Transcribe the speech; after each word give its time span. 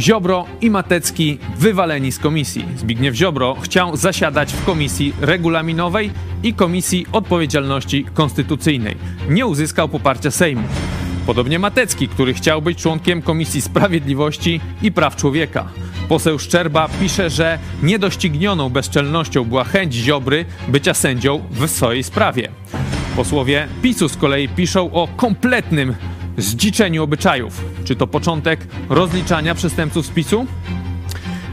Ziobro 0.00 0.46
i 0.60 0.70
Matecki 0.70 1.38
wywaleni 1.58 2.12
z 2.12 2.18
komisji. 2.18 2.64
Zbigniew 2.76 3.14
Ziobro 3.14 3.56
chciał 3.60 3.96
zasiadać 3.96 4.52
w 4.52 4.64
komisji 4.64 5.12
regulaminowej 5.20 6.10
i 6.42 6.54
komisji 6.54 7.06
odpowiedzialności 7.12 8.04
konstytucyjnej. 8.14 8.96
Nie 9.28 9.46
uzyskał 9.46 9.88
poparcia 9.88 10.30
Sejmu. 10.30 10.62
Podobnie 11.26 11.58
Matecki, 11.58 12.08
który 12.08 12.34
chciał 12.34 12.62
być 12.62 12.78
członkiem 12.78 13.22
Komisji 13.22 13.60
Sprawiedliwości 13.60 14.60
i 14.82 14.92
Praw 14.92 15.16
Człowieka. 15.16 15.68
Poseł 16.08 16.38
Szczerba 16.38 16.88
pisze, 17.00 17.30
że 17.30 17.58
niedoścignioną 17.82 18.68
bezczelnością 18.68 19.44
była 19.44 19.64
chęć 19.64 19.94
Ziobry 19.94 20.44
bycia 20.68 20.94
sędzią 20.94 21.42
w 21.50 21.68
swojej 21.68 22.02
sprawie. 22.02 22.48
Posłowie 23.16 23.68
PiSu 23.82 24.08
z 24.08 24.16
kolei 24.16 24.48
piszą 24.48 24.92
o 24.92 25.08
kompletnym 25.16 25.94
zdziczeniu 26.36 27.02
obyczajów. 27.02 27.64
Czy 27.84 27.96
to 27.96 28.06
początek 28.06 28.66
rozliczania 28.88 29.54
przestępców 29.54 30.06
z 30.06 30.10
PiSu? 30.10 30.46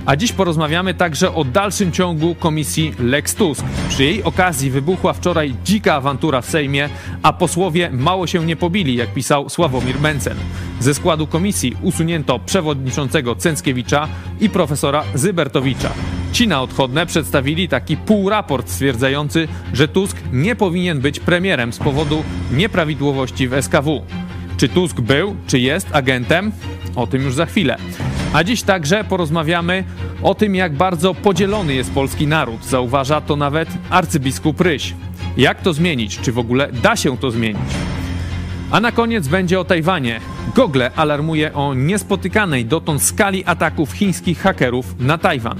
A 0.05 0.15
dziś 0.15 0.31
porozmawiamy 0.31 0.93
także 0.93 1.35
o 1.35 1.43
dalszym 1.43 1.91
ciągu 1.91 2.35
komisji 2.35 2.93
Lex 2.99 3.35
Tusk. 3.35 3.65
Przy 3.89 4.03
jej 4.03 4.23
okazji 4.23 4.71
wybuchła 4.71 5.13
wczoraj 5.13 5.55
dzika 5.63 5.95
awantura 5.95 6.41
w 6.41 6.45
Sejmie, 6.45 6.89
a 7.23 7.33
posłowie 7.33 7.89
mało 7.91 8.27
się 8.27 8.45
nie 8.45 8.55
pobili, 8.55 8.95
jak 8.95 9.13
pisał 9.13 9.49
Sławomir 9.49 9.99
Mencen. 9.99 10.37
Ze 10.79 10.93
składu 10.93 11.27
komisji 11.27 11.77
usunięto 11.81 12.39
przewodniczącego 12.39 13.35
Cęckiewicza 13.35 14.07
i 14.39 14.49
profesora 14.49 15.03
Zybertowicza. 15.13 15.91
Ci 16.31 16.47
na 16.47 16.61
odchodne 16.61 17.05
przedstawili 17.05 17.67
taki 17.67 17.97
półraport 17.97 18.69
stwierdzający, 18.69 19.47
że 19.73 19.87
Tusk 19.87 20.17
nie 20.33 20.55
powinien 20.55 20.99
być 20.99 21.19
premierem 21.19 21.73
z 21.73 21.77
powodu 21.77 22.23
nieprawidłowości 22.51 23.47
w 23.47 23.53
SKW. 23.61 24.03
Czy 24.59 24.69
Tusk 24.69 25.01
był, 25.01 25.35
czy 25.47 25.59
jest 25.59 25.87
agentem? 25.95 26.51
O 26.95 27.07
tym 27.07 27.21
już 27.21 27.33
za 27.33 27.45
chwilę. 27.45 27.77
A 28.33 28.43
dziś 28.43 28.63
także 28.63 29.03
porozmawiamy 29.03 29.83
o 30.21 30.35
tym, 30.35 30.55
jak 30.55 30.73
bardzo 30.73 31.13
podzielony 31.13 31.73
jest 31.73 31.91
polski 31.91 32.27
naród. 32.27 32.65
Zauważa 32.65 33.21
to 33.21 33.35
nawet 33.35 33.69
arcybiskup 33.89 34.61
Ryś. 34.61 34.93
Jak 35.37 35.61
to 35.61 35.73
zmienić? 35.73 36.19
Czy 36.19 36.31
w 36.31 36.39
ogóle 36.39 36.71
da 36.71 36.95
się 36.95 37.17
to 37.17 37.31
zmienić? 37.31 37.71
A 38.71 38.79
na 38.79 38.91
koniec 38.91 39.27
będzie 39.27 39.59
o 39.59 39.65
Tajwanie. 39.65 40.19
Google 40.55 40.83
alarmuje 40.95 41.53
o 41.53 41.73
niespotykanej 41.73 42.65
dotąd 42.65 43.03
skali 43.03 43.45
ataków 43.45 43.91
chińskich 43.91 44.39
hakerów 44.39 44.95
na 44.99 45.17
Tajwan. 45.17 45.57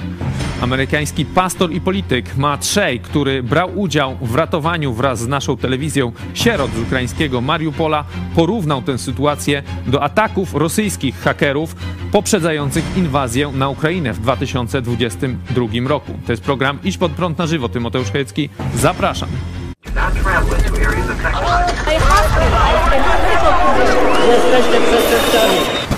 Amerykański 0.61 1.25
pastor 1.25 1.71
i 1.71 1.81
polityk 1.81 2.37
Matt 2.37 2.65
Shea, 2.65 2.99
który 3.03 3.43
brał 3.43 3.79
udział 3.79 4.17
w 4.21 4.35
ratowaniu 4.35 4.93
wraz 4.93 5.19
z 5.19 5.27
naszą 5.27 5.57
telewizją 5.57 6.11
sierot 6.33 6.71
z 6.71 6.79
ukraińskiego 6.79 7.41
Mariupola, 7.41 8.05
porównał 8.35 8.81
tę 8.81 8.97
sytuację 8.97 9.63
do 9.87 10.03
ataków 10.03 10.53
rosyjskich 10.53 11.19
hakerów 11.19 11.75
poprzedzających 12.11 12.97
inwazję 12.97 13.51
na 13.51 13.69
Ukrainę 13.69 14.13
w 14.13 14.19
2022 14.19 15.65
roku. 15.87 16.13
To 16.25 16.31
jest 16.31 16.43
program 16.43 16.79
Idź 16.83 16.97
pod 16.97 17.11
prąd 17.11 17.37
na 17.37 17.47
żywo. 17.47 17.69
Tymoteusz 17.69 18.11
Chojecki, 18.11 18.49
zapraszam. 18.75 19.29
Jesteście 24.27 24.81
przestępcami. 24.81 25.88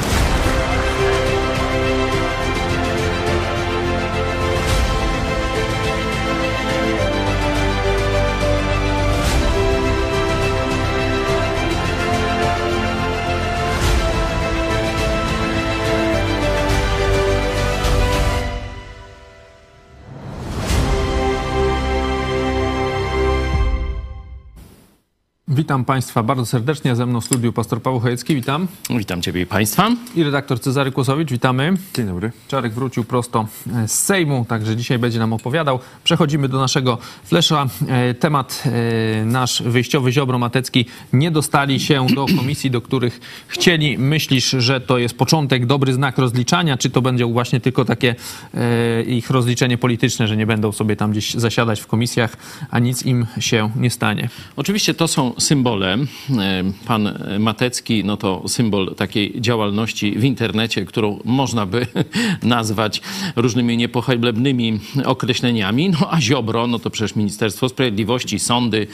Witam 25.61 25.85
Państwa 25.85 26.23
bardzo 26.23 26.45
serdecznie. 26.45 26.95
Ze 26.95 27.05
mną 27.05 27.21
w 27.21 27.25
studiu 27.25 27.53
pastor 27.53 27.81
Paweł 27.81 27.99
Chojecki, 27.99 28.35
witam. 28.35 28.67
Witam 28.89 29.21
Ciebie 29.21 29.41
i 29.41 29.45
Państwa. 29.45 29.89
I 30.15 30.23
redaktor 30.23 30.59
Cezary 30.59 30.91
Kłosowicz, 30.91 31.31
witamy. 31.31 31.73
Dzień 31.95 32.05
dobry. 32.05 32.31
Czarek 32.47 32.73
wrócił 32.73 33.03
prosto 33.03 33.47
e, 33.75 33.87
z 33.87 34.03
Sejmu, 34.03 34.45
także 34.49 34.75
dzisiaj 34.75 34.99
będzie 34.99 35.19
nam 35.19 35.33
opowiadał. 35.33 35.79
Przechodzimy 36.03 36.49
do 36.49 36.59
naszego 36.59 36.97
flesza. 37.23 37.67
E, 37.87 38.13
temat 38.13 38.63
e, 38.65 39.25
nasz 39.25 39.63
wyjściowy 39.63 40.11
Ziobro 40.11 40.39
Matecki 40.39 40.85
nie 41.13 41.31
dostali 41.31 41.79
się 41.79 42.07
do 42.15 42.25
komisji, 42.39 42.71
do 42.71 42.81
których 42.81 43.19
chcieli. 43.47 43.97
Myślisz, 43.97 44.49
że 44.49 44.81
to 44.81 44.97
jest 44.97 45.17
początek, 45.17 45.65
dobry 45.65 45.93
znak 45.93 46.17
rozliczania, 46.17 46.77
czy 46.77 46.89
to 46.89 47.01
będzie 47.01 47.25
właśnie 47.25 47.59
tylko 47.59 47.85
takie 47.85 48.15
ich 49.07 49.29
rozliczenie 49.29 49.77
polityczne, 49.77 50.27
że 50.27 50.37
nie 50.37 50.45
będą 50.45 50.71
sobie 50.71 50.95
tam 50.95 51.11
gdzieś 51.11 51.33
zasiadać 51.33 51.81
w 51.81 51.87
komisjach, 51.87 52.37
a 52.71 52.79
nic 52.79 53.05
im 53.05 53.25
się 53.39 53.69
nie 53.75 53.89
stanie? 53.89 54.29
Oczywiście 54.55 54.93
to 54.93 55.07
są 55.07 55.33
symbole. 55.51 55.97
Pan 56.85 57.19
Matecki, 57.39 58.03
no 58.03 58.17
to 58.17 58.43
symbol 58.47 58.95
takiej 58.95 59.41
działalności 59.41 60.19
w 60.19 60.23
internecie, 60.23 60.85
którą 60.85 61.19
można 61.25 61.65
by 61.65 61.87
nazwać 62.57 63.01
różnymi 63.35 63.77
niepochlebnymi 63.77 64.79
określeniami. 65.05 65.89
No 65.89 66.11
a 66.11 66.21
Ziobro, 66.21 66.67
no 66.67 66.79
to 66.79 66.89
przecież 66.89 67.15
Ministerstwo 67.15 67.69
Sprawiedliwości, 67.69 68.39
sądy, 68.39 68.87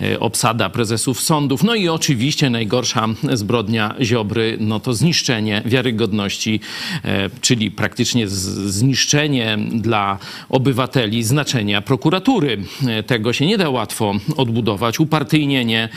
e, 0.00 0.20
obsada 0.20 0.70
prezesów 0.70 1.20
sądów. 1.20 1.64
No 1.64 1.74
i 1.74 1.88
oczywiście 1.88 2.50
najgorsza 2.50 3.08
zbrodnia 3.32 3.94
Ziobry, 4.00 4.56
no 4.60 4.80
to 4.80 4.94
zniszczenie 4.94 5.62
wiarygodności, 5.64 6.60
e, 7.04 7.30
czyli 7.40 7.70
praktycznie 7.70 8.28
zniszczenie 8.28 9.58
dla 9.72 10.18
obywateli 10.48 11.22
znaczenia 11.24 11.82
prokuratury. 11.82 12.58
E, 12.86 13.02
tego 13.02 13.32
się 13.32 13.46
nie 13.46 13.58
da 13.58 13.70
łatwo 13.70 14.14
odbudować. 14.36 15.00
Upartyjnienie 15.00 15.62
E, 15.72 15.88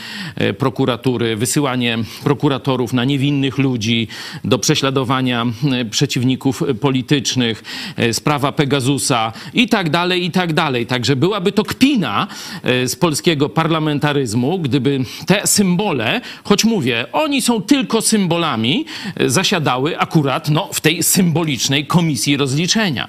prokuratury, 0.57 1.35
wysyłanie 1.35 1.97
prokuratorów 2.23 2.93
na 2.93 3.05
niewinnych 3.05 3.57
ludzi 3.57 4.07
do 4.43 4.59
prześladowania 4.59 5.45
e, 5.71 5.85
przeciwników 5.85 6.63
politycznych, 6.81 7.63
e, 7.97 8.13
sprawa 8.13 8.51
Pegasusa 8.51 9.33
i 9.53 9.69
tak 9.69 9.89
dalej, 9.89 10.25
i 10.25 10.31
tak 10.31 10.53
dalej. 10.53 10.85
Także 10.85 11.15
byłaby 11.15 11.51
to 11.51 11.63
kpina 11.63 12.27
z 12.63 12.95
polskiego 12.95 13.49
parlamentaryzmu, 13.49 14.59
gdyby 14.59 14.99
te 15.25 15.47
symbole, 15.47 16.21
choć 16.43 16.65
mówię, 16.65 17.05
oni 17.11 17.41
są 17.41 17.61
tylko 17.61 18.01
symbolami, 18.01 18.85
zasiadały 19.27 19.99
akurat 19.99 20.49
no, 20.49 20.69
w 20.73 20.81
tej 20.81 21.03
symbolicznej 21.03 21.85
komisji 21.85 22.37
rozliczenia. 22.37 23.07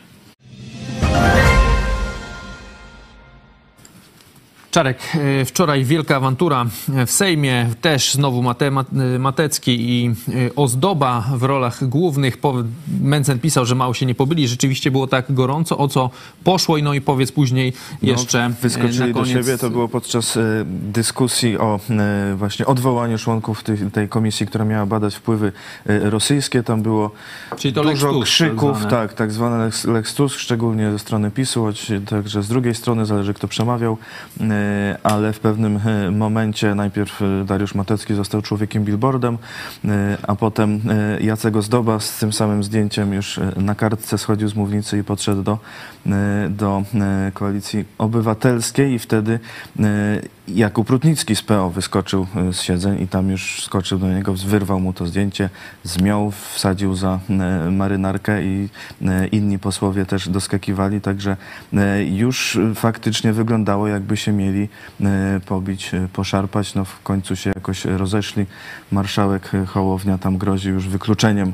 Czarek, 4.77 4.99
e, 5.15 5.45
wczoraj 5.45 5.85
wielka 5.85 6.17
awantura 6.17 6.67
w 7.07 7.11
Sejmie, 7.11 7.69
też 7.81 8.15
znowu 8.15 8.43
Mate, 8.43 8.71
Matecki 9.19 9.91
i 9.91 10.07
e, 10.09 10.55
Ozdoba 10.57 11.25
w 11.37 11.43
rolach 11.43 11.89
głównych. 11.89 12.39
Mencen 13.01 13.39
pisał, 13.39 13.67
że 13.67 13.75
mało 13.75 13.95
się 13.95 14.07
nie 14.07 14.15
pobyli. 14.15 14.49
Rzeczywiście 14.49 14.91
było 14.91 15.07
tak 15.07 15.33
gorąco, 15.35 15.79
o 15.79 15.89
co 15.89 16.11
poszło. 16.45 16.79
No 16.79 16.95
i 16.95 17.01
powiedz 17.01 17.33
później 17.33 17.73
no, 18.03 18.09
jeszcze 18.09 18.49
no, 18.49 18.55
Wyskoczyli 18.63 19.15
do 19.15 19.25
siebie, 19.25 19.59
to 19.59 19.71
było 19.71 19.89
podczas 19.89 20.39
dyskusji 20.65 21.59
o 21.59 21.81
właśnie 22.37 22.67
odwołaniu 22.67 23.19
członków 23.19 23.63
tej, 23.63 23.79
tej 23.79 24.09
komisji, 24.09 24.47
która 24.47 24.65
miała 24.65 24.87
badać 24.87 25.15
wpływy 25.15 25.53
rosyjskie. 25.87 26.63
Tam 26.63 26.83
było 26.83 27.11
dużo 27.75 28.13
Tusk, 28.13 28.25
krzyków, 28.25 28.83
tak, 28.83 28.91
tak, 28.91 29.15
tak 29.15 29.33
zwane 29.33 29.65
Lex, 29.65 29.85
Lex 29.85 30.15
Tusk, 30.15 30.39
szczególnie 30.39 30.91
ze 30.91 30.99
strony 30.99 31.31
PiSu, 31.31 31.63
choć 31.63 31.93
także 32.09 32.43
z 32.43 32.49
drugiej 32.49 32.75
strony, 32.75 33.07
zależy 33.07 33.35
kto 33.35 33.49
przemawiał 33.49 33.99
E, 34.41 34.66
ale 35.03 35.33
w 35.33 35.41
pewnym 35.41 35.81
e, 35.87 36.11
momencie 36.11 36.75
najpierw 36.75 37.23
e, 37.23 37.45
Dariusz 37.45 37.75
Matecki 37.75 38.15
został 38.15 38.43
człowiekiem 38.43 38.85
billboardem, 38.85 39.39
a 40.27 40.35
potem 40.35 40.81
Jacek 41.21 41.57
Ozdoba 41.57 42.01
z 42.01 42.19
tym 42.19 42.33
samym 42.33 42.65
zdjęciem 42.65 43.15
już 43.15 43.41
na 43.57 43.75
kartce 43.75 44.19
schodził 44.19 44.49
z 44.49 44.55
mównicy 44.55 44.99
i 44.99 45.05
podszedł 45.05 45.43
do, 45.43 45.59
do 46.51 46.83
Koalicji 47.35 47.85
Obywatelskiej 47.99 48.93
i 48.93 48.99
wtedy 48.99 49.39
Jakub 50.49 50.91
Rutnicki 50.91 51.37
z 51.37 51.43
PO 51.43 51.71
wyskoczył 51.71 52.27
z 52.53 52.61
siedzeń 52.61 53.03
i 53.03 53.09
tam 53.09 53.31
już 53.31 53.63
skoczył 53.63 53.99
do 53.99 54.09
niego, 54.09 54.35
wyrwał 54.35 54.81
mu 54.81 54.93
to 54.93 55.07
zdjęcie, 55.07 55.51
zmiął, 55.85 56.31
wsadził 56.31 56.95
za 56.95 57.21
marynarkę 57.71 58.43
i 58.45 58.69
inni 59.33 59.59
posłowie 59.59 60.07
też 60.07 60.29
doskakiwali, 60.29 61.01
także 61.01 61.37
już 62.11 62.59
faktycznie 62.75 63.33
wyglądało 63.33 63.89
jakby 63.89 64.17
się 64.17 64.33
mieli 64.33 64.69
pobić, 65.47 65.91
poszarpać. 66.13 66.75
No 66.75 66.85
w 66.85 67.03
końcu 67.03 67.37
się 67.37 67.53
jakoś 67.55 67.85
rozeszli. 67.85 68.47
Marszałek 68.93 69.51
Hołownia 69.67 70.19
tam 70.19 70.39
grozi 70.39 70.69
już 70.69 70.89
wykluczeniem 70.89 71.53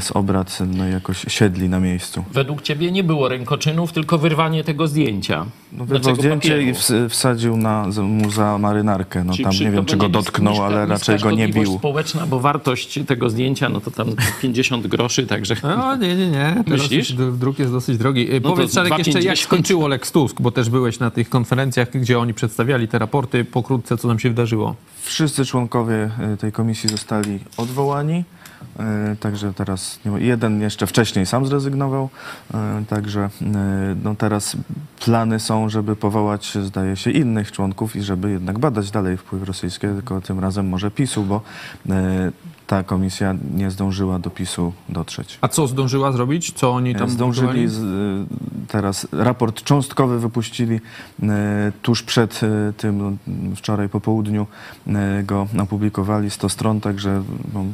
z 0.00 0.10
obrad, 0.10 0.58
no 0.66 0.86
jakoś 0.88 1.24
siedli 1.28 1.68
na 1.68 1.80
miejscu. 1.80 2.24
Według 2.32 2.62
ciebie 2.62 2.92
nie 2.92 3.04
było 3.04 3.28
rękoczynów, 3.66 3.92
tylko 3.92 4.18
wyrwanie 4.18 4.64
tego 4.64 4.88
zdjęcia. 4.88 5.46
No, 5.72 5.84
wyrwał 5.84 6.16
zdjęcie 6.16 6.62
i 6.62 6.74
wsadził 7.08 7.56
na, 7.56 7.86
mu 8.02 8.30
za 8.30 8.58
marynarkę. 8.58 9.24
No, 9.24 9.32
tam 9.42 9.52
nie 9.60 9.70
wiem, 9.70 9.84
czy 9.84 9.96
go 9.96 10.08
dotknął, 10.08 10.62
ale 10.62 10.86
raczej 10.86 11.18
go 11.18 11.30
nie 11.30 11.48
bił. 11.48 11.78
społeczna, 11.78 12.26
bo 12.26 12.40
wartość 12.40 13.00
tego 13.06 13.30
zdjęcia, 13.30 13.68
no 13.68 13.80
to 13.80 13.90
tam 13.90 14.08
50 14.42 14.86
groszy, 14.86 15.26
także... 15.26 15.56
No 15.62 15.96
nie, 15.96 16.16
nie, 16.16 16.30
nie. 16.30 16.64
Myślisz? 16.66 17.12
Druk 17.12 17.58
jest 17.58 17.72
dosyć 17.72 17.98
drogi. 17.98 18.28
No 18.42 18.50
Powiedz, 18.50 18.74
Czarek, 18.74 18.98
jeszcze 18.98 19.22
jak 19.22 19.38
skończyło 19.38 19.88
Lex 19.88 20.12
Tusk, 20.12 20.40
bo 20.40 20.50
też 20.50 20.70
byłeś 20.70 20.98
na 20.98 21.10
tych 21.10 21.28
konferencjach, 21.28 21.90
gdzie 21.90 22.18
oni 22.18 22.34
przedstawiali 22.34 22.88
te 22.88 22.98
raporty. 22.98 23.44
Pokrótce, 23.44 23.96
co 23.96 24.08
tam 24.08 24.18
się 24.18 24.28
wydarzyło? 24.28 24.74
Wszyscy 25.02 25.44
członkowie 25.44 26.10
e, 26.20 26.36
tej 26.36 26.52
komisji 26.52 26.88
zostali 26.88 27.38
odwołani. 27.56 28.24
E, 28.78 29.16
także 29.20 29.52
teraz 29.52 30.00
jeden 30.18 30.60
jeszcze 30.60 30.86
wcześniej 30.86 31.26
sam 31.26 31.46
zrezygnował. 31.46 32.08
E, 32.54 32.84
także 32.88 33.30
no 34.04 34.14
teraz 34.14 34.56
plany 35.04 35.40
są, 35.40 35.68
żeby 35.68 35.96
powołać, 35.96 36.58
zdaje 36.62 36.96
się, 36.96 37.10
innych 37.10 37.52
członków 37.52 37.96
i 37.96 38.02
żeby 38.02 38.30
jednak 38.30 38.58
badać 38.58 38.90
dalej 38.90 39.16
wpływ 39.16 39.42
rosyjski, 39.42 39.86
tylko 39.86 40.20
tym 40.20 40.40
razem 40.40 40.68
może 40.68 40.90
PiSu, 40.90 41.22
bo 41.22 41.40
ta 42.66 42.82
komisja 42.82 43.34
nie 43.54 43.70
zdążyła 43.70 44.18
do 44.18 44.30
PiSu 44.30 44.72
dotrzeć. 44.88 45.38
A 45.40 45.48
co 45.48 45.66
zdążyła 45.66 46.12
zrobić? 46.12 46.52
Co 46.52 46.72
oni 46.72 46.94
tam 46.94 47.10
Zdążyli 47.10 47.68
z, 47.68 47.80
teraz 48.68 49.06
raport 49.12 49.62
cząstkowy 49.62 50.18
wypuścili 50.18 50.80
tuż 51.82 52.02
przed 52.02 52.40
tym, 52.76 52.98
no, 52.98 53.12
wczoraj 53.56 53.88
po 53.88 54.00
południu 54.00 54.46
go 55.24 55.46
opublikowali 55.62 56.30
100 56.30 56.48
stron, 56.48 56.80
także 56.80 57.22
no, 57.54 57.64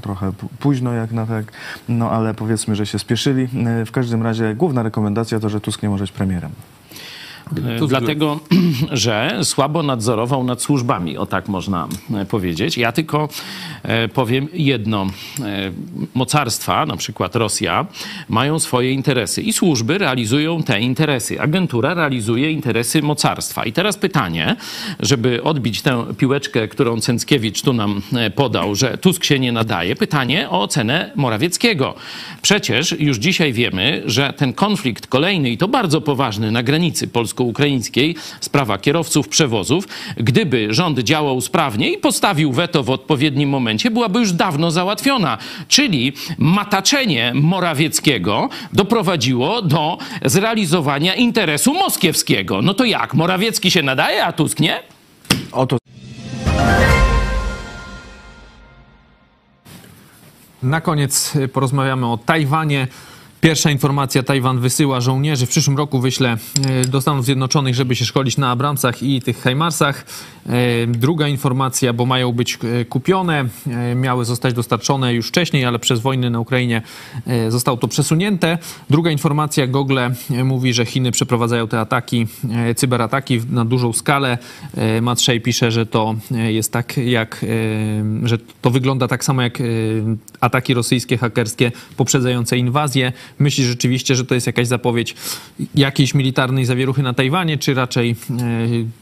trochę 0.00 0.32
późno 0.58 0.92
jak 0.92 1.12
na 1.12 1.26
tak, 1.26 1.52
no 1.88 2.10
ale 2.10 2.34
powiedzmy, 2.34 2.76
że 2.76 2.86
się 2.86 2.98
spieszyli. 2.98 3.48
W 3.86 3.90
każdym 3.92 4.22
razie 4.22 4.54
główna 4.54 4.82
rekomendacja 4.82 5.40
to, 5.40 5.48
że 5.48 5.60
Tusk 5.60 5.82
nie 5.82 5.88
może 5.88 6.04
być 6.04 6.12
premierem. 6.12 6.50
E, 7.82 7.86
dlatego, 7.86 8.40
że 8.92 9.38
słabo 9.42 9.82
nadzorował 9.82 10.44
nad 10.44 10.62
służbami, 10.62 11.18
o 11.18 11.26
tak 11.26 11.48
można 11.48 11.88
e, 12.14 12.24
powiedzieć. 12.26 12.78
Ja 12.78 12.92
tylko 12.92 13.28
e, 13.82 14.08
powiem 14.08 14.48
jedno. 14.52 15.06
Mocarstwa, 16.14 16.86
na 16.86 16.96
przykład 16.96 17.36
Rosja, 17.36 17.86
mają 18.28 18.58
swoje 18.58 18.92
interesy 18.92 19.42
i 19.42 19.52
służby 19.52 19.98
realizują 19.98 20.62
te 20.62 20.80
interesy. 20.80 21.40
Agentura 21.40 21.94
realizuje 21.94 22.50
interesy 22.50 23.02
mocarstwa. 23.02 23.64
I 23.64 23.72
teraz 23.72 23.96
pytanie, 23.96 24.56
żeby 25.00 25.42
odbić 25.42 25.82
tę 25.82 26.04
piłeczkę, 26.18 26.68
którą 26.68 27.00
Cęckiewicz 27.00 27.62
tu 27.62 27.72
nam 27.72 28.02
podał, 28.34 28.74
że 28.74 28.98
Tusk 28.98 29.24
się 29.24 29.38
nie 29.38 29.52
nadaje, 29.52 29.96
pytanie 29.96 30.50
o 30.50 30.62
ocenę 30.62 31.10
Morawieckiego. 31.16 31.94
Przecież 32.42 33.00
już 33.00 33.16
dzisiaj 33.16 33.52
wiemy, 33.52 34.02
że 34.06 34.32
ten 34.32 34.52
konflikt 34.52 35.06
kolejny 35.06 35.50
i 35.50 35.58
to 35.58 35.68
bardzo 35.68 36.00
poważny 36.00 36.50
na 36.50 36.62
granicy 36.62 37.08
polsko 37.08 37.31
ukraińskiej 37.40 38.16
sprawa 38.40 38.78
kierowców 38.78 39.28
przewozów, 39.28 39.88
gdyby 40.16 40.74
rząd 40.74 40.98
działał 40.98 41.40
sprawnie 41.40 41.92
i 41.92 41.98
postawił 41.98 42.52
weto 42.52 42.82
w 42.82 42.90
odpowiednim 42.90 43.48
momencie, 43.48 43.90
byłaby 43.90 44.18
już 44.18 44.32
dawno 44.32 44.70
załatwiona. 44.70 45.38
Czyli 45.68 46.12
mataczenie 46.38 47.32
Morawieckiego 47.34 48.48
doprowadziło 48.72 49.62
do 49.62 49.98
zrealizowania 50.24 51.14
interesu 51.14 51.74
moskiewskiego. 51.74 52.62
No 52.62 52.74
to 52.74 52.84
jak? 52.84 53.14
Morawiecki 53.14 53.70
się 53.70 53.82
nadaje, 53.82 54.24
a 54.24 54.32
Tusk 54.32 54.60
nie? 54.60 54.80
Oto. 55.52 55.78
Na 60.62 60.80
koniec 60.80 61.34
porozmawiamy 61.52 62.06
o 62.06 62.16
Tajwanie. 62.16 62.86
Pierwsza 63.42 63.70
informacja, 63.70 64.22
Tajwan 64.22 64.60
wysyła 64.60 65.00
żołnierzy. 65.00 65.46
W 65.46 65.48
przyszłym 65.48 65.76
roku 65.76 66.00
wyśle 66.00 66.36
e, 66.66 66.84
do 66.84 67.00
Stanów 67.00 67.24
Zjednoczonych, 67.24 67.74
żeby 67.74 67.96
się 67.96 68.04
szkolić 68.04 68.36
na 68.36 68.50
Abramsach 68.50 69.02
i 69.02 69.22
tych 69.22 69.42
Heimarsach. 69.42 70.06
E, 70.46 70.86
druga 70.86 71.28
informacja, 71.28 71.92
bo 71.92 72.06
mają 72.06 72.32
być 72.32 72.58
e, 72.80 72.84
kupione, 72.84 73.44
miały 73.96 74.24
zostać 74.24 74.54
dostarczone 74.54 75.14
już 75.14 75.28
wcześniej, 75.28 75.64
ale 75.64 75.78
przez 75.78 76.00
wojnę 76.00 76.30
na 76.30 76.40
Ukrainie 76.40 76.82
zostało 77.48 77.76
to 77.76 77.88
przesunięte. 77.88 78.58
Druga 78.90 79.10
informacja, 79.10 79.66
Google 79.66 79.98
mówi, 80.44 80.72
że 80.72 80.86
Chiny 80.86 81.12
przeprowadzają 81.12 81.68
te 81.68 81.80
ataki, 81.80 82.26
cyberataki 82.76 83.40
na 83.50 83.64
dużą 83.64 83.92
skalę. 83.92 84.38
Matrzej 85.02 85.40
pisze, 85.40 85.70
że 85.70 85.86
to 85.86 86.14
jest 86.30 86.72
tak 86.72 86.96
jak, 86.96 87.44
że 88.22 88.38
to 88.62 88.70
wygląda 88.70 89.08
tak 89.08 89.24
samo 89.24 89.42
jak 89.42 89.58
ataki 90.40 90.74
rosyjskie, 90.74 91.18
hakerskie 91.18 91.72
poprzedzające 91.96 92.58
inwazję. 92.58 93.12
Myślisz 93.38 93.66
rzeczywiście, 93.66 94.14
że 94.14 94.24
to 94.24 94.34
jest 94.34 94.46
jakaś 94.46 94.66
zapowiedź 94.66 95.14
jakiejś 95.74 96.14
militarnej 96.14 96.64
zawieruchy 96.64 97.02
na 97.02 97.14
Tajwanie, 97.14 97.58
czy 97.58 97.74
raczej 97.74 98.10
e, 98.10 98.14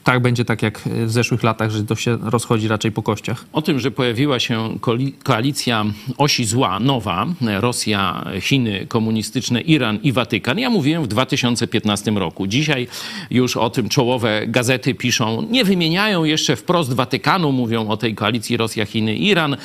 tak 0.04 0.22
będzie 0.22 0.44
tak 0.44 0.62
jak 0.62 0.80
w 1.06 1.10
zeszłych 1.10 1.42
latach, 1.42 1.70
że 1.70 1.84
to 1.84 1.96
się 1.96 2.18
rozchodzi 2.22 2.68
raczej 2.68 2.92
po 2.92 3.02
kościach? 3.02 3.44
O 3.52 3.62
tym, 3.62 3.80
że 3.80 3.90
pojawiła 3.90 4.40
się 4.40 4.78
koalicja 5.22 5.84
osi 6.18 6.44
zła, 6.44 6.80
nowa, 6.80 7.26
Rosja, 7.60 8.24
Chiny 8.40 8.86
komunistyczne, 8.88 9.60
Iran 9.60 9.98
i 10.02 10.12
Watykan, 10.12 10.58
ja 10.58 10.70
mówiłem 10.70 11.02
w 11.02 11.08
2015 11.08 12.10
roku. 12.10 12.46
Dzisiaj 12.46 12.88
już 13.30 13.56
o 13.56 13.70
tym 13.70 13.88
czołowe 13.88 14.42
gazety 14.46 14.94
piszą, 14.94 15.46
nie 15.50 15.64
wymieniają 15.64 16.24
jeszcze 16.24 16.56
wprost 16.56 16.92
Watykanu, 16.92 17.52
mówią 17.52 17.88
o 17.88 17.96
tej 17.96 18.14
koalicji 18.14 18.56
Rosja, 18.56 18.86
Chiny, 18.86 19.16
Iran, 19.16 19.56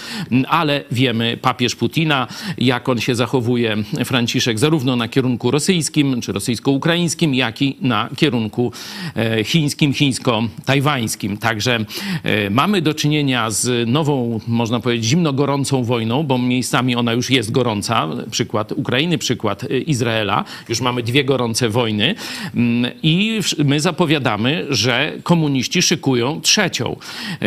ale 0.48 0.84
wiemy 0.92 1.38
papież 1.38 1.76
Putina, 1.76 2.28
jak 2.58 2.90
on 2.90 3.00
się 3.00 3.16
zachowuje, 3.16 3.78
Franciszek 4.06 4.55
zarówno 4.60 4.96
na 4.96 5.07
kierunku 5.07 5.52
rosyjskim 5.52 6.22
czy 6.22 6.31
rosyjsko-ukraińskim, 6.31 7.34
jak 7.34 7.62
i 7.62 7.75
na 7.81 8.10
kierunku 8.16 8.72
e, 9.16 9.44
chińskim, 9.44 9.94
chińsko-tajwańskim. 9.94 11.38
Także 11.38 11.80
e, 12.24 12.50
mamy 12.50 12.81
do 12.81 12.94
czynienia 12.94 13.50
z 13.50 13.90
nową, 13.90 14.40
można 14.48 14.80
powiedzieć, 14.80 15.06
zimno 15.06 15.34
gorącą 15.34 15.84
wojną, 15.84 16.24
bo 16.24 16.38
miejscami 16.38 16.96
ona 16.96 17.13
już 17.13 17.30
jest 17.30 17.52
gorąca. 17.52 18.07
Przykład 18.31 18.72
Ukrainy, 18.72 19.18
przykład 19.18 19.63
e, 19.63 19.78
Izraela. 19.78 20.44
Już 20.69 20.81
mamy 20.81 21.04
dwie 21.04 21.25
gorące 21.25 21.69
wojny 21.69 22.16
mm, 22.56 22.92
i 23.04 23.40
my 23.66 23.80
zapowiadamy, 23.80 24.66
że 24.69 25.13
komuniści 25.24 25.81
szykują 25.81 26.42
trzecią. 26.42 26.96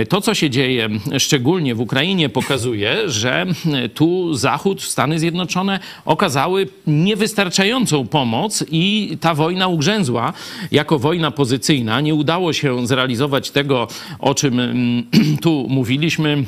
To, 0.09 0.21
co 0.21 0.35
się 0.35 0.51
dzieje 0.51 0.89
szczególnie 1.19 1.75
w 1.75 1.81
Ukrainie, 1.81 2.29
pokazuje, 2.29 3.11
że 3.11 3.47
tu 3.95 4.35
Zachód, 4.35 4.83
Stany 4.83 5.19
Zjednoczone 5.19 5.81
okazały 6.05 6.69
niewystarczającą 7.05 8.07
pomoc 8.07 8.65
i 8.71 9.17
ta 9.21 9.35
wojna 9.35 9.69
ugrzęzła 9.69 10.33
jako 10.71 10.99
wojna 10.99 11.31
pozycyjna. 11.31 12.01
Nie 12.01 12.15
udało 12.15 12.53
się 12.53 12.87
zrealizować 12.87 13.51
tego, 13.51 13.89
o 14.19 14.35
czym 14.35 14.61
mm, 14.61 15.05
tu 15.43 15.67
mówiliśmy 15.69 16.45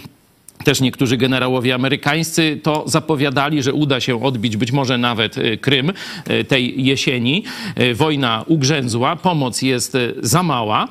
też 0.64 0.80
niektórzy 0.80 1.16
generałowie 1.16 1.74
amerykańscy 1.74 2.60
to 2.62 2.84
zapowiadali, 2.86 3.62
że 3.62 3.72
uda 3.72 4.00
się 4.00 4.24
odbić 4.24 4.56
być 4.56 4.72
może 4.72 4.98
nawet 4.98 5.38
e, 5.38 5.56
Krym 5.56 5.92
e, 6.24 6.44
tej 6.44 6.84
jesieni. 6.84 7.44
E, 7.74 7.94
wojna 7.94 8.44
ugrzęzła, 8.46 9.16
pomoc 9.16 9.62
jest 9.62 9.96
za 10.22 10.42
mała 10.42 10.88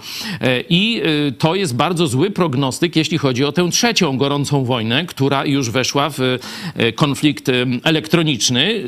i 0.70 1.02
to 1.38 1.56
jest 1.56 1.76
bardzo 1.76 2.08
zły 2.08 2.32
prognostyk, 2.32 2.96
jeśli 2.96 3.18
chodzi 3.18 3.46
o 3.46 3.52
tę 3.52 3.70
trzecią 3.72 4.18
gorącą 4.18 4.64
wojnę, 4.64 5.06
która 5.06 5.46
już 5.46 5.70
weszła 5.70 6.10
w 6.10 6.40
konflikt 6.96 7.52
elektroniczny 7.84 8.84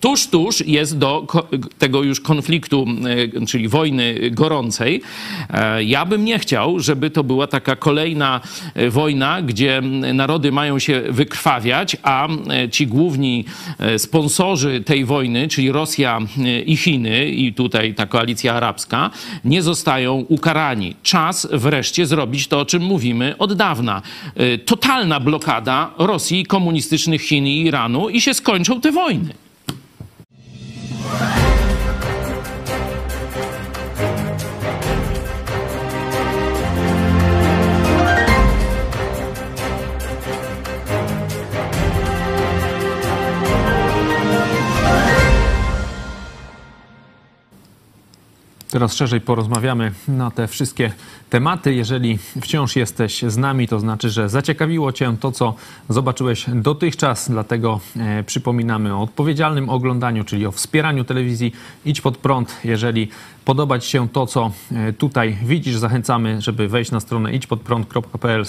tuż, 0.00 0.26
tuż 0.26 0.60
jest 0.60 0.98
do 0.98 1.26
tego 1.78 2.02
już 2.02 2.20
konfliktu, 2.20 2.86
e, 3.42 3.46
czyli 3.46 3.68
wojny 3.68 4.30
gorącej. 4.30 5.02
E, 5.50 5.84
ja 5.84 6.06
bym 6.06 6.24
nie 6.24 6.38
chciał, 6.38 6.80
żeby 6.80 7.10
to 7.10 7.24
była 7.24 7.46
taka 7.46 7.76
kolejna 7.76 8.40
e, 8.74 8.90
wojna, 8.90 9.42
gdzie 9.42 9.82
narody 10.14 10.52
mają 10.52 10.78
się 10.78 11.02
wykrwawiać, 11.08 11.96
a 12.02 12.28
ci 12.70 12.86
główni 12.86 13.44
sponsorzy 13.98 14.80
tej 14.80 15.04
wojny, 15.04 15.48
czyli 15.48 15.72
Rosja 15.72 16.18
i 16.66 16.76
Chiny, 16.76 17.28
i 17.28 17.52
tutaj 17.52 17.94
ta 17.94 18.06
koalicja 18.06 18.54
arabska, 18.54 19.10
nie 19.44 19.62
zostają 19.62 20.14
ukarani. 20.28 20.96
Czas 21.02 21.48
wreszcie 21.52 22.06
zrobić 22.06 22.48
to, 22.48 22.60
o 22.60 22.64
czym 22.64 22.82
mówimy 22.82 23.34
od 23.38 23.52
dawna. 23.52 24.02
Totalna 24.64 25.20
blokada 25.20 25.90
Rosji, 25.98 26.46
komunistycznych 26.46 27.22
Chin 27.22 27.46
i 27.46 27.60
Iranu 27.60 28.08
i 28.08 28.20
się 28.20 28.34
skończą 28.34 28.80
te 28.80 28.92
wojny. 28.92 29.45
Bye. 31.06 31.45
Teraz 48.70 48.94
szerzej 48.94 49.20
porozmawiamy 49.20 49.92
na 50.08 50.30
te 50.30 50.48
wszystkie 50.48 50.92
tematy. 51.30 51.74
Jeżeli 51.74 52.18
wciąż 52.40 52.76
jesteś 52.76 53.22
z 53.22 53.36
nami, 53.36 53.68
to 53.68 53.80
znaczy, 53.80 54.10
że 54.10 54.28
zaciekawiło 54.28 54.92
Cię 54.92 55.16
to, 55.20 55.32
co 55.32 55.54
zobaczyłeś 55.88 56.44
dotychczas. 56.54 57.30
Dlatego 57.30 57.80
e, 57.96 58.22
przypominamy 58.22 58.94
o 58.94 59.02
odpowiedzialnym 59.02 59.68
oglądaniu, 59.68 60.24
czyli 60.24 60.46
o 60.46 60.52
wspieraniu 60.52 61.04
telewizji 61.04 61.52
Idź 61.84 62.00
Pod 62.00 62.16
Prąd. 62.16 62.56
Jeżeli 62.64 63.08
podoba 63.44 63.78
Ci 63.78 63.90
się 63.90 64.08
to, 64.08 64.26
co 64.26 64.50
e, 64.72 64.92
tutaj 64.92 65.38
widzisz, 65.42 65.76
zachęcamy, 65.76 66.40
żeby 66.40 66.68
wejść 66.68 66.90
na 66.90 67.00
stronę 67.00 67.32
idźpodprąd.pl 67.32 68.44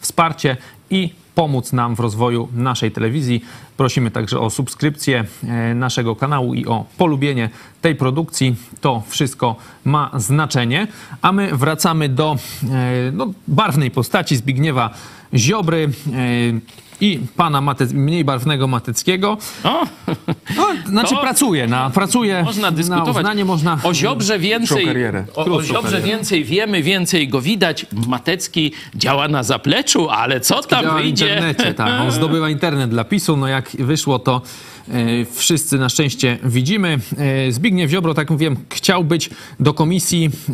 wsparcie 0.00 0.56
i 0.90 1.14
pomóc 1.34 1.72
nam 1.72 1.94
w 1.94 2.00
rozwoju 2.00 2.48
naszej 2.54 2.90
telewizji. 2.90 3.44
Prosimy 3.76 4.10
także 4.10 4.40
o 4.40 4.50
subskrypcję 4.50 5.24
e, 5.44 5.74
naszego 5.74 6.16
kanału 6.16 6.54
i 6.54 6.66
o 6.66 6.84
polubienie 6.98 7.50
tej 7.80 7.94
produkcji. 7.94 8.56
To 8.80 9.02
wszystko 9.08 9.56
ma 9.84 10.10
znaczenie. 10.14 10.86
A 11.22 11.32
my 11.32 11.56
wracamy 11.56 12.08
do 12.08 12.36
e, 12.70 13.12
no, 13.12 13.32
barwnej 13.48 13.90
postaci 13.90 14.36
Zbigniewa 14.36 14.90
Ziobry 15.34 15.88
e, 16.12 16.89
i 17.00 17.20
pana 17.36 17.60
Matec, 17.60 17.92
mniej 17.92 18.24
barwnego 18.24 18.68
Mateckiego. 18.68 19.38
O, 19.64 19.86
no, 20.56 20.66
znaczy 20.86 21.14
to 21.14 21.20
pracuje, 21.20 21.66
na, 21.66 21.90
pracuje 21.90 22.42
można 22.42 22.70
dyskutować. 22.70 23.14
na 23.14 23.20
uznanie, 23.20 23.44
można... 23.44 23.78
O 23.82 23.94
Ziobrze 23.94 24.38
więcej, 24.38 24.86
o, 25.34 25.44
o 25.44 25.62
Ziobrze 25.62 26.00
więcej 26.00 26.44
wiemy, 26.44 26.82
więcej 26.82 27.28
go 27.28 27.40
widać. 27.40 27.86
Matecki 28.06 28.72
działa 28.94 29.28
na 29.28 29.42
zapleczu, 29.42 30.10
ale 30.10 30.40
co 30.40 30.62
tam 30.62 30.84
działa 30.84 30.94
wyjdzie? 30.94 31.26
w 31.26 31.28
internecie, 31.28 31.74
tak. 31.74 32.00
On 32.00 32.10
zdobywa 32.10 32.50
internet 32.50 32.90
dla 32.90 33.04
PiSu, 33.04 33.36
no 33.36 33.48
jak 33.48 33.70
wyszło 33.70 34.18
to 34.18 34.42
wszyscy 35.32 35.78
na 35.78 35.88
szczęście 35.88 36.38
widzimy. 36.44 36.98
E, 37.18 37.52
Zbigniew 37.52 37.90
Ziobro, 37.90 38.14
tak 38.14 38.30
mówiłem, 38.30 38.56
chciał 38.70 39.04
być 39.04 39.30
do 39.60 39.74
komisji 39.74 40.30
e, 40.48 40.52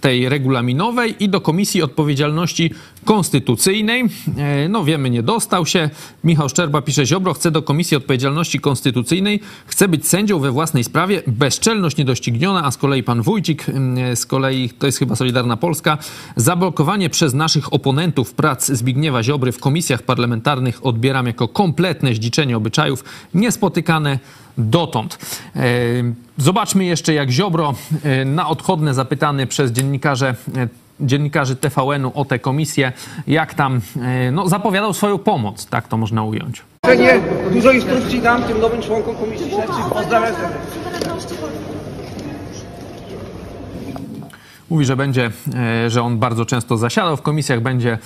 tej 0.00 0.28
regulaminowej 0.28 1.24
i 1.24 1.28
do 1.28 1.40
komisji 1.40 1.82
odpowiedzialności 1.82 2.70
konstytucyjnej. 3.04 4.04
No 4.68 4.84
wiemy, 4.84 5.10
nie 5.10 5.22
dostał 5.22 5.66
się. 5.66 5.90
Michał 6.24 6.48
Szczerba 6.48 6.82
pisze, 6.82 7.06
Ziobro 7.06 7.34
chce 7.34 7.50
do 7.50 7.62
komisji 7.62 7.96
odpowiedzialności 7.96 8.60
konstytucyjnej, 8.60 9.40
chce 9.66 9.88
być 9.88 10.08
sędzią 10.08 10.38
we 10.38 10.50
własnej 10.50 10.84
sprawie, 10.84 11.22
bezczelność 11.26 11.96
niedościgniona, 11.96 12.64
a 12.64 12.70
z 12.70 12.76
kolei 12.76 13.02
pan 13.02 13.22
Wójcik, 13.22 13.66
z 14.14 14.26
kolei 14.26 14.70
to 14.70 14.86
jest 14.86 14.98
chyba 14.98 15.16
Solidarna 15.16 15.56
Polska, 15.56 15.98
zablokowanie 16.36 17.10
przez 17.10 17.34
naszych 17.34 17.72
oponentów 17.72 18.34
prac 18.34 18.66
Zbigniewa 18.66 19.22
Ziobry 19.22 19.52
w 19.52 19.58
komisjach 19.58 20.02
parlamentarnych 20.02 20.86
odbieram 20.86 21.26
jako 21.26 21.48
kompletne 21.48 22.14
zdziczenie 22.14 22.56
obyczajów. 22.56 23.04
Nie 23.34 23.52
niespotykane 23.58 24.18
dotąd. 24.58 25.18
E, 25.56 25.60
zobaczmy 26.36 26.84
jeszcze, 26.84 27.14
jak 27.14 27.30
Ziobro 27.30 27.74
e, 28.04 28.24
na 28.24 28.48
odchodne 28.48 28.94
zapytany 28.94 29.46
przez 29.46 29.72
dziennikarzy 29.72 30.26
e, 30.26 30.34
dziennikarzy 31.00 31.56
TVN-u 31.56 32.12
o 32.14 32.24
tę 32.24 32.38
komisję, 32.38 32.92
jak 33.26 33.54
tam 33.54 33.80
no, 34.32 34.48
zapowiadał 34.48 34.92
swoją 34.92 35.18
pomoc, 35.18 35.66
tak 35.66 35.88
to 35.88 35.96
można 35.96 36.22
ująć. 36.22 36.62
Dużo 37.52 37.72
instrukcji 37.72 38.20
dam 38.20 38.42
tym 38.42 38.60
nowym 38.60 38.82
członkom 38.82 39.16
komisji. 39.16 39.50
Pozdrawiam 39.92 40.34
Mówi, 44.70 44.84
że 44.84 44.96
będzie, 44.96 45.30
że 45.88 46.02
on 46.02 46.18
bardzo 46.18 46.44
często 46.44 46.76
zasiadał 46.76 47.16
w 47.16 47.22
komisjach, 47.22 47.60
będzie, 47.60 47.98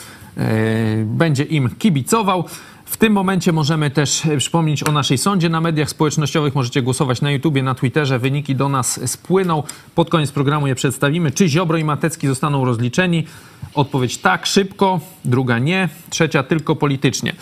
będzie 1.04 1.44
im 1.44 1.70
kibicował. 1.78 2.44
W 2.92 2.96
tym 2.96 3.12
momencie 3.12 3.52
możemy 3.52 3.90
też 3.90 4.26
e, 4.26 4.36
przypomnieć 4.36 4.88
o 4.88 4.92
naszej 4.92 5.18
sądzie 5.18 5.48
na 5.48 5.60
mediach 5.60 5.90
społecznościowych. 5.90 6.54
Możecie 6.54 6.82
głosować 6.82 7.20
na 7.20 7.30
YouTubie, 7.30 7.62
na 7.62 7.74
Twitterze. 7.74 8.18
Wyniki 8.18 8.56
do 8.56 8.68
nas 8.68 9.10
spłyną. 9.10 9.62
Pod 9.94 10.10
koniec 10.10 10.32
programu 10.32 10.66
je 10.66 10.74
przedstawimy. 10.74 11.30
Czy 11.30 11.48
Ziobro 11.48 11.78
i 11.78 11.84
Matecki 11.84 12.26
zostaną 12.26 12.64
rozliczeni? 12.64 13.26
Odpowiedź 13.74 14.18
tak, 14.18 14.46
szybko. 14.46 15.00
Druga 15.24 15.58
nie. 15.58 15.88
Trzecia 16.10 16.42
tylko 16.42 16.76
politycznie. 16.76 17.32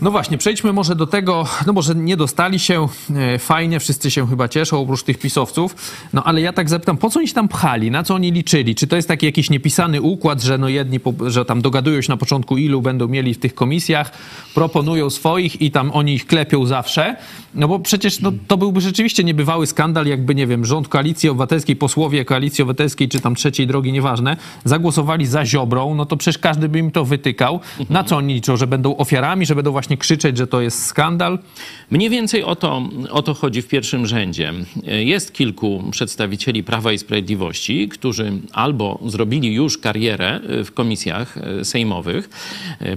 No 0.00 0.10
właśnie, 0.10 0.38
przejdźmy 0.38 0.72
może 0.72 0.94
do 0.94 1.06
tego, 1.06 1.46
no 1.66 1.72
może 1.72 1.94
nie 1.94 2.16
dostali 2.16 2.58
się, 2.58 2.88
e, 3.16 3.38
fajnie, 3.38 3.80
wszyscy 3.80 4.10
się 4.10 4.26
chyba 4.26 4.48
cieszą, 4.48 4.80
oprócz 4.80 5.02
tych 5.02 5.18
pisowców, 5.18 5.74
no 6.12 6.24
ale 6.24 6.40
ja 6.40 6.52
tak 6.52 6.68
zapytam, 6.68 6.96
po 6.96 7.10
co 7.10 7.18
oni 7.18 7.28
się 7.28 7.34
tam 7.34 7.48
pchali, 7.48 7.90
na 7.90 8.02
co 8.02 8.14
oni 8.14 8.32
liczyli? 8.32 8.74
Czy 8.74 8.86
to 8.86 8.96
jest 8.96 9.08
taki 9.08 9.26
jakiś 9.26 9.50
niepisany 9.50 10.02
układ, 10.02 10.42
że 10.42 10.58
no 10.58 10.68
jedni, 10.68 11.00
że 11.26 11.44
tam 11.44 11.62
dogadują 11.62 12.02
się 12.02 12.12
na 12.12 12.16
początku 12.16 12.56
ilu 12.56 12.82
będą 12.82 13.08
mieli 13.08 13.34
w 13.34 13.38
tych 13.38 13.54
komisjach, 13.54 14.12
proponują 14.54 15.10
swoich 15.10 15.62
i 15.62 15.70
tam 15.70 15.90
oni 15.90 16.14
ich 16.14 16.26
klepią 16.26 16.66
zawsze, 16.66 17.16
no 17.54 17.68
bo 17.68 17.78
przecież 17.78 18.20
no, 18.20 18.32
to 18.48 18.56
byłby 18.56 18.80
rzeczywiście 18.80 19.24
niebywały 19.24 19.66
skandal, 19.66 20.06
jakby, 20.06 20.34
nie 20.34 20.46
wiem, 20.46 20.64
rząd 20.64 20.88
Koalicji 20.88 21.28
Obywatelskiej, 21.28 21.76
posłowie 21.76 22.24
Koalicji 22.24 22.62
Obywatelskiej, 22.62 23.08
czy 23.08 23.20
tam 23.20 23.34
trzeciej 23.34 23.66
drogi, 23.66 23.92
nieważne, 23.92 24.36
zagłosowali 24.64 25.26
za 25.26 25.44
Ziobrą, 25.46 25.94
no 25.94 26.06
to 26.06 26.16
przecież 26.16 26.38
każdy 26.38 26.68
by 26.68 26.78
im 26.78 26.90
to 26.90 27.04
wytykał. 27.04 27.60
Na 27.90 28.04
co 28.04 28.16
oni 28.16 28.34
liczą, 28.34 28.56
że 28.56 28.66
będą 28.66 28.96
ofiarami, 28.96 29.46
że 29.46 29.54
będą 29.54 29.72
właśnie 29.72 29.85
właśnie 29.86 29.96
krzyczeć, 29.96 30.38
że 30.38 30.46
to 30.46 30.60
jest 30.60 30.86
skandal? 30.86 31.38
Mniej 31.90 32.10
więcej 32.10 32.42
o 32.42 32.56
to, 32.56 32.82
o 33.10 33.22
to 33.22 33.34
chodzi 33.34 33.62
w 33.62 33.68
pierwszym 33.68 34.06
rzędzie. 34.06 34.52
Jest 34.84 35.32
kilku 35.32 35.84
przedstawicieli 35.90 36.64
Prawa 36.64 36.92
i 36.92 36.98
Sprawiedliwości, 36.98 37.88
którzy 37.88 38.32
albo 38.52 39.00
zrobili 39.06 39.54
już 39.54 39.78
karierę 39.78 40.40
w 40.64 40.72
komisjach 40.74 41.38
sejmowych. 41.62 42.30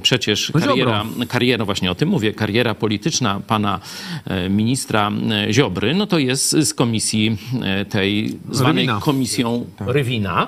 Przecież 0.01 0.51
no 0.55 0.61
kariera, 0.61 1.05
kariera, 1.27 1.65
właśnie 1.65 1.91
o 1.91 1.95
tym 1.95 2.09
mówię, 2.09 2.33
kariera 2.33 2.75
polityczna 2.75 3.41
pana 3.47 3.79
e, 4.25 4.49
ministra 4.49 5.11
e, 5.31 5.53
Ziobry, 5.53 5.95
no 5.95 6.07
to 6.07 6.19
jest 6.19 6.51
z 6.51 6.73
komisji 6.73 7.37
e, 7.63 7.85
tej 7.85 8.37
zwanej 8.51 8.83
Rywina. 8.83 8.99
komisją 9.01 9.65
tak. 9.77 9.87
Rywina. 9.87 10.47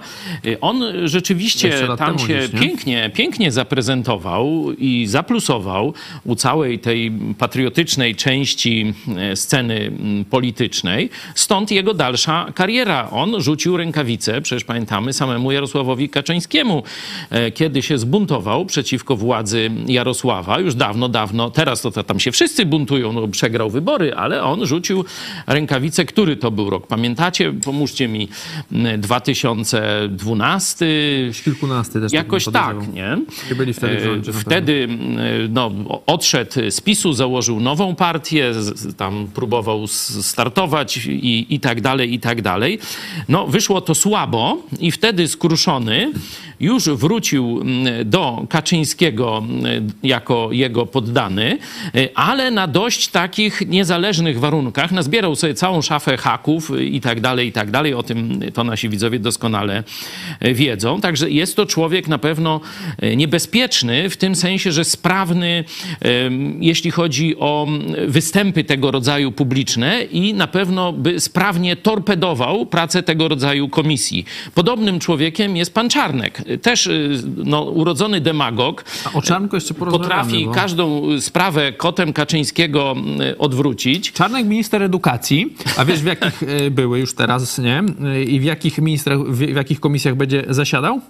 On 0.62 0.84
rzeczywiście 1.06 1.88
tam 1.98 2.20
się 2.20 2.26
gdzieś, 2.26 2.62
pięknie, 2.62 3.12
pięknie 3.14 3.52
zaprezentował 3.52 4.72
i 4.78 5.08
zaplusował 5.08 5.94
u 6.32 6.36
całej 6.36 6.80
tej 6.80 7.12
patriotycznej 7.38 8.16
części 8.16 8.94
e, 9.18 9.36
sceny 9.36 9.92
politycznej. 10.30 11.10
Stąd 11.36 11.72
jego 11.72 11.94
dalsza 11.94 12.46
kariera. 12.56 13.10
On 13.10 13.42
rzucił 13.42 13.78
rękawice, 13.78 14.42
przecież 14.42 14.64
pamiętamy, 14.64 15.14
samemu 15.14 15.52
Jarosławowi 15.52 16.10
Kaczyńskiemu, 16.10 16.84
e, 17.30 17.52
kiedy 17.52 17.82
się 17.82 17.98
zbuntował 17.98 18.66
przeciwko 18.66 19.16
władzy 19.16 19.72
Jarosława. 19.88 20.60
Już 20.60 20.76
dawno, 20.76 21.10
dawno, 21.10 21.50
teraz 21.50 21.82
to, 21.82 21.92
to 21.92 22.04
tam 22.04 22.20
się 22.20 22.32
wszyscy 22.32 22.66
buntują, 22.66 23.14
no 23.14 23.28
przegrał 23.28 23.70
wybory, 23.70 24.16
ale 24.16 24.44
on 24.44 24.66
rzucił 24.66 25.06
rękawice. 25.48 26.06
Który 26.06 26.36
to 26.36 26.52
był 26.52 26.70
rok? 26.70 26.88
Pamiętacie? 26.88 27.54
Pomóżcie 27.54 28.08
mi. 28.08 28.28
2012? 28.98 30.86
Kilkunasty 31.44 32.02
też. 32.02 32.14
Jakoś 32.14 32.46
tak, 32.46 32.94
nie? 32.94 33.18
Nie 33.50 33.56
byli 33.56 33.74
wtedy 33.74 33.98
w 33.98 34.04
rządzie. 34.04 34.34
Wtedy 34.34 34.88
no, 35.50 35.72
odszedł 36.22 36.72
z 36.72 36.82
PiSu, 36.82 37.13
założył 37.13 37.60
nową 37.60 37.96
partię, 37.96 38.51
tam 38.98 39.28
próbował 39.34 39.88
startować 40.22 40.98
i, 40.98 41.46
i 41.50 41.60
tak 41.60 41.82
dalej, 41.82 42.13
i 42.13 42.20
tak 42.20 42.42
dalej. 42.42 42.80
No, 43.30 43.48
wyszło 43.48 43.82
to 43.82 43.96
słabo 43.96 44.58
i 44.80 44.92
wtedy 44.92 45.28
skruszony 45.28 46.12
już 46.62 46.89
wrócił 46.89 47.62
mm, 47.62 48.10
do 48.10 48.46
Kaczyńskiego 48.50 49.38
mm, 49.38 49.89
jako 50.03 50.50
jego 50.51 50.86
poddany, 50.86 51.58
y, 51.96 52.10
ale 52.15 52.51
na 52.51 52.68
dość 52.68 53.08
takich 53.08 53.68
niezależnych 53.68 54.39
warunkach. 54.39 54.91
Nazbierał 54.91 55.36
sobie 55.36 55.53
całą 55.53 55.82
szafę 55.82 56.18
haków 56.18 56.72
i 56.80 57.01
tak 57.01 57.22
dalej, 57.22 57.48
i 57.48 57.51
tak 57.51 57.72
dalej. 57.72 57.94
O 57.94 58.03
tym 58.03 58.39
to 58.53 58.63
nasi 58.63 58.89
widzowie 58.89 59.20
doskonale 59.20 59.84
wiedzą. 60.41 61.01
Także 61.01 61.30
jest 61.30 61.56
to 61.56 61.65
człowiek 61.65 62.08
na 62.08 62.18
pewno 62.18 62.62
niebezpieczny 63.15 64.10
w 64.10 64.18
tym 64.18 64.36
sensie, 64.36 64.72
że 64.72 64.84
sprawny, 64.84 65.63
jeśli 66.60 66.91
chodzi 66.91 67.36
o 67.39 67.68
mm, 67.68 68.12
występy 68.12 68.63
tego 68.63 68.91
rodzaju 68.91 69.32
publiczne 69.32 70.03
i 70.03 70.34
na 70.34 70.48
pewno 70.48 70.94
by 70.94 71.20
sprawnie 71.20 71.75
torpedował 71.75 72.65
pracę 72.65 73.03
tego 73.03 73.27
rodzaju 73.27 73.70
komisji. 73.70 74.25
Podobnym 74.56 75.00
człowiekiem 75.00 75.58
jest 75.58 75.74
pan 75.74 75.89
Czarnek 75.89 76.41
też 76.58 76.88
y, 76.88 77.24
no, 77.38 77.62
urodzony 77.62 78.22
demagog. 78.22 78.86
A 79.05 79.13
o 79.13 79.22
Czarnku 79.22 79.55
jeszcze 79.55 79.74
Potrafi 79.74 80.46
bo... 80.46 80.51
każdą 80.51 81.01
sprawę 81.22 81.74
kotem 81.74 82.13
Kaczyńskiego 82.13 82.96
y, 83.31 83.38
odwrócić. 83.38 84.12
Czarnek 84.12 84.46
minister 84.46 84.84
edukacji, 84.84 85.55
a 85.77 85.86
wiesz 85.86 86.00
w 86.00 86.05
jakich 86.05 86.43
y, 86.43 86.72
były 86.81 87.00
już 87.00 87.13
teraz, 87.13 87.58
nie? 87.58 87.84
I 88.27 88.39
w 88.39 88.43
jakich 88.43 88.77
ministrach, 88.77 89.20
w 89.20 89.55
jakich 89.55 89.79
komisjach 89.79 90.15
będzie 90.15 90.43
zasiadał? 90.50 91.01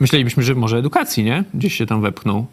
Myślelibyśmy, 0.00 0.42
że 0.42 0.54
może 0.54 0.76
edukacji, 0.78 1.24
nie? 1.24 1.44
Gdzieś 1.54 1.74
się 1.74 1.86
tam 1.86 2.02
wepchnął. 2.02 2.46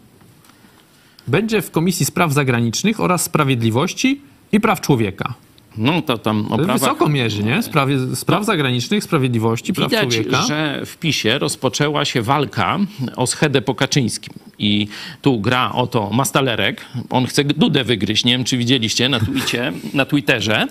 Będzie 1.28 1.62
w 1.62 1.70
Komisji 1.70 2.06
Spraw 2.06 2.32
Zagranicznych 2.32 3.00
oraz 3.00 3.22
Sprawiedliwości 3.22 4.20
i 4.52 4.60
Praw 4.60 4.80
Człowieka. 4.80 5.34
No 5.76 6.02
to 6.02 6.18
tam 6.18 6.46
o 6.52 6.56
prawach... 6.56 6.80
Wysoko 6.80 7.08
mierzy, 7.08 7.44
nie? 7.44 7.62
Sprawie, 7.62 7.96
spraw 8.16 8.44
zagranicznych, 8.44 9.04
sprawiedliwości, 9.04 9.72
praw 9.72 9.90
Widać, 9.90 10.14
człowieka. 10.14 10.42
że 10.42 10.82
w 10.86 10.96
PiSie 10.96 11.38
rozpoczęła 11.38 12.04
się 12.04 12.22
walka 12.22 12.78
o 13.16 13.26
schedę 13.26 13.62
po 13.62 13.74
Kaczyńskim. 13.74 14.34
I 14.58 14.88
tu 15.22 15.40
gra 15.40 15.72
oto 15.72 16.10
Mastalerek. 16.10 16.84
On 17.10 17.26
chce 17.26 17.44
Dudę 17.44 17.84
wygryźć. 17.84 18.24
Nie 18.24 18.32
wiem, 18.32 18.44
czy 18.44 18.56
widzieliście 18.56 19.08
na, 19.08 19.20
twicie, 19.20 19.72
na 19.94 20.04
Twitterze. 20.04 20.66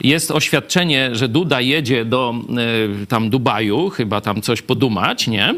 Jest 0.00 0.30
oświadczenie, 0.30 1.10
że 1.12 1.28
Duda 1.28 1.60
jedzie 1.60 2.04
do 2.04 2.34
y, 3.02 3.06
tam 3.06 3.30
Dubaju, 3.30 3.90
chyba 3.90 4.20
tam 4.20 4.42
coś 4.42 4.62
podumać, 4.62 5.26
nie? 5.28 5.54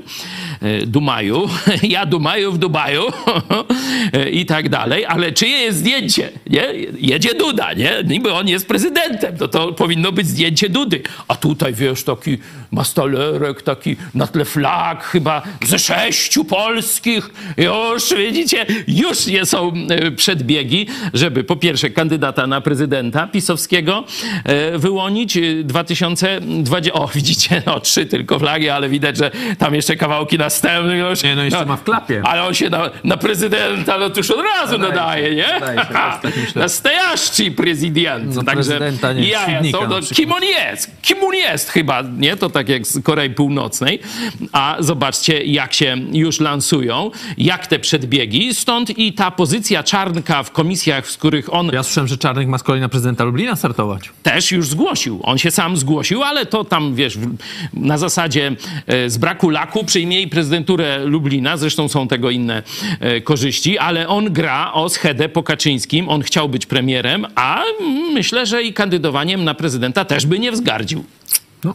Y, 0.62 0.86
Dumaju. 0.86 1.48
Ja 1.82 2.06
Dumaju 2.06 2.52
w 2.52 2.58
Dubaju 2.58 3.02
i 4.32 4.46
tak 4.46 4.68
dalej. 4.68 5.06
Ale 5.06 5.32
czyje 5.32 5.58
jest 5.58 5.78
zdjęcie? 5.78 6.30
Nie? 6.50 6.64
Jedzie 6.98 7.34
Duda, 7.34 7.72
nie? 7.72 7.92
Niby 8.06 8.32
on 8.32 8.48
jest 8.48 8.68
prezydentem. 8.68 8.83
To, 9.38 9.48
to 9.48 9.72
powinno 9.72 10.12
być 10.12 10.26
zdjęcie 10.26 10.68
Dudy. 10.68 11.02
A 11.28 11.36
tutaj, 11.36 11.74
wiesz, 11.74 12.04
taki 12.04 12.38
Mastalerek, 12.70 13.62
taki 13.62 13.96
na 14.14 14.26
tle 14.26 14.44
flag 14.44 15.04
chyba 15.04 15.42
ze 15.66 15.78
sześciu 15.78 16.44
polskich. 16.44 17.30
Już, 17.56 18.14
widzicie, 18.16 18.66
już 18.88 19.26
nie 19.26 19.46
są 19.46 19.72
e, 19.90 20.10
przedbiegi, 20.10 20.86
żeby 21.14 21.44
po 21.44 21.56
pierwsze 21.56 21.90
kandydata 21.90 22.46
na 22.46 22.60
prezydenta 22.60 23.26
pisowskiego 23.26 24.04
e, 24.44 24.78
wyłonić 24.78 25.38
2020. 25.64 26.92
O, 26.92 27.08
widzicie, 27.14 27.62
no 27.66 27.80
trzy 27.80 28.06
tylko 28.06 28.38
flagi, 28.38 28.68
ale 28.68 28.88
widać, 28.88 29.16
że 29.16 29.30
tam 29.58 29.74
jeszcze 29.74 29.96
kawałki 29.96 30.38
następne. 30.38 30.98
Już, 30.98 31.22
nie, 31.22 31.36
no 31.36 31.44
jeszcze 31.44 31.60
no, 31.60 31.66
ma 31.66 31.76
w 31.76 31.84
klapie. 31.84 32.22
Ale 32.24 32.44
on 32.44 32.54
się 32.54 32.70
na, 32.70 32.90
na 33.04 33.16
prezydenta 33.16 33.98
no 33.98 34.10
to 34.10 34.20
już 34.20 34.30
od 34.30 34.40
razu 34.60 34.78
nadaje, 34.78 35.34
nie? 35.34 35.60
Nastojaści 36.54 37.50
prezydent. 37.50 38.34
No, 38.34 38.42
Także 38.42 38.74
nie, 39.14 39.28
jaja 39.28 39.62
są, 39.73 39.88
no, 39.88 40.00
kim 40.14 40.33
on 40.33 40.43
jest? 40.43 40.90
Kim 41.02 41.25
on 41.25 41.35
jest 41.35 41.71
chyba, 41.71 42.02
nie? 42.02 42.37
To 42.37 42.50
tak 42.50 42.69
jak 42.69 42.87
z 42.87 43.02
Korei 43.02 43.31
Północnej. 43.31 44.00
A 44.52 44.76
zobaczcie, 44.81 45.45
jak 45.45 45.75
się 45.75 45.97
już 46.12 46.40
lansują, 46.40 47.11
jak 47.38 47.66
te 47.66 47.78
przedbiegi. 47.78 48.54
Stąd 48.54 48.99
i 48.99 49.12
ta 49.12 49.31
pozycja 49.31 49.83
Czarnka 49.83 50.43
w 50.43 50.50
komisjach, 50.50 51.07
w 51.07 51.19
których 51.19 51.54
on... 51.54 51.71
Ja 51.73 51.83
słyszałem, 51.83 52.09
że 52.09 52.19
Czarnek 52.19 52.49
ma 52.49 52.59
z 52.59 52.62
kolei 52.62 52.81
na 52.81 52.88
prezydenta 52.88 53.25
Lublina 53.25 53.57
startować. 53.57 54.11
Też 54.23 54.52
już 54.52 54.69
zgłosił. 54.69 55.21
On 55.23 55.38
się 55.38 55.50
sam 55.50 55.76
zgłosił, 55.76 56.23
ale 56.23 56.47
to 56.47 56.64
tam, 56.64 56.95
wiesz, 56.95 57.19
na 57.73 57.99
zasadzie 57.99 58.52
e, 58.87 59.11
z 59.11 59.19
braku 59.19 59.50
laku 59.50 59.85
przyjmie 59.85 60.21
i 60.21 60.28
prezydenturę 60.28 61.04
Lublina. 61.04 61.57
Zresztą 61.57 61.88
są 61.88 62.09
tego 62.09 62.31
inne 62.31 62.62
e, 63.00 63.21
korzyści, 63.21 63.78
ale 63.78 64.09
on 64.09 64.33
gra 64.33 64.73
o 64.73 64.88
schedę 64.88 65.28
po 65.28 65.43
Kaczyńskim. 65.43 66.09
On 66.09 66.23
chciał 66.23 66.49
być 66.49 66.66
premierem, 66.66 67.26
a 67.35 67.62
myślę, 68.12 68.47
że 68.47 68.62
i 68.64 68.73
kandydowaniem 68.73 69.44
na 69.44 69.54
prezydenta 69.54 70.04
też 70.04 70.26
by 70.26 70.38
nie 70.38 70.52
wzgardził. 70.52 71.04
No, 71.64 71.75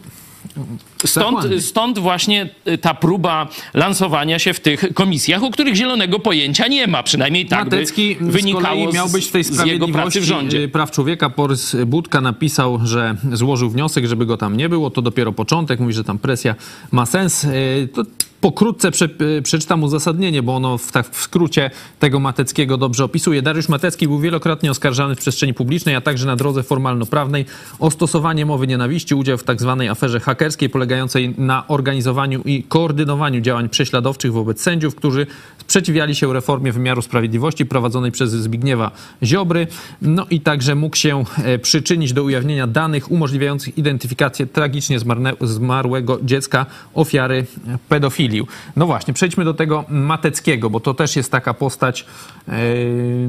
Stąd, 1.06 1.64
stąd, 1.64 2.00
właśnie 2.00 2.50
y, 2.68 2.78
ta 2.78 2.94
próba 2.94 3.48
lansowania 3.74 4.40
się 4.40 4.54
w 4.54 4.60
tych 4.60 4.94
komisjach, 4.94 5.44
o 5.44 5.52
których 5.52 5.76
zielonego 5.76 6.20
pojęcia 6.20 6.68
nie 6.68 6.88
ma. 6.88 7.04
Przynajmniej 7.04 7.46
tak 7.46 7.66
Matecki 7.66 8.18
by 8.22 8.32
wynikało 8.32 8.92
z, 8.92 8.96
miał 8.96 9.10
być 9.10 9.26
w 9.26 9.32
tej 9.32 9.44
sprawiedliwości 9.44 10.20
w 10.20 10.24
rządzie. 10.24 10.58
Y, 10.58 10.68
praw 10.68 10.92
człowieka. 10.92 11.30
Borys 11.30 11.76
Budka 11.86 12.22
napisał, 12.22 12.80
że 12.84 13.16
złożył 13.34 13.70
wniosek, 13.70 14.06
żeby 14.06 14.26
go 14.26 14.38
tam 14.38 14.58
nie 14.58 14.70
było. 14.70 14.90
To 14.90 15.02
dopiero 15.02 15.32
początek. 15.32 15.80
Mówi, 15.80 15.94
że 15.94 16.04
tam 16.04 16.20
presja 16.20 16.56
ma 16.92 17.06
sens. 17.06 17.44
Y, 17.44 17.90
to 17.94 18.04
pokrótce 18.42 18.92
prze, 18.92 19.10
przeczytam 19.44 19.84
uzasadnienie, 19.84 20.44
bo 20.44 20.56
ono 20.56 20.78
w, 20.78 20.92
tak 20.92 21.10
w 21.10 21.22
skrócie 21.22 21.72
tego 22.00 22.20
Mateckiego 22.20 22.78
dobrze 22.78 23.04
opisuje. 23.04 23.42
Dariusz 23.42 23.70
Matecki 23.70 24.08
był 24.08 24.20
wielokrotnie 24.20 24.72
oskarżany 24.72 25.16
w 25.16 25.20
przestrzeni 25.20 25.54
publicznej, 25.54 25.96
a 25.96 26.02
także 26.02 26.28
na 26.28 26.36
drodze 26.36 26.64
formalno-prawnej 26.64 27.46
o 27.80 27.92
stosowanie 27.92 28.46
mowy 28.46 28.68
nienawiści, 28.68 29.16
udział 29.16 29.38
w 29.38 29.44
tak 29.44 29.62
zwanej 29.62 29.90
aferze 29.90 30.20
hakerskiej 30.20 30.70
polegającej 30.70 31.34
na 31.38 31.68
organizowaniu 31.68 32.42
i 32.46 32.64
koordynowaniu 32.64 33.42
działań 33.42 33.70
prześladowczych 33.70 34.34
wobec 34.34 34.62
sędziów, 34.62 34.96
którzy 34.96 35.28
sprzeciwiali 35.58 36.16
się 36.16 36.34
reformie 36.34 36.72
wymiaru 36.72 37.02
sprawiedliwości 37.02 37.66
prowadzonej 37.66 38.12
przez 38.12 38.32
Zbigniewa 38.32 38.92
Ziobry. 39.24 39.68
No 40.02 40.26
i 40.30 40.42
także 40.42 40.76
mógł 40.76 40.96
się 40.96 41.24
e, 41.44 41.60
przyczynić 41.60 42.14
do 42.14 42.24
ujawnienia 42.24 42.68
danych 42.68 43.12
umożliwiających 43.12 43.78
identyfikację 43.78 44.46
tragicznie 44.48 44.98
zmarłego 45.42 46.20
dziecka 46.24 46.66
ofiary 46.94 47.46
pedofilii. 47.90 48.29
No 48.76 48.86
właśnie, 48.86 49.14
przejdźmy 49.14 49.46
do 49.46 49.54
tego 49.54 49.86
Mateckiego, 49.90 50.70
bo 50.70 50.80
to 50.80 50.94
też 50.94 51.16
jest 51.16 51.32
taka 51.32 51.54
postać 51.54 52.06
e, 52.48 52.54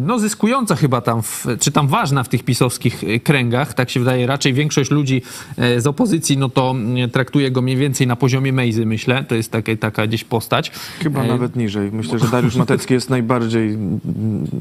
no 0.00 0.18
zyskująca 0.18 0.76
chyba 0.76 1.00
tam, 1.00 1.22
w, 1.22 1.46
czy 1.60 1.72
tam 1.72 1.88
ważna 1.88 2.22
w 2.22 2.28
tych 2.28 2.42
pisowskich 2.42 3.04
e, 3.04 3.20
kręgach, 3.20 3.74
tak 3.74 3.90
się 3.90 4.00
wydaje. 4.00 4.26
Raczej 4.26 4.52
większość 4.52 4.90
ludzi 4.90 5.22
e, 5.56 5.80
z 5.80 5.86
opozycji, 5.86 6.38
no 6.38 6.48
to 6.48 6.74
traktuje 7.12 7.50
go 7.50 7.62
mniej 7.62 7.76
więcej 7.76 8.06
na 8.06 8.16
poziomie 8.16 8.52
Mejzy, 8.52 8.86
myślę. 8.86 9.24
To 9.24 9.34
jest 9.34 9.52
taka, 9.52 9.76
taka 9.76 10.06
gdzieś 10.06 10.24
postać. 10.24 10.72
Chyba 11.02 11.24
nawet 11.24 11.56
niżej. 11.56 11.92
Myślę, 11.92 12.18
że 12.18 12.28
Dariusz 12.28 12.56
Matecki 12.56 12.94
jest 12.94 13.10
najbardziej 13.10 13.78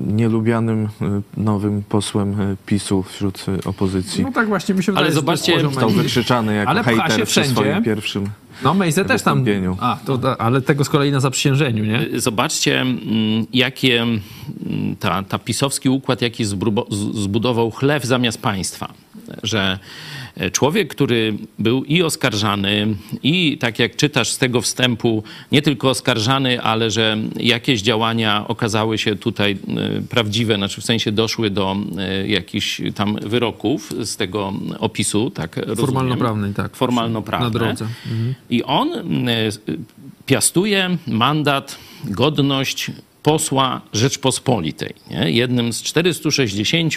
nielubianym 0.07 0.87
nowym 1.37 1.83
posłem 1.89 2.35
PiSu 2.65 3.03
wśród 3.03 3.45
opozycji. 3.65 4.23
No 4.23 4.31
tak 4.31 4.47
właśnie 4.47 4.75
mi 4.75 4.83
się 4.83 4.91
wydaje. 4.91 5.05
Ale 5.05 5.15
zobaczcie, 5.15 5.61
został 5.61 5.89
wykrzyczany 5.89 6.55
jako 6.55 6.71
Ale 6.71 6.83
hejter 6.83 7.25
przy 7.25 7.43
swoim 7.43 7.83
pierwszym 7.83 8.29
no, 8.63 8.73
Mejze 8.73 9.05
też 9.05 9.21
tam. 9.21 9.45
A, 9.79 9.97
to, 10.05 10.41
ale 10.41 10.61
tego 10.61 10.83
z 10.83 10.89
kolei 10.89 11.11
na 11.11 11.19
zaprzysiężeniu, 11.19 11.85
nie? 11.85 12.19
Zobaczcie, 12.19 12.81
mm, 12.81 12.97
jakie 13.53 14.01
mm, 14.01 14.21
ta, 14.99 15.23
ta 15.23 15.39
pisowski 15.39 15.89
układ, 15.89 16.21
jaki 16.21 16.45
zbudował 17.13 17.71
chlew 17.71 18.03
zamiast 18.03 18.41
państwa. 18.41 18.93
Że 19.43 19.79
człowiek, 20.51 20.89
który 20.89 21.37
był 21.59 21.83
i 21.83 22.03
oskarżany, 22.03 22.95
i 23.23 23.57
tak 23.57 23.79
jak 23.79 23.95
czytasz 23.95 24.29
z 24.31 24.37
tego 24.37 24.61
wstępu, 24.61 25.23
nie 25.51 25.61
tylko 25.61 25.89
oskarżany, 25.89 26.61
ale 26.61 26.91
że 26.91 27.17
jakieś 27.35 27.81
działania 27.81 28.47
okazały 28.47 28.97
się 28.97 29.15
tutaj 29.15 29.51
e, 29.51 30.01
prawdziwe, 30.01 30.55
znaczy 30.55 30.81
w 30.81 30.85
sensie 30.85 31.11
doszły 31.11 31.49
do 31.49 31.75
e, 31.97 32.27
jakichś 32.27 32.81
tam 32.95 33.15
wyroków 33.15 33.93
z 34.03 34.15
tego 34.15 34.53
opisu, 34.79 35.29
tak 35.29 35.59
Formalno-prawnej, 35.75 36.53
tak. 36.53 36.75
Formalno-prawne. 36.75 37.45
Na 37.45 37.51
drodze. 37.51 37.87
Mhm. 38.11 38.35
I 38.49 38.63
on 38.63 38.93
e, 38.93 39.49
piastuje 40.25 40.97
mandat, 41.07 41.77
godność 42.03 42.91
posła 43.23 43.81
Rzeczpospolitej. 43.93 44.93
Nie? 45.11 45.31
Jednym 45.31 45.73
z 45.73 45.81
460. 45.81 46.93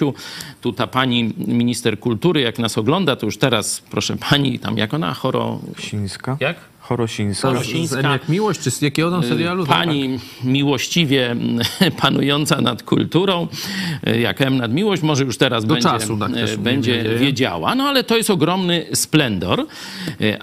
Tu 0.61 0.73
ta 0.73 0.87
pani 0.87 1.35
minister 1.39 1.99
kultury, 1.99 2.41
jak 2.41 2.59
nas 2.59 2.79
ogląda, 2.79 3.17
to 3.17 3.27
już 3.27 3.39
teraz, 3.39 3.83
proszę 3.91 4.17
pani, 4.17 4.59
tam 4.59 4.79
jak 4.79 4.95
ona, 4.95 5.15
choro... 5.15 5.61
Sińska? 5.79 6.37
Jak? 6.41 6.72
Chorosińska. 6.83 7.49
Chorosińska. 7.49 8.13
Jak 8.13 8.29
miłość, 8.29 8.61
czy 8.61 8.71
z 8.71 8.83
jakiego 8.83 9.17
on 9.17 9.23
serialu? 9.23 9.67
Pani 9.67 10.19
tak? 10.19 10.45
miłościwie 10.45 11.37
panująca 12.03 12.61
nad 12.61 12.83
kulturą, 12.83 13.49
jak 14.21 14.41
M 14.41 14.57
nad 14.57 14.73
miłość, 14.73 15.03
może 15.03 15.25
już 15.25 15.39
teraz 15.39 15.65
Do 15.65 15.75
będzie, 15.75 15.89
czasu, 15.89 16.19
tak, 16.19 16.59
będzie 16.59 17.05
wiedziała. 17.19 17.75
No 17.75 17.85
ale 17.85 18.05
to 18.05 18.17
jest 18.17 18.31
ogromny 18.31 18.87
splendor. 18.95 19.67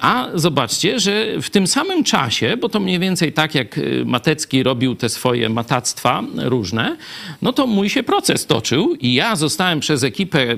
A 0.02 0.28
zobaczcie, 0.34 1.00
że 1.00 1.42
w 1.42 1.50
tym 1.50 1.68
samym 1.68 2.04
czasie, 2.04 2.58
bo 2.58 2.70
to 2.70 2.80
mniej 2.80 3.00
więcej 3.00 3.34
tak 3.34 3.56
jak 3.56 3.80
Matecki 4.06 4.64
robił 4.64 4.96
te 4.96 5.10
swoje 5.10 5.50
matactwa 5.50 6.24
różne, 6.36 6.98
no 7.42 7.54
to 7.54 7.68
mój 7.68 7.90
się 7.90 8.04
proces 8.04 8.46
toczył 8.46 8.96
i 8.96 9.14
ja 9.14 9.36
zostałem 9.36 9.80
przez 9.80 10.04
ekipę 10.04 10.58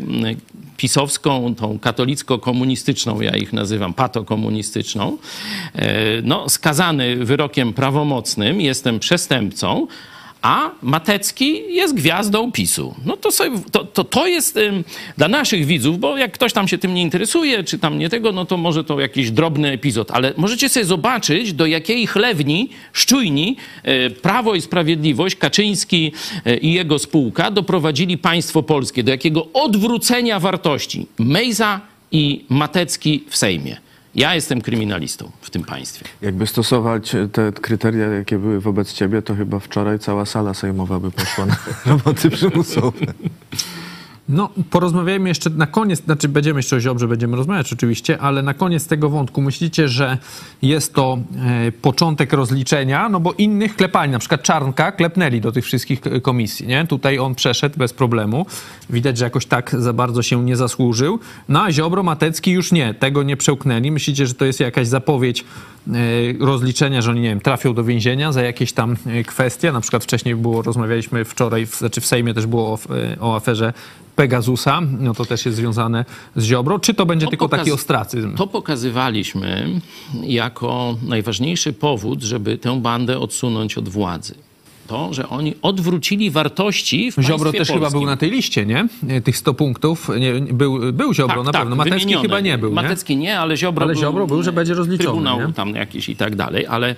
pisowską, 0.81 1.55
tą 1.55 1.79
katolicko-komunistyczną, 1.79 3.21
ja 3.21 3.35
ich 3.35 3.53
nazywam 3.53 3.93
patokomunistyczną, 3.93 5.17
e, 5.75 6.21
no, 6.21 6.49
skazany 6.49 7.15
wyrokiem 7.15 7.73
prawomocnym, 7.73 8.61
jestem 8.61 8.99
przestępcą, 8.99 9.87
a 10.41 10.71
Matecki 10.81 11.75
jest 11.75 11.93
gwiazdą 11.93 12.51
PiSu. 12.51 12.95
No 13.05 13.17
to, 13.17 13.31
sobie, 13.31 13.59
to, 13.71 13.83
to, 13.83 14.03
to 14.03 14.27
jest 14.27 14.57
ym, 14.57 14.83
dla 15.17 15.27
naszych 15.27 15.65
widzów, 15.65 15.99
bo 15.99 16.17
jak 16.17 16.31
ktoś 16.31 16.53
tam 16.53 16.67
się 16.67 16.77
tym 16.77 16.93
nie 16.93 17.01
interesuje, 17.01 17.63
czy 17.63 17.79
tam 17.79 17.99
nie 17.99 18.09
tego, 18.09 18.31
no 18.31 18.45
to 18.45 18.57
może 18.57 18.83
to 18.83 18.99
jakiś 18.99 19.31
drobny 19.31 19.71
epizod, 19.71 20.11
ale 20.11 20.33
możecie 20.37 20.69
sobie 20.69 20.85
zobaczyć, 20.85 21.53
do 21.53 21.65
jakiej 21.65 22.07
chlewni, 22.07 22.69
szczujni 22.93 23.57
y, 23.87 24.09
Prawo 24.09 24.55
i 24.55 24.61
Sprawiedliwość, 24.61 25.35
Kaczyński 25.35 26.11
y, 26.47 26.57
i 26.57 26.73
jego 26.73 26.99
spółka 26.99 27.51
doprowadzili 27.51 28.17
państwo 28.17 28.63
polskie, 28.63 29.03
do 29.03 29.11
jakiego 29.11 29.47
odwrócenia 29.53 30.39
wartości. 30.39 31.07
Mejza 31.19 31.81
i 32.11 32.45
Matecki 32.49 33.23
w 33.29 33.37
Sejmie. 33.37 33.90
Ja 34.15 34.35
jestem 34.35 34.61
kryminalistą 34.61 35.31
w 35.41 35.49
tym 35.49 35.63
państwie. 35.63 36.05
Jakby 36.21 36.47
stosować 36.47 37.15
te 37.31 37.51
kryteria, 37.51 38.07
jakie 38.07 38.37
były 38.37 38.59
wobec 38.59 38.93
ciebie, 38.93 39.21
to 39.21 39.35
chyba 39.35 39.59
wczoraj 39.59 39.99
cała 39.99 40.25
sala 40.25 40.53
sejmowa 40.53 40.99
by 40.99 41.11
poszła 41.11 41.45
na 41.45 41.55
roboty 41.85 42.29
przymusowe. 42.29 43.05
No, 44.31 44.49
porozmawiajmy 44.69 45.29
jeszcze 45.29 45.49
na 45.49 45.67
koniec, 45.67 46.03
znaczy 46.03 46.29
będziemy 46.29 46.59
jeszcze 46.59 46.75
o 46.75 46.79
Ziobrze, 46.79 47.07
będziemy 47.07 47.37
rozmawiać 47.37 47.73
oczywiście, 47.73 48.19
ale 48.19 48.41
na 48.41 48.53
koniec 48.53 48.87
tego 48.87 49.09
wątku 49.09 49.41
myślicie, 49.41 49.87
że 49.87 50.17
jest 50.61 50.93
to 50.93 51.17
e, 51.67 51.71
początek 51.71 52.33
rozliczenia, 52.33 53.09
no 53.09 53.19
bo 53.19 53.33
innych 53.33 53.75
klepali, 53.75 54.11
na 54.11 54.19
przykład 54.19 54.43
Czarnka 54.43 54.91
klepnęli 54.91 55.41
do 55.41 55.51
tych 55.51 55.65
wszystkich 55.65 56.01
komisji, 56.21 56.67
nie? 56.67 56.87
Tutaj 56.87 57.19
on 57.19 57.35
przeszedł 57.35 57.77
bez 57.77 57.93
problemu. 57.93 58.45
Widać, 58.89 59.17
że 59.17 59.25
jakoś 59.25 59.45
tak 59.45 59.75
za 59.79 59.93
bardzo 59.93 60.21
się 60.21 60.43
nie 60.43 60.55
zasłużył. 60.55 61.19
No 61.49 61.63
a 61.63 61.71
Ziobro, 61.71 62.03
Matecki 62.03 62.51
już 62.51 62.71
nie, 62.71 62.93
tego 62.93 63.23
nie 63.23 63.37
przełknęli. 63.37 63.91
Myślicie, 63.91 64.27
że 64.27 64.33
to 64.33 64.45
jest 64.45 64.59
jakaś 64.59 64.87
zapowiedź 64.87 65.45
rozliczenia, 66.39 67.01
że 67.01 67.11
oni, 67.11 67.21
nie 67.21 67.29
wiem, 67.29 67.41
trafią 67.41 67.73
do 67.73 67.83
więzienia 67.83 68.31
za 68.31 68.41
jakieś 68.41 68.73
tam 68.73 68.97
kwestie. 69.27 69.71
Na 69.71 69.81
przykład 69.81 70.03
wcześniej 70.03 70.35
było, 70.35 70.61
rozmawialiśmy 70.61 71.25
wczoraj, 71.25 71.65
w, 71.65 71.75
znaczy 71.75 72.01
w 72.01 72.05
Sejmie 72.05 72.33
też 72.33 72.45
było 72.45 72.73
o, 72.73 72.79
o 73.19 73.35
aferze 73.35 73.73
Pegasusa, 74.15 74.81
no 74.99 75.13
to 75.13 75.25
też 75.25 75.45
jest 75.45 75.57
związane 75.57 76.05
z 76.35 76.43
Ziobro, 76.43 76.79
czy 76.79 76.93
to 76.93 77.05
będzie 77.05 77.25
to 77.25 77.29
tylko 77.29 77.49
taki 77.49 77.71
ostracyzm? 77.71 78.35
To 78.35 78.47
pokazywaliśmy 78.47 79.69
jako 80.23 80.97
najważniejszy 81.07 81.73
powód, 81.73 82.21
żeby 82.21 82.57
tę 82.57 82.81
bandę 82.81 83.19
odsunąć 83.19 83.77
od 83.77 83.89
władzy 83.89 84.35
to, 84.91 85.13
że 85.13 85.29
oni 85.29 85.53
odwrócili 85.61 86.31
wartości 86.31 87.11
w 87.11 87.21
Ziobro 87.21 87.51
też 87.51 87.57
polskim. 87.57 87.75
chyba 87.75 87.89
był 87.89 88.05
na 88.05 88.17
tej 88.17 88.31
liście, 88.31 88.65
nie? 88.65 88.87
Tych 89.23 89.37
100 89.37 89.53
punktów. 89.53 90.09
Nie, 90.19 90.33
był, 90.33 90.93
był 90.93 91.13
Ziobro 91.13 91.35
tak, 91.35 91.45
na 91.45 91.51
tak, 91.51 91.61
pewno. 91.61 91.75
Matecki 91.75 91.99
wymienione. 91.99 92.21
chyba 92.21 92.39
nie 92.39 92.57
był? 92.57 92.71
Matecki 92.71 93.17
nie, 93.17 93.39
ale 93.39 93.57
Ziobro, 93.57 93.85
ale 93.85 93.95
Ziobro 93.95 94.27
był, 94.27 94.35
był, 94.35 94.43
że 94.43 94.51
będzie 94.51 94.73
rozliczony. 94.73 95.09
Trybunał 95.09 95.47
nie? 95.47 95.53
tam 95.53 95.75
jakiś 95.75 96.09
i 96.09 96.15
tak 96.15 96.35
dalej, 96.35 96.67
ale 96.67 96.95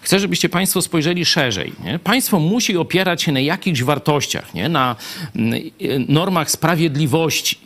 chcę, 0.00 0.20
żebyście 0.20 0.48
państwo 0.48 0.82
spojrzeli 0.82 1.24
szerzej. 1.24 1.72
Nie? 1.84 1.98
Państwo 1.98 2.38
musi 2.40 2.76
opierać 2.76 3.22
się 3.22 3.32
na 3.32 3.40
jakichś 3.40 3.82
wartościach, 3.82 4.54
nie? 4.54 4.68
na 4.68 4.96
mm, 5.36 5.60
normach 6.08 6.50
sprawiedliwości? 6.50 7.58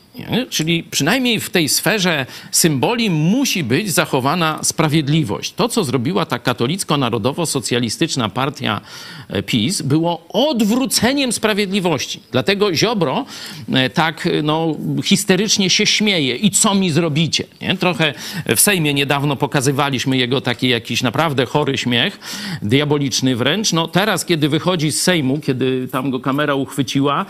Czyli 0.50 0.82
przynajmniej 0.82 1.40
w 1.40 1.50
tej 1.50 1.68
sferze 1.68 2.26
symboli 2.50 3.10
musi 3.10 3.64
być 3.64 3.90
zachowana 3.90 4.58
sprawiedliwość. 4.62 5.52
To, 5.52 5.68
co 5.68 5.84
zrobiła 5.84 6.26
ta 6.26 6.38
katolicko-narodowo-socjalistyczna 6.38 8.28
partia 8.28 8.80
e, 9.28 9.42
PiS, 9.42 9.82
było 9.82 10.26
odwróceniem 10.28 11.32
sprawiedliwości. 11.32 12.20
Dlatego 12.32 12.74
Ziobro 12.74 13.24
e, 13.72 13.90
tak 13.90 14.26
e, 14.26 14.42
no, 14.42 14.76
histerycznie 15.04 15.70
się 15.70 15.86
śmieje. 15.86 16.36
I 16.36 16.50
co 16.50 16.74
mi 16.74 16.90
zrobicie? 16.90 17.44
Nie? 17.60 17.76
Trochę 17.76 18.14
w 18.56 18.60
Sejmie 18.60 18.94
niedawno 18.94 19.36
pokazywaliśmy 19.36 20.16
jego 20.16 20.40
taki 20.40 20.68
jakiś 20.68 21.02
naprawdę 21.02 21.46
chory 21.46 21.78
śmiech, 21.78 22.18
diaboliczny 22.62 23.36
wręcz. 23.36 23.72
No 23.72 23.88
teraz, 23.88 24.24
kiedy 24.24 24.48
wychodzi 24.48 24.92
z 24.92 25.02
Sejmu, 25.02 25.40
kiedy 25.40 25.88
tam 25.88 26.10
go 26.10 26.20
kamera 26.20 26.54
uchwyciła, 26.54 27.26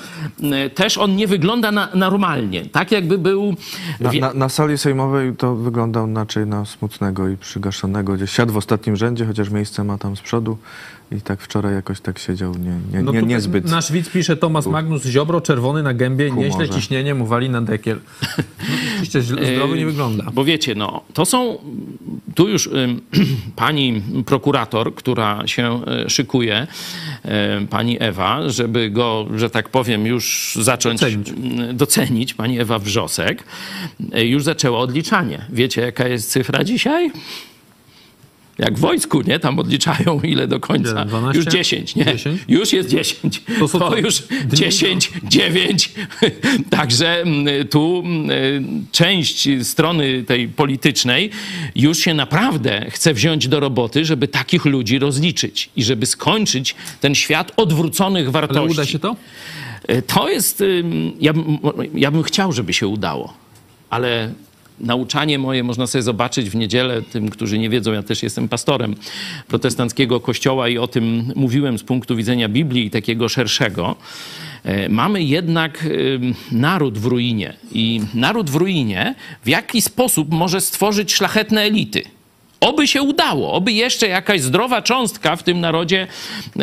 też 0.75 0.99
on 0.99 1.17
nie 1.17 1.27
wygląda 1.27 1.73
na, 1.73 1.89
normalnie 1.95 2.67
tak 2.79 2.93
jakby 2.93 3.19
był... 3.19 3.55
Na, 4.01 4.13
na, 4.13 4.35
na, 4.35 4.49
sali 4.49 4.79
sejmowej 4.79 5.37
to 5.37 5.55
wyglądał 5.55 6.15
raczej 6.15 6.47
na 6.47 6.65
smutnego 6.65 7.29
i 7.29 7.37
przygaszonego. 7.37 8.15
Gdzieś 8.15 8.31
siadł 8.31 8.53
w 8.53 8.57
ostatnim 8.57 8.97
rzędzie, 8.97 9.27
chociaż 9.27 9.51
miejsce 9.51 9.85
ma 9.85 9.99
tam 9.99 10.17
z 10.17 10.21
przodu. 10.21 10.59
I 11.13 11.21
tak 11.21 11.41
wczoraj 11.41 11.75
jakoś 11.75 12.01
tak 12.01 12.19
siedział 12.19 12.55
nie, 12.55 12.77
nie, 12.93 13.03
no 13.03 13.13
nie, 13.13 13.23
niezbyt. 13.23 13.65
Nasz 13.65 13.93
widz 13.93 14.11
pisze 14.11 14.37
Tomasz 14.37 14.67
Magnus, 14.67 15.05
Ziobro 15.05 15.41
czerwony 15.41 15.83
na 15.83 15.95
gębie, 15.95 16.29
humorze. 16.29 16.49
nieźle 16.49 16.69
ciśnienie 16.69 17.15
mu 17.15 17.27
wali 17.27 17.51
na 17.51 17.63
dekiel. 17.63 17.99
No, 18.39 18.45
oczywiście 18.97 19.23
zdrowy 19.53 19.79
nie 19.79 19.87
wygląda. 19.87 20.25
Bo 20.33 20.45
wiecie, 20.45 20.75
no, 20.75 21.05
to 21.15 21.25
są, 21.25 21.59
tu 22.35 22.49
już 22.49 22.71
pani 23.57 24.03
prokurator, 24.27 24.95
która 24.95 25.47
się 25.47 25.81
e, 25.87 26.11
szykuje, 26.11 26.67
pani 27.71 27.97
Ewa, 28.01 28.49
żeby 28.49 28.91
go, 28.91 29.27
że 29.37 29.51
tak 29.51 29.69
powiem, 29.69 30.07
już 30.07 30.59
zacząć 30.61 31.01
docenić, 31.01 31.33
docenić 31.75 32.35
pani 32.35 32.61
Ewa 32.61 32.79
Wrzosek, 32.79 33.45
e, 34.13 34.27
już 34.27 34.45
zaczęła 34.45 34.79
odliczanie. 34.79 35.45
Wiecie, 35.51 35.81
jaka 35.81 36.09
jest 36.09 36.31
cyfra 36.31 36.65
dzisiaj? 36.65 37.11
Jak 38.59 38.75
w 38.75 38.81
wojsku, 38.81 39.23
nie? 39.23 39.39
Tam 39.39 39.59
odliczają 39.59 40.21
ile 40.33 40.47
do 40.47 40.61
końca. 40.61 41.05
12? 41.05 41.39
Już 41.39 41.47
10, 41.47 41.95
nie? 41.95 42.05
10? 42.05 42.41
Już 42.49 42.73
jest 42.73 42.89
10. 42.89 43.43
To, 43.59 43.79
to 43.79 43.97
już 43.97 44.23
10, 44.53 45.13
9. 45.25 45.93
Także 46.71 47.21
mm, 47.21 47.69
tu 47.69 48.03
mm, 48.05 48.87
część 48.93 49.49
strony 49.63 50.23
tej 50.23 50.49
politycznej 50.49 51.31
już 51.77 51.99
się 51.99 52.15
naprawdę 52.15 52.87
chce 52.91 53.15
wziąć 53.15 53.49
do 53.49 53.61
roboty, 53.61 54.05
żeby 54.05 54.29
takich 54.29 54.65
ludzi 54.65 54.99
rozliczyć 54.99 55.71
i 55.77 55.85
żeby 55.85 56.07
skończyć 56.07 56.75
ten 57.01 57.15
świat 57.15 57.53
odwróconych 57.57 58.31
wartości. 58.31 58.59
Ale 58.59 58.71
uda 58.71 58.87
się 58.87 58.99
to? 58.99 59.17
E, 59.89 60.03
to 60.03 60.29
jest... 60.29 60.65
Ja, 61.21 61.33
ja 61.95 62.11
bym 62.11 62.23
chciał, 62.23 62.53
żeby 62.53 62.73
się 62.73 62.89
udało, 62.89 63.35
ale 63.91 64.33
nauczanie 64.81 65.39
moje 65.39 65.65
można 65.65 65.87
sobie 65.87 66.03
zobaczyć 66.03 66.51
w 66.51 66.57
niedzielę. 66.57 67.03
Tym, 67.03 67.29
którzy 67.29 67.59
nie 67.59 67.71
wiedzą, 67.71 67.93
ja 67.93 68.03
też 68.03 68.23
jestem 68.23 68.49
pastorem 68.49 68.95
protestanckiego 69.49 70.21
kościoła 70.21 70.69
i 70.69 70.79
o 70.79 70.89
tym 70.89 71.33
mówiłem 71.37 71.79
z 71.79 71.83
punktu 71.83 72.17
widzenia 72.17 72.49
Biblii 72.49 72.87
i 72.87 72.91
takiego 72.91 73.29
szerszego. 73.29 73.97
E, 74.65 74.89
mamy 74.89 75.23
jednak 75.23 75.87
naród 76.53 76.99
w 76.99 77.05
ruinie 77.05 77.55
i 77.73 78.01
naród 78.15 78.51
w 78.51 78.55
ruinie 78.55 79.15
w 79.45 79.49
jaki 79.49 79.83
sposób 79.83 80.31
może 80.31 80.61
stworzyć 80.61 81.15
szlachetne 81.15 81.63
elity– 81.63 82.03
Oby 82.61 82.89
się 82.89 83.03
udało, 83.03 83.53
oby 83.53 83.73
jeszcze 83.73 84.09
jakaś 84.09 84.41
zdrowa 84.41 84.83
cząstka 84.83 85.37
w 85.37 85.43
tym 85.43 85.61
narodzie 85.61 86.07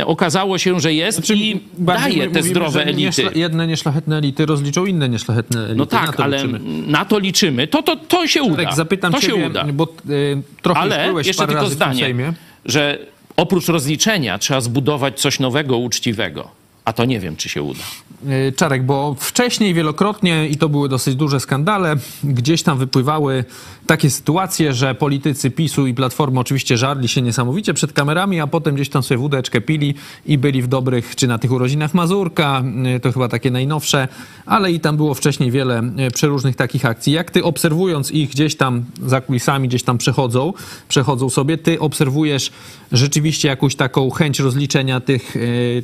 okazało 0.05 0.57
się, 0.57 0.79
że 0.79 0.93
jest 0.93 1.17
znaczy, 1.17 1.35
i 1.35 1.59
daje 1.77 2.21
te 2.21 2.27
mówimy, 2.27 2.43
zdrowe 2.43 2.83
elity. 2.83 3.01
Nieszla, 3.01 3.31
jedne 3.35 3.67
nieszlachetne 3.67 4.17
elity 4.17 4.45
rozliczą 4.45 4.85
inne 4.85 5.09
nieszlachetne 5.09 5.59
elity. 5.59 5.75
No 5.75 5.85
tak, 5.85 6.17
na 6.17 6.23
ale 6.23 6.37
liczymy. 6.37 6.59
na 6.87 7.05
to 7.05 7.19
liczymy. 7.19 7.67
To, 7.67 7.83
to, 7.83 7.95
to 7.95 8.27
się 8.27 8.43
uda. 8.43 8.71
zapytam 8.71 9.13
to 9.13 9.21
ciebie, 9.21 9.33
się 9.33 9.45
uda. 9.47 9.65
bo 9.73 9.87
y, 10.09 10.41
trochę 10.61 10.79
ale 10.79 11.13
jeszcze 11.25 11.47
tylko 11.47 11.69
zdanie, 11.69 12.33
że 12.65 12.99
oprócz 13.37 13.67
rozliczenia 13.67 14.37
trzeba 14.37 14.61
zbudować 14.61 15.19
coś 15.19 15.39
nowego, 15.39 15.77
uczciwego. 15.77 16.49
A 16.85 16.93
to 16.93 17.05
nie 17.05 17.19
wiem, 17.19 17.35
czy 17.35 17.49
się 17.49 17.63
uda. 17.63 17.83
E, 18.27 18.51
Czarek, 18.51 18.83
bo 18.83 19.15
wcześniej 19.19 19.73
wielokrotnie, 19.73 20.47
i 20.47 20.57
to 20.57 20.69
były 20.69 20.89
dosyć 20.89 21.15
duże 21.15 21.39
skandale, 21.39 21.95
gdzieś 22.23 22.63
tam 22.63 22.77
wypływały 22.77 23.45
takie 23.87 24.09
sytuacje, 24.09 24.73
że 24.73 24.95
politycy 24.95 25.51
PiSu 25.51 25.87
i 25.87 25.93
Platformy 25.93 26.39
oczywiście 26.39 26.77
żarli 26.77 27.07
się 27.07 27.21
niesamowicie 27.21 27.73
przed 27.73 27.93
kamerami, 27.93 28.39
a 28.39 28.47
potem 28.47 28.75
gdzieś 28.75 28.89
tam 28.89 29.03
sobie 29.03 29.17
wódeczkę 29.17 29.61
pili 29.61 29.95
i 30.25 30.37
byli 30.37 30.61
w 30.61 30.67
dobrych, 30.67 31.15
czy 31.15 31.27
na 31.27 31.37
tych 31.37 31.51
urodzinach 31.51 31.93
Mazurka, 31.93 32.63
e, 32.95 32.99
to 32.99 33.11
chyba 33.11 33.27
takie 33.27 33.51
najnowsze, 33.51 34.07
ale 34.45 34.71
i 34.71 34.79
tam 34.79 34.97
było 34.97 35.13
wcześniej 35.13 35.51
wiele 35.51 35.83
e, 35.97 36.11
przeróżnych 36.11 36.55
takich 36.55 36.85
akcji. 36.85 37.13
Jak 37.13 37.31
ty 37.31 37.43
obserwując 37.43 38.11
ich 38.11 38.29
gdzieś 38.29 38.55
tam 38.55 38.85
za 39.05 39.21
kulisami, 39.21 39.67
gdzieś 39.67 39.83
tam 39.83 39.97
przechodzą, 39.97 40.53
przechodzą 40.87 41.29
sobie, 41.29 41.57
ty 41.57 41.79
obserwujesz 41.79 42.51
rzeczywiście 42.91 43.47
jakąś 43.47 43.75
taką 43.75 44.09
chęć 44.09 44.39
rozliczenia 44.39 44.99
tych, 44.99 45.35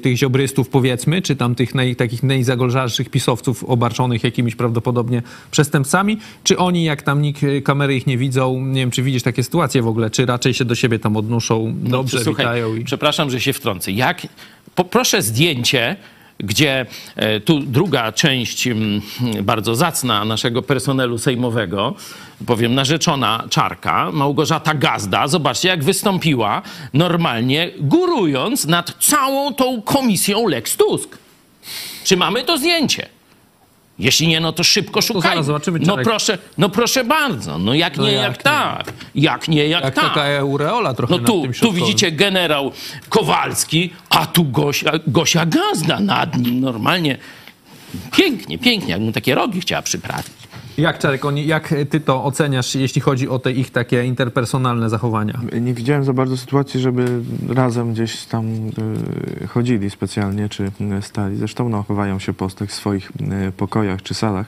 tych 0.01 0.17
ziobrystów, 0.17 0.69
powiedzmy, 0.69 1.21
czy 1.21 1.35
tam 1.35 1.55
tych 1.55 1.75
naj, 1.75 1.95
takich 1.95 2.23
najzagolżalszych 2.23 3.09
pisowców 3.09 3.63
obarczonych 3.63 4.23
jakimiś 4.23 4.55
prawdopodobnie 4.55 5.21
przestępcami, 5.51 6.17
czy 6.43 6.57
oni, 6.57 6.83
jak 6.83 7.01
tam 7.01 7.21
nikt, 7.21 7.43
y, 7.43 7.61
kamery 7.91 7.95
ich 7.97 8.07
nie 8.07 8.17
widzą, 8.17 8.65
nie 8.65 8.81
wiem, 8.81 8.91
czy 8.91 9.03
widzisz 9.03 9.23
takie 9.23 9.43
sytuacje 9.43 9.81
w 9.81 9.87
ogóle, 9.87 10.09
czy 10.09 10.25
raczej 10.25 10.53
się 10.53 10.65
do 10.65 10.75
siebie 10.75 10.99
tam 10.99 11.17
odnoszą, 11.17 11.73
no, 11.83 11.89
dobrze 11.89 12.17
no, 12.17 12.23
słuchaj, 12.23 12.45
witają? 12.45 12.75
I... 12.75 12.83
Przepraszam, 12.83 13.29
że 13.29 13.41
się 13.41 13.53
wtrącę. 13.53 13.91
Jak, 13.91 14.27
poproszę 14.75 15.21
zdjęcie 15.21 15.95
gdzie 16.43 16.85
e, 17.15 17.39
tu 17.39 17.59
druga 17.59 18.11
część 18.11 18.69
bardzo 19.43 19.75
zacna 19.75 20.25
naszego 20.25 20.61
personelu 20.61 21.17
sejmowego, 21.17 21.95
powiem 22.45 22.75
narzeczona 22.75 23.43
Czarka, 23.49 24.11
Małgorzata 24.11 24.73
Gazda, 24.73 25.27
zobaczcie 25.27 25.67
jak 25.67 25.83
wystąpiła 25.83 26.61
normalnie, 26.93 27.71
górując 27.79 28.65
nad 28.65 28.95
całą 28.99 29.53
tą 29.53 29.81
komisją 29.81 30.47
Lex 30.47 30.77
Tusk. 30.77 31.17
Czy 32.03 32.17
mamy 32.17 32.43
to 32.43 32.57
zdjęcie? 32.57 33.20
Jeśli 33.99 34.27
nie, 34.27 34.39
no 34.39 34.53
to 34.53 34.63
szybko 34.63 35.01
szukajmy. 35.01 35.37
To 35.37 35.43
zobaczymy, 35.43 35.79
no 35.79 35.97
proszę, 35.97 36.37
no 36.57 36.69
proszę 36.69 37.03
bardzo. 37.03 37.57
No 37.57 37.73
jak 37.73 37.97
no 37.97 38.05
nie, 38.05 38.11
jak, 38.11 38.23
jak 38.23 38.37
nie. 38.37 38.43
tak. 38.43 38.93
Jak 39.15 39.47
nie, 39.47 39.67
jak, 39.67 39.83
jak 39.83 39.95
tak. 39.95 40.03
taka 40.03 40.39
aureola 40.39 40.93
trochę 40.93 41.17
No 41.17 41.19
tu, 41.19 41.47
tu 41.61 41.73
widzicie 41.73 42.11
generał 42.11 42.71
Kowalski, 43.09 43.89
a 44.09 44.25
tu 44.25 44.43
Gosia, 44.43 44.91
Gosia 45.07 45.45
Gazda 45.45 45.99
nad 45.99 46.37
nim. 46.37 46.61
Normalnie 46.61 47.17
pięknie, 48.11 48.57
pięknie. 48.57 48.91
Jakbym 48.91 49.13
takie 49.13 49.35
rogi 49.35 49.61
chciała 49.61 49.81
przyprawić. 49.81 50.40
Jak, 50.77 50.99
Czarek, 50.99 51.25
oni, 51.25 51.47
jak 51.47 51.73
ty 51.89 51.99
to 51.99 52.23
oceniasz, 52.23 52.75
jeśli 52.75 53.01
chodzi 53.01 53.29
o 53.29 53.39
te 53.39 53.51
ich 53.51 53.71
takie 53.71 54.05
interpersonalne 54.05 54.89
zachowania? 54.89 55.39
Nie 55.61 55.73
widziałem 55.73 56.03
za 56.03 56.13
bardzo 56.13 56.37
sytuacji, 56.37 56.79
żeby 56.79 57.05
razem 57.49 57.93
gdzieś 57.93 58.25
tam 58.25 58.45
y, 59.43 59.47
chodzili 59.47 59.89
specjalnie, 59.89 60.49
czy 60.49 60.71
stali. 61.01 61.35
Zresztą 61.35 61.69
no, 61.69 61.83
chowają 61.83 62.19
się 62.19 62.33
po 62.33 62.49
swoich 62.67 63.11
y, 63.47 63.51
pokojach 63.51 64.01
czy 64.01 64.13
salach 64.13 64.47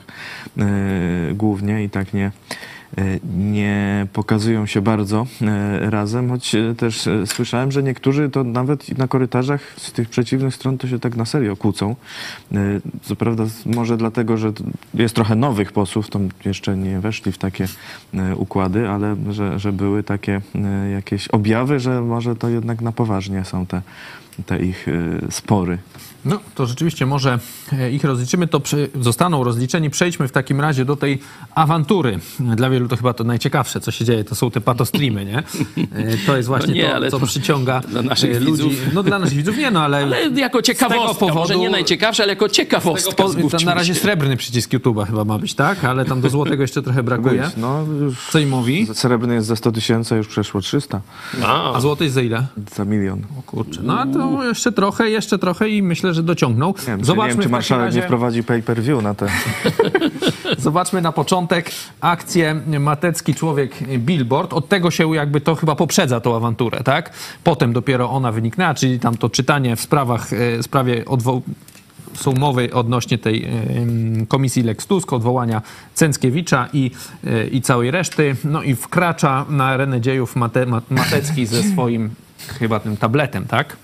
y, 0.58 1.34
głównie 1.34 1.84
i 1.84 1.90
tak 1.90 2.14
nie 2.14 2.30
nie 3.36 4.06
pokazują 4.12 4.66
się 4.66 4.80
bardzo 4.80 5.26
e, 5.42 5.90
razem, 5.90 6.30
choć 6.30 6.54
e, 6.54 6.74
też 6.74 7.08
słyszałem, 7.26 7.72
że 7.72 7.82
niektórzy 7.82 8.30
to 8.30 8.44
nawet 8.44 8.98
na 8.98 9.08
korytarzach 9.08 9.60
z 9.76 9.92
tych 9.92 10.08
przeciwnych 10.08 10.54
stron 10.54 10.78
to 10.78 10.88
się 10.88 10.98
tak 10.98 11.16
na 11.16 11.24
serio 11.24 11.56
kłócą. 11.56 11.96
Co 13.02 13.16
prawda 13.16 13.44
może 13.66 13.96
dlatego, 13.96 14.36
że 14.36 14.52
jest 14.94 15.14
trochę 15.14 15.34
nowych 15.34 15.72
posłów, 15.72 16.10
to 16.10 16.20
jeszcze 16.44 16.76
nie 16.76 17.00
weszli 17.00 17.32
w 17.32 17.38
takie 17.38 17.68
układy, 18.36 18.88
ale 18.88 19.16
że, 19.30 19.58
że 19.58 19.72
były 19.72 20.02
takie 20.02 20.40
jakieś 20.92 21.28
objawy, 21.28 21.80
że 21.80 22.00
może 22.00 22.36
to 22.36 22.48
jednak 22.48 22.80
na 22.80 22.92
poważnie 22.92 23.44
są 23.44 23.66
te 23.66 23.82
te 24.46 24.58
ich 24.58 24.86
spory. 25.30 25.78
No, 26.24 26.38
to 26.54 26.66
rzeczywiście 26.66 27.06
może 27.06 27.38
e, 27.72 27.90
ich 27.90 28.04
rozliczymy, 28.04 28.46
to 28.46 28.60
przy, 28.60 28.90
zostaną 29.00 29.44
rozliczeni. 29.44 29.90
Przejdźmy 29.90 30.28
w 30.28 30.32
takim 30.32 30.60
razie 30.60 30.84
do 30.84 30.96
tej 30.96 31.18
awantury. 31.54 32.18
Dla 32.40 32.70
wielu 32.70 32.88
to 32.88 32.96
chyba 32.96 33.14
to 33.14 33.24
najciekawsze, 33.24 33.80
co 33.80 33.90
się 33.90 34.04
dzieje, 34.04 34.24
to 34.24 34.34
są 34.34 34.50
te 34.50 34.60
patostreamy, 34.60 35.24
nie? 35.24 35.38
E, 35.38 36.16
to 36.26 36.36
jest 36.36 36.48
właśnie 36.48 36.68
no 36.68 37.00
nie, 37.00 37.04
to, 37.04 37.10
co 37.10 37.18
to 37.20 37.26
przyciąga 37.26 37.80
dla 37.80 38.02
naszych 38.02 38.42
ludzi. 38.42 38.62
Widzów. 38.62 38.94
No 38.94 39.02
dla 39.02 39.18
naszych 39.18 39.36
widzów 39.36 39.56
nie, 39.56 39.70
no 39.70 39.82
ale... 39.82 39.98
ale 39.98 40.30
jako 40.34 40.62
ciekawostka, 40.62 41.14
powodu, 41.14 41.34
może 41.34 41.56
nie 41.56 41.70
najciekawsze, 41.70 42.22
ale 42.22 42.32
jako 42.32 42.48
ciekawostka. 42.48 43.14
Po, 43.14 43.50
tam 43.50 43.64
na 43.64 43.74
razie 43.74 43.94
srebrny 43.94 44.36
przycisk 44.36 44.72
YouTube'a 44.72 45.06
chyba 45.06 45.24
ma 45.24 45.38
być, 45.38 45.54
tak? 45.54 45.84
Ale 45.84 46.04
tam 46.04 46.20
do 46.20 46.28
złotego 46.28 46.62
jeszcze 46.62 46.82
trochę 46.82 47.02
brakuje. 47.02 47.50
No, 47.56 47.84
już 48.00 48.30
co 48.30 48.38
im 48.38 48.48
mówi? 48.48 48.86
Srebrny 48.94 49.34
jest 49.34 49.46
za 49.46 49.56
100 49.56 49.72
tysięcy, 49.72 50.16
już 50.16 50.28
przeszło 50.28 50.60
300. 50.60 51.00
A, 51.42 51.74
a 51.74 51.80
złoty 51.80 52.04
jest 52.04 52.14
za 52.14 52.22
ile? 52.22 52.46
Za 52.76 52.84
milion. 52.84 53.22
O 53.38 53.42
kurczę, 53.42 53.80
no 53.84 54.00
a 54.00 54.06
to 54.06 54.44
jeszcze 54.44 54.72
trochę, 54.72 55.10
jeszcze 55.10 55.38
trochę 55.38 55.68
i 55.68 55.82
myślę, 55.82 56.13
że 56.14 56.22
dociągnął. 56.22 56.74
Nie 56.78 56.86
wiem, 56.86 57.04
Zobaczmy 57.04 57.28
nie 57.28 57.34
wiem, 57.34 57.42
czy 57.42 57.48
marszałek 57.48 57.84
razie... 57.84 58.00
nie 58.00 58.04
wprowadzi 58.04 58.42
pay-per-view 58.42 59.02
na 59.02 59.14
te. 59.14 59.26
Zobaczmy 60.58 61.00
na 61.02 61.12
początek 61.12 61.70
akcję 62.00 62.54
Matecki 62.80 63.34
Człowiek 63.34 63.98
Billboard. 63.98 64.52
Od 64.52 64.68
tego 64.68 64.90
się 64.90 65.14
jakby 65.14 65.40
to 65.40 65.54
chyba 65.54 65.74
poprzedza 65.74 66.20
tą 66.20 66.36
awanturę, 66.36 66.82
tak? 66.84 67.12
Potem 67.44 67.72
dopiero 67.72 68.10
ona 68.10 68.32
wyniknęła, 68.32 68.74
czyli 68.74 69.00
tam 69.00 69.16
to 69.16 69.30
czytanie 69.30 69.76
w 69.76 69.80
sprawach, 69.80 70.32
e, 70.32 70.62
sprawie 70.62 71.04
odwo 71.04 71.42
są 72.14 72.32
mowy 72.32 72.74
odnośnie 72.74 73.18
tej 73.18 73.48
komisji 74.28 74.62
Lex 74.62 74.86
Tusk, 74.86 75.12
odwołania 75.12 75.62
Cęckiewicza 75.94 76.68
i, 76.72 76.90
e, 77.26 77.46
i 77.46 77.62
całej 77.62 77.90
reszty. 77.90 78.36
No 78.44 78.62
i 78.62 78.74
wkracza 78.74 79.46
na 79.48 79.64
arenę 79.64 80.00
dziejów 80.00 80.36
Mate, 80.36 80.66
Matecki 80.90 81.46
ze 81.46 81.62
swoim 81.62 82.10
chyba 82.58 82.80
tym 82.80 82.96
tabletem, 82.96 83.44
tak? 83.44 83.76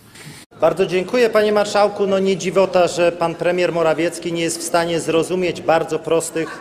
Bardzo 0.61 0.87
dziękuję 0.87 1.31
panie 1.31 1.53
marszałku. 1.53 2.07
No 2.07 2.19
nie 2.19 2.37
dziwota, 2.37 2.89
że 2.89 3.13
pan 3.13 3.35
premier 3.35 3.73
Morawiecki 3.73 4.33
nie 4.33 4.43
jest 4.43 4.59
w 4.59 4.63
stanie 4.63 5.01
zrozumieć 5.01 5.61
bardzo 5.61 5.99
prostych 5.99 6.59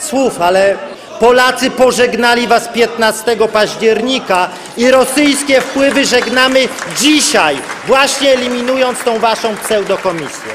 słów, 0.00 0.40
ale 0.40 0.76
Polacy 1.20 1.70
pożegnali 1.70 2.46
was 2.48 2.68
15 2.68 3.36
października 3.52 4.48
i 4.76 4.90
rosyjskie 4.90 5.60
wpływy 5.60 6.04
żegnamy 6.04 6.68
dzisiaj, 6.98 7.56
właśnie 7.86 8.32
eliminując 8.32 9.04
tą 9.04 9.18
waszą 9.18 9.56
pseudokomisję. 9.56 10.52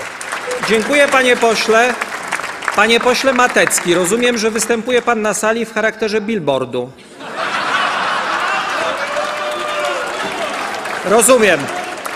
Dziękuję 0.70 1.08
panie 1.08 1.38
pośle. 1.38 1.94
Panie 2.76 3.00
pośle 3.00 3.34
Matecki, 3.34 3.94
rozumiem, 3.94 4.38
że 4.38 4.52
występuje 4.52 5.02
pan 5.02 5.22
na 5.22 5.34
sali 5.34 5.66
w 5.66 5.74
charakterze 5.74 6.22
billboardu. 6.22 6.90
Rozumiem. 11.06 11.60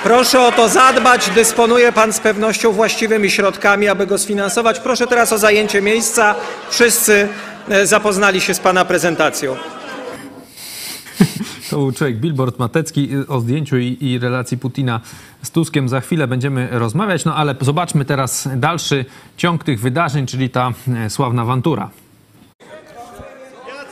Proszę 0.03 0.41
o 0.41 0.51
to 0.51 0.69
zadbać. 0.69 1.29
Dysponuje 1.29 1.91
Pan 1.91 2.13
z 2.13 2.19
pewnością 2.19 2.71
właściwymi 2.71 3.31
środkami, 3.31 3.87
aby 3.87 4.07
go 4.07 4.17
sfinansować. 4.17 4.79
Proszę 4.79 5.07
teraz 5.07 5.33
o 5.33 5.37
zajęcie 5.37 5.81
miejsca. 5.81 6.35
Wszyscy 6.69 7.27
e, 7.69 7.87
zapoznali 7.87 8.41
się 8.41 8.53
z 8.53 8.59
Pana 8.59 8.85
prezentacją. 8.85 9.55
To 11.69 11.77
był 11.77 11.91
człowiek 11.91 12.17
Billboard 12.17 12.59
Matecki 12.59 13.09
o 13.27 13.39
zdjęciu 13.39 13.77
i, 13.77 13.97
i, 14.01 14.19
relacji 14.19 14.57
Putina 14.57 14.99
z 15.43 15.51
Tuskiem. 15.51 15.89
Za 15.89 16.01
chwilę 16.01 16.27
będziemy 16.27 16.67
rozmawiać, 16.71 17.25
no 17.25 17.35
ale 17.35 17.55
zobaczmy 17.61 18.05
teraz 18.05 18.49
dalszy 18.55 19.05
ciąg 19.37 19.63
tych 19.63 19.79
wydarzeń, 19.79 20.25
czyli 20.25 20.49
ta 20.49 20.71
e, 21.05 21.09
sławna 21.09 21.41
awantura. 21.41 21.89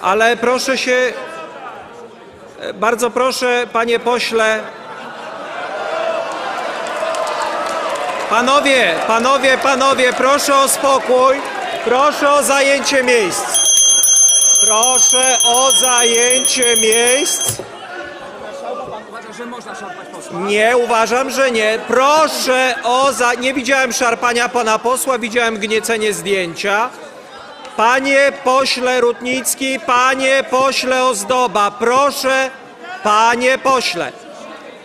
Ale 0.01 0.37
proszę 0.37 0.77
się, 0.77 0.97
e, 2.59 2.73
bardzo 2.73 3.11
proszę, 3.11 3.67
panie 3.73 3.99
pośle, 3.99 4.59
Panowie, 8.29 8.95
panowie, 9.07 9.57
panowie, 9.57 10.13
proszę 10.13 10.55
o 10.55 10.67
spokój. 10.67 11.35
Proszę 11.85 12.31
o 12.31 12.43
zajęcie 12.43 13.03
miejsc. 13.03 13.43
Proszę 14.65 15.37
o 15.45 15.71
zajęcie 15.71 16.75
miejsc. 16.81 17.61
Nie, 20.31 20.77
uważam, 20.77 21.29
że 21.29 21.51
nie. 21.51 21.79
Proszę 21.87 22.75
o 22.83 23.13
za... 23.13 23.33
Nie 23.33 23.53
widziałem 23.53 23.93
szarpania 23.93 24.49
pana 24.49 24.79
posła, 24.79 25.19
widziałem 25.19 25.57
gniecenie 25.57 26.13
zdjęcia. 26.13 26.89
Panie 27.77 28.31
pośle 28.43 29.01
Rutnicki, 29.01 29.79
panie 29.79 30.43
pośle 30.49 31.05
Ozdoba, 31.05 31.71
proszę, 31.71 32.49
panie 33.03 33.57
pośle. 33.57 34.11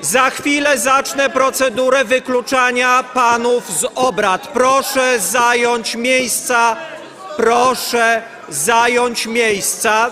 Za 0.00 0.30
chwilę 0.30 0.78
zacznę 0.78 1.30
procedurę 1.30 2.04
wykluczania 2.04 3.04
panów 3.14 3.70
z 3.72 3.86
obrad. 3.94 4.48
Proszę 4.48 5.20
zająć 5.20 5.94
miejsca. 5.94 6.76
Proszę 7.36 8.22
zająć 8.48 9.26
miejsca. 9.26 10.10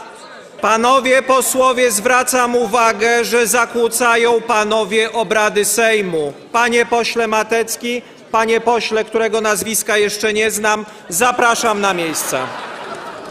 Panowie 0.61 1.23
posłowie, 1.23 1.91
zwracam 1.91 2.57
uwagę, 2.57 3.25
że 3.25 3.47
zakłócają 3.47 4.41
panowie 4.41 5.13
obrady 5.13 5.65
Sejmu. 5.65 6.33
Panie 6.53 6.87
pośle 6.87 7.27
Matecki, 7.27 8.03
panie 8.33 8.61
pośle, 8.61 9.05
którego 9.05 9.41
nazwiska 9.41 9.97
jeszcze 9.97 10.33
nie 10.33 10.51
znam, 10.51 10.87
zapraszam 11.09 11.81
na 11.81 11.95
miejsce. 11.95 12.41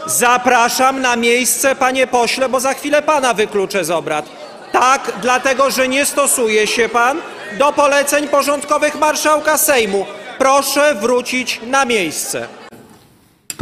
Zapraszam 0.06 1.00
na 1.00 1.16
miejsce, 1.16 1.74
panie 1.74 2.06
pośle, 2.06 2.48
bo 2.48 2.60
za 2.60 2.74
chwilę 2.74 3.02
pana 3.02 3.34
wykluczę 3.34 3.84
z 3.84 3.90
obrad. 3.90 4.41
Tak, 4.72 5.12
dlatego 5.22 5.70
że 5.70 5.88
nie 5.88 6.06
stosuje 6.06 6.66
się 6.66 6.88
pan 6.88 7.20
do 7.58 7.72
poleceń 7.72 8.28
porządkowych 8.28 8.94
marszałka 8.94 9.58
Sejmu. 9.58 10.06
Proszę 10.38 10.94
wrócić 10.94 11.60
na 11.66 11.84
miejsce. 11.84 12.61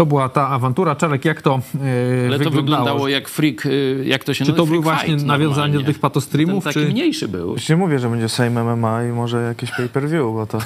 To 0.01 0.07
była 0.07 0.29
ta 0.29 0.49
awantura. 0.49 0.97
Czarek, 0.97 1.25
jak 1.25 1.43
to 1.43 1.61
yy, 1.75 2.27
Ale 2.27 2.39
to 2.39 2.51
wyglądało 2.51 3.09
jak 3.09 3.29
freak, 3.29 3.65
yy, 3.65 4.05
jak 4.05 4.25
to 4.25 4.35
się 4.35 4.45
Czy 4.45 4.53
to 4.53 4.67
był 4.67 4.83
właśnie 4.83 5.17
nawiązanie 5.17 5.79
do 5.79 5.85
tych 5.85 5.99
patostreamów? 5.99 6.65
Ten 6.65 6.73
taki 6.73 6.87
czy... 6.87 6.93
mniejszy 6.93 7.29
był. 7.29 7.53
Już 7.53 7.69
nie 7.69 7.77
mówię, 7.77 7.99
że 7.99 8.09
będzie 8.09 8.29
Sejm 8.29 8.53
MMA 8.53 9.05
i 9.05 9.13
może 9.13 9.43
jakieś 9.43 9.71
pay-per-view, 9.71 10.23
bo 10.33 10.47
to 10.47 10.59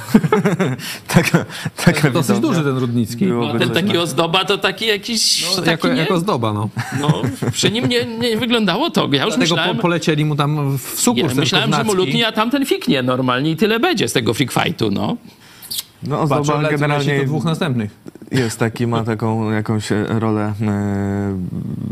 taka, 1.09 1.45
taka 1.85 2.01
to 2.01 2.11
Dosyć 2.11 2.39
duży 2.39 2.63
ten 2.65 2.79
Rudnicki. 2.79 3.27
No, 3.27 3.59
ten 3.59 3.71
taki 3.71 3.99
ozdoba 3.99 4.45
to 4.45 4.59
taki 4.59 4.87
jakiś... 4.87 5.47
No, 5.57 5.57
taki 5.57 5.71
jako, 5.71 5.89
nie... 5.89 6.01
jako 6.01 6.15
ozdoba, 6.15 6.53
no. 6.53 6.69
no. 7.01 7.23
Przy 7.53 7.71
nim 7.71 7.89
nie, 7.89 8.05
nie 8.05 8.37
wyglądało 8.37 8.91
to. 8.91 9.01
Ja 9.01 9.25
już 9.25 9.35
Dlatego 9.37 9.41
myślałem... 9.41 9.77
po, 9.77 9.83
polecieli 9.83 10.25
mu 10.25 10.37
tam 10.37 10.79
w 10.79 11.01
sukurs 11.01 11.35
ja 11.35 11.41
myślałem, 11.41 11.73
że 11.73 11.85
mu 11.85 11.95
lutnie, 11.95 12.27
a 12.27 12.33
tamten 12.33 12.67
fiknie 12.67 13.03
normalnie 13.03 13.51
i 13.51 13.57
tyle 13.57 13.81
będzie 13.81 14.09
z 14.09 14.13
tego 14.13 14.35
freak 14.35 14.53
fightu, 14.53 14.91
no. 14.91 15.17
No, 16.07 16.21
Ozdoba 16.21 16.71
generalnie 16.71 17.19
do 17.19 17.25
dwóch 17.25 17.45
następnych. 17.45 17.91
Jest 18.31 18.59
taki, 18.59 18.87
ma 18.87 19.05
taką 19.05 19.51
jakąś 19.51 19.91
rolę, 20.09 20.53
e, 20.63 21.39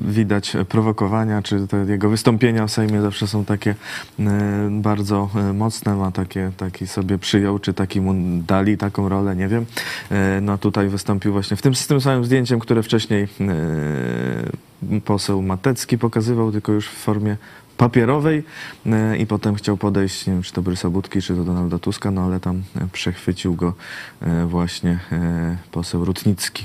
widać, 0.09 0.57
prowokowania, 0.69 1.43
czy 1.43 1.67
jego 1.89 2.09
wystąpienia 2.09 2.67
w 2.67 2.71
Sejmie 2.71 3.03
zawsze 3.03 3.27
są 3.27 3.45
takie 3.45 3.75
e, 4.21 4.25
bardzo 4.71 5.29
e, 5.35 5.53
mocne, 5.53 5.97
ma 5.97 6.11
takie, 6.11 6.51
taki 6.57 6.87
sobie 6.87 7.19
przyjął, 7.19 7.59
czy 7.59 7.75
taki 7.75 8.01
mu 8.01 8.15
dali 8.47 8.77
taką 8.77 9.09
rolę, 9.09 9.37
nie 9.37 9.49
wiem. 9.49 9.67
E, 10.11 10.41
no 10.41 10.59
tutaj 10.59 10.89
wystąpił 10.89 11.33
właśnie 11.33 11.57
w 11.57 11.63
tym, 11.63 11.75
z 11.75 11.87
tym 11.87 12.01
samym 12.01 12.25
zdjęciem, 12.25 12.61
które 12.61 12.83
wcześniej 12.83 13.29
e, 13.41 15.01
poseł 15.05 15.43
Matecki 15.43 15.99
pokazywał, 15.99 16.53
tylko 16.53 16.73
już 16.73 16.89
w 16.89 16.97
formie 16.97 17.37
papierowej 17.83 18.43
e, 18.87 19.17
i 19.17 19.27
potem 19.27 19.55
chciał 19.55 19.77
podejść, 19.77 20.27
nie 20.27 20.33
wiem, 20.33 20.43
czy 20.43 20.53
to 20.53 20.63
Brysa 20.63 20.91
Budki, 20.91 21.23
czy 21.23 21.35
to 21.35 21.45
Donalda 21.45 21.79
Tuska, 21.79 22.11
no 22.11 22.25
ale 22.25 22.41
tam 22.41 22.63
e, 22.77 22.89
przechwycił 22.93 23.55
go 23.55 23.75
e, 24.21 24.47
właśnie 24.47 24.99
poseł 25.71 26.05
Rutnicki. 26.05 26.65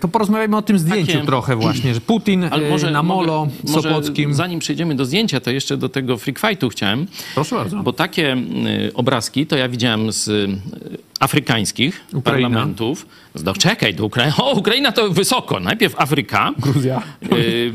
To 0.00 0.08
porozmawiajmy 0.08 0.56
o 0.56 0.62
tym 0.62 0.78
zdjęciu 0.78 1.12
Takie... 1.12 1.26
trochę 1.26 1.56
właśnie, 1.56 1.94
że 1.94 2.00
Putin 2.00 2.50
może, 2.70 2.90
na 2.90 3.02
molo 3.02 3.48
mogę, 3.64 3.82
Sopockim. 3.82 4.34
Zanim 4.34 4.60
przejdziemy 4.60 4.94
do 4.94 5.04
zdjęcia, 5.04 5.40
to 5.40 5.50
jeszcze 5.50 5.76
do 5.76 5.88
tego 5.88 6.16
freak 6.16 6.38
fightu 6.38 6.68
chciałem. 6.68 7.06
Proszę 7.34 7.56
bardzo. 7.56 7.82
Bo 7.82 7.92
takie 7.92 8.36
obrazki 8.94 9.46
to 9.46 9.56
ja 9.56 9.68
widziałem 9.68 10.12
z 10.12 10.50
afrykańskich 11.20 12.00
Ukraina. 12.12 12.48
parlamentów. 12.48 13.06
No, 13.44 13.54
czekaj, 13.54 13.94
do 13.94 14.04
Ukra 14.04 14.32
o, 14.38 14.52
Ukraina 14.52 14.92
to 14.92 15.10
wysoko. 15.10 15.60
Najpierw 15.60 16.00
Afryka. 16.00 16.52
Gruzja. 16.58 17.02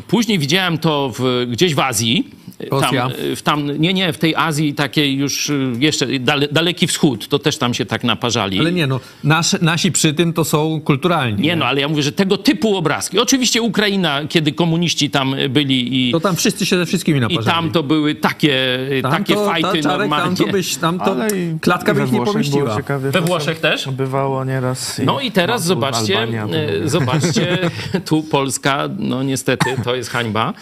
Później 0.08 0.40
widziałem 0.40 0.78
to 0.78 1.14
w, 1.20 1.48
gdzieś 1.52 1.76
w 1.76 1.80
Azji 1.80 2.41
Rosja. 2.72 3.02
Tam, 3.02 3.12
w 3.36 3.42
tam, 3.42 3.78
nie, 3.78 3.94
nie, 3.94 4.14
w 4.14 4.18
tej 4.18 4.36
Azji 4.36 4.74
takiej 4.74 5.18
już 5.18 5.50
y, 5.50 5.74
jeszcze 5.80 6.20
dale, 6.20 6.48
daleki 6.48 6.88
wschód, 6.88 7.28
to 7.28 7.40
też 7.40 7.58
tam 7.58 7.74
się 7.74 7.86
tak 7.86 8.04
naparzali. 8.04 8.60
Ale 8.60 8.72
nie 8.72 8.88
no, 8.88 9.00
nasz, 9.24 9.62
nasi 9.62 9.92
przy 9.92 10.14
tym 10.14 10.34
to 10.34 10.44
są 10.44 10.82
kulturalni. 10.82 11.42
Nie, 11.42 11.48
nie 11.48 11.56
no, 11.56 11.66
ale 11.66 11.82
ja 11.82 11.88
mówię, 11.88 12.04
że 12.04 12.12
tego 12.12 12.38
typu 12.38 12.76
obrazki. 12.76 13.20
Oczywiście 13.20 13.62
Ukraina, 13.62 14.22
kiedy 14.30 14.52
komuniści 14.52 15.10
tam 15.10 15.36
byli 15.50 16.10
i... 16.10 16.12
To 16.12 16.20
tam 16.20 16.36
wszyscy 16.36 16.66
się 16.66 16.78
ze 16.78 16.86
wszystkimi 16.86 17.20
naparzali. 17.20 17.48
I 17.48 17.52
tam 17.52 17.72
to 17.72 17.84
były 17.84 18.16
takie, 18.16 18.80
tam 19.02 19.12
takie 19.12 19.34
to, 19.34 19.46
fajty 19.46 19.62
ta, 19.62 19.72
Czarek, 19.72 19.84
normalnie. 19.84 20.38
Tam 20.38 20.46
to, 20.46 20.52
byś, 20.52 20.76
tam 20.76 21.00
to 21.00 21.16
klatka 21.62 21.94
by 21.94 22.04
ich 22.04 22.12
nie 22.12 22.26
pomieściła. 22.26 22.76
Ciekawie, 22.76 23.12
we 23.12 23.22
Włoszech 23.22 23.60
też? 23.60 23.90
Bywało 23.90 24.46
nieraz. 24.46 25.00
I 25.00 25.06
no 25.06 25.20
i 25.20 25.32
teraz 25.32 25.64
zobaczcie, 25.64 26.20
Albania, 26.20 26.46
e, 26.46 26.90
zobaczcie, 26.90 27.58
tu 28.08 28.24
Polska, 28.24 28.90
no 29.00 29.24
niestety, 29.24 29.76
to 29.84 29.96
jest 29.96 30.10
hańba. 30.10 30.54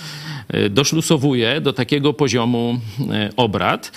Doszlusowuje 0.70 1.62
do 1.62 1.74
takiego 1.74 2.14
poziomu 2.14 2.80
obrad. 3.36 3.92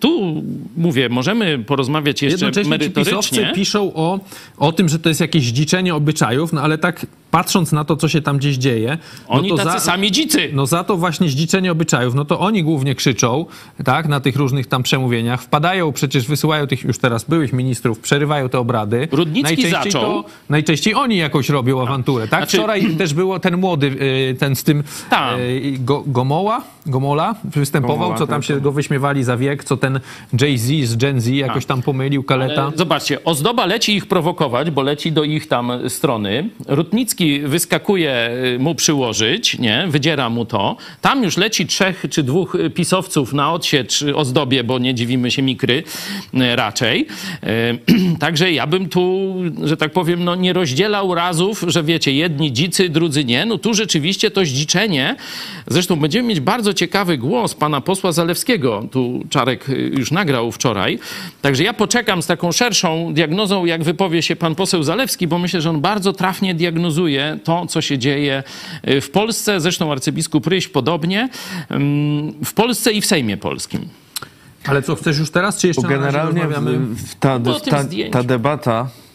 Tu 0.00 0.42
mówię, 0.76 1.08
możemy 1.08 1.58
porozmawiać 1.58 2.22
jeszcze 2.22 2.50
merytorycznie. 2.64 3.48
Ci 3.48 3.54
piszą 3.54 3.94
o, 3.94 4.20
o 4.58 4.72
tym, 4.72 4.88
że 4.88 4.98
to 4.98 5.08
jest 5.08 5.20
jakieś 5.20 5.44
zdziczenie 5.44 5.94
obyczajów, 5.94 6.52
no 6.52 6.62
ale 6.62 6.78
tak 6.78 7.06
patrząc 7.30 7.72
na 7.72 7.84
to, 7.84 7.96
co 7.96 8.08
się 8.08 8.22
tam 8.22 8.38
gdzieś 8.38 8.56
dzieje... 8.56 8.98
No 9.28 9.34
oni 9.34 9.48
to 9.48 9.56
tacy 9.56 9.70
za, 9.70 9.80
sami 9.80 10.12
dzicy. 10.12 10.50
No 10.52 10.66
za 10.66 10.84
to 10.84 10.96
właśnie 10.96 11.28
zdziczenie 11.28 11.72
obyczajów, 11.72 12.14
no 12.14 12.24
to 12.24 12.40
oni 12.40 12.62
głównie 12.62 12.94
krzyczą, 12.94 13.46
tak, 13.84 14.08
na 14.08 14.20
tych 14.20 14.36
różnych 14.36 14.66
tam 14.66 14.82
przemówieniach, 14.82 15.42
wpadają, 15.42 15.92
przecież 15.92 16.26
wysyłają 16.26 16.66
tych 16.66 16.84
już 16.84 16.98
teraz 16.98 17.24
byłych 17.24 17.52
ministrów, 17.52 18.00
przerywają 18.00 18.48
te 18.48 18.58
obrady. 18.58 19.08
Rudnicki 19.12 19.42
najczęściej 19.42 19.92
zaczął. 19.92 20.22
To, 20.22 20.28
najczęściej 20.48 20.94
oni 20.94 21.16
jakoś 21.16 21.48
robią 21.48 21.82
awanturę, 21.82 22.28
tak? 22.28 22.40
Znaczy... 22.40 22.56
Wczoraj 22.56 22.96
też 22.98 23.14
było 23.14 23.38
ten 23.38 23.56
młody, 23.56 23.86
y, 23.86 24.36
ten 24.38 24.56
z 24.56 24.64
tym 24.64 24.80
y, 25.38 25.55
go, 25.78 26.04
Gomoła, 26.06 26.62
Gomola 26.86 27.34
występował, 27.44 27.98
Gomoła, 27.98 28.18
co 28.18 28.26
tam 28.26 28.42
się 28.42 28.60
go 28.60 28.72
wyśmiewali 28.72 29.24
za 29.24 29.36
wiek, 29.36 29.64
co 29.64 29.76
ten 29.76 30.00
Jay-Z 30.40 30.88
z 30.88 30.96
Gen 30.96 31.20
Z 31.20 31.26
jakoś 31.26 31.66
tam 31.66 31.82
pomylił, 31.82 32.22
Kaleta. 32.22 32.62
Ale 32.62 32.76
zobaczcie, 32.76 33.24
Ozdoba 33.24 33.66
leci 33.66 33.96
ich 33.96 34.06
prowokować, 34.06 34.70
bo 34.70 34.82
leci 34.82 35.12
do 35.12 35.24
ich 35.24 35.48
tam 35.48 35.72
strony. 35.88 36.50
Rutnicki 36.68 37.40
wyskakuje 37.40 38.30
y, 38.54 38.58
mu 38.58 38.74
przyłożyć, 38.74 39.58
nie? 39.58 39.86
Wydziera 39.88 40.30
mu 40.30 40.44
to. 40.44 40.76
Tam 41.00 41.22
już 41.22 41.36
leci 41.36 41.66
trzech 41.66 42.04
czy 42.10 42.22
dwóch 42.22 42.56
pisowców 42.74 43.32
na 43.32 43.52
odsiecz 43.52 44.04
Ozdobie, 44.14 44.64
bo 44.64 44.78
nie 44.78 44.94
dziwimy 44.94 45.30
się 45.30 45.42
mikry 45.42 45.82
raczej. 46.54 47.06
Także 48.20 48.52
ja 48.52 48.66
bym 48.66 48.88
tu, 48.88 49.34
że 49.64 49.76
tak 49.76 49.92
powiem, 49.92 50.24
no 50.24 50.34
nie 50.34 50.52
rozdzielał 50.52 51.14
razów, 51.14 51.64
że 51.66 51.82
wiecie, 51.82 52.12
jedni 52.12 52.52
dzicy, 52.52 52.88
drudzy 52.88 53.24
nie. 53.24 53.46
No 53.46 53.58
tu 53.58 53.74
rzeczywiście 53.74 54.30
to 54.30 54.44
zdziczenie. 54.44 55.16
Zresztą 55.66 55.96
będziemy 55.96 56.28
mieć 56.28 56.40
bardzo 56.40 56.74
ciekawy 56.74 57.18
głos 57.18 57.54
pana 57.54 57.80
posła 57.80 58.12
Zalewskiego. 58.12 58.88
Tu 58.90 59.24
Czarek 59.30 59.68
y, 59.68 59.92
już 59.98 60.10
nagrał 60.10 60.52
wczoraj. 60.52 60.98
Także 61.42 61.64
ja 61.64 61.72
poczekam 61.72 62.22
z 62.22 62.26
taką 62.26 62.52
szerszą 62.52 63.14
diagnozą, 63.14 63.64
jak 63.64 63.84
wypowie 63.84 64.22
się 64.22 64.36
pan 64.36 64.54
poseł 64.54 64.82
Zalewski, 64.82 65.26
bo 65.26 65.38
myślę, 65.38 65.60
że 65.60 65.70
on 65.70 65.80
bardzo 65.80 66.12
trafnie 66.12 66.54
diagnozuje 66.54 67.38
to, 67.44 67.66
co 67.66 67.80
się 67.80 67.98
dzieje 67.98 68.42
y, 68.88 69.00
w 69.00 69.10
Polsce. 69.10 69.60
Zresztą 69.60 69.92
arcybiskup 69.92 70.46
Ryś 70.46 70.68
podobnie. 70.68 71.28
W 72.44 72.52
Polsce 72.54 72.92
i 72.92 73.00
w 73.00 73.06
Sejmie 73.06 73.36
Polskim. 73.36 73.88
Ale 74.66 74.82
co, 74.82 74.96
chcesz 74.96 75.18
już 75.18 75.30
teraz, 75.30 75.58
czy 75.58 75.66
jeszcze 75.66 75.82
Bo 75.82 75.88
generalnie 75.88 76.46
ta, 77.20 77.40
ta, 77.70 77.84
ta 78.10 78.22
debata 78.22 78.88
Y, 78.96 79.05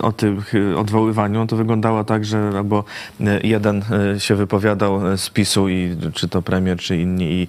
o 0.00 0.12
tym 0.12 0.42
odwoływaniu, 0.76 1.46
to 1.46 1.56
wyglądało 1.56 2.04
tak, 2.04 2.24
że 2.24 2.50
albo 2.56 2.84
y, 3.20 3.24
jeden 3.42 3.82
y, 4.16 4.20
się 4.20 4.34
wypowiadał 4.34 5.16
z 5.16 5.30
PiSu, 5.30 5.68
i, 5.68 5.96
czy 6.14 6.28
to 6.28 6.42
premier, 6.42 6.78
czy 6.78 6.96
inni, 6.96 7.32
i 7.32 7.48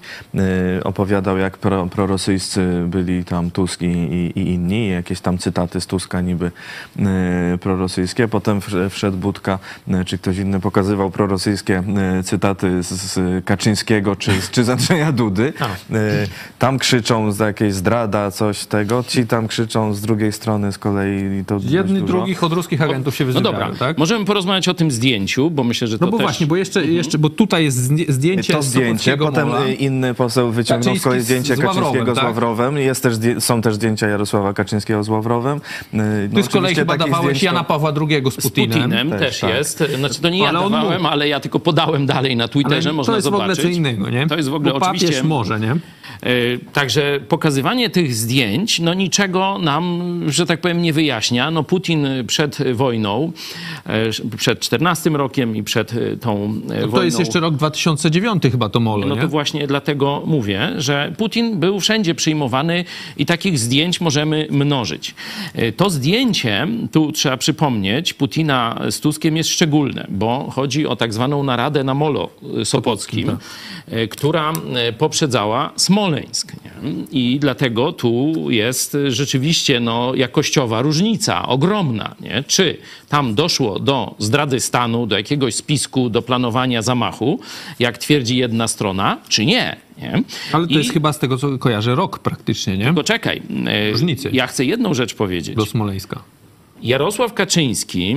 opowiadał, 0.84 1.38
jak 1.38 1.58
pro, 1.58 1.86
prorosyjscy 1.86 2.84
byli 2.86 3.24
tam 3.24 3.50
Tusk 3.50 3.82
i, 3.82 3.86
i, 3.86 4.38
i 4.38 4.52
inni, 4.52 4.86
i 4.86 4.90
jakieś 4.90 5.20
tam 5.20 5.38
cytaty 5.38 5.80
z 5.80 5.86
Tuska 5.86 6.20
niby 6.20 6.50
prorosyjskie. 7.60 8.28
Potem 8.28 8.60
wszedł 8.90 9.16
Budka, 9.16 9.58
czy 10.06 10.18
ktoś 10.18 10.36
inny 10.36 10.60
pokazywał 10.60 11.10
prorosyjskie 11.10 11.82
cytaty 12.24 12.82
z, 12.82 12.88
z 12.88 13.44
Kaczyńskiego, 13.44 14.16
czy, 14.16 14.32
czy 14.50 14.64
z 14.64 14.68
Andrzeja 14.68 15.12
Dudy. 15.12 15.52
Tam 16.58 16.78
krzyczą 16.78 17.32
za 17.32 17.46
jakieś 17.46 17.74
zdrada, 17.74 18.30
coś 18.30 18.66
tego. 18.66 19.04
Ci 19.06 19.26
tam 19.26 19.48
krzyczą 19.48 19.94
z 19.94 20.00
drugiej 20.00 20.32
strony 20.32 20.72
z 20.72 20.78
kolei. 20.78 21.44
To 21.46 21.60
Jednych, 21.70 22.04
drugich 22.04 22.44
od 22.44 22.52
ruskich 22.52 22.82
agentów 22.82 23.16
się 23.16 23.24
wyzywają, 23.24 23.52
no 23.52 23.60
dobra, 23.60 23.78
tak? 23.78 23.98
możemy 23.98 24.24
porozmawiać 24.24 24.68
o 24.68 24.74
tym 24.74 24.90
zdjęciu, 24.90 25.50
bo 25.50 25.64
myślę, 25.64 25.88
że 25.88 25.98
to 25.98 26.04
No 26.04 26.10
bo 26.10 26.16
też... 26.16 26.24
właśnie, 26.24 26.46
bo 26.46 26.56
jeszcze, 26.56 26.80
mhm. 26.80 26.96
jeszcze, 26.96 27.18
bo 27.18 27.30
tutaj 27.30 27.64
jest 27.64 27.76
zdjęcie 28.08 28.52
To 28.52 28.62
zdjęcie, 28.62 29.16
potem 29.16 29.48
Mola. 29.48 29.68
inny 29.68 30.14
poseł 30.14 30.50
wyciągnął 30.50 30.96
z 30.96 31.02
kolei 31.02 31.20
zdjęcie 31.20 31.56
z 31.56 31.60
Kaczyńskiego 31.60 32.12
tak? 32.12 32.24
z 32.24 32.26
Ławrowem. 32.26 32.78
Jest 32.78 33.02
też, 33.02 33.14
są 33.38 33.62
też 33.62 33.74
zdjęcia 33.74 34.08
Jarosława 34.08 34.52
Kaczyńskiego 34.52 35.04
z 35.04 35.08
Ławrowem. 35.08 35.60
No, 35.92 36.04
Ty 36.34 36.42
z 36.42 36.48
kolei 36.48 36.74
chyba 36.74 36.98
dawałeś 36.98 37.42
Jana 37.42 37.64
Pawła 37.64 37.92
II 38.10 38.22
z 38.30 38.36
Putinem. 38.36 38.80
Z 38.80 38.82
Putinem 38.82 39.10
też, 39.10 39.20
też 39.20 39.40
tak. 39.40 39.50
jest. 39.50 39.84
Znaczy 39.98 40.20
to 40.20 40.28
nie 40.28 40.48
ale 40.48 40.62
ja 40.62 40.70
dawałem, 40.70 41.06
ale 41.06 41.28
ja 41.28 41.40
tylko 41.40 41.58
podałem 41.58 42.06
dalej 42.06 42.36
na 42.36 42.48
Twitterze, 42.48 42.88
ale 42.88 42.96
można 42.96 43.12
to 43.12 43.16
jest 43.16 43.24
zobaczyć. 43.24 43.56
w 43.56 43.58
ogóle 43.58 43.72
co 43.72 43.78
innego, 43.78 44.10
nie? 44.10 44.26
To 44.26 44.36
jest 44.36 44.48
w 44.48 44.54
ogóle 44.54 44.72
bo 44.72 44.78
oczywiście... 44.78 45.22
może, 45.22 45.60
nie? 45.60 45.70
E, 45.70 45.78
także 46.72 47.20
pokazywanie 47.28 47.90
tych 47.90 48.14
zdjęć, 48.14 48.80
no 48.80 48.94
niczego 48.94 49.58
nam, 49.58 50.22
że 50.26 50.46
tak 50.46 50.60
powiem, 50.60 50.82
nie 50.82 50.92
wyjaśnia. 50.92 51.50
No 51.58 51.62
Putin 51.62 52.06
przed 52.26 52.72
wojną, 52.72 53.32
e, 53.86 54.36
przed 54.36 54.60
14 54.60 55.10
rokiem 55.10 55.56
i 55.56 55.62
przed 55.62 55.92
e, 55.92 56.16
tą 56.16 56.60
no 56.64 56.74
wojną... 56.74 56.92
To 56.92 57.04
jest 57.04 57.18
jeszcze 57.18 57.40
rok 57.40 57.54
2009 57.54 58.42
chyba 58.42 58.68
to 58.68 58.80
molo, 58.80 59.06
No 59.06 59.14
nie? 59.14 59.20
to 59.20 59.28
właśnie 59.28 59.66
dlatego 59.66 60.22
mówię, 60.26 60.72
że 60.76 61.12
Putin 61.18 61.60
był 61.60 61.80
wszędzie 61.80 62.14
przyjmowany 62.14 62.84
i 63.16 63.26
takich 63.26 63.58
zdjęć 63.58 64.00
możemy 64.00 64.46
mnożyć. 64.50 65.14
To 65.76 65.90
zdjęcie, 65.90 66.66
tu 66.92 67.12
trzeba 67.12 67.36
przypomnieć, 67.36 68.14
Putina 68.14 68.82
z 68.90 69.00
Tuskiem 69.00 69.36
jest 69.36 69.50
szczególne, 69.50 70.06
bo 70.08 70.50
chodzi 70.50 70.86
o 70.86 70.96
tak 70.96 71.12
zwaną 71.14 71.42
naradę 71.42 71.84
na 71.84 71.94
Molo 71.94 72.30
Sopockim, 72.64 73.26
tak. 73.26 74.08
która 74.10 74.52
poprzedzała 74.98 75.72
Smol 75.76 76.08
Smoleńsk. 76.08 76.52
Nie? 76.64 76.90
I 77.10 77.38
dlatego 77.40 77.92
tu 77.92 78.34
jest 78.50 78.96
rzeczywiście 79.08 79.80
no, 79.80 80.14
jakościowa 80.14 80.82
różnica, 80.82 81.47
ogromna. 81.48 82.14
Nie? 82.20 82.44
Czy 82.46 82.76
tam 83.08 83.34
doszło 83.34 83.78
do 83.78 84.14
zdrady 84.18 84.60
stanu, 84.60 85.06
do 85.06 85.16
jakiegoś 85.16 85.54
spisku, 85.54 86.10
do 86.10 86.22
planowania 86.22 86.82
zamachu, 86.82 87.40
jak 87.78 87.98
twierdzi 87.98 88.36
jedna 88.36 88.68
strona, 88.68 89.16
czy 89.28 89.46
nie? 89.46 89.76
Nie? 89.98 90.22
Ale 90.52 90.66
to 90.66 90.72
I... 90.72 90.76
jest 90.76 90.92
chyba 90.92 91.12
z 91.12 91.18
tego, 91.18 91.38
co 91.38 91.58
kojarzę, 91.58 91.94
rok 91.94 92.18
praktycznie, 92.18 92.78
nie? 92.78 92.84
Tylko 92.84 93.04
czekaj. 93.04 93.42
E, 93.66 93.90
Różnicy. 93.90 94.30
Ja 94.32 94.46
chcę 94.46 94.64
jedną 94.64 94.94
rzecz 94.94 95.14
powiedzieć. 95.14 95.56
Do 95.56 95.66
Smoleńska. 95.66 96.22
Jarosław 96.82 97.34
Kaczyński, 97.34 98.16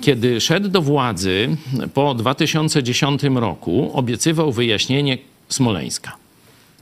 kiedy 0.00 0.40
szedł 0.40 0.68
do 0.68 0.82
władzy 0.82 1.56
po 1.94 2.14
2010 2.14 3.22
roku, 3.22 3.90
obiecywał 3.94 4.52
wyjaśnienie 4.52 5.18
Smoleńska. 5.48 6.16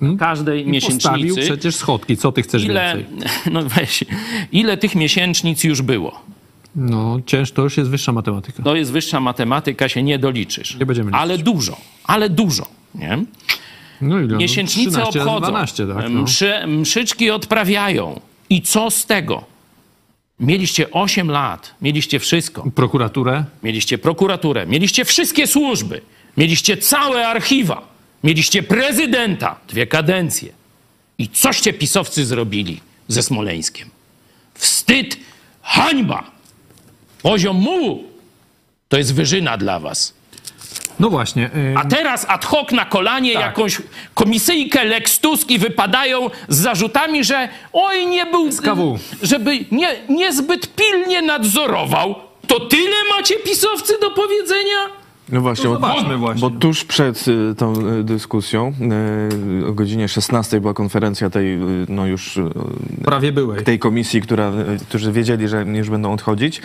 Hmm? 0.03 0.19
każdej 0.19 0.67
I 0.67 0.71
miesięcznicy. 0.71 1.41
Przecież 1.41 1.77
schodki, 1.77 2.17
co 2.17 2.33
ty 2.33 2.43
chcesz 2.43 2.65
ile, 2.65 2.97
więcej? 2.97 3.29
No 3.55 3.63
weź, 3.63 4.05
ile 4.53 4.77
tych 4.77 4.95
miesięcznic 4.95 5.65
już 5.65 5.83
było? 5.83 6.21
No, 6.77 7.21
ciężko, 7.27 7.57
to 7.57 7.63
już 7.63 7.77
jest 7.77 7.91
wyższa 7.91 8.13
matematyka. 8.13 8.63
To 8.63 8.77
jest 8.77 8.93
wyższa 8.93 9.21
matematyka, 9.21 9.89
się 9.89 10.03
nie 10.03 10.19
doliczysz. 10.19 10.79
Nie 10.79 10.87
będziemy 10.87 11.11
liczyć. 11.11 11.23
Ale 11.23 11.39
dużo, 11.39 11.77
ale 12.05 12.29
dużo, 12.31 12.67
nie? 12.95 13.25
No 14.01 14.19
ile? 14.19 14.29
No, 14.29 14.37
Miesięcznice 14.39 14.91
13, 14.91 15.21
obchodzą, 15.23 15.41
12, 15.41 15.87
tak, 15.87 16.11
no. 16.11 16.23
Mszy, 16.23 16.67
mszyczki 16.67 17.31
odprawiają. 17.31 18.21
I 18.51 18.63
co 18.63 18.91
z 18.91 19.07
tego? 19.07 19.45
Mieliście 20.41 20.91
8 20.91 21.31
lat, 21.31 21.75
mieliście 21.83 22.19
wszystko. 22.19 22.71
Prokuraturę? 22.75 23.45
Mieliście 23.63 23.99
prokuraturę, 23.99 24.67
mieliście 24.67 25.05
wszystkie 25.05 25.47
służby, 25.47 26.01
mieliście 26.37 26.77
całe 26.77 27.29
archiwa. 27.29 27.92
Mieliście 28.25 28.63
prezydenta, 28.63 29.57
dwie 29.69 29.87
kadencje. 29.87 30.53
I 31.19 31.29
coście 31.29 31.73
pisowcy 31.73 32.27
zrobili 32.27 32.81
ze 33.09 33.23
Smoleńskiem? 33.23 33.91
Wstyd, 34.55 35.17
hańba. 35.63 36.31
Poziom 37.23 37.57
mułu 37.57 38.05
to 38.89 38.99
jest 38.99 39.15
wyżyna 39.15 39.57
dla 39.57 39.81
was. 39.81 40.15
No 41.01 41.11
właśnie. 41.11 41.51
Yy... 41.55 41.75
A 41.77 41.85
teraz 41.85 42.27
ad 42.29 42.45
hoc 42.45 42.73
na 42.73 42.85
kolanie 42.85 43.33
tak. 43.35 43.43
jakąś 43.43 43.79
komisyjkę 44.15 44.85
Lex 44.85 45.21
wypadają 45.59 46.31
z 46.49 46.57
zarzutami, 46.57 47.25
że 47.25 47.49
oj, 47.73 48.07
nie 48.07 48.27
był... 48.27 48.51
Żeby 49.23 49.65
nie, 49.71 49.89
niezbyt 50.09 50.75
pilnie 50.75 51.23
nadzorował. 51.23 52.15
To 52.47 52.61
tyle 52.61 52.97
macie 53.17 53.35
pisowcy 53.35 53.99
do 54.01 54.11
powiedzenia? 54.11 55.02
No 55.33 55.41
właśnie, 55.41 55.71
no 55.71 55.81
bo, 55.81 56.19
właśnie, 56.19 56.41
bo 56.41 56.51
tuż 56.51 56.85
przed 56.85 57.29
y, 57.29 57.55
tą 57.55 57.73
y, 57.87 58.05
dyskusją 58.05 58.73
y, 59.63 59.67
o 59.67 59.73
godzinie 59.73 60.09
16 60.09 60.61
była 60.61 60.75
konferencja 60.75 61.31
tej, 61.31 61.59
no 61.89 62.07
już... 62.07 62.39
Prawie 63.05 63.33
byłej. 63.33 63.65
Tej 63.65 63.79
komisji, 63.79 64.23
która, 64.23 64.53
którzy 64.89 65.13
wiedzieli, 65.13 65.49
że 65.49 65.65
już 65.65 65.91
będą 65.91 66.13
odchodzić. 66.13 66.63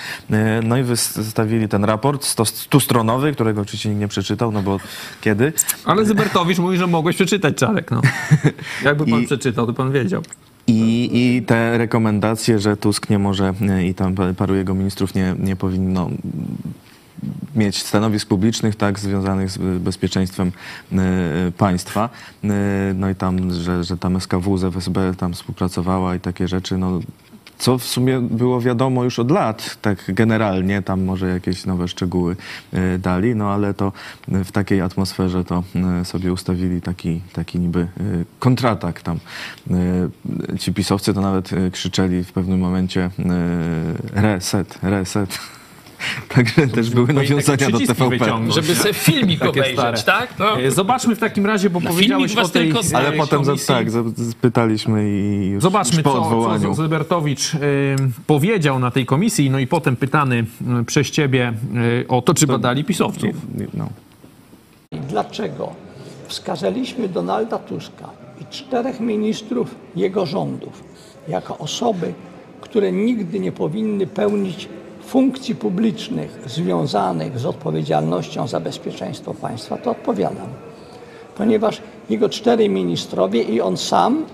No 0.64 0.78
i 0.78 0.84
wystawili 0.84 1.68
ten 1.68 1.84
raport 1.84 2.26
stustronowy, 2.44 3.34
którego 3.34 3.62
oczywiście 3.62 3.90
nikt 3.90 4.02
nie 4.02 4.08
przeczytał, 4.08 4.52
no 4.52 4.62
bo 4.62 4.80
kiedy? 5.22 5.54
Ale 5.86 6.06
Zybertowicz 6.06 6.58
mówi, 6.58 6.78
że 6.78 6.88
mogłeś 6.88 7.16
przeczytać, 7.16 7.58
Czarek, 7.58 7.92
no. 7.92 8.02
Jakby 8.86 9.06
pan 9.06 9.22
I... 9.22 9.26
przeczytał, 9.26 9.68
to 9.68 9.74
pan 9.74 9.92
wiedział. 9.92 10.22
I, 10.68 11.10
I 11.14 11.42
te 11.42 11.78
rekomendacje, 11.78 12.60
że 12.60 12.78
Tusk 12.78 13.10
nie 13.10 13.20
może 13.20 13.54
i 13.86 13.94
tam 13.94 14.16
paru 14.38 14.56
jego 14.56 14.74
ministrów 14.74 15.16
nie, 15.16 15.36
nie 15.40 15.56
powinno 15.56 16.10
mieć 17.56 17.84
stanowisk 17.84 18.28
publicznych, 18.28 18.76
tak, 18.76 19.00
związanych 19.00 19.52
z 19.52 19.82
bezpieczeństwem 19.82 20.52
y, 20.92 21.52
państwa. 21.52 22.10
Y, 22.44 22.48
no 22.96 23.10
i 23.10 23.16
tam, 23.16 23.54
że, 23.54 23.84
że 23.84 23.98
tam 23.98 24.22
SKW 24.22 24.58
z 24.58 24.64
FSB 24.64 25.14
tam 25.18 25.34
współpracowała 25.34 26.16
i 26.16 26.20
takie 26.20 26.48
rzeczy, 26.48 26.78
no 26.78 27.00
co 27.58 27.78
w 27.78 27.84
sumie 27.84 28.20
było 28.20 28.62
wiadomo 28.62 29.04
już 29.04 29.20
od 29.20 29.32
lat, 29.32 29.78
tak 29.82 30.04
generalnie, 30.08 30.82
tam 30.82 31.04
może 31.04 31.30
jakieś 31.30 31.66
nowe 31.66 31.88
szczegóły 31.88 32.36
dali, 33.00 33.36
no 33.36 33.50
ale 33.52 33.74
to 33.74 33.92
w 34.28 34.52
takiej 34.52 34.82
atmosferze 34.82 35.44
to 35.44 35.64
sobie 36.04 36.34
ustawili 36.34 36.82
taki, 36.82 37.22
taki 37.34 37.60
niby 37.60 37.88
kontratak 38.40 39.02
tam. 39.02 39.20
Ci 40.60 40.74
pisowcy 40.74 41.14
to 41.14 41.22
nawet 41.22 41.50
krzyczeli 41.72 42.24
w 42.24 42.32
pewnym 42.32 42.60
momencie 42.60 43.10
reset, 44.14 44.80
reset. 44.84 45.40
Także 46.36 46.68
też 46.68 46.90
były 46.90 47.14
nawiązania 47.14 47.58
do 47.58 47.78
przyciski 47.78 47.88
TVP. 47.96 48.18
wyciągnąć. 48.18 48.54
Żeby 48.56 48.76
sobie 48.76 48.94
filmik 48.94 49.40
Takie 49.46 49.50
obejrzeć, 49.50 49.76
stare. 49.80 49.98
tak? 50.04 50.40
No. 50.40 50.60
E, 50.62 50.72
Zobaczmy 50.72 51.16
w 51.16 51.20
takim 51.20 51.46
razie, 51.46 51.70
bo 51.70 51.80
Na 51.80 51.90
powiedziałeś 51.90 52.36
o 52.36 52.48
tej 52.48 52.64
tylko 52.74 52.80
Ale 52.94 53.12
potem 53.12 53.46
za, 53.46 53.54
tak, 53.68 53.92
za- 53.92 54.04
spytaliśmy 54.32 55.10
i 55.10 55.48
już, 55.48 55.64
Zobaczmy, 55.64 55.96
już 55.96 56.04
po 56.04 56.12
co, 56.12 56.22
odwołaniu. 56.22 56.70
co 56.70 56.74
Zybertowicz 56.82 57.54
y, 57.54 57.60
powiedział 58.28 58.80
na 58.80 58.92
tej 58.92 59.06
komisji, 59.06 59.50
no 59.50 59.60
i 59.60 59.68
potem 59.68 59.96
pytany 59.96 60.46
y, 60.82 60.86
przez 60.86 61.12
ciebie 61.12 61.54
y, 62.02 62.08
o 62.08 62.22
to, 62.22 62.34
czy 62.34 62.48
badali 62.48 62.84
pisowców. 62.84 63.36
No. 63.74 63.90
Dlaczego 65.10 65.74
wskazaliśmy 66.28 67.10
Donalda 67.10 67.58
Tuska 67.58 68.10
i 68.42 68.46
czterech 68.54 69.00
ministrów 69.00 69.76
jego 69.96 70.26
rządów 70.26 70.84
jako 71.28 71.58
osoby, 71.58 72.14
które 72.62 72.92
nigdy 72.92 73.40
nie 73.40 73.52
powinny 73.52 74.08
pełnić 74.08 74.70
funkcji 75.08 75.56
publicznych 75.56 76.40
związanych 76.46 77.40
z 77.40 77.46
odpowiedzialnością 77.46 78.48
za 78.48 78.60
bezpieczeństwo 78.60 79.34
państwa, 79.34 79.78
to 79.78 79.92
odpowiadam. 79.92 80.48
Ponieważ 81.38 81.82
jego 82.10 82.30
cztery 82.30 82.70
ministrowie 82.70 83.42
i 83.42 83.62
on 83.62 83.78
sam 83.78 84.26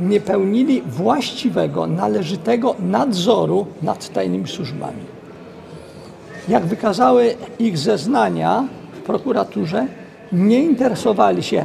nie 0.00 0.20
pełnili 0.20 0.82
właściwego, 0.82 1.86
należytego 1.86 2.74
nadzoru 2.78 3.66
nad 3.82 4.12
tajnymi 4.12 4.48
służbami. 4.48 5.02
Jak 6.48 6.66
wykazały 6.66 7.34
ich 7.58 7.78
zeznania 7.78 8.64
w 8.92 8.98
prokuraturze, 8.98 9.86
nie 10.32 10.64
interesowali 10.64 11.42
się 11.42 11.64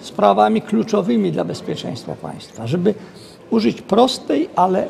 sprawami 0.00 0.62
kluczowymi 0.62 1.32
dla 1.32 1.44
bezpieczeństwa 1.44 2.14
państwa. 2.14 2.66
Żeby 2.66 2.94
użyć 3.50 3.82
prostej, 3.82 4.48
ale 4.56 4.86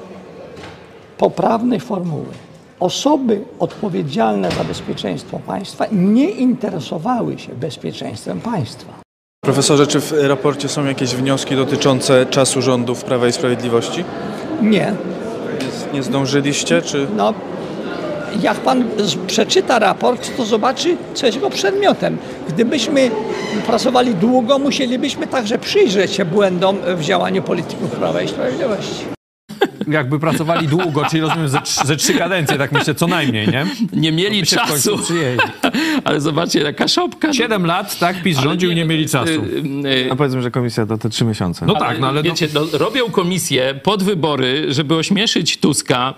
poprawnej 1.18 1.80
formuły. 1.80 2.41
Osoby 2.82 3.40
odpowiedzialne 3.58 4.50
za 4.50 4.64
bezpieczeństwo 4.64 5.40
państwa 5.46 5.84
nie 5.92 6.30
interesowały 6.30 7.38
się 7.38 7.52
bezpieczeństwem 7.52 8.40
państwa. 8.40 8.92
Profesorze, 9.44 9.86
czy 9.86 10.00
w 10.00 10.12
raporcie 10.12 10.68
są 10.68 10.84
jakieś 10.84 11.14
wnioski 11.14 11.56
dotyczące 11.56 12.26
czasu 12.26 12.62
rządów 12.62 13.04
Prawa 13.04 13.28
i 13.28 13.32
Sprawiedliwości? 13.32 14.04
Nie. 14.62 14.94
Nie, 15.94 16.02
zdążyliście, 16.02 16.82
czy... 16.82 17.06
No, 17.16 17.34
jak 18.40 18.56
pan 18.56 18.84
przeczyta 19.26 19.78
raport, 19.78 20.36
to 20.36 20.44
zobaczy, 20.44 20.96
co 21.14 21.26
jest 21.26 21.36
jego 21.36 21.50
przedmiotem. 21.50 22.18
Gdybyśmy 22.48 23.10
pracowali 23.66 24.14
długo, 24.14 24.58
musielibyśmy 24.58 25.26
także 25.26 25.58
przyjrzeć 25.58 26.12
się 26.12 26.24
błędom 26.24 26.76
w 26.96 27.00
działaniu 27.00 27.42
polityków 27.42 27.90
Prawa 27.90 28.22
i 28.22 28.28
Sprawiedliwości. 28.28 29.21
Jakby 29.88 30.18
pracowali 30.18 30.68
długo, 30.68 31.04
czyli 31.10 31.20
rozumiem 31.22 31.48
ze, 31.48 31.60
ze 31.84 31.96
trzy 31.96 32.14
kadencje, 32.14 32.58
tak 32.58 32.72
myślę, 32.72 32.94
co 32.94 33.06
najmniej, 33.06 33.48
nie? 33.48 33.66
Nie 33.92 34.12
mieli 34.12 34.46
czasu. 34.46 34.98
Ale 36.04 36.20
zobaczcie, 36.20 36.60
jaka 36.60 36.88
szopka. 36.88 37.32
Siedem 37.32 37.66
lat, 37.66 37.98
tak, 37.98 38.22
PiS 38.22 38.38
rządził 38.38 38.70
i 38.70 38.74
nie 38.74 38.84
mieli 38.84 39.08
czasu. 39.08 39.32
Y, 39.32 39.88
y, 39.88 40.06
No 40.08 40.16
powiedzmy, 40.16 40.42
że 40.42 40.50
komisja 40.50 40.86
to 40.86 40.98
te 40.98 41.08
trzy 41.10 41.24
miesiące. 41.24 41.66
No 41.66 41.74
tak, 41.74 42.00
no 42.00 42.08
ale... 42.08 42.22
Wiecie, 42.22 42.48
no, 42.54 42.66
robią 42.72 43.10
komisję 43.10 43.80
pod 43.82 44.02
wybory, 44.02 44.66
żeby 44.68 44.94
ośmieszyć 44.96 45.56
Tuska 45.58 46.14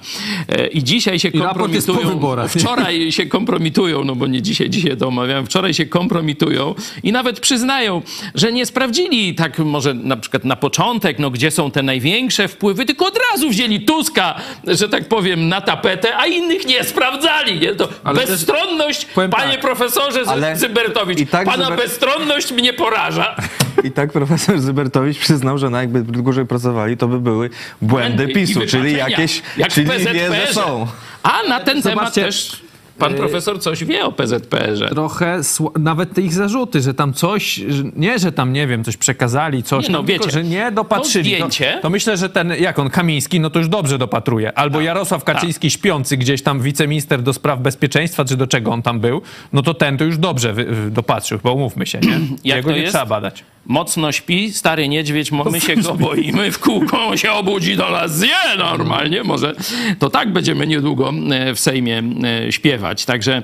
e, 0.48 0.66
i 0.66 0.84
dzisiaj 0.84 1.18
się 1.18 1.30
po 1.30 1.38
kompromitują. 1.38 2.08
wyborach, 2.08 2.54
nie? 2.54 2.60
Wczoraj 2.60 3.12
się 3.12 3.26
kompromitują, 3.26 4.04
no 4.04 4.14
bo 4.14 4.26
nie 4.26 4.42
dzisiaj, 4.42 4.70
dzisiaj 4.70 4.96
to 4.96 5.08
omawiam, 5.08 5.46
wczoraj 5.46 5.74
się 5.74 5.86
kompromitują 5.86 6.74
i 7.02 7.12
nawet 7.12 7.40
przyznają, 7.40 8.02
że 8.34 8.52
nie 8.52 8.66
sprawdzili 8.66 9.34
tak 9.34 9.58
może 9.58 9.94
na 9.94 10.16
przykład 10.16 10.44
na 10.44 10.56
początek, 10.56 11.18
no 11.18 11.30
gdzie 11.30 11.50
są 11.50 11.70
te 11.70 11.82
największe 11.82 12.48
wpływy, 12.48 12.84
tylko 12.86 13.06
od 13.06 13.18
razu 13.32 13.50
wzięli 13.54 13.80
Tuska, 13.84 14.34
że 14.66 14.88
tak 14.88 15.08
powiem, 15.08 15.48
na 15.48 15.60
tapetę, 15.60 16.16
a 16.16 16.26
innych 16.26 16.66
nie 16.66 16.84
sprawdzali. 16.84 17.60
Nie? 17.60 17.74
To 17.74 17.88
Ale 18.04 18.20
też- 18.20 18.30
bezstronność, 18.30 19.04
powiem 19.04 19.30
panie 19.30 19.52
tak, 19.52 19.60
profesorze 19.60 20.20
Zybertowicz, 20.54 21.30
tak 21.30 21.46
pana 21.46 21.68
Zyber- 21.70 21.76
bezstronność 21.76 22.52
mnie 22.52 22.72
poraża. 22.72 23.36
I 23.84 23.90
tak 23.90 24.12
profesor 24.12 24.60
Zybertowicz 24.60 25.18
przyznał, 25.18 25.58
że 25.58 25.70
no 25.70 25.78
jakby 25.80 26.02
dłużej 26.02 26.46
pracowali, 26.46 26.96
to 26.96 27.08
by 27.08 27.20
były 27.20 27.50
błędy 27.82 28.28
PiSu, 28.28 28.60
czyli 28.68 28.92
jakieś, 28.96 29.42
Jak 29.56 29.72
czyli 29.72 29.86
wie, 29.86 30.28
że 30.46 30.52
są. 30.52 30.86
A 31.22 31.42
na 31.48 31.60
ten 31.60 31.82
temat 31.82 31.98
Zobaczcie, 31.98 32.22
też 32.24 32.63
pan 32.98 33.14
profesor 33.14 33.60
coś 33.60 33.84
wie 33.84 34.04
o 34.04 34.12
PZPR-ze. 34.12 34.88
Trochę, 34.88 35.40
nawet 35.78 36.14
te 36.14 36.22
ich 36.22 36.32
zarzuty, 36.32 36.80
że 36.80 36.94
tam 36.94 37.12
coś, 37.12 37.54
że, 37.54 37.82
nie, 37.96 38.18
że 38.18 38.32
tam, 38.32 38.52
nie 38.52 38.66
wiem, 38.66 38.84
coś 38.84 38.96
przekazali, 38.96 39.62
coś, 39.62 39.84
Nie, 39.88 39.92
no 39.92 39.98
tam, 39.98 40.06
tylko, 40.06 40.24
wiecie, 40.24 40.34
że 40.34 40.44
nie 40.44 40.72
dopatrzyli. 40.72 41.30
to 41.30 41.36
zdjęcie- 41.36 41.74
To, 41.74 41.80
to 41.82 41.90
myślę, 41.90 42.16
że 42.16 42.28
ten, 42.28 42.52
jak 42.60 42.78
on, 42.78 42.90
Kamiński, 42.90 43.40
no 43.40 43.50
to 43.50 43.58
już 43.58 43.68
dobrze 43.68 43.98
dopatruje. 43.98 44.58
Albo 44.58 44.80
Jarosław 44.80 45.24
Kaczyński 45.24 45.70
śpiący 45.70 46.16
gdzieś 46.16 46.42
tam, 46.42 46.60
wiceminister 46.60 47.22
do 47.22 47.32
spraw 47.32 47.60
bezpieczeństwa, 47.60 48.24
czy 48.24 48.36
do 48.36 48.46
czego 48.46 48.70
on 48.70 48.82
tam 48.82 49.00
był, 49.00 49.22
no 49.52 49.62
to 49.62 49.74
ten 49.74 49.96
to 49.98 50.04
już 50.04 50.18
dobrze 50.18 50.54
dopatrzył, 50.90 51.38
bo 51.42 51.52
umówmy 51.54 51.86
się, 51.86 52.00
nie? 52.00 52.10
Jak 52.44 52.56
Jego 52.56 52.68
to 52.68 52.74
nie 52.76 52.80
jest? 52.82 52.92
trzeba 52.92 53.06
badać. 53.06 53.44
Mocno 53.66 54.12
śpi, 54.12 54.52
stary 54.52 54.88
niedźwiedź, 54.88 55.32
my 55.32 55.60
się 55.60 55.76
go 55.76 55.94
boimy, 55.94 56.50
w 56.52 56.58
kółko 56.58 57.06
on 57.06 57.16
się 57.16 57.32
obudzi, 57.32 57.76
do 57.76 57.90
nas 57.90 58.18
zje 58.18 58.36
normalnie, 58.58 59.22
może 59.22 59.54
to 59.98 60.10
tak 60.10 60.32
będziemy 60.32 60.66
niedługo 60.66 61.12
e, 61.30 61.54
w 61.54 61.60
Sejmie 61.60 62.02
e, 62.46 62.52
śpiewać. 62.52 63.04
Także 63.04 63.42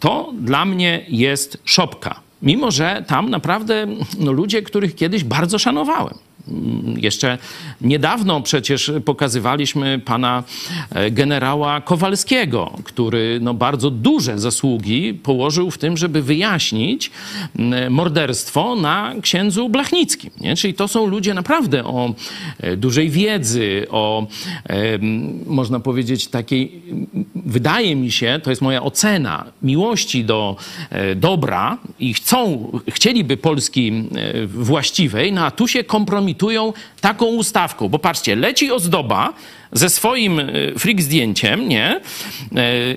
to 0.00 0.32
dla 0.40 0.64
mnie 0.64 1.04
jest 1.08 1.62
szopka. 1.64 2.20
Mimo, 2.42 2.70
że 2.70 3.04
tam 3.06 3.30
naprawdę 3.30 3.86
no, 4.18 4.32
ludzie, 4.32 4.62
których 4.62 4.94
kiedyś 4.94 5.24
bardzo 5.24 5.58
szanowałem. 5.58 6.14
Mm, 6.48 6.94
Jeszcze 6.98 7.38
niedawno 7.80 8.40
przecież 8.40 8.92
pokazywaliśmy 9.04 9.98
pana 10.04 10.44
e, 10.90 11.10
generała 11.10 11.80
Kowalskiego, 11.80 12.72
który 12.84 13.38
no, 13.42 13.54
bardzo 13.54 13.90
duże 13.90 14.38
zasługi 14.38 15.14
położył 15.14 15.70
w 15.70 15.78
tym, 15.78 15.96
żeby 15.96 16.22
wyjaśnić 16.22 17.10
mm, 17.58 17.92
morderstwo 17.92 18.76
na 18.76 19.14
księdzu 19.22 19.68
Blachnickim. 19.68 20.30
Nie? 20.40 20.56
Czyli 20.56 20.74
to 20.74 20.88
są 20.88 21.06
ludzie 21.06 21.34
naprawdę 21.34 21.84
o 21.84 22.14
e, 22.60 22.76
dużej 22.76 23.10
wiedzy, 23.10 23.86
o 23.90 24.26
e, 24.68 24.98
można 25.46 25.80
powiedzieć 25.80 26.26
takiej, 26.26 26.82
wydaje 27.34 27.96
mi 27.96 28.12
się, 28.12 28.40
to 28.42 28.50
jest 28.50 28.62
moja 28.62 28.82
ocena, 28.82 29.44
miłości 29.62 30.24
do 30.24 30.56
dobra 31.16 31.78
i 31.98 32.14
chcą, 32.14 32.70
chcieliby 32.88 33.36
Polski 33.36 33.92
właściwej, 34.46 35.32
no 35.32 35.44
a 35.44 35.50
tu 35.50 35.68
się 35.68 35.84
kompromitują 35.84 36.33
taką 37.00 37.26
ustawką, 37.26 37.88
bo 37.88 37.98
patrzcie, 37.98 38.36
leci 38.36 38.72
ozdoba 38.72 39.32
ze 39.72 39.90
swoim 39.90 40.40
e, 40.40 40.44
freak 40.78 41.02
zdjęciem, 41.02 41.68
nie? 41.68 41.86
E, 41.90 42.00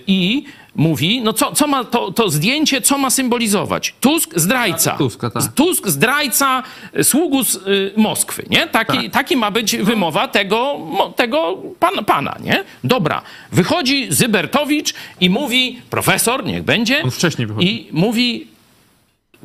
I 0.08 0.44
mówi, 0.76 1.22
no 1.22 1.34
co, 1.34 1.52
co 1.52 1.68
ma 1.68 1.84
to, 1.84 2.12
to 2.12 2.30
zdjęcie, 2.30 2.82
co 2.82 2.98
ma 2.98 3.10
symbolizować? 3.10 3.94
Tusk 4.02 4.32
zdrajca. 4.40 4.92
Tuska, 4.92 5.30
tak. 5.30 5.54
Tusk 5.54 5.88
zdrajca 5.88 6.64
e, 6.94 7.04
sługus 7.04 7.60
Moskwy, 7.96 8.46
nie? 8.50 8.68
Taki, 8.68 9.04
Tak. 9.04 9.12
taki 9.12 9.36
ma 9.36 9.52
być 9.52 9.78
wymowa 9.78 10.28
tego, 10.28 10.80
tego 11.16 11.58
pana, 11.80 12.04
pana, 12.04 12.38
nie? 12.44 12.64
Dobra, 12.84 13.22
wychodzi 13.52 14.08
Zybertowicz 14.10 14.94
i 15.22 15.30
mówi, 15.30 15.82
profesor, 15.90 16.46
niech 16.46 16.64
będzie. 16.64 17.04
On 17.04 17.12
wcześniej 17.12 17.48
wychodzi. 17.48 17.68
I 17.68 17.90
mówi 17.92 18.48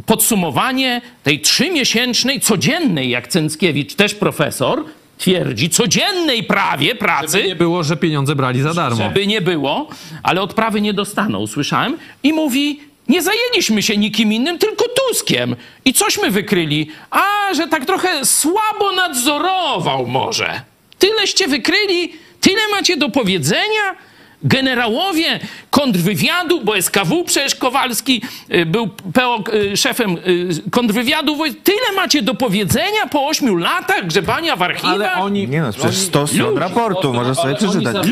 podsumowanie 0.06 1.00
tej 1.22 1.40
trzymiesięcznej, 1.40 2.40
codziennej, 2.40 3.10
jak 3.10 3.28
Cęckiewicz, 3.28 3.94
też 3.94 4.14
profesor, 4.14 4.84
twierdzi, 5.18 5.70
codziennej 5.70 6.42
prawie 6.42 6.94
pracy. 6.94 7.44
Nie 7.44 7.56
było, 7.56 7.82
że 7.84 7.96
pieniądze 7.96 8.34
brali 8.36 8.62
za 8.62 8.74
darmo. 8.74 8.96
Żeby 8.96 9.26
nie 9.26 9.40
było, 9.40 9.88
ale 10.22 10.42
odprawy 10.42 10.80
nie 10.80 10.94
dostaną, 10.94 11.46
słyszałem. 11.46 11.96
I 12.22 12.32
mówi, 12.32 12.80
nie 13.08 13.22
zajęliśmy 13.22 13.82
się 13.82 13.96
nikim 13.96 14.32
innym, 14.32 14.58
tylko 14.58 14.84
Tuskiem. 14.88 15.56
I 15.84 15.92
cośmy 15.92 16.30
wykryli? 16.30 16.90
A, 17.10 17.54
że 17.54 17.66
tak 17.66 17.84
trochę 17.84 18.24
słabo 18.24 18.92
nadzorował 18.96 20.06
może. 20.06 20.60
Tyleście 20.98 21.48
wykryli, 21.48 22.12
tyle 22.40 22.68
macie 22.70 22.96
do 22.96 23.08
powiedzenia? 23.08 23.96
Generałowie 24.44 25.40
kontrwywiadu, 25.70 26.60
bo 26.64 26.82
SKW 26.82 27.24
przecież 27.24 27.54
Kowalski 27.54 28.22
y, 28.54 28.66
był 28.66 28.88
PO, 29.14 29.44
y, 29.54 29.76
szefem 29.76 30.16
y, 30.26 30.70
kontrwywiadu. 30.70 31.36
Tyle 31.64 31.92
macie 31.96 32.22
do 32.22 32.34
powiedzenia 32.34 33.06
po 33.10 33.26
ośmiu 33.26 33.56
latach 33.56 34.06
grzebania 34.06 34.56
w 34.56 34.62
archiwach? 34.62 34.94
Ale 34.94 35.14
oni... 35.14 35.48
Nie 35.48 35.60
no, 35.62 35.72
przecież 35.72 35.96
100 35.96 36.26
stron 36.26 36.58
raportu, 36.58 37.12
możesz 37.12 37.36
sobie 37.36 37.48
oni 37.48 37.56
przeczytać. 37.56 38.06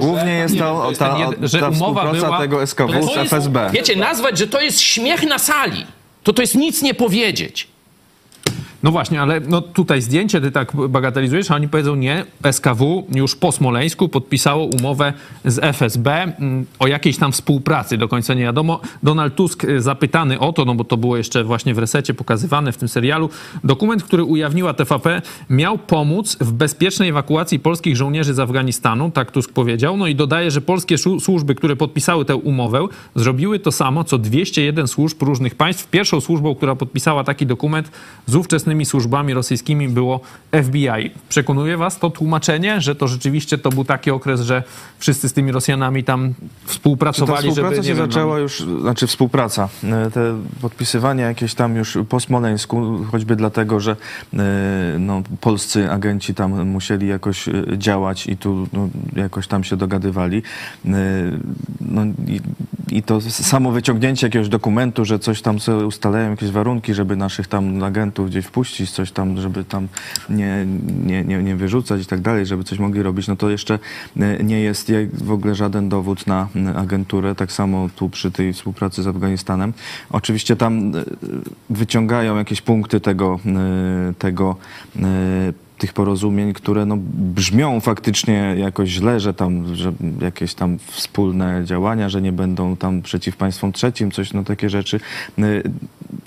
Głównie 0.00 0.32
jest 0.32 0.58
to 0.58 0.92
ta, 0.98 1.16
że 1.42 1.58
ta 1.60 1.68
umowa 1.68 1.76
współpraca 1.78 2.26
była- 2.26 2.38
tego 2.38 2.62
SKW 2.66 3.02
z 3.02 3.16
jest, 3.16 3.32
FSB. 3.32 3.70
Wiecie, 3.72 3.96
nazwać, 3.96 4.38
że 4.38 4.46
to 4.46 4.60
jest 4.60 4.80
śmiech 4.80 5.22
na 5.22 5.38
sali, 5.38 5.86
to 6.22 6.32
to 6.32 6.42
jest 6.42 6.54
nic 6.54 6.82
nie 6.82 6.94
powiedzieć. 6.94 7.73
No 8.84 8.90
właśnie, 8.90 9.20
ale 9.20 9.40
no 9.40 9.60
tutaj 9.60 10.02
zdjęcie 10.02 10.40
ty 10.40 10.50
tak 10.50 10.72
bagatelizujesz, 10.88 11.50
a 11.50 11.54
oni 11.54 11.68
powiedzą 11.68 11.94
nie, 11.94 12.24
SKW 12.52 13.06
już 13.14 13.36
po 13.36 13.52
Smoleńsku 13.52 14.08
podpisało 14.08 14.64
umowę 14.64 15.12
z 15.44 15.58
FSB 15.76 16.22
mm, 16.22 16.66
o 16.78 16.86
jakiejś 16.86 17.16
tam 17.16 17.32
współpracy, 17.32 17.98
do 17.98 18.08
końca 18.08 18.34
nie 18.34 18.42
wiadomo. 18.42 18.80
Donald 19.02 19.34
Tusk 19.34 19.64
y, 19.64 19.80
zapytany 19.80 20.38
o 20.38 20.52
to, 20.52 20.64
no 20.64 20.74
bo 20.74 20.84
to 20.84 20.96
było 20.96 21.16
jeszcze 21.16 21.44
właśnie 21.44 21.74
w 21.74 21.78
resecie 21.78 22.14
pokazywane 22.14 22.72
w 22.72 22.76
tym 22.76 22.88
serialu, 22.88 23.30
dokument, 23.64 24.02
który 24.02 24.24
ujawniła 24.24 24.74
TVP 24.74 25.22
miał 25.50 25.78
pomóc 25.78 26.36
w 26.40 26.52
bezpiecznej 26.52 27.08
ewakuacji 27.08 27.58
polskich 27.58 27.96
żołnierzy 27.96 28.34
z 28.34 28.38
Afganistanu, 28.38 29.10
tak 29.10 29.30
Tusk 29.30 29.52
powiedział, 29.52 29.96
no 29.96 30.06
i 30.06 30.14
dodaje, 30.14 30.50
że 30.50 30.60
polskie 30.60 30.98
służby, 30.98 31.54
które 31.54 31.76
podpisały 31.76 32.24
tę 32.24 32.36
umowę, 32.36 32.86
zrobiły 33.14 33.58
to 33.58 33.72
samo, 33.72 34.04
co 34.04 34.18
201 34.18 34.88
służb 34.88 35.22
różnych 35.22 35.54
państw. 35.54 35.90
Pierwszą 35.90 36.20
służbą, 36.20 36.54
która 36.54 36.74
podpisała 36.76 37.24
taki 37.24 37.46
dokument 37.46 37.90
z 38.26 38.34
ówczesnymi 38.74 38.84
służbami 38.84 39.34
rosyjskimi 39.34 39.88
było 39.88 40.20
FBI. 40.62 41.10
Przekonuje 41.28 41.76
was 41.76 41.98
to 41.98 42.10
tłumaczenie, 42.10 42.80
że 42.80 42.94
to 42.94 43.08
rzeczywiście 43.08 43.58
to 43.58 43.70
był 43.70 43.84
taki 43.84 44.10
okres, 44.10 44.40
że 44.40 44.62
wszyscy 44.98 45.28
z 45.28 45.32
tymi 45.32 45.52
Rosjanami 45.52 46.04
tam 46.04 46.34
współpracowali, 46.64 47.38
Czy 47.38 47.44
ta 47.44 47.50
współpraca 47.50 47.76
żeby... 47.76 47.88
się 47.88 47.94
wiem, 47.94 48.06
zaczęła 48.06 48.34
no... 48.34 48.40
już, 48.40 48.64
znaczy 48.80 49.06
współpraca, 49.06 49.68
e, 49.84 50.10
te 50.10 50.40
podpisywanie 50.60 51.22
jakieś 51.22 51.54
tam 51.54 51.76
już 51.76 51.98
po 52.08 52.20
Smoleńsku, 52.20 53.04
choćby 53.10 53.36
dlatego, 53.36 53.80
że 53.80 53.96
e, 54.34 54.36
no, 54.98 55.22
polscy 55.40 55.90
agenci 55.90 56.34
tam 56.34 56.68
musieli 56.68 57.08
jakoś 57.08 57.48
e, 57.48 57.52
działać 57.78 58.26
i 58.26 58.36
tu 58.36 58.68
no, 58.72 58.88
jakoś 59.16 59.46
tam 59.46 59.64
się 59.64 59.76
dogadywali. 59.76 60.42
No, 61.80 62.02
i, 62.26 62.40
i 62.94 63.02
to 63.02 63.20
samo 63.20 63.72
wyciągnięcie 63.72 64.26
jakiegoś 64.26 64.48
dokumentu, 64.48 65.04
że 65.04 65.18
coś 65.18 65.42
tam 65.42 65.60
sobie 65.60 65.86
ustalają, 65.86 66.30
jakieś 66.30 66.50
warunki, 66.50 66.94
żeby 66.94 67.16
naszych 67.16 67.46
tam 67.46 67.82
agentów 67.82 68.30
gdzieś 68.30 68.46
wpuścić, 68.46 68.90
coś 68.90 69.12
tam, 69.12 69.40
żeby 69.40 69.64
tam 69.64 69.88
nie, 70.28 70.66
nie, 71.06 71.24
nie, 71.24 71.42
nie 71.42 71.56
wyrzucać 71.56 72.02
i 72.02 72.06
tak 72.06 72.20
dalej, 72.20 72.46
żeby 72.46 72.64
coś 72.64 72.78
mogli 72.78 73.02
robić, 73.02 73.28
no 73.28 73.36
to 73.36 73.50
jeszcze 73.50 73.78
e, 74.16 74.44
nie 74.44 74.60
jest 74.60 74.92
w 75.12 75.32
ogóle 75.32 75.54
żaden 75.54 75.88
dowód 75.88 76.26
na 76.26 76.48
agenturę. 76.76 77.34
Tak 77.34 77.52
samo 77.52 77.88
tu 77.96 78.08
przy 78.08 78.30
tej 78.30 78.52
współpracy 78.52 79.02
z 79.02 79.06
Afganistanem. 79.06 79.72
Oczywiście 80.10 80.56
tam 80.56 80.96
e, 80.96 81.04
wyciągają 81.70 82.36
jakieś 82.36 82.60
punkty 82.60 83.00
tego, 83.00 83.40
e, 83.46 84.14
tego 84.18 84.56
tych 85.78 85.92
porozumień, 85.92 86.52
które 86.52 86.86
no, 86.86 86.96
brzmią 87.14 87.80
faktycznie 87.80 88.54
jakoś 88.58 88.88
źle, 88.88 89.20
że 89.20 89.34
tam 89.34 89.76
że 89.76 89.92
jakieś 90.20 90.54
tam 90.54 90.78
wspólne 90.86 91.62
działania, 91.64 92.08
że 92.08 92.22
nie 92.22 92.32
będą 92.32 92.76
tam 92.76 93.02
przeciw 93.02 93.36
państwom 93.36 93.72
trzecim, 93.72 94.10
coś, 94.10 94.32
no 94.32 94.44
takie 94.44 94.70
rzeczy. 94.70 95.00
Y, 95.38 95.62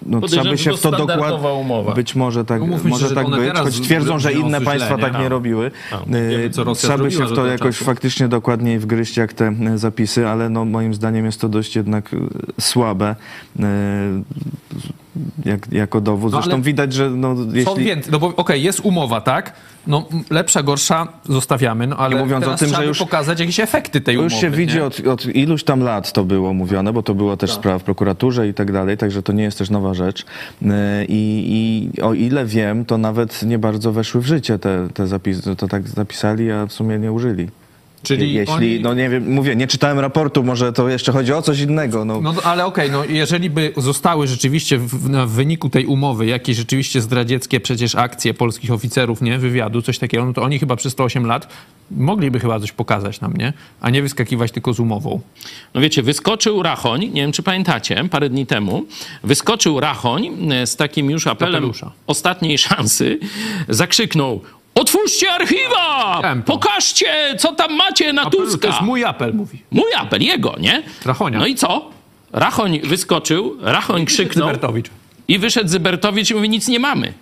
no, 0.06 0.22
trzeba 0.22 0.44
by 0.44 0.58
się 0.58 0.74
w 0.74 0.82
to 0.82 0.92
dokładnie... 0.92 1.94
Być 1.96 2.16
może 2.16 2.46
tak, 2.46 2.62
no, 2.62 2.78
może 2.84 3.16
tak 3.16 3.30
być, 3.30 3.54
choć 3.54 3.82
twierdzą, 3.82 4.20
że 4.20 4.34
inne 4.34 4.62
państwa 4.62 4.98
źle, 4.98 5.10
tak 5.10 5.22
nie 5.22 5.30
robiły. 5.30 5.72
A, 5.92 5.98
wiemy, 6.30 6.50
trzeba 6.76 6.98
by 6.98 7.12
się 7.12 7.26
w 7.26 7.36
to 7.36 7.46
jakoś 7.46 7.76
czasu. 7.76 7.86
faktycznie 7.86 8.28
dokładniej 8.28 8.80
wgryźć, 8.80 9.18
jak 9.18 9.34
te 9.34 9.54
zapisy, 9.76 10.28
ale 10.28 10.50
no, 10.50 10.66
moim 10.66 10.94
zdaniem 10.94 11.26
jest 11.26 11.42
to 11.42 11.50
dość 11.50 11.76
jednak 11.76 12.16
słabe 12.60 13.16
jak, 15.46 15.72
jako 15.72 16.02
dowód. 16.02 16.32
No, 16.32 16.42
Zresztą 16.42 16.62
widać, 16.62 16.94
że 16.94 17.10
no, 17.10 17.36
jeśli... 17.54 17.84
więcej, 17.84 18.12
no 18.12 18.20
bo 18.20 18.28
okej, 18.28 18.38
okay, 18.38 18.60
jest 18.60 18.80
umowa, 18.80 19.22
tak? 19.22 19.54
No 19.88 20.08
lepsza, 20.30 20.64
gorsza 20.64 21.08
zostawiamy, 21.26 21.88
no 21.88 21.98
ale 21.98 22.16
nie 22.16 22.22
mówiąc 22.22 22.48
o 22.48 22.56
tym, 22.56 22.70
że 22.70 22.86
już 22.86 23.00
pokazać 23.00 23.40
jakieś 23.40 23.60
efekty 23.60 24.02
tej 24.02 24.18
umowy. 24.18 24.34
Już 24.34 24.42
się 24.42 24.50
widzi 24.50 24.82
od, 24.82 25.08
od, 25.08 25.26
iluś 25.26 25.64
tam 25.64 25.80
lat 25.80 26.12
to 26.12 26.24
było 26.24 26.54
mówione, 26.54 26.94
bo 26.94 27.04
to 27.04 27.16
była 27.16 27.38
też 27.38 27.50
tak. 27.50 27.60
sprawa 27.60 27.80
w 27.80 27.84
prokuraturze 27.84 28.48
i 28.48 28.54
tak 28.54 28.72
dalej, 28.72 28.98
także 28.98 29.24
to 29.24 29.34
nie 29.34 29.44
jest 29.44 29.58
też 29.58 29.70
nowa 29.70 29.94
rzecz. 29.94 30.26
E, 30.62 31.06
I, 31.06 31.92
I, 31.98 32.02
o 32.02 32.14
ile 32.14 32.46
wiem, 32.46 32.86
to 32.86 32.98
nawet 32.98 33.44
nie 33.44 33.60
bardzo 33.60 33.92
weszły 33.92 34.22
w 34.22 34.26
życie 34.26 34.60
te, 34.60 34.88
te 34.94 35.08
zapisy, 35.08 35.56
to 35.56 35.68
tak 35.68 35.88
zapisali, 35.88 36.52
a 36.52 36.66
w 36.66 36.74
sumie 36.74 37.00
nie 37.00 37.12
użyli. 37.12 37.50
Czyli 38.08 38.34
Jeśli, 38.34 38.54
oni... 38.54 38.80
no 38.80 38.94
nie 38.94 39.10
wiem, 39.10 39.34
mówię, 39.34 39.56
nie 39.56 39.68
czytałem 39.68 40.00
raportu, 40.00 40.44
może 40.44 40.74
to 40.74 40.90
jeszcze 40.90 41.12
chodzi 41.12 41.34
o 41.34 41.42
coś 41.42 41.60
innego. 41.60 42.06
No, 42.06 42.22
no 42.22 42.34
ale 42.44 42.66
okej, 42.66 42.90
okay, 42.90 42.98
no 42.98 43.14
jeżeli 43.14 43.50
by 43.50 43.74
zostały 43.78 44.28
rzeczywiście 44.28 44.78
w, 44.78 44.88
w, 44.88 45.30
wyniku 45.30 45.70
tej 45.70 45.86
umowy 45.86 46.26
jakieś 46.26 46.58
rzeczywiście 46.58 47.02
zdradzieckie 47.02 47.60
przecież 47.60 47.96
akcje 47.96 48.34
polskich 48.34 48.72
oficerów, 48.72 49.22
nie, 49.22 49.40
wywiadu, 49.40 49.82
coś 49.82 50.00
takiego, 50.00 50.26
no 50.26 50.34
to 50.34 50.42
oni 50.42 50.60
chyba 50.60 50.76
przez 50.76 50.94
108 50.94 51.26
lat 51.26 51.48
mogliby 51.92 52.40
chyba 52.40 52.60
coś 52.60 52.72
pokazać 52.72 53.22
nam, 53.22 53.34
nie? 53.38 53.54
A 53.82 53.90
nie 53.90 54.02
wyskakiwać 54.02 54.52
tylko 54.52 54.74
z 54.74 54.80
umową. 54.80 55.22
No 55.74 55.82
wiecie, 55.82 56.04
wyskoczył 56.04 56.64
Rachoń, 56.64 57.02
nie 57.02 57.22
wiem 57.22 57.32
czy 57.32 57.44
pamiętacie, 57.44 58.04
parę 58.12 58.30
dni 58.30 58.46
temu, 58.46 58.86
wyskoczył 59.24 59.80
Rachoń 59.80 60.52
e, 60.52 60.68
z 60.68 60.76
takim 60.76 61.12
już 61.12 61.28
apelem 61.28 61.54
Kapelusza. 61.54 61.92
ostatniej 62.08 62.58
szansy, 62.58 63.20
zakrzyknął 63.70 64.42
Otwórzcie 64.80 65.32
archiwa! 65.32 66.22
Pokażcie, 66.46 67.36
co 67.38 67.54
tam 67.54 67.76
macie 67.76 68.14
na 68.14 68.22
Apelu, 68.22 68.44
Tuska. 68.44 68.62
To 68.62 68.68
jest 68.68 68.82
mój 68.82 69.04
apel, 69.04 69.34
mówi. 69.34 69.62
Mój 69.72 69.94
apel, 69.98 70.22
jego, 70.22 70.56
nie? 70.60 70.84
Rachonia. 71.06 71.40
No 71.40 71.46
i 71.48 71.56
co? 71.56 71.90
Rachoń 72.34 72.80
wyskoczył, 72.80 73.58
Rachoń 73.62 74.06
krzyknął. 74.06 74.48
Zybertowicz. 74.48 74.90
I 75.28 75.40
wyszedł 75.40 75.70
Zybertowicz 75.70 76.32
i 76.32 76.36
mówi, 76.36 76.50
nic 76.50 76.68
nie 76.68 76.80
mamy. 76.80 77.14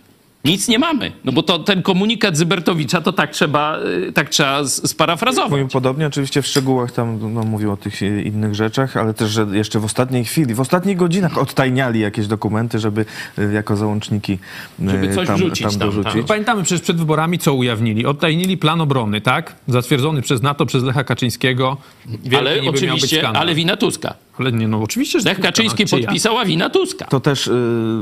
Nic 0.46 0.68
nie 0.68 0.80
mamy. 0.80 1.12
No 1.24 1.32
bo 1.32 1.44
to 1.44 1.60
ten 1.60 1.82
komunikat 1.82 2.38
Zybertowicza 2.38 3.02
to 3.02 3.14
tak 3.14 3.32
trzeba, 3.32 3.80
y, 4.08 4.12
tak 4.12 4.30
trzeba 4.30 4.66
sparafrazować. 4.66 5.52
Mówię 5.52 5.68
podobnie, 5.68 6.08
oczywiście 6.08 6.42
w 6.42 6.48
szczegółach 6.48 6.92
tam 6.92 7.34
no, 7.34 7.44
mówił 7.44 7.72
o 7.72 7.78
tych 7.78 8.02
innych 8.02 8.56
rzeczach, 8.56 8.98
ale 8.98 9.14
też, 9.14 9.32
że 9.32 9.48
jeszcze 9.52 9.80
w 9.80 9.86
ostatniej 9.86 10.26
chwili, 10.26 10.54
w 10.54 10.60
ostatnich 10.60 10.98
godzinach 10.98 11.38
odtajniali 11.38 12.00
jakieś 12.00 12.28
dokumenty, 12.28 12.80
żeby 12.80 13.06
y, 13.40 13.54
jako 13.54 13.76
załączniki 13.76 14.40
y, 14.80 14.90
żeby 14.90 15.16
coś 15.16 15.28
tam, 15.28 15.36
wrzucić, 15.36 15.68
tam 15.68 15.78
dorzucić. 15.78 16.14
Tam, 16.14 16.22
tam. 16.22 16.28
Pamiętamy 16.28 16.64
przecież 16.64 16.82
przed 16.82 16.98
wyborami, 16.98 17.40
co 17.40 17.54
ujawnili. 17.54 18.06
Odtajnili 18.06 18.58
plan 18.58 18.82
obrony, 18.82 19.22
tak? 19.22 19.56
Zatwierdzony 19.68 20.22
przez 20.22 20.42
NATO, 20.42 20.66
przez 20.66 20.84
Lecha 20.84 21.04
Kaczyńskiego. 21.04 21.78
Wielki 22.06 22.38
ale 22.38 22.70
oczywiście, 22.70 23.28
ale 23.28 23.56
wina 23.56 23.78
Tuska. 23.78 24.25
Ale 24.40 24.52
nie, 24.52 24.68
no 24.68 24.82
oczywiście, 24.82 25.20
że 25.20 25.30
Lech 25.30 25.40
Kaczyński 25.40 25.86
podpisała 25.86 26.46
wina 26.46 26.70
Tuska. 26.70 27.06
To 27.06 27.20
też 27.20 27.48
y, 27.48 27.52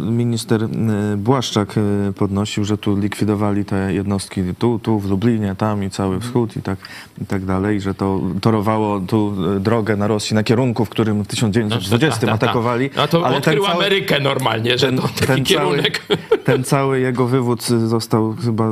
minister 0.01 0.63
y, 0.63 0.67
Błaszczak 1.17 1.75
y, 1.77 2.13
podnosił, 2.13 2.65
że 2.65 2.77
tu 2.77 2.97
likwidowali 2.97 3.65
te 3.65 3.93
jednostki 3.93 4.41
tu, 4.59 4.79
tu 4.79 4.99
w 4.99 5.09
Lublinie, 5.09 5.55
tam 5.57 5.83
i 5.83 5.89
cały 5.89 6.19
wschód 6.19 6.57
i 6.57 6.61
tak, 6.61 6.79
i 7.21 7.25
tak 7.25 7.45
dalej, 7.45 7.81
że 7.81 7.93
to 7.93 8.21
torowało 8.41 8.99
tu 8.99 9.35
drogę 9.59 9.95
na 9.95 10.07
Rosji 10.07 10.35
na 10.35 10.43
kierunku, 10.43 10.85
w 10.85 10.89
którym 10.89 11.23
w 11.23 11.27
1920 11.27 12.19
no, 12.21 12.31
ta, 12.31 12.37
ta, 12.37 12.37
ta. 12.37 12.45
atakowali. 12.45 12.89
A 12.95 13.07
to 13.07 13.25
ale 13.25 13.37
odkrył 13.37 13.63
cały, 13.63 13.75
Amerykę 13.75 14.19
normalnie, 14.19 14.77
że 14.77 14.87
ten, 14.87 14.97
to 14.97 15.07
taki 15.07 15.25
ten 15.25 15.43
kierunek. 15.43 16.05
Cały, 16.07 16.19
ten 16.43 16.63
cały 16.63 16.99
jego 16.99 17.27
wywód 17.27 17.63
został 17.63 18.35
chyba 18.45 18.69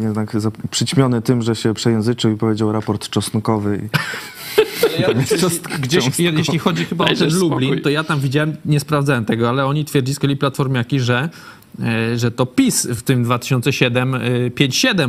jednak 0.00 0.36
przyćmiony 0.70 1.22
tym, 1.22 1.42
że 1.42 1.56
się 1.56 1.74
przejęzyczył 1.74 2.30
i 2.30 2.36
powiedział 2.36 2.72
raport 2.72 3.08
czosnkowy. 3.08 3.88
Ja 4.98 5.08
gdzieś, 5.80 6.04
jeśli 6.18 6.58
chodzi 6.58 6.84
chyba 6.84 7.04
o 7.04 7.14
ten 7.14 7.38
Lublin, 7.38 7.80
to 7.80 7.90
ja 7.90 8.04
tam 8.04 8.20
widziałem, 8.20 8.56
nie 8.64 8.80
sprawdzałem 8.80 9.24
tego, 9.24 9.48
ale 9.48 9.66
oni 9.66 9.84
twierdzili 9.84 10.14
z 10.14 10.18
kolei 10.18 10.36
platformiaki, 10.36 11.00
że 11.00 11.28
że 12.16 12.30
to 12.30 12.46
PiS 12.46 12.86
w 12.86 13.02
tym 13.02 13.24
2007, 13.24 14.12
5-7 14.56 15.00
e, 15.00 15.04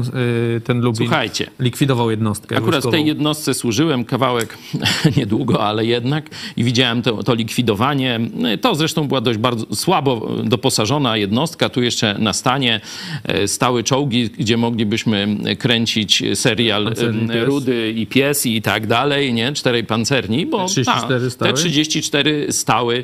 e, 0.55 0.61
ten 0.61 0.81
Lublin 0.81 1.07
Słuchajcie, 1.07 1.49
likwidował 1.59 2.11
jednostkę. 2.11 2.55
Akurat 2.55 2.71
wojskową. 2.71 2.91
tej 2.91 3.05
jednostce 3.05 3.53
służyłem 3.53 4.05
kawałek 4.05 4.57
niedługo, 5.17 5.63
ale 5.63 5.85
jednak 5.85 6.29
i 6.57 6.63
widziałem 6.63 7.01
to, 7.01 7.23
to 7.23 7.33
likwidowanie. 7.33 8.19
To 8.61 8.75
zresztą 8.75 9.07
była 9.07 9.21
dość 9.21 9.39
bardzo 9.39 9.75
słabo 9.75 10.29
doposażona 10.43 11.17
jednostka. 11.17 11.69
Tu 11.69 11.81
jeszcze 11.81 12.15
na 12.19 12.33
stanie 12.33 12.81
stały 13.45 13.83
czołgi, 13.83 14.29
gdzie 14.29 14.57
moglibyśmy 14.57 15.37
kręcić 15.59 16.23
serial 16.33 16.93
Rudy 17.45 17.93
i 17.97 18.07
Pies 18.07 18.45
i 18.45 18.61
tak 18.61 18.87
dalej, 18.87 19.33
nie? 19.33 19.53
Czterej 19.53 19.83
pancerni, 19.83 20.45
bo 20.45 20.57
T-34 20.67 21.31
ta, 21.37 21.45
te 21.45 21.53
34 21.53 22.51
stały 22.51 23.03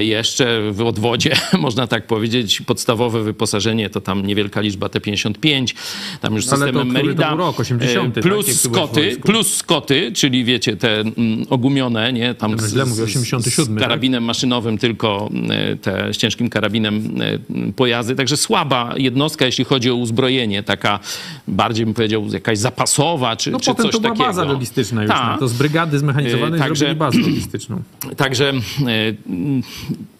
jeszcze 0.00 0.72
w 0.72 0.80
odwodzie, 0.80 1.36
można 1.58 1.86
tak 1.86 2.06
powiedzieć, 2.06 2.60
podstawowe 2.60 2.89
podstawowe 2.90 3.22
wyposażenie 3.22 3.90
to 3.90 4.00
tam 4.00 4.26
niewielka 4.26 4.60
liczba 4.60 4.88
T-55, 4.88 5.74
tam 6.20 6.34
już 6.34 6.46
systemem 6.46 6.74
to, 6.74 6.84
Merida. 6.84 7.34
Rok, 7.34 7.60
80, 7.60 8.18
e, 8.18 8.20
plus 8.20 8.46
tak, 8.46 8.54
Skoty, 8.54 9.16
plus 9.22 9.56
Skoty, 9.56 10.12
czyli 10.12 10.44
wiecie, 10.44 10.76
te 10.76 11.00
mm, 11.00 11.14
ogumione, 11.50 12.12
nie? 12.12 12.34
Tam 12.34 12.58
z, 12.58 12.70
źle 12.70 12.86
mówię, 12.86 13.02
87, 13.02 13.76
z 13.76 13.80
karabinem 13.80 14.22
tak? 14.22 14.26
maszynowym 14.26 14.78
tylko 14.78 15.30
e, 15.50 15.76
te 15.76 16.14
z 16.14 16.16
ciężkim 16.16 16.50
karabinem 16.50 17.20
e, 17.20 17.72
pojazdy, 17.72 18.14
także 18.16 18.36
słaba 18.36 18.94
jednostka, 18.96 19.46
jeśli 19.46 19.64
chodzi 19.64 19.90
o 19.90 19.94
uzbrojenie, 19.94 20.62
taka 20.62 21.00
bardziej 21.48 21.86
bym 21.86 21.94
powiedział 21.94 22.26
jakaś 22.32 22.58
zapasowa, 22.58 23.36
czy, 23.36 23.50
no 23.50 23.60
czy 23.60 23.70
potem 23.70 23.86
coś 23.86 23.92
to 23.92 24.00
była 24.00 24.12
takiego. 24.12 24.28
baza 24.28 24.44
logistyczna 24.44 25.02
już, 25.02 25.10
Ta. 25.10 25.32
no, 25.32 25.38
to 25.38 25.48
z 25.48 25.52
brygady 25.52 25.98
zmechanizowanej 25.98 26.60
także, 26.60 26.78
zrobili 26.78 26.98
bazę 26.98 27.18
logistyczną. 27.18 27.82
Także 28.16 28.52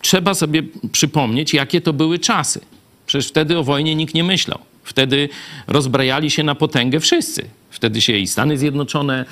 trzeba 0.00 0.34
sobie 0.34 0.62
przypomnieć, 0.92 1.54
jakie 1.54 1.80
to 1.80 1.92
były 1.92 2.18
czasy. 2.18 2.59
Przecież 3.10 3.28
wtedy 3.28 3.58
o 3.58 3.64
wojnie 3.64 3.94
nikt 3.94 4.14
nie 4.14 4.24
myślał. 4.24 4.58
Wtedy 4.84 5.28
rozbrajali 5.66 6.30
się 6.30 6.42
na 6.42 6.54
potęgę 6.54 7.00
wszyscy. 7.00 7.44
Wtedy 7.80 8.00
się 8.00 8.12
i 8.12 8.26
Stany 8.26 8.58
Zjednoczone, 8.58 9.24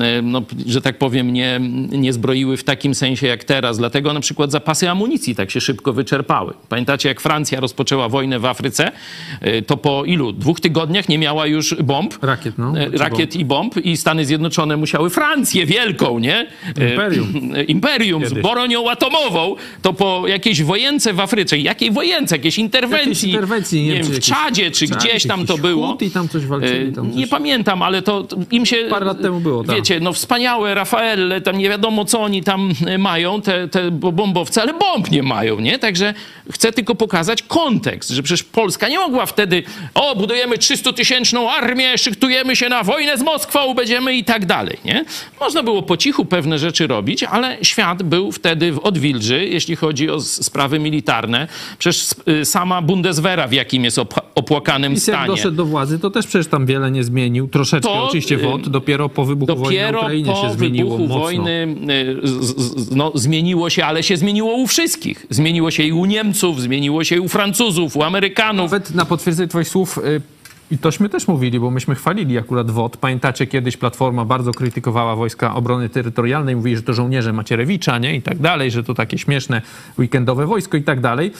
e, 0.00 0.22
no, 0.22 0.42
że 0.66 0.80
tak 0.80 0.98
powiem, 0.98 1.32
nie, 1.32 1.60
nie 1.90 2.12
zbroiły 2.12 2.56
w 2.56 2.64
takim 2.64 2.94
sensie 2.94 3.26
jak 3.26 3.44
teraz. 3.44 3.78
Dlatego 3.78 4.12
na 4.12 4.20
przykład 4.20 4.50
zapasy 4.50 4.90
amunicji 4.90 5.34
tak 5.34 5.50
się 5.50 5.60
szybko 5.60 5.92
wyczerpały. 5.92 6.54
Pamiętacie, 6.68 7.08
jak 7.08 7.20
Francja 7.20 7.60
rozpoczęła 7.60 8.08
wojnę 8.08 8.38
w 8.38 8.44
Afryce, 8.44 8.92
e, 9.40 9.62
to 9.62 9.76
po 9.76 10.04
ilu? 10.04 10.32
Dwóch 10.32 10.60
tygodniach 10.60 11.08
nie 11.08 11.18
miała 11.18 11.46
już 11.46 11.74
bomb. 11.74 12.18
Rakiet, 12.22 12.58
no. 12.58 12.78
E, 12.78 12.88
Rakiet 12.90 13.30
bomb. 13.30 13.40
i 13.40 13.44
bomb. 13.44 13.76
I 13.76 13.96
Stany 13.96 14.24
Zjednoczone 14.24 14.76
musiały 14.76 15.10
Francję 15.10 15.66
wielką, 15.66 16.18
nie? 16.18 16.46
Imperium. 16.68 17.32
Imperium 17.68 18.22
Kiedyś. 18.22 18.38
z 18.38 18.42
bronią 18.42 18.90
atomową. 18.90 19.56
To 19.82 19.92
po 19.92 20.28
jakiejś 20.28 20.62
wojence 20.62 21.12
w 21.12 21.20
Afryce. 21.20 21.58
Jakiej 21.58 21.90
wojence? 21.90 22.36
Jakiejś 22.36 22.58
interwencji? 22.58 23.08
Jakiejś 23.08 23.34
interwencji 23.34 23.82
nie, 23.82 23.88
nie 23.88 24.02
wiem, 24.02 24.12
w 24.12 24.20
Czadzie, 24.20 24.70
czy 24.70 24.86
gdzieś 24.86 25.26
tam 25.26 25.46
to 25.46 25.58
było. 25.58 25.98
Tam 26.14 26.28
coś 26.28 26.46
walczyli. 26.46 26.92
Tam 26.92 27.06
coś... 27.06 27.16
Nie 27.16 27.26
pamiętam, 27.26 27.82
ale 27.82 27.93
to 28.02 28.26
im 28.50 28.66
się... 28.66 28.76
Parę 28.90 29.06
lat 29.06 29.22
temu 29.22 29.40
było, 29.40 29.64
tak. 29.64 29.76
Wiecie, 29.76 30.00
no 30.00 30.12
wspaniałe 30.12 30.74
Rafaelle, 30.74 31.40
tam 31.40 31.58
nie 31.58 31.68
wiadomo 31.68 32.04
co 32.04 32.20
oni 32.20 32.42
tam 32.42 32.72
e, 32.86 32.98
mają, 32.98 33.42
te, 33.42 33.68
te 33.68 33.90
bombowce, 33.90 34.62
ale 34.62 34.72
bomb 34.74 35.10
nie 35.10 35.22
mają, 35.22 35.60
nie? 35.60 35.78
Także 35.78 36.14
chcę 36.52 36.72
tylko 36.72 36.94
pokazać 36.94 37.42
kontekst, 37.42 38.10
że 38.10 38.22
przecież 38.22 38.42
Polska 38.42 38.88
nie 38.88 38.98
mogła 38.98 39.26
wtedy, 39.26 39.62
o, 39.94 40.16
budujemy 40.16 40.56
300-tysięczną 40.56 41.48
armię, 41.48 41.98
szyktujemy 41.98 42.56
się 42.56 42.68
na 42.68 42.82
wojnę 42.82 43.18
z 43.18 43.22
Moskwą, 43.22 43.74
będziemy 43.74 44.14
i 44.14 44.24
tak 44.24 44.46
dalej, 44.46 44.78
nie? 44.84 45.04
Można 45.40 45.62
było 45.62 45.82
po 45.82 45.96
cichu 45.96 46.24
pewne 46.24 46.58
rzeczy 46.58 46.86
robić, 46.86 47.22
ale 47.22 47.56
świat 47.62 48.02
był 48.02 48.32
wtedy 48.32 48.72
w 48.72 48.78
odwilży, 48.78 49.46
jeśli 49.46 49.76
chodzi 49.76 50.10
o 50.10 50.20
sprawy 50.20 50.78
militarne. 50.78 51.48
Przecież 51.78 52.06
y, 52.28 52.44
sama 52.44 52.82
Bundeswehra 52.82 53.48
w 53.48 53.52
jakim 53.52 53.84
jest 53.84 53.98
opłakanym 54.34 54.92
I 54.92 55.00
stanie. 55.00 55.18
jak 55.18 55.26
doszedł 55.26 55.56
do 55.56 55.64
władzy, 55.64 55.98
to 55.98 56.10
też 56.10 56.26
przecież 56.26 56.46
tam 56.46 56.66
wiele 56.66 56.90
nie 56.90 57.04
zmienił. 57.04 57.48
Troszeczkę 57.48 57.88
to, 57.88 58.04
oczywiście 58.04 58.38
WOT, 58.38 58.68
dopiero 58.68 59.08
po 59.08 59.24
wybuchu 59.24 59.54
dopiero 59.54 59.66
wojny 59.66 59.92
na 59.92 59.98
Ukrainie 59.98 60.32
po 60.32 60.42
się 60.42 60.52
zmieniło 60.52 60.90
wybuchu 60.90 61.08
mocno. 61.08 61.20
wojny 61.20 61.76
z, 62.22 62.60
z, 62.60 62.90
no, 62.96 63.12
zmieniło 63.14 63.70
się, 63.70 63.84
ale 63.84 64.02
się 64.02 64.16
zmieniło 64.16 64.54
u 64.54 64.66
wszystkich. 64.66 65.26
Zmieniło 65.30 65.70
się 65.70 65.82
i 65.82 65.92
u 65.92 66.04
Niemców, 66.04 66.60
zmieniło 66.60 67.04
się 67.04 67.16
i 67.16 67.20
u 67.20 67.28
Francuzów, 67.28 67.96
u 67.96 68.02
Amerykanów. 68.02 68.70
Nawet 68.70 68.94
na 68.94 69.04
potwierdzenie 69.04 69.48
twoich 69.48 69.68
słów... 69.68 69.98
Y 69.98 70.34
i 70.70 70.78
tośmy 70.78 71.08
też 71.08 71.28
mówili, 71.28 71.60
bo 71.60 71.70
myśmy 71.70 71.94
chwalili 71.94 72.38
akurat 72.38 72.70
WOT. 72.70 72.96
Pamiętacie, 72.96 73.46
kiedyś 73.46 73.76
Platforma 73.76 74.24
bardzo 74.24 74.52
krytykowała 74.52 75.16
Wojska 75.16 75.54
Obrony 75.54 75.88
Terytorialnej, 75.88 76.56
mówili, 76.56 76.76
że 76.76 76.82
to 76.82 76.92
żołnierze 76.92 77.32
Macierewicza, 77.32 77.98
nie? 77.98 78.16
I 78.16 78.22
tak 78.22 78.38
dalej, 78.38 78.70
że 78.70 78.84
to 78.84 78.94
takie 78.94 79.18
śmieszne 79.18 79.62
weekendowe 79.98 80.46
wojsko 80.46 80.76
i 80.76 80.82
tak 80.82 81.00
dalej. 81.00 81.30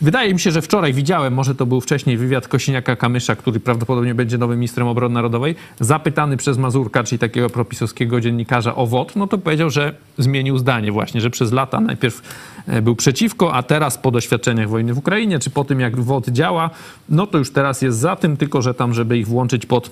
Wydaje 0.00 0.34
mi 0.34 0.40
się, 0.40 0.50
że 0.50 0.62
wczoraj 0.62 0.92
widziałem, 0.92 1.34
może 1.34 1.54
to 1.54 1.66
był 1.66 1.80
wcześniej 1.80 2.16
wywiad 2.16 2.48
Kosiniaka-Kamysza, 2.48 3.36
który 3.36 3.60
prawdopodobnie 3.60 4.14
będzie 4.14 4.38
nowym 4.38 4.58
ministrem 4.58 4.88
obrony 4.88 5.14
narodowej, 5.14 5.54
zapytany 5.80 6.36
przez 6.36 6.58
Mazurka, 6.58 7.04
czyli 7.04 7.18
takiego 7.18 7.50
propisowskiego 7.50 8.20
dziennikarza 8.20 8.74
o 8.74 8.86
WOT, 8.86 9.16
no 9.16 9.26
to 9.26 9.38
powiedział, 9.38 9.70
że 9.70 9.94
zmienił 10.18 10.58
zdanie 10.58 10.92
właśnie, 10.92 11.20
że 11.20 11.30
przez 11.30 11.52
lata 11.52 11.80
najpierw 11.80 12.22
e, 12.66 12.82
był 12.82 12.96
przeciwko, 12.96 13.54
a 13.54 13.62
teraz 13.62 13.98
po 13.98 14.10
doświadczeniach 14.10 14.68
wojny 14.68 14.94
w 14.94 14.98
Ukrainie, 14.98 15.38
czy 15.38 15.50
po 15.50 15.64
tym 15.64 15.80
jak 15.80 16.00
WOT 16.00 16.28
działa, 16.28 16.70
no 17.08 17.26
to 17.26 17.38
już 17.38 17.52
teraz 17.52 17.82
jest 17.82 17.98
za 17.98 18.16
tym, 18.16 18.36
tylko 18.36 18.62
że 18.62 18.74
tam, 18.74 18.94
żeby 18.94 19.18
ich 19.18 19.26
włączyć 19.26 19.66
pod 19.66 19.90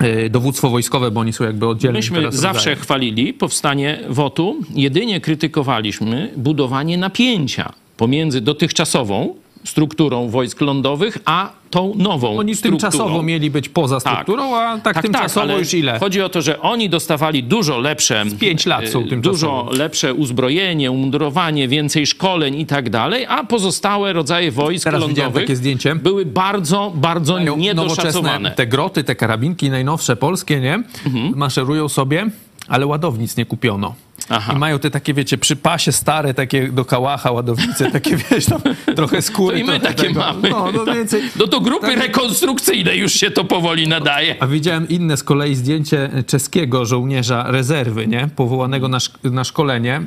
e, 0.00 0.30
dowództwo 0.30 0.70
wojskowe, 0.70 1.10
bo 1.10 1.20
oni 1.20 1.32
są 1.32 1.44
jakby 1.44 1.66
oddzielni. 1.66 1.98
Myśmy 1.98 2.22
zawsze 2.32 2.46
rodzajem. 2.46 2.78
chwalili 2.78 3.34
powstanie 3.34 4.00
WOT-u, 4.08 4.56
jedynie 4.74 5.20
krytykowaliśmy 5.20 6.32
budowanie 6.36 6.98
napięcia 6.98 7.81
pomiędzy 8.02 8.40
dotychczasową 8.40 9.34
strukturą 9.64 10.28
wojsk 10.28 10.60
lądowych, 10.60 11.18
a 11.24 11.50
tą 11.70 11.94
nową 11.96 12.38
Oni 12.38 12.54
strukturą. 12.54 12.90
tymczasowo 12.90 13.22
mieli 13.22 13.50
być 13.50 13.68
poza 13.68 14.00
tak. 14.00 14.12
strukturą, 14.12 14.50
tak. 14.50 14.78
a 14.78 14.80
tak, 14.80 14.94
tak 14.94 15.02
tymczasowo 15.02 15.46
tak, 15.46 15.58
już 15.58 15.74
ile? 15.74 15.98
Chodzi 15.98 16.22
o 16.22 16.28
to, 16.28 16.42
że 16.42 16.60
oni 16.60 16.88
dostawali 16.88 17.44
dużo 17.44 17.78
lepsze... 17.78 18.24
Z 18.28 18.38
pięć 18.38 18.66
lat 18.66 18.88
są 18.88 19.08
tymczasowo. 19.08 19.62
Dużo 19.64 19.78
lepsze 19.78 20.14
uzbrojenie, 20.14 20.90
umundurowanie, 20.90 21.68
więcej 21.68 22.06
szkoleń 22.06 22.60
i 22.60 22.66
tak 22.66 22.90
dalej, 22.90 23.26
a 23.28 23.44
pozostałe 23.44 24.12
rodzaje 24.12 24.50
wojsk 24.50 24.84
Teraz 24.84 25.00
lądowych 25.00 25.42
takie 25.42 25.56
zdjęcie. 25.56 25.94
były 25.94 26.26
bardzo, 26.26 26.92
bardzo 26.94 27.34
Mają 27.34 27.56
niedoszacowane. 27.56 28.50
Te 28.50 28.66
groty, 28.66 29.04
te 29.04 29.14
karabinki 29.14 29.70
najnowsze 29.70 30.16
polskie, 30.16 30.60
nie? 30.60 30.74
Mhm. 31.06 31.36
Maszerują 31.36 31.88
sobie, 31.88 32.30
ale 32.68 32.86
ładownic 32.86 33.36
nie 33.36 33.46
kupiono. 33.46 33.94
Aha. 34.28 34.52
I 34.52 34.58
mają 34.58 34.78
te 34.78 34.90
takie, 34.90 35.14
wiecie, 35.14 35.38
przy 35.38 35.56
pasie 35.56 35.92
stare, 35.92 36.34
takie 36.34 36.68
do 36.68 36.84
kałacha 36.84 37.30
ładownice, 37.30 37.90
takie, 37.90 38.16
wiesz, 38.30 38.46
tam 38.46 38.60
trochę 38.96 39.22
skóry. 39.22 39.56
To 39.56 39.62
i 39.62 39.64
my 39.64 39.80
takie 39.80 40.02
tego. 40.02 40.20
mamy. 40.20 40.50
No, 40.50 40.72
no, 40.72 40.84
więcej, 40.84 41.22
no 41.36 41.46
to 41.46 41.60
grupy 41.60 41.86
tak... 41.86 41.98
rekonstrukcyjne 41.98 42.96
już 42.96 43.12
się 43.12 43.30
to 43.30 43.44
powoli 43.44 43.88
nadaje. 43.88 44.36
A 44.42 44.46
widziałem 44.46 44.88
inne 44.88 45.16
z 45.16 45.24
kolei 45.24 45.54
zdjęcie 45.54 46.10
czeskiego 46.26 46.86
żołnierza 46.86 47.44
rezerwy, 47.48 48.06
nie? 48.06 48.28
Powołanego 48.36 48.88
na, 48.88 49.00
szk 49.00 49.18
na 49.24 49.44
szkolenie. 49.44 50.02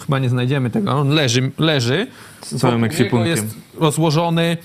Chyba 0.00 0.18
nie 0.18 0.28
znajdziemy 0.28 0.70
tego. 0.70 0.90
On 0.90 1.08
leży, 1.08 1.50
leży. 1.58 2.06
Z 2.42 2.60
całym 2.60 2.84
ekwipunkiem. 2.84 3.30
Jest 3.30 3.56
rozłożony 3.78 4.56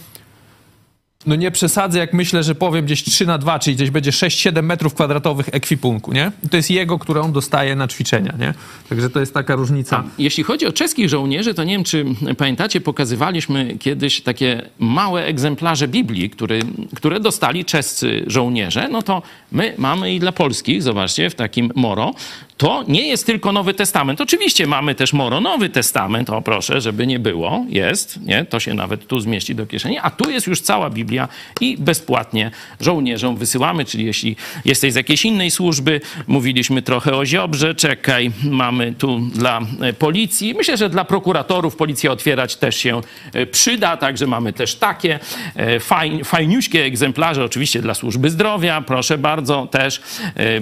no 1.28 1.36
nie 1.36 1.52
przesadzę, 1.52 2.00
jak 2.00 2.14
myślę, 2.14 2.44
że 2.44 2.56
powiem 2.56 2.86
gdzieś 2.86 3.04
3 3.04 3.26
na 3.26 3.38
2, 3.38 3.60
czyli 3.60 3.76
gdzieś 3.76 3.90
będzie 3.90 4.12
6-7 4.12 4.64
metrów 4.64 4.94
kwadratowych 4.94 5.50
ekwipunku, 5.52 6.14
nie? 6.14 6.32
I 6.44 6.50
to 6.50 6.58
jest 6.58 6.72
jego, 6.72 7.00
które 7.00 7.22
on 7.22 7.32
dostaje 7.32 7.76
na 7.76 7.88
ćwiczenia, 7.88 8.34
nie? 8.40 8.54
Także 8.90 9.10
to 9.10 9.20
jest 9.20 9.34
taka 9.34 9.56
różnica. 9.56 10.04
Jeśli 10.18 10.44
chodzi 10.44 10.66
o 10.66 10.72
czeskich 10.72 11.10
żołnierzy, 11.10 11.54
to 11.54 11.64
nie 11.64 11.74
wiem, 11.74 11.84
czy 11.84 12.06
pamiętacie, 12.38 12.82
pokazywaliśmy 12.82 13.78
kiedyś 13.80 14.22
takie 14.22 14.62
małe 14.80 15.26
egzemplarze 15.26 15.88
Biblii, 15.88 16.30
który, 16.30 16.60
które 16.96 17.20
dostali 17.20 17.66
czescy 17.66 18.24
żołnierze. 18.28 18.88
No 18.92 19.02
to 19.02 19.22
my 19.52 19.74
mamy 19.78 20.14
i 20.14 20.20
dla 20.20 20.32
polskich, 20.32 20.84
zobaczcie, 20.84 21.30
w 21.30 21.36
takim 21.36 21.72
moro. 21.76 22.14
To 22.58 22.84
nie 22.88 23.08
jest 23.08 23.26
tylko 23.26 23.52
Nowy 23.52 23.74
Testament. 23.74 24.22
Oczywiście 24.22 24.68
mamy 24.68 24.96
też 24.96 25.14
moro 25.14 25.42
Nowy 25.42 25.70
Testament, 25.70 26.30
o 26.30 26.42
proszę, 26.42 26.82
żeby 26.82 27.08
nie 27.08 27.20
było. 27.20 27.66
Jest, 27.70 28.22
nie? 28.22 28.46
To 28.46 28.60
się 28.60 28.74
nawet 28.74 29.08
tu 29.08 29.20
zmieści 29.20 29.56
do 29.56 29.66
kieszeni. 29.66 29.98
A 30.02 30.10
tu 30.10 30.30
jest 30.30 30.48
już 30.48 30.62
cała 30.62 30.90
Biblia 30.90 31.06
Biblia 31.06 31.28
i 31.62 31.78
bezpłatnie 31.78 32.52
żołnierzom 32.82 33.38
wysyłamy, 33.38 33.86
czyli 33.86 34.06
jeśli 34.06 34.36
jesteś 34.66 34.94
z 34.94 34.96
jakiejś 34.96 35.26
innej 35.26 35.52
służby, 35.52 36.02
mówiliśmy 36.28 36.82
trochę 36.82 37.16
o 37.16 37.26
Ziobrze, 37.26 37.76
czekaj, 37.76 38.32
mamy 38.44 38.94
tu 38.94 39.20
dla 39.20 39.62
e, 39.82 39.94
policji. 39.94 40.54
Myślę, 40.54 40.78
że 40.78 40.90
dla 40.90 41.06
prokuratorów 41.06 41.76
policja 41.76 42.12
otwierać 42.12 42.56
też 42.56 42.76
się 42.76 43.02
e, 43.34 43.46
przyda, 43.46 43.98
także 43.98 44.28
mamy 44.28 44.54
też 44.54 44.76
takie 44.76 45.20
e, 45.56 45.80
fajn, 45.80 46.24
fajniuśkie 46.24 46.84
egzemplarze, 46.84 47.44
oczywiście 47.44 47.82
dla 47.82 47.94
służby 47.94 48.30
zdrowia, 48.30 48.82
proszę 48.82 49.18
bardzo, 49.18 49.68
też 49.72 50.02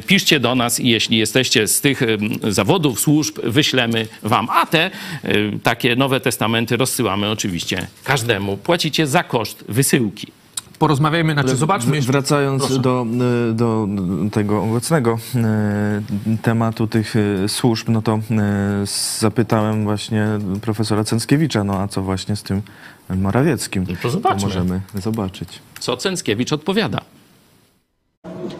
piszcie 0.07 0.39
do 0.39 0.55
nas 0.55 0.79
i 0.79 0.89
jeśli 0.89 1.17
jesteście 1.17 1.67
z 1.67 1.81
tych 1.83 2.01
zawodów, 2.49 2.99
służb, 2.99 3.39
wyślemy 3.43 4.07
wam. 4.23 4.47
A 4.49 4.65
te 4.65 4.91
takie 5.63 5.95
Nowe 5.95 6.19
Testamenty 6.19 6.77
rozsyłamy 6.77 7.29
oczywiście 7.29 7.87
każdemu. 8.03 8.57
Płacicie 8.57 9.07
za 9.07 9.23
koszt 9.23 9.63
wysyłki 9.69 10.31
porozmawiajmy, 10.79 11.33
znaczy 11.33 11.55
zobaczmy. 11.55 12.01
Wracając 12.01 12.79
do, 12.79 13.05
do 13.53 13.87
tego 14.31 14.63
obecnego 14.63 15.19
tematu 16.41 16.87
tych 16.87 17.15
e, 17.15 17.49
służb, 17.49 17.89
no 17.89 18.01
to 18.01 18.19
zapytałem 19.19 19.83
właśnie 19.83 20.27
profesora 20.61 21.03
Cęckiewicza, 21.03 21.63
no 21.63 21.79
a 21.79 21.87
co 21.87 22.01
właśnie 22.01 22.35
z 22.35 22.43
tym 22.43 22.61
Morawieckim? 23.09 23.85
No 23.89 23.95
to 24.01 24.09
zobaczmy. 24.09 24.41
To 24.41 24.47
możemy 24.47 24.81
zobaczyć. 24.93 25.49
Co 25.79 25.97
Cęckiewicz 25.97 26.53
odpowiada? 26.53 27.01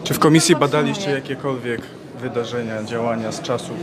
Czy 0.04 0.14
w 0.14 0.18
komisji 0.18 0.56
badaliście 0.56 1.10
jakiekolwiek 1.10 1.82
wydarzenia, 2.24 2.82
działania 2.84 3.32
z 3.32 3.42
czasów 3.42 3.76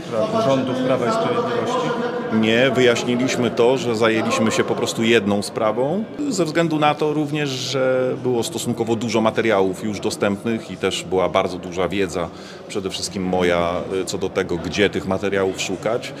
rządów 0.44 0.76
Prawa 0.76 1.06
i 1.06 1.10
Sprawiedliwości? 1.10 1.88
Nie, 2.32 2.70
wyjaśniliśmy 2.74 3.50
to, 3.50 3.78
że 3.78 3.96
zajęliśmy 3.96 4.50
się 4.50 4.64
po 4.64 4.74
prostu 4.74 5.02
jedną 5.02 5.42
sprawą, 5.42 6.04
ze 6.28 6.44
względu 6.44 6.78
na 6.78 6.94
to 6.94 7.12
również, 7.12 7.48
że 7.48 8.14
było 8.22 8.42
stosunkowo 8.42 8.96
dużo 8.96 9.20
materiałów 9.20 9.84
już 9.84 10.00
dostępnych 10.00 10.70
i 10.70 10.76
też 10.76 11.04
była 11.04 11.28
bardzo 11.28 11.58
duża 11.58 11.88
wiedza, 11.88 12.28
przede 12.68 12.90
wszystkim 12.90 13.22
moja, 13.22 13.70
co 14.06 14.18
do 14.18 14.28
tego, 14.28 14.56
gdzie 14.56 14.90
tych 14.90 15.06
materiałów 15.06 15.60
szukać. 15.60 16.12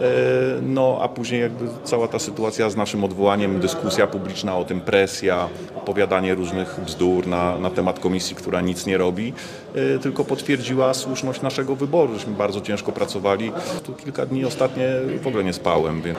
E, 0.00 0.60
no 0.62 0.98
a 1.02 1.08
później 1.08 1.40
jakby 1.40 1.64
cała 1.84 2.08
ta 2.08 2.18
sytuacja 2.18 2.70
z 2.70 2.76
naszym 2.76 3.04
odwołaniem, 3.04 3.60
dyskusja 3.60 4.06
publiczna 4.06 4.56
o 4.56 4.64
tym, 4.64 4.80
presja, 4.80 5.48
opowiadanie 5.76 6.34
różnych 6.34 6.80
bzdur 6.86 7.26
na, 7.26 7.58
na 7.58 7.70
temat 7.70 7.98
komisji, 8.00 8.36
która 8.36 8.60
nic 8.60 8.86
nie 8.86 8.98
robi, 8.98 9.32
e, 9.74 9.98
tylko 9.98 10.24
potwierdziła 10.24 10.94
słuszność 10.94 11.42
naszego 11.42 11.76
wyboru. 11.76 12.14
Żeśmy 12.14 12.32
bardzo 12.32 12.60
ciężko 12.60 12.92
pracowali. 12.92 13.52
Tu 13.86 13.92
kilka 13.92 14.26
dni 14.26 14.44
ostatnie 14.44 14.88
w 15.22 15.26
ogóle 15.26 15.44
nie 15.44 15.52
spałem. 15.52 16.02
Więc... 16.02 16.18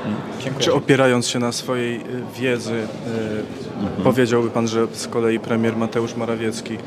Czy 0.60 0.74
opierając 0.74 1.28
się 1.28 1.40
na 1.40 1.52
swojej 1.52 1.96
e, 1.96 2.02
wiedzy, 2.40 2.88
mhm. 3.82 4.04
powiedziałby 4.04 4.50
Pan, 4.50 4.68
że 4.68 4.88
z 4.94 5.08
kolei 5.08 5.40
premier 5.40 5.78
Mateusz 5.78 6.16
Morawiecki 6.16 6.78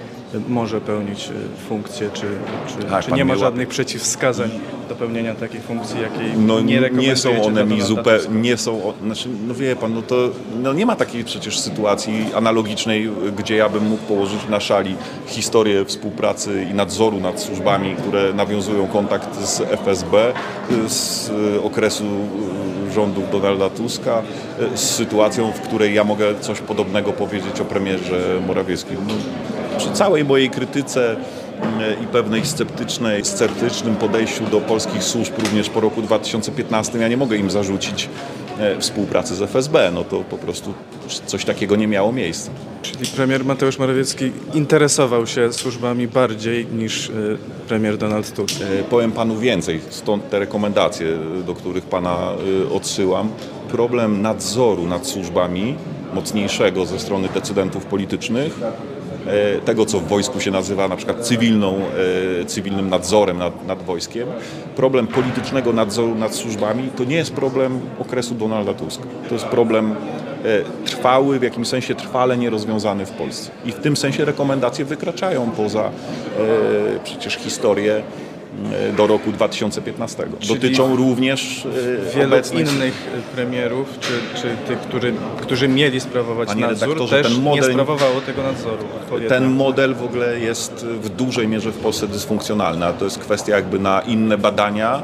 może 0.49 0.81
pełnić 0.81 1.31
funkcję, 1.69 2.11
czy, 2.13 2.27
czy, 2.67 2.87
tak, 2.87 3.05
czy 3.05 3.13
nie 3.13 3.25
ma 3.25 3.37
żadnych 3.37 3.69
przeciwwskazań 3.69 4.51
do 4.89 4.95
pełnienia 4.95 5.35
takiej 5.35 5.61
funkcji, 5.61 6.01
jakiej 6.01 6.39
no, 6.39 6.61
nie 6.61 6.91
Nie 6.93 7.17
są 7.17 7.43
one 7.43 7.65
mi 7.65 7.83
zupełnie, 7.83 8.41
nie 8.41 8.57
są, 8.57 8.93
znaczy, 9.05 9.29
no 9.49 9.55
wie 9.55 9.77
pan, 9.77 9.95
no 9.95 10.03
to 10.03 10.31
no 10.63 10.73
nie 10.73 10.87
ma 10.87 10.97
takiej 10.97 11.25
przecież 11.25 11.61
sytuacji 11.61 12.27
analogicznej, 12.35 13.11
gdzie 13.39 13.57
ja 13.57 13.69
bym 13.69 13.87
mógł 13.87 14.03
położyć 14.03 14.49
na 14.49 14.61
szali 14.61 14.97
historię 15.27 15.85
współpracy 15.85 16.67
i 16.71 16.75
nadzoru 16.75 17.21
nad 17.21 17.41
służbami, 17.41 17.95
które 17.97 18.33
nawiązują 18.33 18.87
kontakt 18.87 19.41
z 19.41 19.61
FSB 19.61 20.33
z 20.89 21.31
okresu 21.65 22.05
rządów 22.95 23.31
Donalda 23.31 23.71
Tuska, 23.71 24.23
z 24.75 24.81
sytuacją, 24.81 25.53
w 25.53 25.61
której 25.61 25.95
ja 25.95 26.05
mogę 26.05 26.41
coś 26.41 26.61
podobnego 26.61 27.13
powiedzieć 27.13 27.61
o 27.61 27.65
premierze 27.65 28.41
Morawieckim. 28.47 28.97
Przy 29.79 29.91
całej 29.91 30.25
mojej 30.25 30.51
krytyce 30.51 31.17
i 32.05 32.07
pewnej 32.07 32.47
sceptycznej, 32.47 33.25
sceptycznym 33.25 33.97
podejściu 33.97 34.45
do 34.45 34.61
polskich 34.61 35.05
służb 35.05 35.33
również 35.39 35.71
po 35.71 35.81
roku 35.81 36.03
2015 36.03 36.99
ja 36.99 37.09
nie 37.09 37.17
mogę 37.17 37.37
im 37.37 37.51
zarzucić 37.51 38.09
e, 38.59 38.81
współpracy 38.81 39.35
z 39.35 39.43
FSB. 39.43 39.91
No 39.95 40.05
to 40.05 40.21
po 40.21 40.39
prostu 40.39 40.75
coś 41.27 41.45
takiego 41.45 41.77
nie 41.77 41.89
miało 41.89 42.13
miejsca. 42.13 42.51
Czyli 42.83 43.07
premier 43.17 43.45
Mateusz 43.45 43.79
Morawiecki 43.79 44.33
interesował 44.55 45.27
się 45.27 45.53
służbami 45.53 46.09
bardziej 46.09 46.67
niż 46.67 47.11
e, 47.11 47.13
premier 47.69 47.99
Donald 47.99 48.35
Tusk. 48.35 48.61
E, 48.63 48.85
powiem 48.85 49.13
panu 49.13 49.39
więcej, 49.39 49.81
stąd 49.91 50.31
te 50.31 50.39
rekomendacje, 50.39 51.07
do 51.47 51.55
których 51.55 51.85
pana 51.85 52.17
odsyłam. 52.73 53.29
Problem 53.71 54.23
nadzoru 54.23 54.87
nad 54.87 55.07
służbami 55.07 55.75
mocniejszego 56.15 56.87
ze 56.87 56.99
strony 56.99 57.29
decydentów 57.35 57.85
politycznych 57.87 58.61
tego, 59.65 59.87
co 59.87 60.01
w 60.01 60.09
wojsku 60.09 60.41
się 60.41 60.51
nazywa 60.51 60.89
na 60.89 60.97
przykład 60.97 61.21
cywilną, 61.21 61.81
e, 62.41 62.45
cywilnym 62.45 62.91
nadzorem 62.91 63.39
nad, 63.39 63.67
nad 63.67 63.83
wojskiem. 63.83 64.29
Problem 64.77 65.07
politycznego 65.07 65.73
nadzoru 65.73 66.15
nad 66.15 66.35
służbami 66.35 66.91
to 66.97 67.05
nie 67.05 67.17
jest 67.17 67.33
problem 67.33 67.81
okresu 67.99 68.35
Donalda 68.35 68.75
Tuska. 68.75 69.05
To 69.29 69.35
jest 69.35 69.47
problem 69.47 69.93
e, 69.93 70.85
trwały, 70.85 71.39
w 71.39 71.43
jakimś 71.43 71.69
sensie 71.69 71.95
trwale 71.95 72.37
nierozwiązany 72.37 73.07
w 73.07 73.11
Polsce. 73.11 73.51
I 73.65 73.73
w 73.73 73.79
tym 73.79 73.97
sensie 73.97 74.25
rekomendacje 74.25 74.85
wykraczają 74.85 75.51
poza 75.51 75.91
przecież 77.05 77.35
historię 77.35 78.03
E, 78.32 78.32
do 78.97 79.07
roku 79.07 79.33
2015. 79.33 80.25
Czyli 80.41 80.55
Dotyczą 80.55 80.97
również 80.97 81.67
e, 81.67 82.15
wielu 82.15 82.29
obecnych... 82.29 82.75
innych 82.75 82.95
premierów, 83.35 83.99
czy, 84.01 84.41
czy 84.43 84.57
tych, 84.69 84.79
którzy, 84.79 85.15
którzy 85.41 85.69
mieli 85.69 86.01
sprawować 86.01 86.49
Panie 86.49 86.61
nadzór, 86.61 87.09
też 87.09 87.33
ten 87.33 87.43
model, 87.43 87.69
nie 87.69 87.73
sprawowało 87.73 88.21
tego 88.21 88.43
nadzoru. 88.43 88.85
Ten 89.29 89.51
model 89.51 89.95
w 89.95 90.03
ogóle 90.03 90.41
jest 90.41 90.87
w 90.87 91.09
dużej 91.09 91.49
mierze 91.49 91.73
w 91.73 91.79
Polsce 91.79 92.09
dysfunkcjonalny, 92.09 92.87
a 92.87 92.93
to 92.93 93.05
jest 93.05 93.19
kwestia 93.19 93.57
jakby 93.57 93.79
na 93.79 94.01
inne 94.01 94.39
badania. 94.39 95.03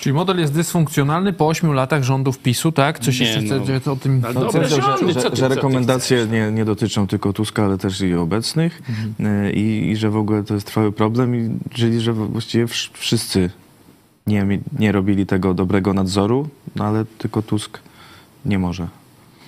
Czyli 0.00 0.12
model 0.12 0.38
jest 0.38 0.52
dysfunkcjonalny 0.52 1.32
po 1.32 1.48
8 1.48 1.72
latach 1.72 2.02
rządów 2.02 2.38
PiSu, 2.38 2.72
tak? 2.72 2.98
Coś 2.98 3.20
nie, 3.20 3.26
jeszcze 3.26 3.60
no. 3.86 3.92
o 3.92 3.96
tym... 3.96 4.22
No, 4.34 4.52
że, 4.52 4.68
że, 4.68 4.80
że, 5.20 5.36
że, 5.36 5.48
rekomendacje 5.48 6.26
nie, 6.26 6.52
nie 6.52 6.64
dotyczą 6.64 7.06
tylko 7.06 7.32
Tuska, 7.32 7.64
ale 7.64 7.78
też 7.78 8.00
i 8.00 8.14
obecnych 8.14 8.82
mhm. 8.88 9.54
I, 9.54 9.90
i 9.90 9.96
że 9.96 10.10
w 10.10 10.16
ogóle 10.16 10.44
to 10.44 10.54
jest 10.54 10.66
trwały 10.66 10.92
problem, 10.92 11.36
i, 11.36 11.58
czyli 11.74 12.00
że 12.00 12.12
właściwie 12.12 12.66
wszyscy 12.92 13.50
nie, 14.26 14.46
nie 14.78 14.92
robili 14.92 15.26
tego 15.26 15.54
dobrego 15.54 15.92
nadzoru, 15.92 16.48
no 16.76 16.84
ale 16.84 17.04
tylko 17.18 17.42
Tusk 17.42 17.78
nie 18.44 18.58
może. 18.58 18.88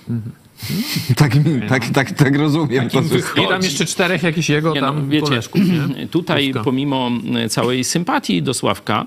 Mhm. 0.09 0.31
tak, 1.15 1.31
tak, 1.69 1.89
tak, 1.89 2.11
tak 2.11 2.37
rozumiem. 2.37 2.89
To 2.89 3.01
I 3.43 3.47
tam 3.47 3.61
jeszcze 3.61 3.85
czterech 3.85 4.23
jakichś 4.23 4.49
jego 4.49 4.73
nie, 4.73 4.81
no, 4.81 4.87
tam 4.87 5.09
wiecie, 5.09 5.27
koleżków, 5.27 5.61
nie? 5.61 6.07
Tutaj 6.07 6.47
Tuska. 6.47 6.63
pomimo 6.63 7.11
całej 7.49 7.83
sympatii 7.83 8.43
do 8.43 8.53
Sławka, 8.53 9.05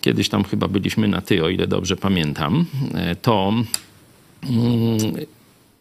kiedyś 0.00 0.28
tam 0.28 0.44
chyba 0.44 0.68
byliśmy 0.68 1.08
na 1.08 1.20
ty, 1.20 1.44
o 1.44 1.48
ile 1.48 1.66
dobrze 1.66 1.96
pamiętam, 1.96 2.66
e, 2.94 3.16
to 3.16 3.52
mm, 4.42 4.98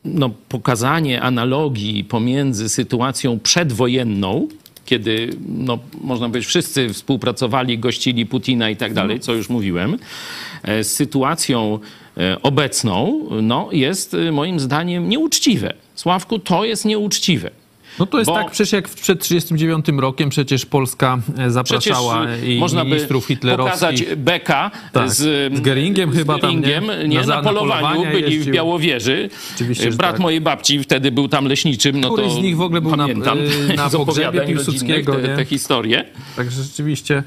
no, 0.06 0.30
pokazanie 0.50 1.22
analogii 1.22 2.04
pomiędzy 2.04 2.70
sytuacją 2.70 3.40
przedwojenną, 3.40 4.48
kiedy, 4.86 5.30
no, 5.48 5.80
można 6.02 6.28
powiedzieć, 6.28 6.48
wszyscy 6.48 6.94
współpracowali, 6.94 7.80
gościli 7.80 8.26
Putina 8.26 8.70
i 8.70 8.76
tak 8.76 8.94
dalej, 8.94 9.20
co 9.20 9.34
już 9.34 9.50
mówiłem, 9.50 9.98
e, 10.64 10.84
z 10.84 10.96
sytuacją 10.96 11.80
e, 12.18 12.42
obecną, 12.42 13.26
no, 13.42 13.70
jest 13.72 14.16
moim 14.32 14.60
zdaniem 14.60 15.10
nieuczciwe. 15.10 15.74
Sławku, 15.96 16.40
to 16.40 16.66
jest 16.66 16.86
nieuczciwe. 16.86 17.52
No 18.00 18.06
to 18.06 18.18
jest 18.20 18.32
Bo... 18.32 18.36
tak 18.36 18.52
przecież 18.52 18.72
jak 18.72 18.90
przed 18.90 19.20
1939 19.20 20.02
rokiem 20.02 20.30
przecież 20.30 20.66
Polska 20.66 21.20
e, 21.38 21.52
zapraszała 21.52 22.26
przecież 22.26 22.50
i 22.50 22.60
można 22.60 22.84
ministrów 22.84 23.26
hitlerowskich. 23.26 23.74
pokazać 23.74 24.04
Beka 24.18 24.72
tak, 24.92 25.10
z, 25.10 25.54
z 25.58 25.62
Geringiem 25.62 26.14
z 26.14 26.16
chyba 26.16 26.38
Geringiem, 26.40 26.86
tam, 26.88 27.00
nie? 27.00 27.08
nie 27.08 27.22
na, 27.22 27.42
na 27.42 27.42
polowaniu 27.42 28.06
byli 28.12 28.24
jeździł. 28.24 28.44
w 28.44 28.56
Białowieży. 28.56 29.30
Oczywiście, 29.56 29.92
Brat 29.92 30.12
tak. 30.12 30.20
mojej 30.20 30.42
babci 30.42 30.80
wtedy 30.84 31.12
był 31.12 31.28
tam 31.28 31.46
leśniczym, 31.46 32.00
no 32.02 32.10
Który 32.10 32.28
to 32.28 32.34
z 32.34 32.38
nich 32.38 32.58
w 32.58 32.62
ogóle 32.62 32.82
był 32.82 32.92
pamiętam, 32.92 33.38
na, 33.76 33.84
na 33.84 33.90
pogrzebie 33.90 34.42
Piłsudskiego. 34.42 35.16
Te, 35.16 35.36
te 35.36 35.46
historie. 35.46 36.06
Także 36.36 36.64
rzeczywiście 36.64 37.16
e, 37.18 37.24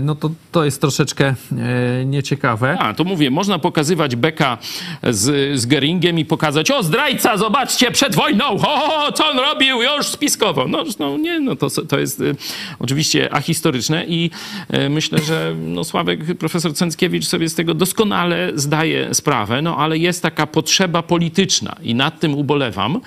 no 0.00 0.14
to, 0.14 0.30
to 0.52 0.64
jest 0.64 0.80
troszeczkę 0.80 1.34
e, 1.52 2.04
nieciekawe. 2.04 2.78
A, 2.78 2.94
to 2.94 3.04
mówię, 3.04 3.30
można 3.30 3.58
pokazywać 3.58 4.16
Beka 4.16 4.58
z, 5.02 5.60
z 5.60 5.66
Geringiem 5.66 6.18
i 6.18 6.24
pokazać, 6.24 6.70
o 6.70 6.82
zdrajca, 6.82 7.36
zobaczcie, 7.36 7.90
przed 7.90 8.14
wojną, 8.14 8.44
o, 8.46 9.12
co 9.12 9.30
on 9.30 9.38
robił, 9.38 9.82
już 9.82 10.06
spiskowo. 10.06 10.68
No, 10.68 10.84
no 10.98 11.18
nie, 11.18 11.40
no 11.40 11.56
to, 11.56 11.68
to 11.88 11.98
jest 11.98 12.20
y, 12.20 12.36
oczywiście 12.78 13.34
ahistoryczne 13.34 14.04
i 14.06 14.30
y, 14.74 14.88
myślę, 14.88 15.18
że 15.18 15.54
no, 15.58 15.84
Sławek, 15.84 16.38
profesor 16.38 16.74
Cęckiewicz 16.74 17.26
sobie 17.26 17.48
z 17.48 17.54
tego 17.54 17.74
doskonale 17.74 18.52
zdaje 18.54 19.14
sprawę, 19.14 19.62
no 19.62 19.76
ale 19.76 19.98
jest 19.98 20.22
taka 20.22 20.46
potrzeba 20.46 21.02
polityczna 21.02 21.76
i 21.82 21.94
nad 21.94 22.20
tym 22.20 22.34
ubolewam, 22.34 23.00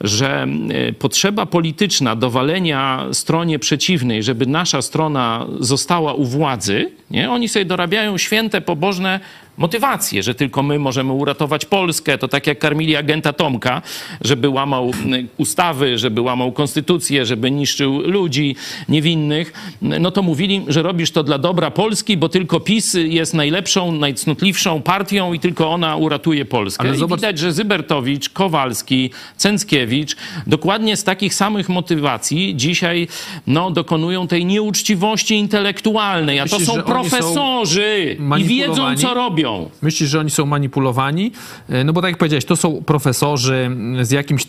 że 0.00 0.46
y, 0.88 0.92
potrzeba 0.92 1.46
polityczna 1.46 2.16
dowalenia 2.16 3.04
stronie 3.12 3.58
przeciwnej, 3.58 4.22
żeby 4.22 4.46
nasza 4.46 4.82
strona 4.82 5.46
została 5.60 6.14
u 6.14 6.24
władzy, 6.24 6.92
nie? 7.10 7.30
oni 7.30 7.48
sobie 7.48 7.64
dorabiają 7.64 8.18
święte, 8.18 8.60
pobożne 8.60 9.20
motywację, 9.56 10.22
że 10.22 10.34
tylko 10.34 10.62
my 10.62 10.78
możemy 10.78 11.12
uratować 11.12 11.64
Polskę. 11.64 12.18
To 12.18 12.28
tak 12.28 12.46
jak 12.46 12.58
karmili 12.58 12.96
agenta 12.96 13.32
Tomka, 13.32 13.82
żeby 14.20 14.48
łamał 14.48 14.92
ustawy, 15.36 15.98
żeby 15.98 16.20
łamał 16.20 16.52
konstytucję, 16.52 17.26
żeby 17.26 17.50
niszczył 17.50 18.00
ludzi 18.00 18.56
niewinnych. 18.88 19.76
No 19.82 20.10
to 20.10 20.22
mówili, 20.22 20.62
że 20.68 20.82
robisz 20.82 21.10
to 21.10 21.22
dla 21.22 21.38
dobra 21.38 21.70
Polski, 21.70 22.16
bo 22.16 22.28
tylko 22.28 22.60
PiS 22.60 22.96
jest 23.04 23.34
najlepszą, 23.34 23.92
najcnotliwszą 23.92 24.82
partią 24.82 25.32
i 25.32 25.40
tylko 25.40 25.70
ona 25.70 25.96
uratuje 25.96 26.44
Polskę. 26.44 26.88
Ale 26.88 26.96
zobacz... 26.96 27.18
I 27.18 27.20
widać, 27.20 27.38
że 27.38 27.52
Zybertowicz, 27.52 28.28
Kowalski, 28.28 29.10
Cęckiewicz 29.36 30.16
dokładnie 30.46 30.96
z 30.96 31.04
takich 31.04 31.34
samych 31.34 31.68
motywacji 31.68 32.56
dzisiaj 32.56 33.08
no, 33.46 33.70
dokonują 33.70 34.28
tej 34.28 34.44
nieuczciwości 34.44 35.34
intelektualnej. 35.34 36.40
A 36.40 36.46
to 36.46 36.60
są 36.60 36.82
profesorzy 36.82 38.16
i 38.38 38.44
wiedzą, 38.44 38.96
co 38.96 39.14
robią 39.14 39.43
robią. 39.44 39.70
Myślisz, 39.82 40.10
że 40.10 40.20
oni 40.20 40.30
są 40.30 40.46
manipulowani? 40.46 41.32
E, 41.68 41.84
no 41.84 41.92
bo 41.92 42.02
tak 42.02 42.10
jak 42.10 42.18
powiedziałeś, 42.18 42.44
to 42.44 42.56
są 42.56 42.82
profesorzy 42.82 43.70
z 44.02 44.10
jakimś 44.10 44.46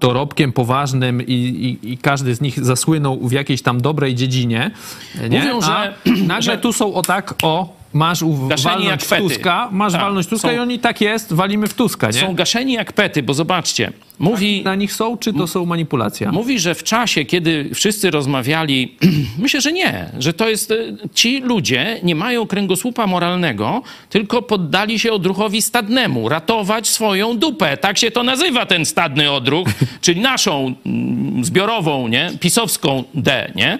dorobkiem 0.00 0.52
poważnym 0.52 1.22
i, 1.22 1.32
i, 1.32 1.92
i, 1.92 1.98
każdy 1.98 2.34
z 2.34 2.40
nich 2.40 2.64
zasłynął 2.64 3.28
w 3.28 3.32
jakiejś 3.32 3.62
tam 3.62 3.80
dobrej 3.80 4.14
dziedzinie. 4.14 4.70
Nie? 5.30 5.38
Mówią, 5.38 5.60
że... 5.60 5.72
A 5.72 5.92
nagle 6.26 6.54
że... 6.54 6.58
tu 6.58 6.72
są 6.72 6.94
o 6.94 7.02
tak, 7.02 7.34
o 7.42 7.76
masz 7.96 8.22
walność 8.62 9.06
Tuska, 9.08 9.68
masz 9.72 9.92
tak, 9.92 10.02
walność 10.02 10.28
Tuska 10.28 10.48
są, 10.48 10.54
i 10.54 10.58
oni 10.58 10.78
tak 10.78 11.00
jest, 11.00 11.32
walimy 11.32 11.66
w 11.66 11.74
Tuska, 11.74 12.06
nie? 12.06 12.12
Są 12.12 12.34
gaszeni 12.34 12.72
jak 12.72 12.92
pety, 12.92 13.22
bo 13.22 13.34
zobaczcie, 13.34 13.92
mówi... 14.18 14.62
Na 14.64 14.74
nich 14.74 14.92
są, 14.92 15.16
czy 15.16 15.32
to 15.32 15.46
są 15.46 15.66
manipulacja? 15.66 16.32
Mówi, 16.32 16.58
że 16.58 16.74
w 16.74 16.82
czasie, 16.82 17.24
kiedy 17.24 17.70
wszyscy 17.74 18.10
rozmawiali, 18.10 18.96
myślę, 19.38 19.60
że 19.60 19.72
nie, 19.72 20.10
że 20.18 20.32
to 20.32 20.48
jest, 20.48 20.70
e, 20.70 20.74
ci 21.14 21.40
ludzie 21.40 22.00
nie 22.02 22.14
mają 22.14 22.46
kręgosłupa 22.46 23.06
moralnego, 23.06 23.82
tylko 24.10 24.42
poddali 24.42 24.98
się 24.98 25.12
odruchowi 25.12 25.62
stadnemu, 25.62 26.28
ratować 26.28 26.88
swoją 26.88 27.38
dupę. 27.38 27.76
Tak 27.76 27.98
się 27.98 28.10
to 28.10 28.22
nazywa, 28.22 28.66
ten 28.66 28.84
stadny 28.84 29.30
odruch, 29.30 29.68
czyli 30.00 30.20
naszą 30.20 30.74
mm, 30.86 31.44
zbiorową, 31.44 32.08
nie? 32.08 32.30
Pisowską 32.40 33.04
D, 33.14 33.52
nie? 33.54 33.78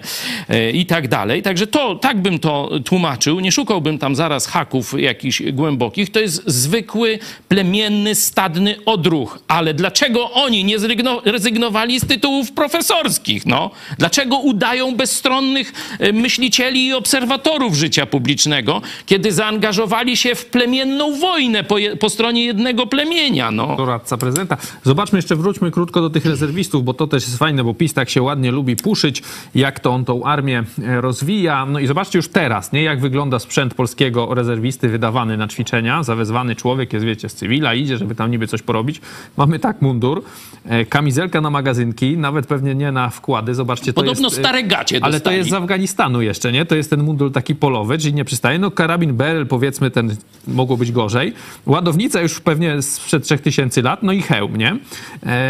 E, 0.49 0.71
I 0.71 0.85
tak 0.85 1.07
dalej. 1.07 1.41
Także 1.41 1.67
to, 1.67 1.95
tak 1.95 2.21
bym 2.21 2.39
to 2.39 2.69
tłumaczył, 2.85 3.39
nie 3.39 3.51
szukałbym 3.51 3.97
tam 3.99 4.06
tam 4.07 4.15
zaraz 4.15 4.47
haków 4.47 4.99
jakichś 4.99 5.41
głębokich, 5.51 6.11
to 6.11 6.19
jest 6.19 6.43
zwykły, 6.45 7.19
plemienny, 7.47 8.15
stadny 8.15 8.75
odruch. 8.85 9.39
Ale 9.47 9.73
dlaczego 9.73 10.31
oni 10.31 10.63
nie 10.63 10.77
zrezygnowali 11.25 11.99
z 11.99 12.07
tytułów 12.07 12.51
profesorskich? 12.51 13.45
No? 13.45 13.71
Dlaczego 13.97 14.37
udają 14.37 14.95
bezstronnych 14.95 15.73
e, 15.99 16.13
myślicieli 16.13 16.87
i 16.87 16.93
obserwatorów 16.93 17.75
życia 17.75 18.05
publicznego, 18.05 18.81
kiedy 19.05 19.31
zaangażowali 19.31 20.17
się 20.17 20.35
w 20.35 20.45
plemienną 20.45 21.19
wojnę 21.19 21.63
po, 21.63 21.77
je, 21.77 21.97
po 21.97 22.09
stronie 22.09 22.45
jednego 22.45 22.87
plemienia? 22.87 23.51
No? 23.51 23.75
Doradca 23.75 24.17
prezydenta. 24.17 24.57
Zobaczmy 24.83 25.17
jeszcze, 25.17 25.35
wróćmy 25.35 25.71
krótko 25.71 26.01
do 26.01 26.09
tych 26.09 26.25
rezerwistów, 26.25 26.83
bo 26.83 26.93
to 26.93 27.07
też 27.07 27.23
jest 27.23 27.37
fajne, 27.37 27.63
bo 27.63 27.73
PiS 27.73 27.93
tak 27.93 28.09
się 28.09 28.21
ładnie 28.21 28.51
lubi 28.51 28.75
puszyć, 28.75 29.23
jak 29.55 29.79
to 29.79 29.91
on 29.91 30.05
tą 30.05 30.23
armię 30.23 30.63
e, 30.83 31.01
rozwija. 31.01 31.65
No 31.65 31.79
i 31.79 31.87
zobaczcie 31.87 32.19
już 32.19 32.27
teraz, 32.27 32.71
nie, 32.71 32.83
jak 32.83 32.99
wygląda 32.99 33.39
sprzęt 33.39 33.73
polskiego 33.87 34.33
rezerwisty 34.33 34.89
wydawany 34.89 35.37
na 35.37 35.47
ćwiczenia. 35.47 36.03
Zawezwany 36.03 36.55
człowiek 36.55 36.93
jest, 36.93 37.05
wiecie, 37.05 37.29
z 37.29 37.33
cywila, 37.33 37.73
idzie, 37.73 37.97
żeby 37.97 38.15
tam 38.15 38.31
niby 38.31 38.47
coś 38.47 38.61
porobić. 38.61 39.01
Mamy 39.37 39.59
tak 39.59 39.81
mundur, 39.81 40.23
e, 40.65 40.85
kamizelka 40.85 41.41
na 41.41 41.49
magazynki, 41.49 42.17
nawet 42.17 42.47
pewnie 42.47 42.75
nie 42.75 42.91
na 42.91 43.09
wkłady. 43.09 43.55
Zobaczcie, 43.55 43.93
to 43.93 44.01
Podobno 44.01 44.27
jest... 44.27 44.39
E, 44.39 44.41
stare 44.41 44.63
gacie 44.63 44.99
Ale 45.01 45.19
to 45.19 45.31
jest 45.31 45.49
z 45.49 45.53
Afganistanu 45.53 46.21
jeszcze, 46.21 46.51
nie? 46.51 46.65
To 46.65 46.75
jest 46.75 46.89
ten 46.89 47.03
mundur 47.03 47.31
taki 47.31 47.55
polowy, 47.55 47.97
czyli 47.97 48.13
nie 48.13 48.25
przystaje. 48.25 48.59
No 48.59 48.71
karabin 48.71 49.13
Beryl, 49.13 49.45
powiedzmy, 49.45 49.91
ten 49.91 50.15
mogło 50.47 50.77
być 50.77 50.91
gorzej. 50.91 51.33
Ładownica 51.65 52.21
już 52.21 52.39
pewnie 52.39 52.81
sprzed 52.81 53.23
3000 53.23 53.81
lat, 53.81 54.03
no 54.03 54.11
i 54.11 54.21
hełm, 54.21 54.57
nie? 54.57 54.77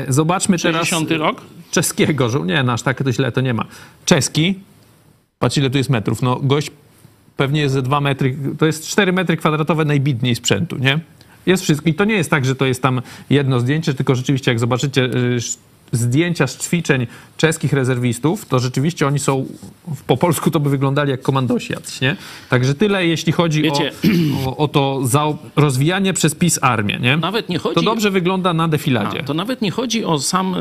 Zobaczmy 0.07 0.59
60 0.59 1.09
teraz... 1.09 1.21
rok? 1.21 1.41
Czeskiego, 1.71 2.45
nie, 2.45 2.63
no 2.63 2.73
aż 2.73 2.81
tak 2.81 3.03
to 3.03 3.11
źle 3.11 3.31
to 3.31 3.41
nie 3.41 3.53
ma. 3.53 3.65
Czeski, 4.05 4.55
patrz 5.39 5.57
ile 5.57 5.69
tu 5.69 5.77
jest 5.77 5.89
metrów, 5.89 6.21
no 6.21 6.39
gość 6.43 6.71
pewnie 7.37 7.61
jest 7.61 7.73
ze 7.73 7.81
2 7.81 8.01
metry, 8.01 8.37
to 8.57 8.65
jest 8.65 8.87
4 8.87 9.13
metry 9.13 9.37
kwadratowe 9.37 9.85
najbidniej 9.85 10.35
sprzętu, 10.35 10.77
nie? 10.77 10.99
Jest 11.45 11.63
wszystko. 11.63 11.89
I 11.89 11.93
to 11.93 12.05
nie 12.05 12.15
jest 12.15 12.29
tak, 12.29 12.45
że 12.45 12.55
to 12.55 12.65
jest 12.65 12.81
tam 12.81 13.01
jedno 13.29 13.59
zdjęcie, 13.59 13.93
tylko 13.93 14.15
rzeczywiście 14.15 14.51
jak 14.51 14.59
zobaczycie 14.59 15.03
y, 15.03 15.37
zdjęcia 15.91 16.47
z 16.47 16.57
ćwiczeń 16.57 17.07
czeskich 17.37 17.73
rezerwistów, 17.73 18.45
to 18.45 18.59
rzeczywiście 18.59 19.07
oni 19.07 19.19
są, 19.19 19.45
po 20.07 20.17
polsku 20.17 20.51
to 20.51 20.59
by 20.59 20.69
wyglądali 20.69 21.11
jak 21.11 21.21
komandosi 21.21 21.73
jacyś, 21.73 22.01
nie? 22.01 22.15
Także 22.49 22.75
tyle, 22.75 23.07
jeśli 23.07 23.31
chodzi 23.33 23.61
Wiecie, 23.61 23.91
o, 24.45 24.49
o, 24.49 24.57
o, 24.57 24.67
to 24.67 25.01
rozwijanie 25.55 26.13
przez 26.13 26.35
PiS 26.35 26.59
armię, 26.61 26.99
nie? 27.01 27.17
Nawet 27.17 27.49
nie 27.49 27.57
chodzi... 27.57 27.75
To 27.75 27.81
dobrze 27.81 28.11
wygląda 28.11 28.53
na 28.53 28.67
defiladzie. 28.67 29.19
A, 29.19 29.23
to 29.23 29.33
nawet 29.33 29.61
nie 29.61 29.71
chodzi 29.71 30.05
o 30.05 30.19
sam 30.19 30.55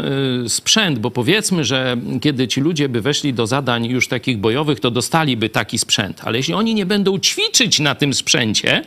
y, 0.44 0.48
sprzęt, 0.48 0.98
bo 0.98 1.10
powiedzmy, 1.10 1.64
że 1.64 1.96
kiedy 2.20 2.48
ci 2.48 2.60
ludzie 2.60 2.88
by 2.88 3.00
weszli 3.00 3.34
do 3.34 3.46
zadań 3.46 3.86
już 3.86 4.08
takich 4.08 4.38
bojowych, 4.38 4.80
to 4.80 4.90
dostaliby 4.90 5.48
taki 5.48 5.78
sprzęt. 5.78 6.20
Ale 6.24 6.36
jeśli 6.36 6.54
oni 6.54 6.74
nie 6.74 6.86
będą 6.86 7.18
ćwiczyć 7.18 7.80
na 7.80 7.94
tym 7.94 8.14
sprzęcie 8.14 8.84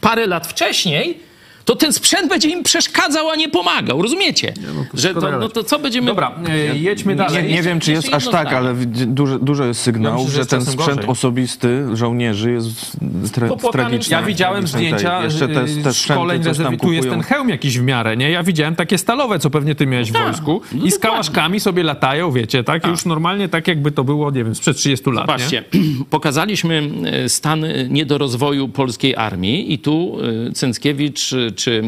parę 0.00 0.26
lat 0.26 0.46
wcześniej, 0.46 1.27
to 1.68 1.76
ten 1.76 1.92
sprzęt 1.92 2.28
będzie 2.28 2.48
im 2.48 2.62
przeszkadzał, 2.62 3.30
a 3.30 3.36
nie 3.36 3.48
pomagał. 3.48 4.02
Rozumiecie? 4.02 4.54
Nie, 4.56 4.66
no 4.76 4.84
to 4.92 4.98
że 4.98 5.14
to, 5.14 5.38
no 5.38 5.48
to 5.48 5.64
co 5.64 5.78
będziemy... 5.78 6.06
Dobra, 6.06 6.32
e, 6.48 6.78
jedźmy 6.78 7.16
dalej. 7.16 7.44
Nie, 7.44 7.52
nie 7.52 7.62
wiem, 7.62 7.80
czy 7.80 7.92
jest 7.92 8.14
aż 8.14 8.28
tak, 8.28 8.52
ale 8.52 8.74
dużo, 9.06 9.38
dużo 9.38 9.64
jest 9.64 9.80
sygnałów, 9.80 10.28
ja 10.28 10.32
że, 10.32 10.42
że 10.42 10.46
ten 10.46 10.60
sprzęt 10.60 10.96
gorzej. 10.96 11.06
osobisty 11.06 11.96
żołnierzy 11.96 12.52
jest 12.52 12.96
w 13.00 13.70
tragiczny. 13.72 14.16
Ja 14.16 14.22
widziałem 14.22 14.66
zdjęcia 14.66 15.24
jeszcze 15.24 15.48
te, 15.48 15.64
te 15.84 15.94
szkoleń 15.94 16.42
rezerwitu 16.42 16.92
jest 16.92 17.10
ten 17.10 17.20
hełm 17.20 17.48
jakiś 17.48 17.78
w 17.78 17.82
miarę, 17.82 18.16
nie? 18.16 18.30
Ja 18.30 18.42
widziałem 18.42 18.74
takie 18.74 18.98
stalowe, 18.98 19.38
co 19.38 19.50
pewnie 19.50 19.74
ty 19.74 19.86
miałeś 19.86 20.10
w 20.10 20.12
tak, 20.12 20.22
wojsku 20.22 20.60
no 20.72 20.84
i 20.84 20.90
z 20.90 20.98
kałaszkami 20.98 21.60
sobie 21.60 21.82
latają, 21.82 22.32
wiecie, 22.32 22.64
tak? 22.64 22.82
tak? 22.82 22.90
Już 22.90 23.04
normalnie 23.04 23.48
tak 23.48 23.68
jakby 23.68 23.92
to 23.92 24.04
było, 24.04 24.30
nie 24.30 24.44
wiem, 24.44 24.54
sprzed 24.54 24.76
30 24.76 25.10
lat, 25.10 25.26
Zobaczcie, 25.26 25.64
pokazaliśmy 26.10 26.90
e, 27.04 27.28
stan 27.28 27.64
niedorozwoju 27.88 28.68
polskiej 28.68 29.16
armii 29.16 29.72
i 29.72 29.78
tu 29.78 30.18
e, 30.48 30.52
Cęckiewicz 30.52 31.34
czy 31.58 31.82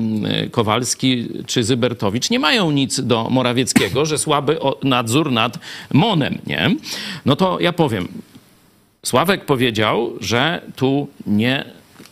Kowalski, 0.51 1.29
czy 1.47 1.65
Zybertowicz 1.65 2.31
nie 2.31 2.39
mają 2.39 2.71
nic 2.71 3.01
do 3.01 3.29
Morawieckiego, 3.31 4.07
że 4.07 4.19
słaby 4.19 4.59
nadzór 4.83 5.33
nad 5.33 5.59
MONem, 5.93 6.39
nie? 6.47 6.77
No 7.27 7.37
to 7.37 7.61
ja 7.61 7.73
powiem, 7.73 8.09
Sławek 9.03 9.45
powiedział, 9.45 10.13
że 10.21 10.63
tu 10.77 11.09
nie 11.27 11.65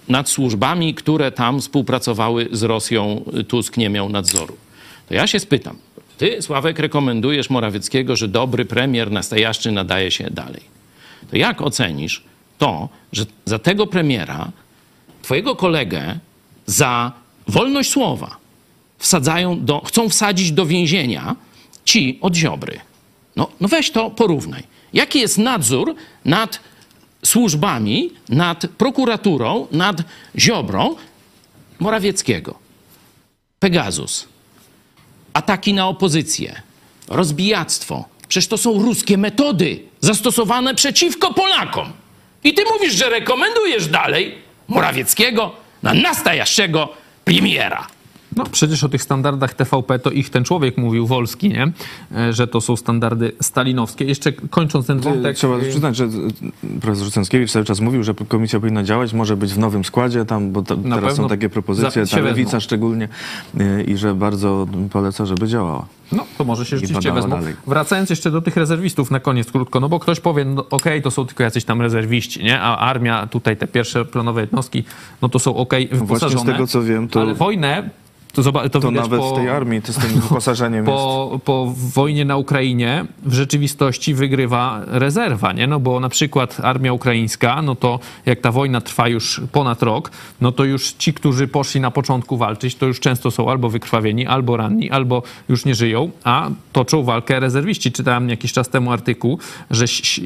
nad 0.08 0.28
służbami, 0.28 0.94
które 0.94 1.32
tam 1.32 1.60
współpracowały 1.60 2.48
z 2.52 2.62
Rosją, 2.62 3.24
Tusk 3.48 3.76
nie 3.76 3.88
miał 3.88 4.08
nadzoru. 4.08 4.56
To 5.08 5.14
ja 5.14 5.26
się 5.26 5.40
spytam, 5.40 5.76
ty, 6.18 6.42
Sławek, 6.42 6.78
rekomendujesz 6.78 7.50
Morawieckiego, 7.50 8.16
że 8.16 8.28
dobry 8.28 8.64
premier 8.64 9.10
na 9.10 9.22
Stajaszczy 9.22 9.72
nadaje 9.72 10.10
się 10.10 10.30
dalej. 10.30 10.62
To 11.30 11.36
jak 11.36 11.62
ocenisz 11.62 12.22
to, 12.58 12.88
że 13.12 13.26
za 13.44 13.58
tego 13.58 13.86
premiera 13.86 14.50
twojego 15.22 15.56
kolegę 15.56 16.18
za 16.66 17.12
wolność 17.48 17.90
słowa 17.90 18.36
wsadzają 18.98 19.64
do, 19.64 19.80
chcą 19.80 20.08
wsadzić 20.08 20.52
do 20.52 20.66
więzienia 20.66 21.36
ci 21.84 22.18
od 22.20 22.34
Ziobry. 22.36 22.80
No, 23.36 23.48
no 23.60 23.68
weź 23.68 23.90
to 23.90 24.10
porównaj. 24.10 24.62
Jaki 24.92 25.20
jest 25.20 25.38
nadzór 25.38 25.94
nad 26.24 26.60
służbami, 27.24 28.10
nad 28.28 28.66
prokuraturą, 28.78 29.66
nad 29.72 29.96
Ziobrą 30.36 30.96
Morawieckiego? 31.78 32.54
Pegasus, 33.58 34.28
ataki 35.32 35.74
na 35.74 35.88
opozycję, 35.88 36.62
rozbijactwo. 37.08 38.04
Przecież 38.28 38.48
to 38.48 38.58
są 38.58 38.82
ruskie 38.82 39.18
metody 39.18 39.82
zastosowane 40.00 40.74
przeciwko 40.74 41.34
Polakom. 41.34 41.92
I 42.44 42.54
ty 42.54 42.62
mówisz, 42.72 42.94
że 42.94 43.10
rekomendujesz 43.10 43.88
dalej 43.88 44.34
Morawieckiego 44.68 45.52
na 45.82 45.94
nastajaszego 45.94 46.88
Premiéra. 47.28 47.97
No 48.38 48.44
przecież 48.50 48.84
o 48.84 48.88
tych 48.88 49.02
standardach 49.02 49.54
TVP 49.54 49.98
to 49.98 50.10
ich 50.10 50.30
ten 50.30 50.44
człowiek 50.44 50.76
mówił, 50.76 51.06
Wolski, 51.06 51.48
nie? 51.48 51.72
E, 52.16 52.32
że 52.32 52.46
to 52.46 52.60
są 52.60 52.76
standardy 52.76 53.32
stalinowskie. 53.40 54.04
Jeszcze 54.04 54.32
kończąc 54.32 54.86
ten 54.86 55.00
wątek... 55.00 55.36
Trzeba 55.36 55.56
e, 55.56 55.60
przyznać, 55.60 55.96
że 55.96 56.08
profesor 56.80 57.12
Cęckiewicz 57.12 57.50
cały 57.50 57.64
czas 57.64 57.80
mówił, 57.80 58.02
że 58.02 58.14
komisja 58.14 58.60
powinna 58.60 58.82
działać, 58.82 59.12
może 59.12 59.36
być 59.36 59.52
w 59.52 59.58
nowym 59.58 59.84
składzie 59.84 60.24
tam, 60.24 60.52
bo 60.52 60.62
to, 60.62 60.76
teraz 60.76 61.16
są 61.16 61.28
takie 61.28 61.48
propozycje, 61.48 62.06
ta 62.06 62.20
lewica 62.20 62.44
wezmą. 62.44 62.60
szczególnie 62.60 63.08
e, 63.60 63.82
i 63.82 63.96
że 63.96 64.14
bardzo 64.14 64.66
poleca, 64.90 65.26
żeby 65.26 65.48
działała. 65.48 65.86
No, 66.12 66.26
to 66.38 66.44
może 66.44 66.64
się 66.64 66.78
rzeczywiście 66.78 67.12
wezmą. 67.12 67.30
Dalej. 67.30 67.54
Wracając 67.66 68.10
jeszcze 68.10 68.30
do 68.30 68.42
tych 68.42 68.56
rezerwistów 68.56 69.10
na 69.10 69.20
koniec 69.20 69.52
krótko, 69.52 69.80
no 69.80 69.88
bo 69.88 70.00
ktoś 70.00 70.20
powie, 70.20 70.44
no, 70.44 70.60
okej, 70.60 70.76
okay, 70.76 71.02
to 71.02 71.10
są 71.10 71.26
tylko 71.26 71.42
jacyś 71.42 71.64
tam 71.64 71.82
rezerwiści, 71.82 72.44
nie? 72.44 72.60
A 72.60 72.76
armia, 72.76 73.26
tutaj 73.26 73.56
te 73.56 73.66
pierwsze 73.66 74.04
planowe 74.04 74.40
jednostki, 74.40 74.84
no 75.22 75.28
to 75.28 75.38
są 75.38 75.56
okej 75.56 75.86
okay, 75.86 75.98
wyposażone. 75.98 76.34
No 76.34 76.40
właśnie 76.40 76.52
z 76.52 76.56
tego, 76.56 76.66
co 76.66 76.82
wiem, 76.82 77.08
to... 77.08 77.20
Ale 77.20 77.34
wojnę 77.34 77.90
to, 78.32 78.42
to, 78.68 78.80
to 78.80 78.90
nawet 78.90 79.20
po, 79.20 79.30
w 79.30 79.34
tej 79.34 79.48
armii 79.48 79.82
to 79.82 79.92
z 79.92 79.98
tym 79.98 80.10
wyposażeniem 80.20 80.84
po, 80.84 81.30
jest. 81.32 81.44
Po 81.44 81.74
wojnie 81.76 82.24
na 82.24 82.36
Ukrainie 82.36 83.04
w 83.22 83.34
rzeczywistości 83.34 84.14
wygrywa 84.14 84.82
rezerwa, 84.86 85.52
nie? 85.52 85.66
No 85.66 85.80
bo 85.80 86.00
na 86.00 86.08
przykład 86.08 86.60
armia 86.62 86.92
ukraińska, 86.92 87.62
no 87.62 87.74
to 87.74 88.00
jak 88.26 88.40
ta 88.40 88.52
wojna 88.52 88.80
trwa 88.80 89.08
już 89.08 89.40
ponad 89.52 89.82
rok, 89.82 90.10
no 90.40 90.52
to 90.52 90.64
już 90.64 90.92
ci, 90.92 91.14
którzy 91.14 91.48
poszli 91.48 91.80
na 91.80 91.90
początku 91.90 92.36
walczyć, 92.36 92.74
to 92.74 92.86
już 92.86 93.00
często 93.00 93.30
są 93.30 93.50
albo 93.50 93.68
wykrwawieni, 93.68 94.26
albo 94.26 94.56
ranni, 94.56 94.90
albo 94.90 95.22
już 95.48 95.64
nie 95.64 95.74
żyją, 95.74 96.10
a 96.24 96.50
toczą 96.72 97.02
walkę 97.02 97.40
rezerwiści. 97.40 97.92
Czytałem 97.92 98.28
jakiś 98.28 98.52
czas 98.52 98.68
temu 98.68 98.92
artykuł, 98.92 99.38
że 99.70 99.84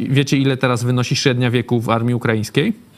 wiecie 0.09 0.37
ile 0.37 0.57
teraz 0.57 0.85
wynosi 0.85 1.17
średnia 1.17 1.51
wieku 1.51 1.81
w 1.81 1.91
armii 1.91 2.15
ukraińskiej? 2.15 2.92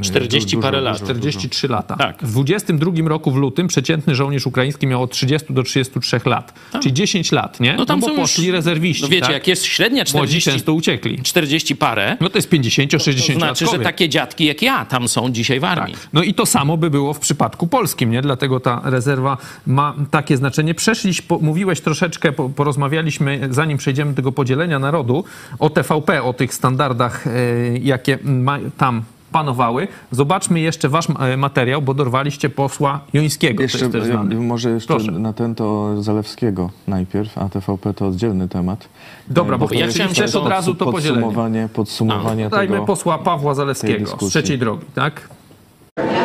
40 0.00 0.56
dużo, 0.56 0.62
parę 0.62 0.80
lat. 0.80 0.96
43 1.00 1.68
lata. 1.68 1.96
Tak. 1.96 2.22
W 2.22 2.30
22 2.30 3.08
roku 3.08 3.30
w 3.30 3.36
lutym 3.36 3.66
przeciętny 3.66 4.14
żołnierz 4.14 4.46
ukraiński 4.46 4.86
miał 4.86 5.02
od 5.02 5.10
30 5.10 5.54
do 5.54 5.62
33 5.62 6.20
lat. 6.26 6.54
Tak. 6.72 6.82
Czyli 6.82 6.94
10 6.94 7.32
lat, 7.32 7.60
nie? 7.60 7.76
No 7.76 7.86
tam 7.86 8.00
no 8.00 8.06
bo 8.06 8.12
są 8.12 8.20
poszli 8.20 8.46
już, 8.46 8.54
rezerwiści. 8.54 9.02
No 9.02 9.08
wiecie, 9.08 9.22
tak? 9.22 9.32
jak 9.32 9.48
jest 9.48 9.64
średnia 9.64 10.04
40... 10.04 10.16
Młodzi 10.16 10.50
często 10.50 10.72
uciekli. 10.72 11.22
40 11.22 11.76
parę. 11.76 12.16
No 12.20 12.30
to 12.30 12.38
jest 12.38 12.50
50-60 12.50 13.32
to 13.32 13.38
znaczy, 13.38 13.66
że 13.66 13.78
takie 13.78 14.08
dziadki 14.08 14.44
jak 14.44 14.62
ja 14.62 14.84
tam 14.84 15.08
są 15.08 15.30
dzisiaj 15.30 15.60
w 15.60 15.64
armii. 15.64 15.94
Tak. 15.94 16.08
No 16.12 16.22
i 16.22 16.34
to 16.34 16.46
samo 16.46 16.76
by 16.76 16.90
było 16.90 17.14
w 17.14 17.18
przypadku 17.18 17.66
polskim, 17.66 18.10
nie? 18.10 18.22
Dlatego 18.22 18.60
ta 18.60 18.80
rezerwa 18.84 19.36
ma 19.66 19.94
takie 20.10 20.36
znaczenie. 20.36 20.74
Przeszliś, 20.74 21.22
po, 21.22 21.38
mówiłeś 21.38 21.80
troszeczkę, 21.80 22.32
po, 22.32 22.48
porozmawialiśmy, 22.48 23.48
zanim 23.50 23.78
przejdziemy 23.78 24.10
do 24.10 24.16
tego 24.16 24.32
podzielenia 24.32 24.78
narodu, 24.78 25.24
o 25.58 25.70
TVP, 25.70 26.22
o 26.22 26.32
tych 26.32 26.54
standardach, 26.54 27.26
e, 27.26 27.30
jakie 27.78 28.18
ma, 28.24 28.58
tam 28.76 29.02
panowały. 29.32 29.88
Zobaczmy 30.10 30.60
jeszcze 30.60 30.88
wasz 30.88 31.06
e, 31.20 31.36
materiał, 31.36 31.82
bo 31.82 31.94
dorwaliście 31.94 32.48
posła 32.48 33.00
Jońskiego. 33.12 33.62
Jeszcze, 33.62 33.88
może 34.34 34.70
jeszcze 34.70 34.94
Proszę. 34.94 35.12
na 35.12 35.32
ten 35.32 35.54
to 35.54 36.02
Zalewskiego 36.02 36.70
najpierw, 36.86 37.38
a 37.38 37.48
TVP 37.48 37.94
to 37.94 38.06
oddzielny 38.06 38.48
temat. 38.48 38.88
Dobra, 39.28 39.58
bo, 39.58 39.66
bo 39.68 39.74
ja 39.74 39.86
chciałem 39.86 40.14
też 40.14 40.34
od 40.34 40.48
razu 40.48 40.74
to 40.74 40.92
podsumowanie, 40.92 41.68
podsumowanie 41.74 42.46
a, 42.46 42.48
Dajmy 42.48 42.86
posła 42.86 43.18
Pawła 43.18 43.54
Zalewskiego 43.54 44.06
z 44.06 44.30
trzeciej 44.30 44.58
drogi, 44.58 44.86
tak? 44.94 45.28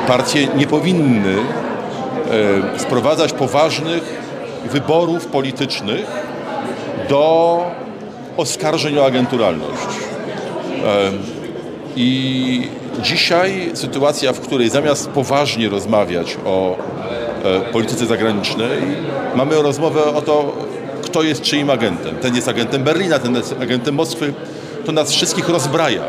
Partie 0.08 0.47
nie 0.58 0.68
powinny 0.68 1.36
e, 2.76 2.80
sprowadzać 2.80 3.34
poważnych 3.34 4.03
wyborów 4.72 5.26
politycznych 5.26 6.06
do 7.10 7.64
oskarżeń 8.38 8.97
o 8.97 9.06
agenturalność. 9.06 9.88
E, 10.86 11.12
i 11.95 12.68
dzisiaj 13.02 13.72
sytuacja, 13.74 14.34
w 14.34 14.39
której 14.39 14.70
zamiast 14.70 15.10
poważnie 15.10 15.70
rozmawiać 15.70 16.38
o 16.46 16.78
e, 17.43 17.62
polityce 17.62 18.06
zagranicznej, 18.06 18.82
mamy 19.36 19.56
rozmowę 19.62 20.06
o 20.06 20.22
to, 20.22 20.54
kto 21.02 21.24
jest 21.24 21.41
czyim 21.41 21.70
agentem. 21.70 22.16
Ten 22.16 22.36
jest 22.36 22.48
agentem 22.48 22.84
Berlina, 22.84 23.20
ten 23.20 23.36
jest 23.36 23.56
agentem 23.62 23.96
Moskwy. 23.96 24.34
To 24.86 24.91
nas 24.91 25.12
wszystkich 25.12 25.50
rozbraja. 25.50 26.02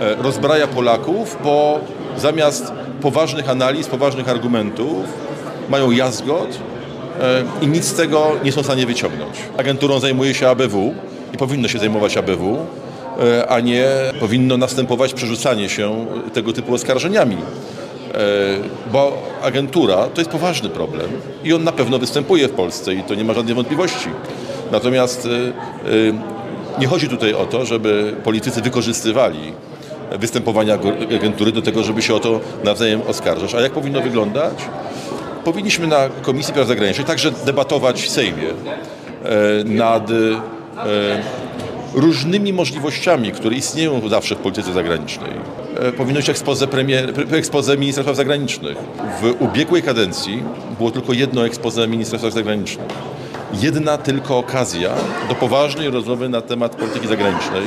E, 0.00 0.14
rozbraja 0.22 0.66
Polaków, 0.66 1.38
bo 1.44 1.80
zamiast 2.16 2.72
poważnych 3.00 3.50
analiz, 3.50 3.86
poważnych 3.86 4.28
argumentów 4.28 5.04
mają 5.68 5.90
jazgot 5.90 6.58
e, 7.20 7.42
i 7.62 7.66
nic 7.66 7.84
z 7.84 7.94
tego 7.94 8.32
nie 8.44 8.52
są 8.52 8.62
w 8.62 8.64
stanie 8.64 8.86
wyciągnąć. 8.86 9.36
Agenturą 9.56 10.00
zajmuje 10.00 10.34
się 10.34 10.48
ABW 10.48 10.94
i 11.34 11.36
powinno 11.36 11.68
się 11.68 11.78
zajmować 11.78 12.16
ABW, 12.16 12.58
a 13.48 13.60
nie 13.60 13.86
powinno 14.20 14.56
następować 14.56 15.14
przerzucanie 15.14 15.68
się 15.68 16.06
tego 16.32 16.52
typu 16.52 16.74
oskarżeniami. 16.74 17.36
Bo 18.92 19.22
agentura 19.42 19.96
to 19.96 20.20
jest 20.20 20.30
poważny 20.30 20.68
problem 20.68 21.10
i 21.44 21.52
on 21.52 21.64
na 21.64 21.72
pewno 21.72 21.98
występuje 21.98 22.48
w 22.48 22.52
Polsce 22.52 22.94
i 22.94 23.02
to 23.02 23.14
nie 23.14 23.24
ma 23.24 23.34
żadnej 23.34 23.54
wątpliwości. 23.54 24.08
Natomiast 24.72 25.28
nie 26.78 26.86
chodzi 26.86 27.08
tutaj 27.08 27.34
o 27.34 27.46
to, 27.46 27.66
żeby 27.66 28.14
politycy 28.24 28.62
wykorzystywali 28.62 29.52
występowania 30.18 30.78
agentury 31.16 31.52
do 31.52 31.62
tego, 31.62 31.82
żeby 31.82 32.02
się 32.02 32.14
o 32.14 32.20
to 32.20 32.40
nawzajem 32.64 33.00
oskarżać. 33.06 33.54
A 33.54 33.60
jak 33.60 33.72
powinno 33.72 34.00
wyglądać? 34.00 34.54
Powinniśmy 35.44 35.86
na 35.86 36.08
Komisji 36.22 36.52
Spraw 36.52 36.68
Zagranicznych 36.68 37.06
także 37.06 37.30
debatować 37.30 38.02
w 38.02 38.10
Sejmie 38.10 38.48
e, 38.48 38.54
nad 39.64 40.10
e, 40.10 40.14
różnymi 41.94 42.52
możliwościami, 42.52 43.32
które 43.32 43.56
istnieją 43.56 44.08
zawsze 44.08 44.34
w 44.34 44.38
polityce 44.38 44.72
zagranicznej. 44.72 45.30
E, 45.80 45.92
powinno 45.92 46.20
być 46.20 46.30
ekspoze, 46.30 46.66
premier, 46.66 47.12
ekspoze 47.32 47.76
ministra 47.76 48.02
spraw 48.02 48.16
zagranicznych. 48.16 48.76
W 49.22 49.42
ubiegłej 49.42 49.82
kadencji 49.82 50.42
było 50.78 50.90
tylko 50.90 51.12
jedno 51.12 51.46
ekspoze 51.46 51.88
ministra 51.88 52.18
spraw 52.18 52.34
zagranicznych. 52.34 52.88
Jedna 53.62 53.98
tylko 53.98 54.38
okazja 54.38 54.94
do 55.28 55.34
poważnej 55.34 55.90
rozmowy 55.90 56.28
na 56.28 56.40
temat 56.40 56.76
polityki 56.76 57.08
zagranicznej 57.08 57.62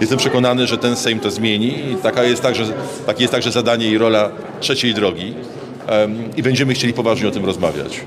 Jestem 0.00 0.18
przekonany, 0.18 0.66
że 0.66 0.78
ten 0.78 0.96
Sejm 0.96 1.20
to 1.20 1.30
zmieni 1.30 1.74
taka 2.02 2.24
jest 2.24 2.42
także, 2.42 2.64
takie 3.06 3.22
jest 3.22 3.32
także 3.32 3.52
zadanie 3.52 3.88
i 3.88 3.98
rola 3.98 4.30
trzeciej 4.60 4.94
drogi 4.94 5.34
i 6.36 6.42
będziemy 6.42 6.74
chcieli 6.74 6.92
poważnie 6.92 7.28
o 7.28 7.30
tym 7.30 7.44
rozmawiać. 7.44 8.00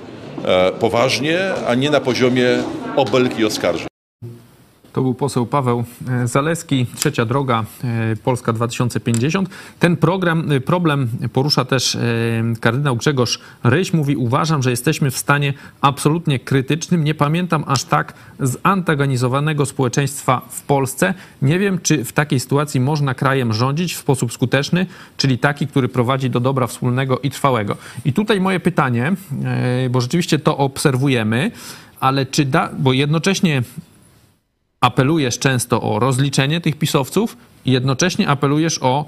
E, 0.45 0.71
poważnie, 0.71 1.39
a 1.67 1.75
nie 1.75 1.89
na 1.89 1.99
poziomie 1.99 2.47
obelg 2.95 3.39
i 3.39 3.45
oskarżeń. 3.45 3.92
To 4.93 5.01
był 5.01 5.13
poseł 5.13 5.45
Paweł 5.45 5.83
e, 6.09 6.27
Zaleski, 6.27 6.85
Trzecia 6.95 7.25
Droga 7.25 7.65
e, 7.83 8.15
Polska 8.15 8.53
2050. 8.53 9.49
Ten 9.79 9.97
program, 9.97 10.51
e, 10.51 10.59
problem 10.59 11.09
porusza 11.33 11.65
też 11.65 11.97
kardynał 12.59 12.95
Grzegorz 12.95 13.39
Ryś. 13.63 13.93
Mówi, 13.93 14.15
uważam, 14.15 14.63
że 14.63 14.69
jesteśmy 14.69 15.11
w 15.11 15.17
stanie 15.17 15.53
absolutnie 15.81 16.39
krytycznym. 16.39 17.03
Nie 17.03 17.15
pamiętam 17.15 17.63
aż 17.67 17.83
tak 17.83 18.13
zantagonizowanego 18.39 19.65
społeczeństwa 19.65 20.41
w 20.49 20.61
Polsce. 20.61 21.13
Nie 21.41 21.59
wiem, 21.59 21.79
czy 21.83 22.05
w 22.05 22.13
takiej 22.13 22.39
sytuacji 22.39 22.79
można 22.79 23.13
krajem 23.13 23.53
rządzić 23.53 23.93
w 23.93 23.99
sposób 23.99 24.33
skuteczny, 24.33 24.85
czyli 25.17 25.37
taki, 25.37 25.67
który 25.67 25.89
prowadzi 25.89 26.29
do 26.29 26.39
dobra 26.39 26.67
wspólnego 26.67 27.19
i 27.19 27.29
trwałego. 27.29 27.77
I 28.05 28.13
tutaj 28.13 28.41
moje 28.41 28.59
pytanie, 28.59 29.13
bo 29.89 30.01
rzeczywiście 30.01 30.39
to 30.39 30.57
obserwujemy, 30.57 31.51
ale 31.99 32.25
czy 32.25 32.45
da, 32.45 32.69
bo 32.79 32.93
jednocześnie 32.93 33.63
apelujesz 34.83 35.39
często 35.39 35.81
o 35.81 35.99
rozliczenie 35.99 36.61
tych 36.61 36.75
pisowców 36.75 37.37
i 37.65 37.71
jednocześnie 37.71 38.29
apelujesz 38.29 38.79
o 38.81 39.05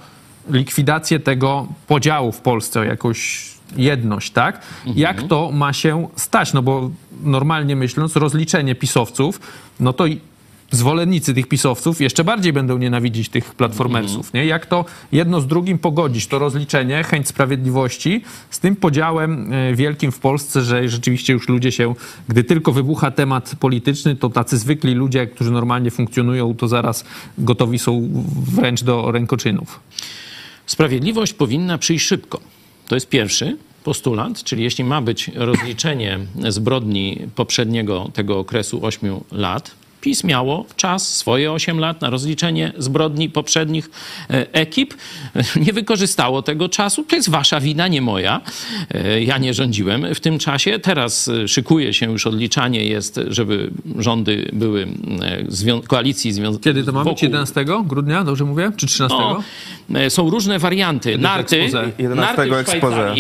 likwidację 0.49 1.19
tego 1.19 1.67
podziału 1.87 2.31
w 2.31 2.41
Polsce, 2.41 2.79
o 2.79 2.83
jakąś 2.83 3.49
jedność, 3.75 4.31
tak? 4.31 4.55
Mhm. 4.55 4.97
Jak 4.97 5.23
to 5.23 5.51
ma 5.51 5.73
się 5.73 6.07
stać? 6.15 6.53
No 6.53 6.61
bo 6.61 6.91
normalnie 7.23 7.75
myśląc, 7.75 8.15
rozliczenie 8.15 8.75
pisowców, 8.75 9.39
no 9.79 9.93
to 9.93 10.05
zwolennicy 10.71 11.33
tych 11.33 11.47
pisowców 11.47 12.01
jeszcze 12.01 12.23
bardziej 12.23 12.53
będą 12.53 12.77
nienawidzić 12.77 13.29
tych 13.29 13.55
platformersów. 13.55 14.33
Nie? 14.33 14.45
Jak 14.45 14.65
to 14.65 14.85
jedno 15.11 15.41
z 15.41 15.47
drugim 15.47 15.77
pogodzić, 15.77 16.27
to 16.27 16.39
rozliczenie, 16.39 17.03
chęć 17.03 17.27
sprawiedliwości 17.27 18.21
z 18.49 18.59
tym 18.59 18.75
podziałem 18.75 19.53
e, 19.53 19.75
wielkim 19.75 20.11
w 20.11 20.19
Polsce, 20.19 20.61
że 20.61 20.89
rzeczywiście 20.89 21.33
już 21.33 21.49
ludzie 21.49 21.71
się, 21.71 21.95
gdy 22.27 22.43
tylko 22.43 22.71
wybucha 22.71 23.11
temat 23.11 23.55
polityczny, 23.59 24.15
to 24.15 24.29
tacy 24.29 24.57
zwykli 24.57 24.93
ludzie, 24.93 25.27
którzy 25.27 25.51
normalnie 25.51 25.91
funkcjonują, 25.91 26.55
to 26.55 26.67
zaraz 26.67 27.05
gotowi 27.37 27.79
są 27.79 28.09
wręcz 28.55 28.83
do 28.83 29.11
rękoczynów. 29.11 29.79
Sprawiedliwość 30.65 31.33
powinna 31.33 31.77
przyjść 31.77 32.05
szybko. 32.05 32.39
To 32.87 32.95
jest 32.95 33.09
pierwszy 33.09 33.57
postulat, 33.83 34.43
czyli 34.43 34.63
jeśli 34.63 34.83
ma 34.83 35.01
być 35.01 35.31
rozliczenie 35.35 36.19
zbrodni 36.49 37.19
poprzedniego 37.35 38.11
tego 38.13 38.39
okresu 38.39 38.85
8 38.85 39.19
lat, 39.31 39.71
PiS 40.05 40.23
miało 40.23 40.65
czas, 40.75 41.17
swoje 41.17 41.51
8 41.51 41.79
lat 41.79 42.01
na 42.01 42.09
rozliczenie 42.09 42.73
zbrodni 42.77 43.29
poprzednich 43.29 43.89
e, 44.29 44.53
ekip. 44.53 44.93
Nie 45.65 45.73
wykorzystało 45.73 46.41
tego 46.41 46.69
czasu. 46.69 47.03
To 47.03 47.15
jest 47.15 47.29
wasza 47.29 47.59
wina, 47.59 47.87
nie 47.87 48.01
moja. 48.01 48.41
E, 48.93 49.23
ja 49.23 49.37
nie 49.37 49.53
rządziłem 49.53 50.15
w 50.15 50.19
tym 50.19 50.39
czasie. 50.39 50.79
Teraz 50.79 51.27
e, 51.27 51.47
szykuje 51.47 51.93
się 51.93 52.11
już 52.11 52.27
odliczanie 52.27 52.85
jest, 52.85 53.19
żeby 53.27 53.71
rządy 53.97 54.49
były 54.53 54.87
koalicji 55.87 56.31
związanej. 56.31 56.63
Kiedy 56.63 56.83
to 56.83 56.91
mamy? 56.91 57.03
Wokół... 57.05 57.19
11 57.23 57.65
grudnia, 57.85 58.23
dobrze 58.23 58.45
mówię? 58.45 58.71
Czy 58.77 58.87
13? 58.87 59.17
No, 59.89 59.99
są 60.09 60.29
różne 60.29 60.59
warianty. 60.59 61.17
Narty, 61.17 61.57
11 61.97 62.15
narty 62.15 62.55
ekspoze. 62.55 63.15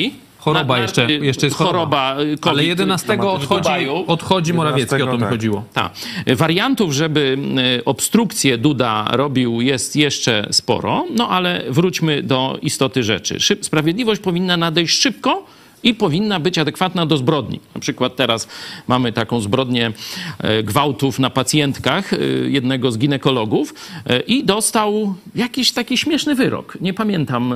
Choroba 0.45 0.79
jeszcze, 0.79 1.11
jeszcze 1.11 1.45
jest 1.45 1.57
choroba. 1.57 1.75
choroba 1.75 2.15
COVID, 2.15 2.47
Ale 2.47 2.65
11 2.65 3.17
odchodzi, 3.21 3.69
odchodzi 4.07 4.53
Morawiecki, 4.53 5.01
o 5.01 5.05
to 5.05 5.13
mi 5.13 5.19
tak. 5.19 5.29
chodziło. 5.29 5.63
Tak. 5.73 5.91
Wariantów, 6.35 6.93
żeby 6.93 7.37
e, 7.77 7.85
obstrukcję 7.85 8.57
Duda 8.57 9.07
robił 9.11 9.61
jest 9.61 9.95
jeszcze 9.95 10.47
sporo, 10.51 11.05
no 11.15 11.29
ale 11.29 11.63
wróćmy 11.69 12.23
do 12.23 12.59
istoty 12.61 13.03
rzeczy. 13.03 13.37
Sprawiedliwość 13.61 14.21
powinna 14.21 14.57
nadejść 14.57 15.01
szybko, 15.01 15.45
i 15.85 15.93
powinna 15.93 16.39
być 16.39 16.57
adekwatna 16.57 17.05
do 17.05 17.17
zbrodni. 17.17 17.59
Na 17.75 17.81
przykład 17.81 18.15
teraz 18.15 18.47
mamy 18.87 19.11
taką 19.13 19.41
zbrodnię 19.41 19.91
e, 20.39 20.63
gwałtów 20.63 21.19
na 21.19 21.29
pacjentkach 21.29 22.13
e, 22.13 22.17
jednego 22.47 22.91
z 22.91 22.97
ginekologów 22.97 23.73
e, 24.05 24.19
i 24.19 24.43
dostał 24.43 25.15
jakiś 25.35 25.71
taki 25.71 25.97
śmieszny 25.97 26.35
wyrok. 26.35 26.77
Nie 26.81 26.93
pamiętam. 26.93 27.53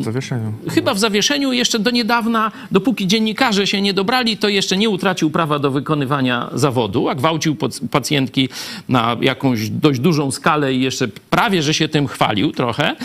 W 0.00 0.04
zawieszeniu. 0.04 0.52
Chyba 0.70 0.94
w 0.94 0.98
zawieszeniu 0.98 1.52
jeszcze 1.52 1.78
do 1.78 1.90
niedawna, 1.90 2.52
dopóki 2.70 3.06
dziennikarze 3.06 3.66
się 3.66 3.82
nie 3.82 3.94
dobrali, 3.94 4.36
to 4.36 4.48
jeszcze 4.48 4.76
nie 4.76 4.88
utracił 4.88 5.30
prawa 5.30 5.58
do 5.58 5.70
wykonywania 5.70 6.50
zawodu, 6.52 7.08
a 7.08 7.14
gwałcił 7.14 7.56
pacjentki 7.90 8.48
na 8.88 9.16
jakąś 9.20 9.68
dość 9.70 10.00
dużą 10.00 10.30
skalę 10.30 10.74
i 10.74 10.80
jeszcze 10.80 11.08
prawie, 11.30 11.62
że 11.62 11.74
się 11.74 11.88
tym 11.88 12.06
chwalił 12.06 12.52
trochę. 12.52 12.96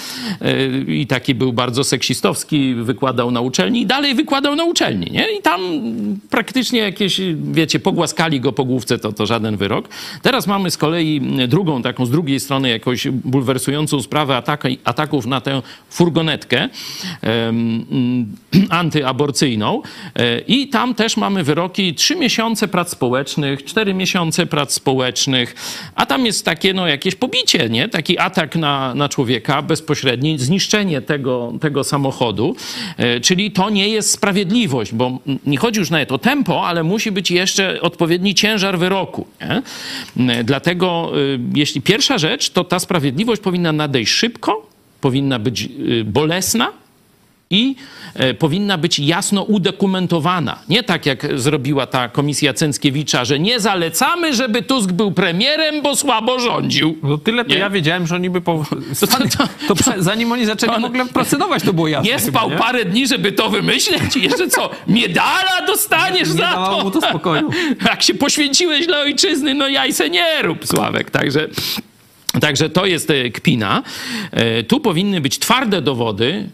I 0.88 1.08
taki 1.08 1.36
był 1.36 1.54
bardzo 1.54 1.84
seksistowski, 1.84 2.76
wykładał 2.76 3.32
na 3.32 3.42
uczelni 3.42 3.82
i 3.82 3.86
dalej 3.86 4.16
wykładał 4.16 4.56
na 4.60 4.66
uczelni, 4.66 5.12
nie? 5.12 5.26
I 5.40 5.42
tam 5.42 5.62
praktycznie 6.30 6.80
jakieś, 6.80 7.22
wiecie, 7.52 7.80
pogłaskali 7.80 8.42
go 8.42 8.52
po 8.52 8.66
główce, 8.66 9.00
to, 9.00 9.12
to 9.12 9.26
żaden 9.26 9.58
wyrok. 9.58 9.90
Teraz 10.22 10.48
mamy 10.48 10.72
z 10.72 10.78
kolei 10.78 11.22
drugą, 11.48 11.82
taką 11.82 12.06
z 12.06 12.10
drugiej 12.10 12.40
strony 12.40 12.70
jakąś 12.70 13.08
bulwersującą 13.08 14.02
sprawę 14.02 14.38
ataki, 14.38 14.78
ataków 14.84 15.26
na 15.26 15.42
tę 15.42 15.62
furgonetkę 15.90 16.70
um, 17.46 18.36
antyaborcyjną 18.70 19.82
e, 20.16 20.40
i 20.40 20.68
tam 20.68 20.96
też 20.96 21.18
mamy 21.18 21.44
wyroki 21.44 21.94
trzy 21.94 22.16
miesiące 22.16 22.68
prac 22.68 22.90
społecznych, 22.90 23.64
cztery 23.64 23.94
miesiące 23.94 24.46
prac 24.46 24.74
społecznych, 24.74 25.56
a 25.96 26.06
tam 26.06 26.26
jest 26.26 26.46
takie, 26.46 26.74
no, 26.74 26.88
jakieś 26.88 27.16
pobicie, 27.16 27.70
nie? 27.70 27.90
Taki 27.90 28.20
atak 28.20 28.56
na, 28.56 28.96
na 28.96 29.10
człowieka 29.10 29.62
bezpośredni, 29.62 30.40
zniszczenie 30.40 31.02
tego, 31.02 31.54
tego 31.62 31.84
samochodu, 31.84 32.56
e, 32.98 33.20
czyli 33.20 33.52
to 33.52 33.70
nie 33.70 33.90
jest 33.90 34.12
sprawiedliwe 34.12 34.49
sprawiedliwość, 34.50 34.94
bo 34.94 35.20
nie 35.46 35.58
chodzi 35.58 35.80
już 35.80 35.90
nawet 35.90 36.12
o 36.12 36.18
tempo, 36.18 36.68
ale 36.68 36.84
musi 36.84 37.12
być 37.12 37.32
jeszcze 37.32 37.82
odpowiedni 37.82 38.36
ciężar 38.36 38.80
wyroku. 38.80 39.28
Nie? 40.16 40.44
Dlatego, 40.44 41.12
y, 41.18 41.40
jeśli 41.56 41.82
pierwsza 41.82 42.18
rzecz, 42.18 42.50
to 42.50 42.64
ta 42.64 42.80
sprawiedliwość 42.80 43.42
powinna 43.42 43.72
nadejść 43.72 44.12
szybko, 44.12 44.68
powinna 45.02 45.40
być 45.40 45.62
y, 45.62 46.04
bolesna, 46.06 46.72
i 47.52 47.76
e, 48.14 48.34
powinna 48.34 48.78
być 48.78 49.00
jasno 49.00 49.44
udokumentowana. 49.44 50.60
Nie 50.70 50.84
tak 50.84 51.06
jak 51.06 51.40
zrobiła 51.40 51.86
ta 51.88 52.10
komisja 52.10 52.54
Cęckiewicza, 52.54 53.26
że 53.26 53.40
nie 53.40 53.60
zalecamy, 53.60 54.34
żeby 54.34 54.62
Tusk 54.62 54.92
był 54.92 55.12
premierem, 55.12 55.82
bo 55.82 55.96
słabo 55.96 56.40
rządził. 56.40 56.98
No 57.04 57.18
tyle 57.18 57.46
to 57.46 57.52
nie? 57.52 57.58
ja 57.58 57.70
wiedziałem, 57.70 58.08
że 58.08 58.16
oni 58.16 58.30
by... 58.30 58.42
Po... 58.42 58.66
To, 59.00 59.08
to, 59.08 59.18
to, 59.68 59.76
to 59.76 59.94
zanim 59.98 60.32
oni 60.32 60.46
zaczęli 60.46 60.82
w 60.82 60.86
ogóle 60.86 61.06
procedować, 61.06 61.64
to 61.64 61.74
było 61.74 61.88
jasne. 61.88 62.12
Nie 62.12 62.20
spał 62.20 62.50
chyba, 62.50 62.56
nie? 62.56 62.58
parę 62.58 62.86
dni, 62.86 63.08
żeby 63.08 63.32
to 63.32 63.50
wymyśleć 63.50 64.16
i 64.16 64.22
jeszcze 64.22 64.48
co, 64.48 64.70
medala 64.88 65.66
dostaniesz 65.68 66.30
nie, 66.30 66.36
za 66.36 66.54
to? 66.54 66.80
mu 66.84 66.92
to 66.92 67.02
spokoju. 67.02 67.50
Jak 67.90 68.04
się 68.04 68.14
poświęciłeś 68.14 68.88
dla 68.88 69.00
ojczyzny, 69.00 69.54
no 69.54 69.68
jaj 69.68 69.94
se 69.94 70.10
nie 70.10 70.42
rób, 70.42 70.68
Sławek. 70.68 71.12
Także 71.12 71.48
Także 72.42 72.70
to 72.70 72.86
jest 72.86 73.10
e, 73.10 73.30
kpina. 73.30 73.84
E, 74.32 74.64
tu 74.64 74.80
powinny 74.80 75.22
być 75.22 75.40
twarde 75.40 75.82
dowody, 75.82 76.50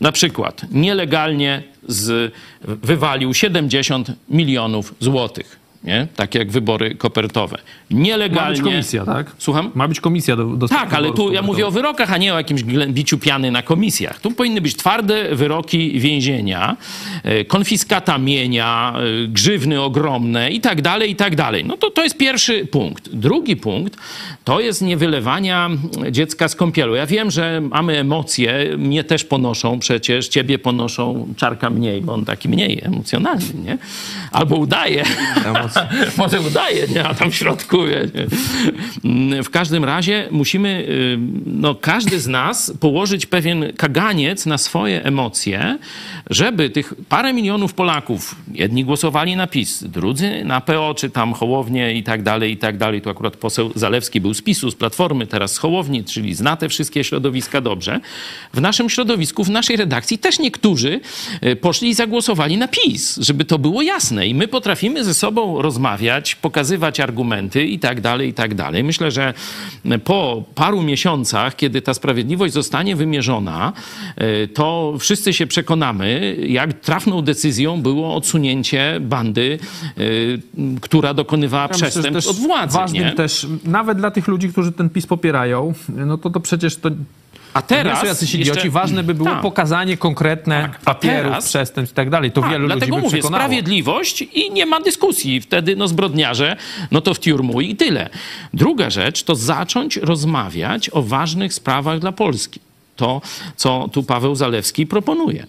na 0.00 0.12
przykład 0.12 0.66
nielegalnie 0.70 1.62
z, 1.88 2.32
wywalił 2.62 3.34
70 3.34 4.12
milionów 4.28 4.94
złotych 5.00 5.63
nie? 5.84 6.06
tak 6.16 6.34
jak 6.34 6.50
wybory 6.50 6.94
kopertowe. 6.94 7.58
Nielegalnie. 7.90 8.50
Ma 8.50 8.50
być 8.50 8.62
komisja, 8.62 9.04
tak? 9.04 9.32
Słucham? 9.38 9.70
Ma 9.74 9.88
być 9.88 10.00
komisja 10.00 10.36
do, 10.36 10.44
do 10.44 10.68
Tak, 10.68 10.94
ale 10.94 11.12
tu 11.12 11.32
ja 11.32 11.42
mówię 11.42 11.66
o 11.66 11.70
wyrokach, 11.70 12.12
a 12.12 12.16
nie 12.16 12.34
o 12.34 12.38
jakimś 12.38 12.62
biciu 12.88 13.18
piany 13.18 13.50
na 13.50 13.62
komisjach. 13.62 14.20
Tu 14.20 14.30
powinny 14.30 14.60
być 14.60 14.76
twarde 14.76 15.34
wyroki 15.34 16.00
więzienia, 16.00 16.76
e, 17.22 17.44
konfiskata 17.44 18.18
mienia, 18.18 18.94
e, 18.96 19.28
grzywny 19.28 19.82
ogromne 19.82 20.50
i 20.50 20.60
tak 20.60 20.82
dalej, 20.82 21.10
i 21.10 21.16
tak 21.16 21.36
dalej. 21.36 21.64
No 21.64 21.76
to 21.76 21.90
to 21.90 22.04
jest 22.04 22.16
pierwszy 22.16 22.66
punkt. 22.66 23.08
Drugi 23.08 23.56
punkt 23.56 23.96
to 24.44 24.60
jest 24.60 24.82
niewylewania 24.82 25.70
dziecka 26.10 26.48
z 26.48 26.54
kąpielu. 26.56 26.94
Ja 26.94 27.06
wiem, 27.06 27.30
że 27.30 27.60
mamy 27.70 27.98
emocje, 27.98 28.76
mnie 28.78 29.04
też 29.04 29.24
ponoszą 29.24 29.78
przecież, 29.78 30.28
ciebie 30.28 30.58
ponoszą 30.58 31.34
czarka 31.36 31.70
mniej, 31.70 32.00
bo 32.00 32.14
on 32.14 32.24
taki 32.24 32.48
mniej 32.48 32.80
emocjonalny, 32.84 33.54
nie? 33.64 33.78
Albo 34.32 34.56
udaje. 34.56 35.04
Może 36.18 36.40
udaje, 36.40 36.88
nie? 36.88 37.04
A 37.04 37.14
tam 37.14 37.30
w 37.30 37.34
środku, 37.34 37.78
nie? 37.86 39.42
W 39.42 39.50
każdym 39.50 39.84
razie 39.84 40.28
musimy, 40.30 40.68
y, 40.88 41.18
no 41.46 41.74
każdy 41.74 42.20
z 42.20 42.28
nas 42.28 42.72
położyć 42.80 43.26
pewien 43.26 43.72
kaganiec 43.76 44.46
na 44.46 44.58
swoje 44.58 45.04
emocje, 45.04 45.78
żeby 46.30 46.70
tych 46.70 46.94
parę 47.08 47.32
milionów 47.32 47.74
Polaków, 47.74 48.36
jedni 48.52 48.84
głosowali 48.84 49.36
na 49.36 49.46
PiS, 49.46 49.84
drudzy 49.84 50.44
na 50.44 50.60
PO, 50.60 50.94
czy 50.94 51.10
tam 51.10 51.32
Hołownię 51.32 51.94
i 51.94 52.02
tak 52.02 52.22
dalej, 52.22 52.52
i 52.52 52.56
tak 52.56 52.76
dalej. 52.76 53.02
Tu 53.02 53.10
akurat 53.10 53.36
poseł 53.36 53.70
Zalewski 53.74 54.20
był 54.20 54.34
z 54.34 54.42
PiSu, 54.42 54.70
z 54.70 54.74
Platformy, 54.74 55.26
teraz 55.26 55.52
z 55.52 55.58
Hołowni, 55.58 56.04
czyli 56.04 56.34
zna 56.34 56.56
te 56.56 56.68
wszystkie 56.68 57.04
środowiska 57.04 57.60
dobrze. 57.60 58.00
W 58.52 58.60
naszym 58.60 58.90
środowisku, 58.90 59.44
w 59.44 59.50
naszej 59.50 59.76
redakcji 59.76 60.18
też 60.18 60.38
niektórzy 60.38 61.00
y, 61.46 61.56
poszli 61.56 61.88
i 61.88 61.94
zagłosowali 61.94 62.56
na 62.56 62.68
PiS, 62.68 63.18
żeby 63.20 63.44
to 63.44 63.58
było 63.58 63.82
jasne. 63.82 64.26
I 64.26 64.34
my 64.34 64.48
potrafimy 64.48 65.04
ze 65.04 65.14
sobą 65.14 65.62
rozmawiać, 65.64 66.34
pokazywać 66.34 67.00
argumenty 67.00 67.64
i 67.64 67.78
tak 67.78 68.00
dalej, 68.00 68.28
i 68.28 68.34
tak 68.34 68.54
dalej. 68.54 68.84
Myślę, 68.84 69.10
że 69.10 69.34
po 70.04 70.44
paru 70.54 70.82
miesiącach, 70.82 71.56
kiedy 71.56 71.82
ta 71.82 71.94
sprawiedliwość 71.94 72.54
zostanie 72.54 72.96
wymierzona, 72.96 73.72
y, 74.44 74.48
to 74.48 74.94
wszyscy 74.98 75.32
się 75.32 75.46
przekonamy, 75.46 76.36
jak 76.48 76.72
trafną 76.72 77.22
decyzją 77.22 77.82
było 77.82 78.14
odsunięcie 78.14 78.98
bandy, 79.00 79.58
y, 79.98 80.40
która 80.80 81.14
dokonywała 81.14 81.62
ja 81.62 81.68
przestępstw 81.68 82.30
od 82.30 82.36
władzy. 82.36 82.74
Ważnym 82.74 83.04
nie? 83.04 83.12
też, 83.12 83.46
nawet 83.64 83.98
dla 83.98 84.10
tych 84.10 84.28
ludzi, 84.28 84.48
którzy 84.48 84.72
ten 84.72 84.90
PiS 84.90 85.06
popierają, 85.06 85.74
no 85.88 86.18
to, 86.18 86.30
to 86.30 86.40
przecież 86.40 86.76
to 86.76 86.90
a 87.54 87.62
teraz 87.62 88.00
są 88.00 88.06
jacyś 88.06 88.34
idioci. 88.34 88.50
Jeszcze... 88.50 88.70
Ważne 88.70 89.02
by 89.02 89.14
było 89.14 89.30
tak. 89.30 89.42
pokazanie 89.42 89.96
konkretne 89.96 90.62
tak. 90.62 90.78
papierów, 90.78 91.22
teraz... 91.22 91.48
przestępstw 91.48 91.94
i 91.94 91.96
tak 91.96 92.10
dalej. 92.10 92.32
To 92.32 92.40
tak, 92.40 92.50
wielu 92.50 92.68
ludzi 92.68 92.80
by 92.80 92.86
mówię, 92.86 93.08
przekonało. 93.08 93.44
sprawiedliwość 93.44 94.22
i 94.22 94.50
nie 94.50 94.66
ma 94.66 94.80
dyskusji. 94.80 95.40
Wtedy 95.40 95.76
no 95.76 95.88
zbrodniarze, 95.88 96.56
no 96.90 97.00
to 97.00 97.14
w 97.14 97.20
tiurmu 97.20 97.60
i 97.60 97.76
tyle. 97.76 98.10
Druga 98.54 98.90
rzecz 98.90 99.22
to 99.22 99.34
zacząć 99.34 99.96
rozmawiać 99.96 100.90
o 100.92 101.02
ważnych 101.02 101.54
sprawach 101.54 101.98
dla 101.98 102.12
Polski. 102.12 102.60
To, 102.96 103.20
co 103.56 103.88
tu 103.92 104.02
Paweł 104.02 104.34
Zalewski 104.34 104.86
proponuje 104.86 105.46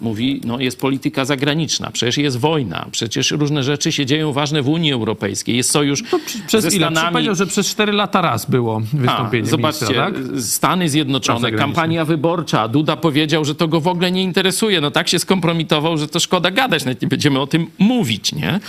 mówi, 0.00 0.40
no 0.44 0.60
jest 0.60 0.80
polityka 0.80 1.24
zagraniczna, 1.24 1.90
przecież 1.90 2.18
jest 2.18 2.38
wojna, 2.38 2.86
przecież 2.92 3.30
różne 3.30 3.62
rzeczy 3.62 3.92
się 3.92 4.06
dzieją 4.06 4.32
ważne 4.32 4.62
w 4.62 4.68
Unii 4.68 4.92
Europejskiej, 4.92 5.56
jest 5.56 5.70
sojusz 5.70 6.02
no, 6.12 6.18
przez 6.46 6.64
ze 6.64 6.70
Stanami. 6.70 7.04
Ile? 7.04 7.12
powiedział, 7.12 7.34
że 7.34 7.46
przez 7.46 7.66
4 7.66 7.92
lata 7.92 8.20
raz 8.20 8.50
było 8.50 8.80
wystąpienie 8.92 9.48
A, 9.48 9.50
Zobaczcie, 9.50 9.84
ministra, 9.84 10.10
tak? 10.10 10.42
Stany 10.42 10.88
Zjednoczone, 10.88 11.52
kampania 11.52 12.04
wyborcza, 12.04 12.68
Duda 12.68 12.96
powiedział, 12.96 13.44
że 13.44 13.54
to 13.54 13.68
go 13.68 13.80
w 13.80 13.88
ogóle 13.88 14.12
nie 14.12 14.22
interesuje, 14.22 14.80
no 14.80 14.90
tak 14.90 15.08
się 15.08 15.18
skompromitował, 15.18 15.98
że 15.98 16.08
to 16.08 16.20
szkoda 16.20 16.50
gadać, 16.50 16.84
nawet 16.84 17.02
nie 17.02 17.08
będziemy 17.08 17.40
o 17.40 17.46
tym 17.46 17.66
mówić, 17.78 18.32
nie? 18.32 18.60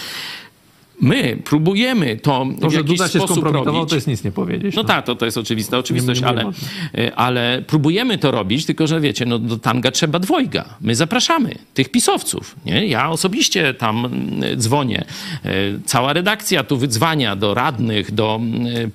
My 1.01 1.37
próbujemy 1.43 2.17
to, 2.17 2.45
to 2.61 2.69
w 2.69 2.73
jakiś 2.73 2.89
Duda 2.89 3.07
się 3.07 3.19
sposób 3.19 3.43
robić. 3.43 3.89
to 3.89 3.95
jest 3.95 4.07
nic 4.07 4.23
nie 4.23 4.31
powiedzieć. 4.31 4.75
No, 4.75 4.81
no 4.81 4.87
tak, 4.87 5.05
to, 5.05 5.15
to 5.15 5.25
jest 5.25 5.37
oczywista 5.37 5.77
oczywistość, 5.77 6.21
nie, 6.21 6.27
nie 6.27 6.31
ale, 6.31 6.51
e, 6.97 7.15
ale 7.15 7.63
próbujemy 7.67 8.17
to 8.17 8.31
robić, 8.31 8.65
tylko 8.65 8.87
że 8.87 8.99
wiecie, 8.99 9.25
no 9.25 9.39
do 9.39 9.57
tanga 9.57 9.91
trzeba 9.91 10.19
dwojga. 10.19 10.65
My 10.81 10.95
zapraszamy 10.95 11.55
tych 11.73 11.89
pisowców. 11.89 12.55
Nie? 12.65 12.87
Ja 12.87 13.09
osobiście 13.09 13.73
tam 13.73 14.07
dzwonię. 14.55 15.05
E, 15.45 15.51
cała 15.85 16.13
redakcja 16.13 16.63
tu 16.63 16.77
wydzwania 16.77 17.35
do 17.35 17.53
radnych, 17.53 18.11
do 18.11 18.39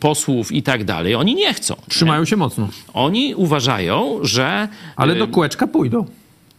posłów 0.00 0.52
i 0.52 0.62
tak 0.62 0.84
dalej. 0.84 1.14
Oni 1.14 1.34
nie 1.34 1.54
chcą. 1.54 1.74
Trzymają 1.88 2.20
nie? 2.20 2.26
się 2.26 2.36
mocno. 2.36 2.68
Oni 2.94 3.34
uważają, 3.34 4.18
że... 4.22 4.68
Ale 4.96 5.14
do 5.14 5.28
kółeczka 5.28 5.66
pójdą. 5.66 6.06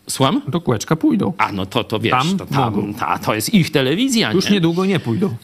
Słucham? 0.08 0.42
Do 0.48 0.62
kółeczka 0.62 0.96
pójdą. 0.96 1.34
A, 1.38 1.52
no 1.52 1.66
to, 1.66 1.84
to 1.84 2.00
wiesz, 2.00 2.12
tam, 2.12 2.38
to, 2.38 2.46
tam, 2.46 2.94
ta, 2.94 3.20
to 3.20 3.36
jest 3.36 3.54
ich 3.54 3.72
telewizja. 3.72 4.32
Już 4.32 4.46
nie? 4.46 4.52
niedługo 4.52 4.86
nie 4.86 5.00
pójdą. 5.00 5.36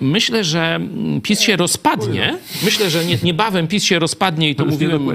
Myślę, 0.00 0.44
że 0.44 0.80
PiS 1.22 1.40
się 1.40 1.56
rozpadnie. 1.56 2.38
Myślę, 2.64 2.90
że 2.90 3.04
nie, 3.04 3.18
niebawem 3.22 3.68
PiS 3.68 3.84
się 3.84 3.98
rozpadnie 3.98 4.50
i 4.50 4.54
to 4.54 4.64
mówiłem, 4.64 5.08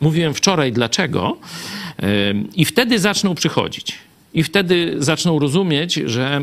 mówiłem 0.00 0.34
wczoraj 0.34 0.72
dlaczego. 0.72 1.36
I 2.54 2.64
wtedy 2.64 2.98
zaczną 2.98 3.34
przychodzić. 3.34 3.98
I 4.34 4.42
wtedy 4.42 4.94
zaczną 4.98 5.38
rozumieć, 5.38 5.94
że 5.94 6.26
e, 6.26 6.40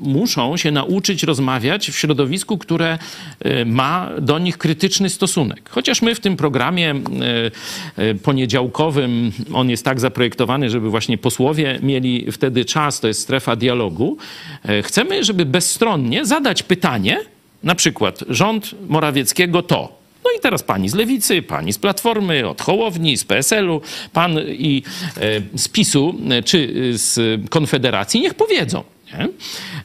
muszą 0.00 0.56
się 0.56 0.70
nauczyć 0.70 1.22
rozmawiać 1.22 1.90
w 1.90 1.98
środowisku, 1.98 2.58
które 2.58 2.98
e, 3.40 3.64
ma 3.64 4.10
do 4.20 4.38
nich 4.38 4.58
krytyczny 4.58 5.10
stosunek. 5.10 5.70
Chociaż 5.70 6.02
my 6.02 6.14
w 6.14 6.20
tym 6.20 6.36
programie 6.36 6.94
e, 7.96 8.14
poniedziałkowym, 8.14 9.32
on 9.52 9.70
jest 9.70 9.84
tak 9.84 10.00
zaprojektowany, 10.00 10.70
żeby 10.70 10.90
właśnie 10.90 11.18
posłowie 11.18 11.78
mieli 11.82 12.32
wtedy 12.32 12.64
czas, 12.64 13.00
to 13.00 13.08
jest 13.08 13.20
strefa 13.20 13.56
dialogu, 13.56 14.16
chcemy, 14.82 15.24
żeby 15.24 15.46
bezstronnie 15.46 16.26
zadać 16.26 16.62
pytanie, 16.62 17.20
na 17.62 17.74
przykład 17.74 18.24
rząd 18.28 18.74
Morawieckiego 18.88 19.62
to, 19.62 19.99
no 20.32 20.38
i 20.38 20.40
teraz 20.40 20.62
pani 20.62 20.88
z 20.88 20.94
Lewicy, 20.94 21.42
pani 21.42 21.72
z 21.72 21.78
Platformy, 21.78 22.48
od 22.48 22.62
Hołowni, 22.62 23.16
z 23.16 23.24
PSL-u, 23.24 23.80
pan 24.12 24.38
i 24.48 24.82
e, 25.16 25.58
z 25.58 25.68
PiSu 25.68 26.14
e, 26.30 26.42
czy 26.42 26.90
z 26.92 27.40
Konfederacji 27.50 28.20
niech 28.20 28.34
powiedzą. 28.34 28.84
Nie? 29.12 29.28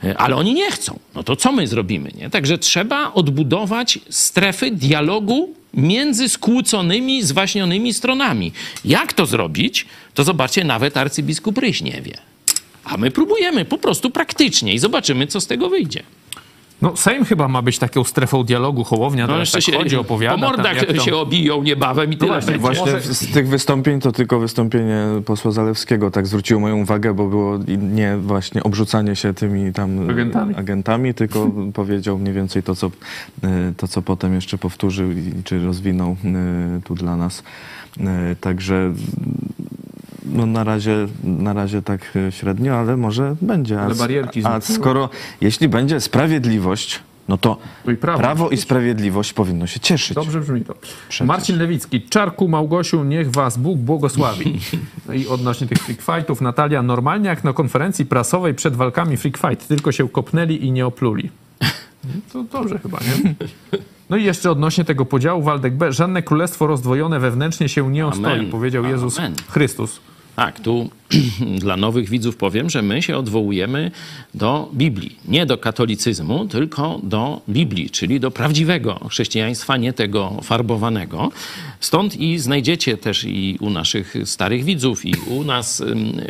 E, 0.09 0.17
ale 0.17 0.35
oni 0.35 0.53
nie 0.53 0.71
chcą. 0.71 0.99
No 1.15 1.23
to 1.23 1.35
co 1.35 1.51
my 1.51 1.67
zrobimy? 1.67 2.11
Nie? 2.15 2.29
Także 2.29 2.57
trzeba 2.57 3.13
odbudować 3.13 3.99
strefy 4.09 4.71
dialogu 4.71 5.53
między 5.73 6.29
skłóconymi, 6.29 7.23
zwaśnionymi 7.23 7.93
stronami. 7.93 8.51
Jak 8.85 9.13
to 9.13 9.25
zrobić? 9.25 9.85
To 10.13 10.23
zobaczcie, 10.23 10.63
nawet 10.63 10.97
arcybiskup 10.97 11.57
Ryś 11.57 11.81
nie 11.81 12.01
wie. 12.01 12.17
A 12.83 12.97
my 12.97 13.11
próbujemy 13.11 13.65
po 13.65 13.77
prostu 13.77 14.09
praktycznie 14.09 14.73
i 14.73 14.79
zobaczymy, 14.79 15.27
co 15.27 15.41
z 15.41 15.47
tego 15.47 15.69
wyjdzie. 15.69 16.03
No 16.81 16.95
Sejm 16.95 17.25
chyba 17.25 17.47
ma 17.47 17.61
być 17.61 17.79
taką 17.79 18.03
strefą 18.03 18.43
dialogu, 18.43 18.83
Hołownia 18.83 19.27
no, 19.27 19.33
tak 19.53 19.61
się 19.61 19.77
chodzi, 19.77 19.97
opowiada. 19.97 20.35
Po 20.35 20.41
mordach 20.41 20.85
tam, 20.85 20.99
się 20.99 21.15
obiją 21.15 21.63
niebawem 21.63 22.13
i 22.13 22.17
no 22.17 22.19
tyle. 22.19 22.31
No 22.31 22.41
właśnie, 22.41 22.57
właśnie 22.57 23.13
z 23.13 23.31
tych 23.31 23.47
wystąpień 23.47 23.99
to 23.99 24.11
tylko 24.11 24.39
wystąpienie 24.39 25.05
posła 25.25 25.51
Zalewskiego 25.51 26.11
tak 26.11 26.27
zwróciło 26.27 26.59
moją 26.59 26.77
uwagę, 26.77 27.13
bo 27.13 27.27
było 27.27 27.59
nie 27.77 28.17
właśnie 28.17 28.63
obrzucanie 28.63 29.15
się 29.15 29.33
tymi 29.33 29.73
tam 29.73 30.09
agentami, 30.09 30.55
agentami 30.55 31.13
tylko 31.13 31.51
powiedział 31.73 32.17
mniej 32.17 32.33
więcej 32.33 32.63
to 32.63 32.75
co, 32.75 32.91
e, 33.43 33.73
to, 33.77 33.87
co 33.87 34.01
potem 34.01 34.35
jeszcze 34.35 34.57
powtórzył 34.57 35.11
i 35.11 35.33
czy 35.43 35.65
rozwinął 35.65 36.17
e, 36.25 36.81
tu 36.83 36.95
dla 36.95 37.17
nas. 37.17 37.43
E, 37.99 38.35
także 38.41 38.93
no 40.25 40.45
na 40.45 40.63
razie, 40.63 41.07
na 41.23 41.53
razie 41.53 41.81
tak 41.81 42.01
e, 42.15 42.31
średnio, 42.31 42.75
ale 42.75 42.97
może 42.97 43.35
będzie. 43.41 43.81
Ale 43.81 43.95
barierki 43.95 44.45
a, 44.45 44.49
a 44.49 44.61
skoro, 44.61 45.09
jeśli 45.41 45.69
będzie 45.69 45.99
sprawiedliwość, 45.99 46.99
no 47.27 47.37
to 47.37 47.57
i 47.91 47.95
prawo, 47.95 48.19
prawo 48.19 48.49
i 48.49 48.57
sprawiedliwość 48.57 49.33
powinno 49.33 49.67
się 49.67 49.79
cieszyć. 49.79 50.15
Dobrze 50.15 50.39
brzmi 50.39 50.61
to. 50.61 50.75
Przecież. 51.09 51.27
Marcin 51.27 51.57
Lewicki, 51.57 52.01
Czarku 52.01 52.47
Małgosiu, 52.47 53.03
niech 53.03 53.31
was 53.31 53.57
Bóg 53.57 53.77
błogosławi. 53.77 54.59
No 55.07 55.13
I 55.13 55.27
odnośnie 55.27 55.67
tych 55.67 55.77
freak 55.77 56.01
fightów, 56.01 56.41
Natalia, 56.41 56.81
normalnie 56.81 57.29
jak 57.29 57.43
na 57.43 57.53
konferencji 57.53 58.05
prasowej 58.05 58.53
przed 58.53 58.75
walkami 58.75 59.17
freak 59.17 59.37
fight, 59.37 59.67
tylko 59.67 59.91
się 59.91 60.09
kopnęli 60.09 60.65
i 60.65 60.71
nie 60.71 60.85
opluli. 60.85 61.29
To 62.33 62.43
dobrze 62.43 62.79
chyba, 62.79 62.97
nie? 62.97 63.35
No 64.09 64.17
i 64.17 64.23
jeszcze 64.23 64.51
odnośnie 64.51 64.85
tego 64.85 65.05
podziału, 65.05 65.41
Waldek 65.41 65.77
B. 65.77 65.93
Żadne 65.93 66.23
królestwo 66.23 66.67
rozdwojone 66.67 67.19
wewnętrznie 67.19 67.69
się 67.69 67.91
nie 67.91 68.07
ostoi, 68.07 68.47
powiedział 68.47 68.85
Jezus 68.85 69.19
Amen. 69.19 69.33
Chrystus. 69.49 69.99
Tak, 70.35 70.59
tu 70.59 70.89
dla 71.65 71.77
nowych 71.77 72.09
widzów 72.09 72.37
powiem, 72.37 72.69
że 72.69 72.81
my 72.81 73.01
się 73.01 73.17
odwołujemy 73.17 73.91
do 74.33 74.69
Biblii. 74.73 75.15
Nie 75.27 75.45
do 75.45 75.57
katolicyzmu, 75.57 76.47
tylko 76.47 76.99
do 77.03 77.41
Biblii, 77.49 77.89
czyli 77.89 78.19
do 78.19 78.31
prawdziwego 78.31 79.07
chrześcijaństwa, 79.09 79.77
nie 79.77 79.93
tego 79.93 80.39
farbowanego. 80.43 81.31
Stąd 81.79 82.15
i 82.15 82.39
znajdziecie 82.39 82.97
też 82.97 83.23
i 83.23 83.57
u 83.61 83.69
naszych 83.69 84.15
starych 84.25 84.63
widzów, 84.63 85.05
i 85.05 85.13
u 85.27 85.43
nas 85.43 85.83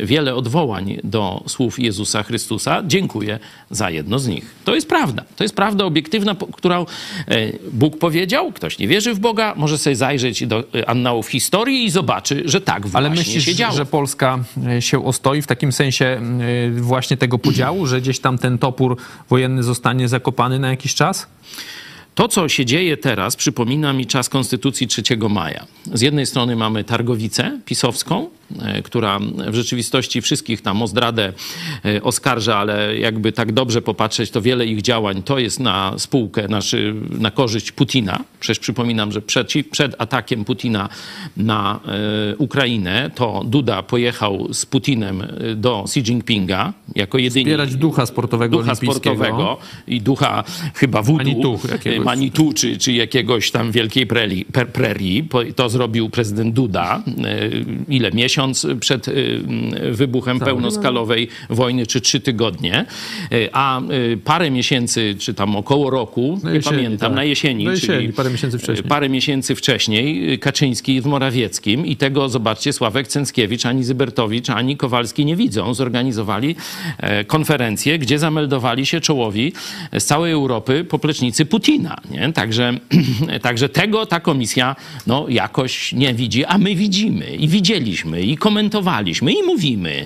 wiele 0.03 0.35
odwołań 0.35 0.97
do 1.03 1.43
słów 1.47 1.79
Jezusa 1.79 2.23
Chrystusa. 2.23 2.83
Dziękuję 2.87 3.39
za 3.69 3.89
jedno 3.89 4.19
z 4.19 4.27
nich. 4.27 4.55
To 4.65 4.75
jest 4.75 4.89
prawda. 4.89 5.23
To 5.35 5.43
jest 5.43 5.55
prawda 5.55 5.85
obiektywna, 5.85 6.35
którą 6.53 6.85
e, 7.27 7.51
Bóg 7.73 7.97
powiedział. 7.97 8.51
Ktoś 8.51 8.79
nie 8.79 8.87
wierzy 8.87 9.13
w 9.13 9.19
Boga, 9.19 9.53
może 9.57 9.77
sobie 9.77 9.95
zajrzeć 9.95 10.47
do 10.47 10.59
e, 10.75 10.89
annałów 10.89 11.27
historii 11.27 11.85
i 11.85 11.89
zobaczy, 11.89 12.43
że 12.45 12.61
tak 12.61 12.87
właśnie 12.87 12.97
Ale 12.97 13.09
myślisz, 13.09 13.45
się 13.45 13.55
działo. 13.55 13.75
że 13.75 13.85
Polska 13.95 14.39
e, 14.67 14.81
się 14.81 15.05
ostoi 15.05 15.41
w 15.41 15.47
takim 15.47 15.71
sensie 15.71 16.21
właśnie 16.77 17.17
tego 17.17 17.39
podziału, 17.39 17.85
że 17.87 18.01
gdzieś 18.01 18.19
tam 18.19 18.37
ten 18.37 18.57
topór 18.57 18.97
wojenny 19.29 19.63
zostanie 19.63 20.07
zakopany 20.07 20.59
na 20.59 20.69
jakiś 20.69 20.95
czas? 20.95 21.27
To, 22.15 22.27
co 22.27 22.49
się 22.49 22.65
dzieje 22.65 22.97
teraz, 22.97 23.35
przypomina 23.35 23.93
mi 23.93 24.05
czas 24.05 24.29
Konstytucji 24.29 24.87
3 24.87 25.03
maja. 25.29 25.65
Z 25.93 26.01
jednej 26.01 26.25
strony 26.25 26.55
mamy 26.55 26.83
targowicę 26.83 27.59
pisowską, 27.65 28.29
E, 28.44 28.44
która 28.83 29.19
w 29.47 29.55
rzeczywistości 29.55 30.21
wszystkich 30.21 30.61
tam 30.61 30.81
o 30.81 30.87
zdradę 30.87 31.33
e, 31.85 32.03
oskarża, 32.03 32.57
ale 32.57 32.97
jakby 32.97 33.31
tak 33.31 33.51
dobrze 33.51 33.81
popatrzeć, 33.81 34.31
to 34.31 34.41
wiele 34.41 34.65
ich 34.65 34.81
działań 34.81 35.23
to 35.23 35.39
jest 35.39 35.59
na 35.59 35.93
spółkę, 35.97 36.47
znaczy 36.47 36.95
na 37.09 37.31
korzyść 37.31 37.71
Putina. 37.71 38.23
Przecież 38.39 38.59
przypominam, 38.59 39.11
że 39.11 39.21
przed, 39.21 39.53
przed 39.71 39.95
atakiem 39.97 40.45
Putina 40.45 40.89
na 41.37 41.79
e, 42.31 42.35
Ukrainę, 42.37 43.11
to 43.15 43.43
Duda 43.45 43.83
pojechał 43.83 44.53
z 44.53 44.65
Putinem 44.65 45.27
do 45.55 45.83
Xi 45.83 45.99
Jinpinga 45.99 46.73
jako 46.95 47.17
jedyny... 47.17 47.45
Wspierać 47.45 47.75
ducha 47.75 48.05
sportowego 48.05 48.57
Ducha 48.57 48.75
sportowego 48.75 49.57
i 49.87 50.01
ducha 50.01 50.43
chyba 50.73 51.01
wudu, 51.01 51.59
Manitu, 52.03 52.53
czy, 52.53 52.77
czy 52.77 52.91
jakiegoś 52.93 53.51
tam 53.51 53.71
wielkiej 53.71 54.07
prerii, 54.07 54.45
prerii. 54.73 55.29
To 55.55 55.69
zrobił 55.69 56.09
prezydent 56.09 56.53
Duda. 56.53 57.03
Ile 57.89 58.11
miesięcy? 58.11 58.34
Miesiąc 58.35 58.67
przed 58.79 59.07
y, 59.07 59.41
wybuchem 59.91 60.39
pełnoskalowej 60.39 61.27
wojny, 61.49 61.87
czy 61.87 62.01
trzy 62.01 62.19
tygodnie, 62.19 62.85
y, 63.33 63.49
a 63.53 63.81
y, 63.81 64.17
parę 64.23 64.51
miesięcy, 64.51 65.15
czy 65.19 65.33
tam 65.33 65.55
około 65.55 65.89
roku, 65.89 66.39
na 66.43 66.49
nie 66.49 66.55
jesieni, 66.55 66.75
pamiętam, 66.75 67.09
tak. 67.09 67.15
na 67.15 67.23
jesieni, 67.23 67.65
na 67.65 67.71
jesieni 67.71 67.99
czyli 67.99 68.13
parę 68.13 68.29
miesięcy 68.29 68.59
wcześniej. 68.59 68.89
Parę 68.89 69.09
miesięcy 69.09 69.55
wcześniej 69.55 70.39
Kaczyński 70.39 71.01
z 71.01 71.05
Morawieckim 71.05 71.85
i 71.85 71.95
tego, 71.95 72.29
zobaczcie, 72.29 72.73
Sławek 72.73 73.07
Cęckiewicz, 73.07 73.65
ani 73.65 73.83
Zybertowicz, 73.83 74.49
ani 74.49 74.77
Kowalski 74.77 75.25
nie 75.25 75.35
widzą. 75.35 75.73
Zorganizowali 75.73 76.55
e, 76.97 77.25
konferencję, 77.25 77.99
gdzie 77.99 78.19
zameldowali 78.19 78.85
się 78.85 79.01
czołowi 79.01 79.53
z 79.99 80.05
całej 80.05 80.31
Europy 80.31 80.83
poplecznicy 80.83 81.45
Putina. 81.45 81.97
Nie? 82.11 82.33
Także, 82.33 82.73
także 83.41 83.69
tego 83.69 84.05
ta 84.05 84.19
komisja 84.19 84.75
no, 85.07 85.25
jakoś 85.29 85.93
nie 85.93 86.13
widzi, 86.13 86.45
a 86.45 86.57
my 86.57 86.75
widzimy 86.75 87.35
i 87.35 87.47
widzieliśmy 87.47 88.24
i 88.25 88.37
komentowaliśmy 88.37 89.33
i 89.33 89.43
mówimy. 89.43 90.05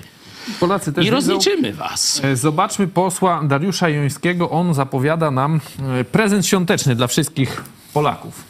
Polacy 0.60 0.92
też 0.92 1.06
I 1.06 1.10
rozliczymy 1.10 1.72
widzą. 1.72 1.84
was. 1.84 2.20
E, 2.24 2.36
zobaczmy 2.36 2.88
posła 2.88 3.42
Dariusza 3.44 3.88
Jońskiego. 3.88 4.50
On 4.50 4.74
zapowiada 4.74 5.30
nam 5.30 5.60
e, 6.00 6.04
prezent 6.04 6.46
świąteczny 6.46 6.94
dla 6.94 7.06
wszystkich 7.06 7.64
Polaków. 7.94 8.44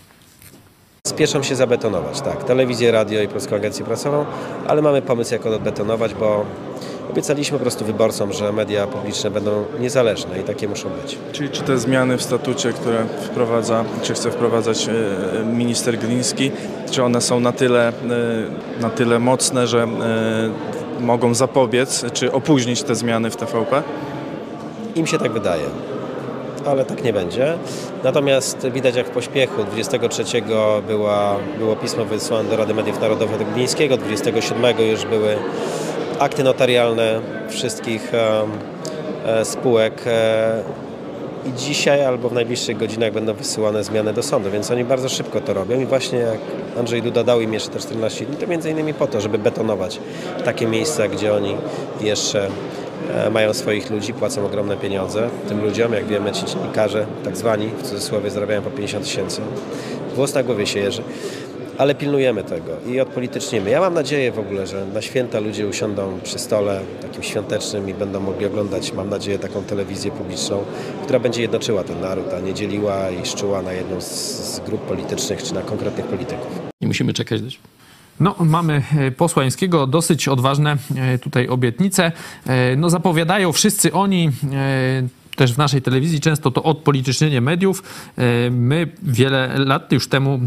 Spieszą 1.06 1.42
się 1.42 1.56
zabetonować, 1.56 2.20
tak. 2.20 2.44
Telewizję, 2.44 2.92
radio 2.92 3.22
i 3.22 3.28
Polską 3.28 3.56
Agencję 3.56 3.84
Prasową, 3.84 4.26
ale 4.68 4.82
mamy 4.82 5.02
pomysł, 5.02 5.32
jak 5.34 5.46
odbetonować, 5.46 6.14
bo 6.14 6.46
Obiecaliśmy 7.10 7.58
po 7.58 7.62
prostu 7.62 7.84
wyborcom, 7.84 8.32
że 8.32 8.52
media 8.52 8.86
publiczne 8.86 9.30
będą 9.30 9.64
niezależne 9.80 10.40
i 10.40 10.42
takie 10.42 10.68
muszą 10.68 10.88
być. 10.88 11.18
Czyli 11.32 11.48
czy 11.48 11.62
te 11.62 11.78
zmiany 11.78 12.16
w 12.16 12.22
statucie, 12.22 12.72
które 12.72 13.04
wprowadza, 13.22 13.84
czy 14.02 14.14
chce 14.14 14.30
wprowadzać 14.30 14.88
e, 14.88 15.44
minister 15.44 15.98
Gliński, 15.98 16.50
czy 16.90 17.04
one 17.04 17.20
są 17.20 17.40
na 17.40 17.52
tyle, 17.52 17.88
e, 17.88 17.92
na 18.80 18.90
tyle 18.90 19.18
mocne, 19.18 19.66
że 19.66 19.82
e, 19.82 21.00
mogą 21.00 21.34
zapobiec, 21.34 22.04
czy 22.12 22.32
opóźnić 22.32 22.82
te 22.82 22.94
zmiany 22.94 23.30
w 23.30 23.36
TVP? 23.36 23.82
Im 24.94 25.06
się 25.06 25.18
tak 25.18 25.32
wydaje 25.32 25.64
ale 26.66 26.84
tak 26.84 27.04
nie 27.04 27.12
będzie. 27.12 27.58
Natomiast 28.04 28.68
widać 28.68 28.96
jak 28.96 29.06
w 29.06 29.10
pośpiechu. 29.10 29.64
23 29.64 30.24
była, 30.86 31.36
było 31.58 31.76
pismo 31.76 32.04
wysłane 32.04 32.50
do 32.50 32.56
Rady 32.56 32.74
Mediów 32.74 33.00
Narodowych 33.00 33.38
do 33.38 33.44
Glińskiego, 33.44 33.96
27 33.96 34.80
już 34.90 35.04
były 35.04 35.36
akty 36.20 36.44
notarialne 36.44 37.20
wszystkich 37.48 38.12
e, 38.14 39.44
spółek 39.44 40.02
e, 40.06 40.62
i 41.46 41.52
dzisiaj 41.52 42.04
albo 42.04 42.28
w 42.28 42.32
najbliższych 42.32 42.76
godzinach 42.76 43.12
będą 43.12 43.34
wysyłane 43.34 43.84
zmiany 43.84 44.12
do 44.12 44.22
sądu, 44.22 44.50
więc 44.50 44.70
oni 44.70 44.84
bardzo 44.84 45.08
szybko 45.08 45.40
to 45.40 45.54
robią 45.54 45.80
i 45.80 45.86
właśnie 45.86 46.18
jak 46.18 46.38
Andrzej 46.78 47.02
Duda 47.02 47.24
dał 47.24 47.40
im 47.40 47.54
jeszcze 47.54 47.70
te 47.70 47.78
14 47.78 48.26
dni, 48.26 48.36
to 48.36 48.46
między 48.46 48.70
innymi 48.70 48.94
po 48.94 49.06
to, 49.06 49.20
żeby 49.20 49.38
betonować 49.38 50.00
takie 50.44 50.66
miejsca, 50.66 51.08
gdzie 51.08 51.34
oni 51.34 51.56
jeszcze 52.00 52.48
e, 53.14 53.30
mają 53.30 53.54
swoich 53.54 53.90
ludzi, 53.90 54.12
płacą 54.12 54.46
ogromne 54.46 54.76
pieniądze 54.76 55.28
tym 55.48 55.64
ludziom, 55.64 55.92
jak 55.92 56.06
wiemy 56.06 56.32
ci 56.32 56.44
dziennikarze, 56.44 57.06
tak 57.24 57.36
zwani, 57.36 57.68
w 57.78 57.82
cudzysłowie 57.82 58.30
zarabiają 58.30 58.62
po 58.62 58.70
50 58.70 59.04
tysięcy. 59.04 59.40
Włos 60.14 60.34
na 60.34 60.42
głowie 60.42 60.66
się 60.66 60.80
jeży 60.80 61.02
ale 61.80 61.94
pilnujemy 61.94 62.44
tego 62.44 62.72
i 62.86 63.00
odpolitycznimy. 63.00 63.70
Ja 63.70 63.80
mam 63.80 63.94
nadzieję 63.94 64.32
w 64.32 64.38
ogóle, 64.38 64.66
że 64.66 64.86
na 64.86 65.02
święta 65.02 65.40
ludzie 65.40 65.66
usiądą 65.66 66.20
przy 66.22 66.38
stole 66.38 66.80
takim 67.02 67.22
świątecznym 67.22 67.88
i 67.88 67.94
będą 67.94 68.20
mogli 68.20 68.46
oglądać, 68.46 68.92
mam 68.92 69.10
nadzieję, 69.10 69.38
taką 69.38 69.62
telewizję 69.62 70.10
publiczną, 70.10 70.64
która 71.02 71.18
będzie 71.18 71.42
jednoczyła 71.42 71.84
ten 71.84 72.00
naród, 72.00 72.26
a 72.36 72.40
nie 72.40 72.54
dzieliła 72.54 73.10
i 73.10 73.26
szczuła 73.26 73.62
na 73.62 73.72
jedną 73.72 74.00
z, 74.00 74.06
z 74.54 74.60
grup 74.60 74.80
politycznych 74.80 75.42
czy 75.42 75.54
na 75.54 75.62
konkretnych 75.62 76.06
polityków. 76.06 76.60
Nie 76.80 76.88
musimy 76.88 77.12
czekać 77.12 77.40
no, 78.20 78.34
mamy 78.38 78.82
e, 78.98 79.10
posła 79.10 79.42
Jańskiego 79.42 79.86
dosyć 79.86 80.28
odważne 80.28 80.76
e, 80.96 81.18
tutaj 81.18 81.48
obietnice. 81.48 82.12
E, 82.46 82.76
no, 82.76 82.90
zapowiadają 82.90 83.52
wszyscy 83.52 83.92
oni 83.92 84.30
też 85.36 85.54
w 85.54 85.58
naszej 85.58 85.82
telewizji 85.82 86.20
często 86.20 86.50
to 86.50 86.62
odpolitycznienie 86.62 87.40
mediów. 87.40 87.82
My 88.50 88.88
wiele 89.02 89.58
lat 89.58 89.92
już 89.92 90.08
temu 90.08 90.40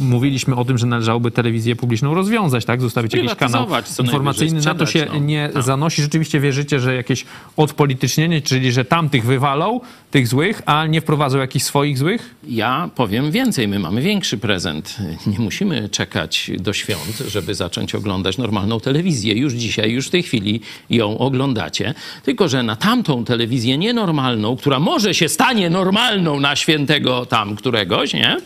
mówiliśmy 0.00 0.56
o 0.56 0.64
tym, 0.64 0.78
że 0.78 0.86
należałoby 0.86 1.30
telewizję 1.30 1.76
publiczną 1.76 2.14
rozwiązać, 2.14 2.64
tak? 2.64 2.80
Zostawić 2.80 3.14
jakiś 3.14 3.34
kanał 3.34 3.66
informacyjny. 4.02 4.60
Na 4.60 4.74
to 4.74 4.86
się 4.86 5.06
no. 5.12 5.18
nie 5.18 5.50
tak. 5.54 5.62
zanosi. 5.62 6.02
Rzeczywiście 6.02 6.40
wierzycie, 6.40 6.80
że 6.80 6.94
jakieś 6.94 7.24
odpolitycznienie, 7.56 8.42
czyli 8.42 8.72
że 8.72 8.84
tamtych 8.84 9.24
wywalą, 9.24 9.80
tych 10.10 10.28
złych, 10.28 10.62
a 10.66 10.86
nie 10.86 11.00
wprowadzą 11.00 11.38
jakichś 11.38 11.64
swoich 11.64 11.98
złych? 11.98 12.34
Ja 12.48 12.90
powiem 12.94 13.30
więcej. 13.30 13.68
My 13.68 13.78
mamy 13.78 14.02
większy 14.02 14.38
prezent. 14.38 14.96
Nie 15.26 15.38
musimy 15.38 15.88
czekać 15.88 16.50
do 16.58 16.72
świąt, 16.72 17.22
żeby 17.28 17.54
zacząć 17.54 17.94
oglądać 17.94 18.38
normalną 18.38 18.80
telewizję. 18.80 19.34
Już 19.34 19.52
dzisiaj, 19.52 19.90
już 19.92 20.06
w 20.06 20.10
tej 20.10 20.22
chwili 20.22 20.60
ją 20.90 21.18
oglądacie. 21.18 21.94
Tylko, 22.22 22.48
że 22.48 22.62
na 22.62 22.76
tamtą 22.76 23.24
telewizję 23.24 23.78
nienormalną, 23.78 24.56
która 24.56 24.80
może 24.80 25.14
się 25.14 25.28
stanie 25.28 25.70
normalną 25.70 26.40
na 26.40 26.56
świętego 26.56 27.26
tam 27.26 27.56
któregoś, 27.56 28.14
nie? 28.14 28.36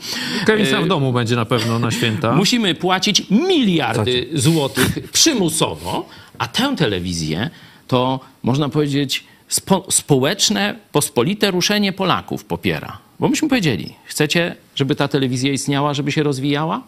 Kevin 0.47 0.67
w 0.85 0.89
domu 0.89 1.12
będzie 1.13 1.37
na 1.37 1.45
pewno 1.45 1.79
na 1.79 1.91
święta. 1.91 2.33
Musimy 2.43 2.75
płacić 2.75 3.23
miliardy 3.31 4.29
złotych 4.35 5.11
przymusowo, 5.13 6.09
a 6.39 6.49
tę 6.49 6.77
telewizję 6.77 7.51
to 7.87 8.21
można 8.43 8.69
powiedzieć 8.69 9.25
spo, 9.49 9.87
społeczne, 9.91 10.75
pospolite 10.93 11.51
ruszenie 11.51 11.93
Polaków 11.93 12.45
popiera. 12.45 12.99
Bo 13.21 13.29
myśmy 13.29 13.49
powiedzieli, 13.49 13.95
chcecie, 14.05 14.57
żeby 14.75 14.95
ta 14.95 15.09
telewizja 15.09 15.53
istniała, 15.53 15.95
żeby 15.95 16.13
się 16.13 16.23
rozwijała? 16.23 16.83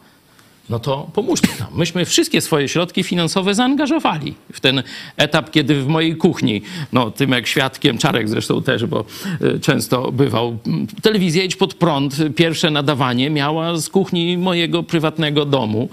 No 0.69 0.79
to 0.79 1.11
pomóżcie 1.13 1.49
nam. 1.61 1.69
Myśmy 1.75 2.05
wszystkie 2.05 2.41
swoje 2.41 2.69
środki 2.69 3.03
finansowe 3.03 3.55
zaangażowali 3.55 4.35
w 4.53 4.61
ten 4.61 4.83
etap, 5.17 5.51
kiedy 5.51 5.83
w 5.83 5.87
mojej 5.87 6.17
kuchni, 6.17 6.63
no 6.93 7.11
tym 7.11 7.31
jak 7.31 7.47
świadkiem, 7.47 7.99
Czarek 7.99 8.29
zresztą 8.29 8.63
też, 8.63 8.87
bo 8.87 9.05
e, 9.41 9.59
często 9.59 10.13
bywał, 10.13 10.59
telewizja 11.03 11.45
Idź 11.45 11.57
Pod 11.57 11.75
Prąd, 11.75 12.17
pierwsze 12.37 12.71
nadawanie 12.71 13.31
miała 13.31 13.77
z 13.77 13.89
kuchni 13.89 14.39
mojego 14.39 14.83
prywatnego 14.83 15.45
domu. 15.45 15.89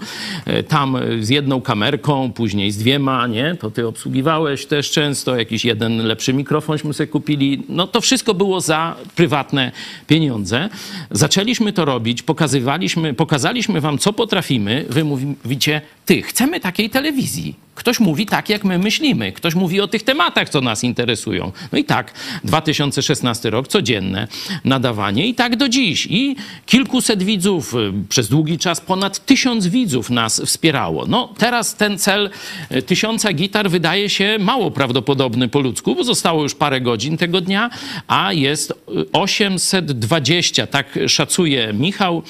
E, 0.46 0.62
tam 0.62 0.96
z 1.20 1.28
jedną 1.28 1.60
kamerką, 1.60 2.32
później 2.32 2.70
z 2.70 2.76
dwiema, 2.76 3.26
nie? 3.26 3.56
To 3.60 3.70
ty 3.70 3.86
obsługiwałeś 3.86 4.66
też 4.66 4.90
często, 4.90 5.36
jakiś 5.36 5.64
jeden 5.64 6.06
lepszy 6.06 6.32
mikrofonśmy 6.32 6.94
sobie 6.94 7.06
kupili. 7.06 7.62
No 7.68 7.86
to 7.86 8.00
wszystko 8.00 8.34
było 8.34 8.60
za 8.60 8.96
prywatne 9.16 9.72
pieniądze. 10.06 10.68
Zaczęliśmy 11.10 11.72
to 11.72 11.84
robić, 11.84 12.22
pokazywaliśmy, 12.22 13.14
pokazaliśmy 13.14 13.80
wam, 13.80 13.98
co 13.98 14.12
potrafimy, 14.12 14.61
wy 14.88 15.04
mówicie, 15.04 15.80
ty, 16.06 16.22
chcemy 16.22 16.60
takiej 16.60 16.90
telewizji. 16.90 17.54
Ktoś 17.74 18.00
mówi 18.00 18.26
tak, 18.26 18.48
jak 18.48 18.64
my 18.64 18.78
myślimy. 18.78 19.32
Ktoś 19.32 19.54
mówi 19.54 19.80
o 19.80 19.88
tych 19.88 20.02
tematach, 20.02 20.48
co 20.48 20.60
nas 20.60 20.84
interesują. 20.84 21.52
No 21.72 21.78
i 21.78 21.84
tak, 21.84 22.12
2016 22.44 23.50
rok, 23.50 23.68
codzienne 23.68 24.28
nadawanie 24.64 25.26
i 25.26 25.34
tak 25.34 25.56
do 25.56 25.68
dziś. 25.68 26.06
I 26.10 26.36
kilkuset 26.66 27.22
widzów, 27.22 27.74
y, 27.74 27.92
przez 28.08 28.28
długi 28.28 28.58
czas 28.58 28.80
ponad 28.80 29.26
tysiąc 29.26 29.66
widzów 29.66 30.10
nas 30.10 30.42
wspierało. 30.46 31.06
No 31.06 31.34
teraz 31.38 31.74
ten 31.74 31.98
cel 31.98 32.30
y, 32.72 32.82
tysiąca 32.82 33.32
gitar 33.32 33.70
wydaje 33.70 34.08
się 34.08 34.36
mało 34.40 34.70
prawdopodobny 34.70 35.48
po 35.48 35.60
ludzku, 35.60 35.94
bo 35.94 36.04
zostało 36.04 36.42
już 36.42 36.54
parę 36.54 36.80
godzin 36.80 37.16
tego 37.16 37.40
dnia, 37.40 37.70
a 38.08 38.32
jest 38.32 38.72
820, 39.12 40.66
tak 40.66 40.98
szacuje 41.06 41.72
Michał 41.72 42.22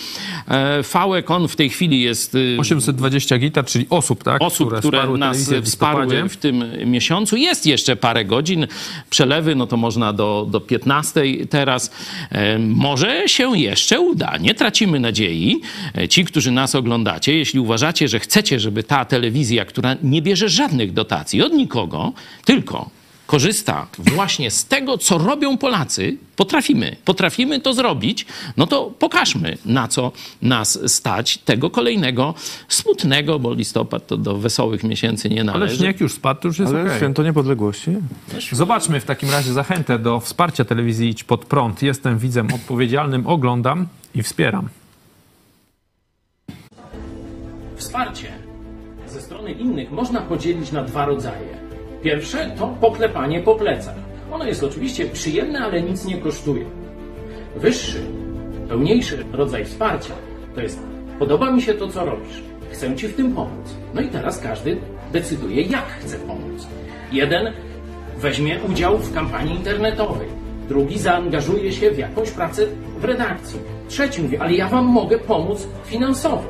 e, 0.49 0.83
Fałek. 0.83 1.31
On 1.31 1.49
w 1.49 1.57
tej 1.57 1.71
chwili 1.71 2.01
jest... 2.01 2.22
820 2.59 3.39
gitar, 3.39 3.65
czyli 3.65 3.87
osób, 3.91 4.25
tak? 4.25 4.43
Osób, 4.43 4.69
które, 4.79 4.81
które 4.81 5.19
nas 5.19 5.51
wsparły 5.63 6.29
w 6.29 6.37
tym 6.37 6.65
miesiącu. 6.87 7.37
Jest 7.37 7.67
jeszcze 7.67 7.97
parę 7.97 8.25
godzin. 8.25 8.67
Przelewy, 9.11 9.55
no 9.55 9.67
to 9.67 9.77
można 9.77 10.13
do, 10.13 10.47
do 10.51 10.61
15 10.61 11.23
teraz. 11.51 11.91
E, 12.31 12.59
może 12.59 13.29
się 13.29 13.59
jeszcze 13.59 14.01
uda. 14.01 14.37
Nie 14.41 14.55
tracimy 14.55 15.01
nadziei. 15.01 15.61
E, 15.99 16.09
ci, 16.09 16.25
którzy 16.25 16.51
nas 16.51 16.75
oglądacie, 16.75 17.37
jeśli 17.37 17.61
uważacie, 17.61 18.09
że 18.09 18.21
chcecie, 18.21 18.61
żeby 18.61 18.83
ta 18.83 19.05
telewizja, 19.05 19.65
która 19.65 19.97
nie 20.03 20.23
bierze 20.23 20.49
żadnych 20.49 20.93
dotacji 20.93 21.43
od 21.43 21.53
nikogo, 21.53 22.13
tylko 22.45 23.02
korzysta 23.33 23.87
właśnie 23.99 24.51
z 24.51 24.65
tego, 24.65 24.99
co 24.99 25.19
robią 25.19 25.59
Polacy, 25.59 26.17
potrafimy, 26.37 26.97
potrafimy 27.05 27.61
to 27.61 27.75
zrobić, 27.75 28.27
no 28.57 28.67
to 28.67 28.93
pokażmy, 28.99 29.59
na 29.65 29.89
co 29.89 30.13
nas 30.43 30.79
stać 30.87 31.39
tego 31.39 31.71
kolejnego 31.71 32.35
smutnego, 32.69 33.39
bo 33.39 33.55
listopad 33.55 34.07
to 34.07 34.17
do 34.17 34.37
wesołych 34.37 34.85
miesięcy 34.85 35.31
nie 35.31 35.45
należy. 35.45 35.65
Ale 35.65 35.77
śnieg 35.77 36.01
już 36.01 36.13
spadł, 36.13 36.41
to 36.41 36.49
już 36.49 36.59
jest 36.59 36.73
Ale 36.73 36.83
okay. 36.83 36.97
święto 36.97 37.23
niepodległości. 37.23 37.91
Zobaczmy 38.53 39.01
w 39.01 39.05
takim 39.05 39.31
razie 39.31 39.53
zachętę 39.53 39.99
do 39.99 40.21
wsparcia 40.21 40.65
telewizji 40.65 41.09
Idź 41.09 41.25
Pod 41.25 41.45
Prąd. 41.45 41.83
Jestem 41.83 42.19
widzem 42.19 42.55
odpowiedzialnym, 42.55 43.27
oglądam 43.27 43.87
i 44.15 44.23
wspieram. 44.23 44.69
Wsparcie 47.77 48.33
ze 49.07 49.21
strony 49.21 49.53
innych 49.53 49.91
można 49.91 50.21
podzielić 50.21 50.73
na 50.73 50.83
dwa 50.83 51.05
rodzaje. 51.05 51.62
Pierwsze 52.03 52.51
to 52.59 52.77
poklepanie 52.81 53.41
po 53.41 53.55
plecach. 53.55 53.95
Ono 54.33 54.45
jest 54.45 54.65
oczywiście 54.65 55.07
przyjemne, 55.07 55.59
ale 55.59 55.83
nic 55.83 56.05
nie 56.05 56.19
kosztuje. 56.19 56.65
Wyższy, 57.57 58.01
pełniejszy 58.69 59.25
rodzaj 59.33 59.65
wsparcia 59.65 60.15
to 60.55 60.61
jest 60.61 60.83
podoba 61.19 61.51
mi 61.51 61.63
się 61.63 61.75
to, 61.75 61.89
co 61.89 62.05
robisz. 62.05 62.43
Chcę 62.71 62.97
Ci 62.97 63.09
w 63.09 63.17
tym 63.17 63.33
pomóc. 63.33 63.77
No 63.95 64.01
i 64.01 64.09
teraz 64.09 64.39
każdy 64.39 64.77
decyduje, 65.13 65.63
jak 65.63 65.87
chce 65.87 66.19
pomóc. 66.19 66.67
Jeden 67.13 67.53
weźmie 68.19 68.59
udział 68.71 68.99
w 68.99 69.15
kampanii 69.15 69.57
internetowej. 69.57 70.29
Drugi 70.69 70.99
zaangażuje 70.99 71.73
się 71.73 71.91
w 71.91 71.99
jakąś 71.99 72.31
pracę 72.31 72.67
w 72.99 73.05
redakcji. 73.05 73.61
Trzeci 73.89 74.23
mówi, 74.23 74.37
ale 74.37 74.53
ja 74.53 74.69
Wam 74.69 74.85
mogę 74.85 75.19
pomóc 75.19 75.69
finansowo. 75.85 76.45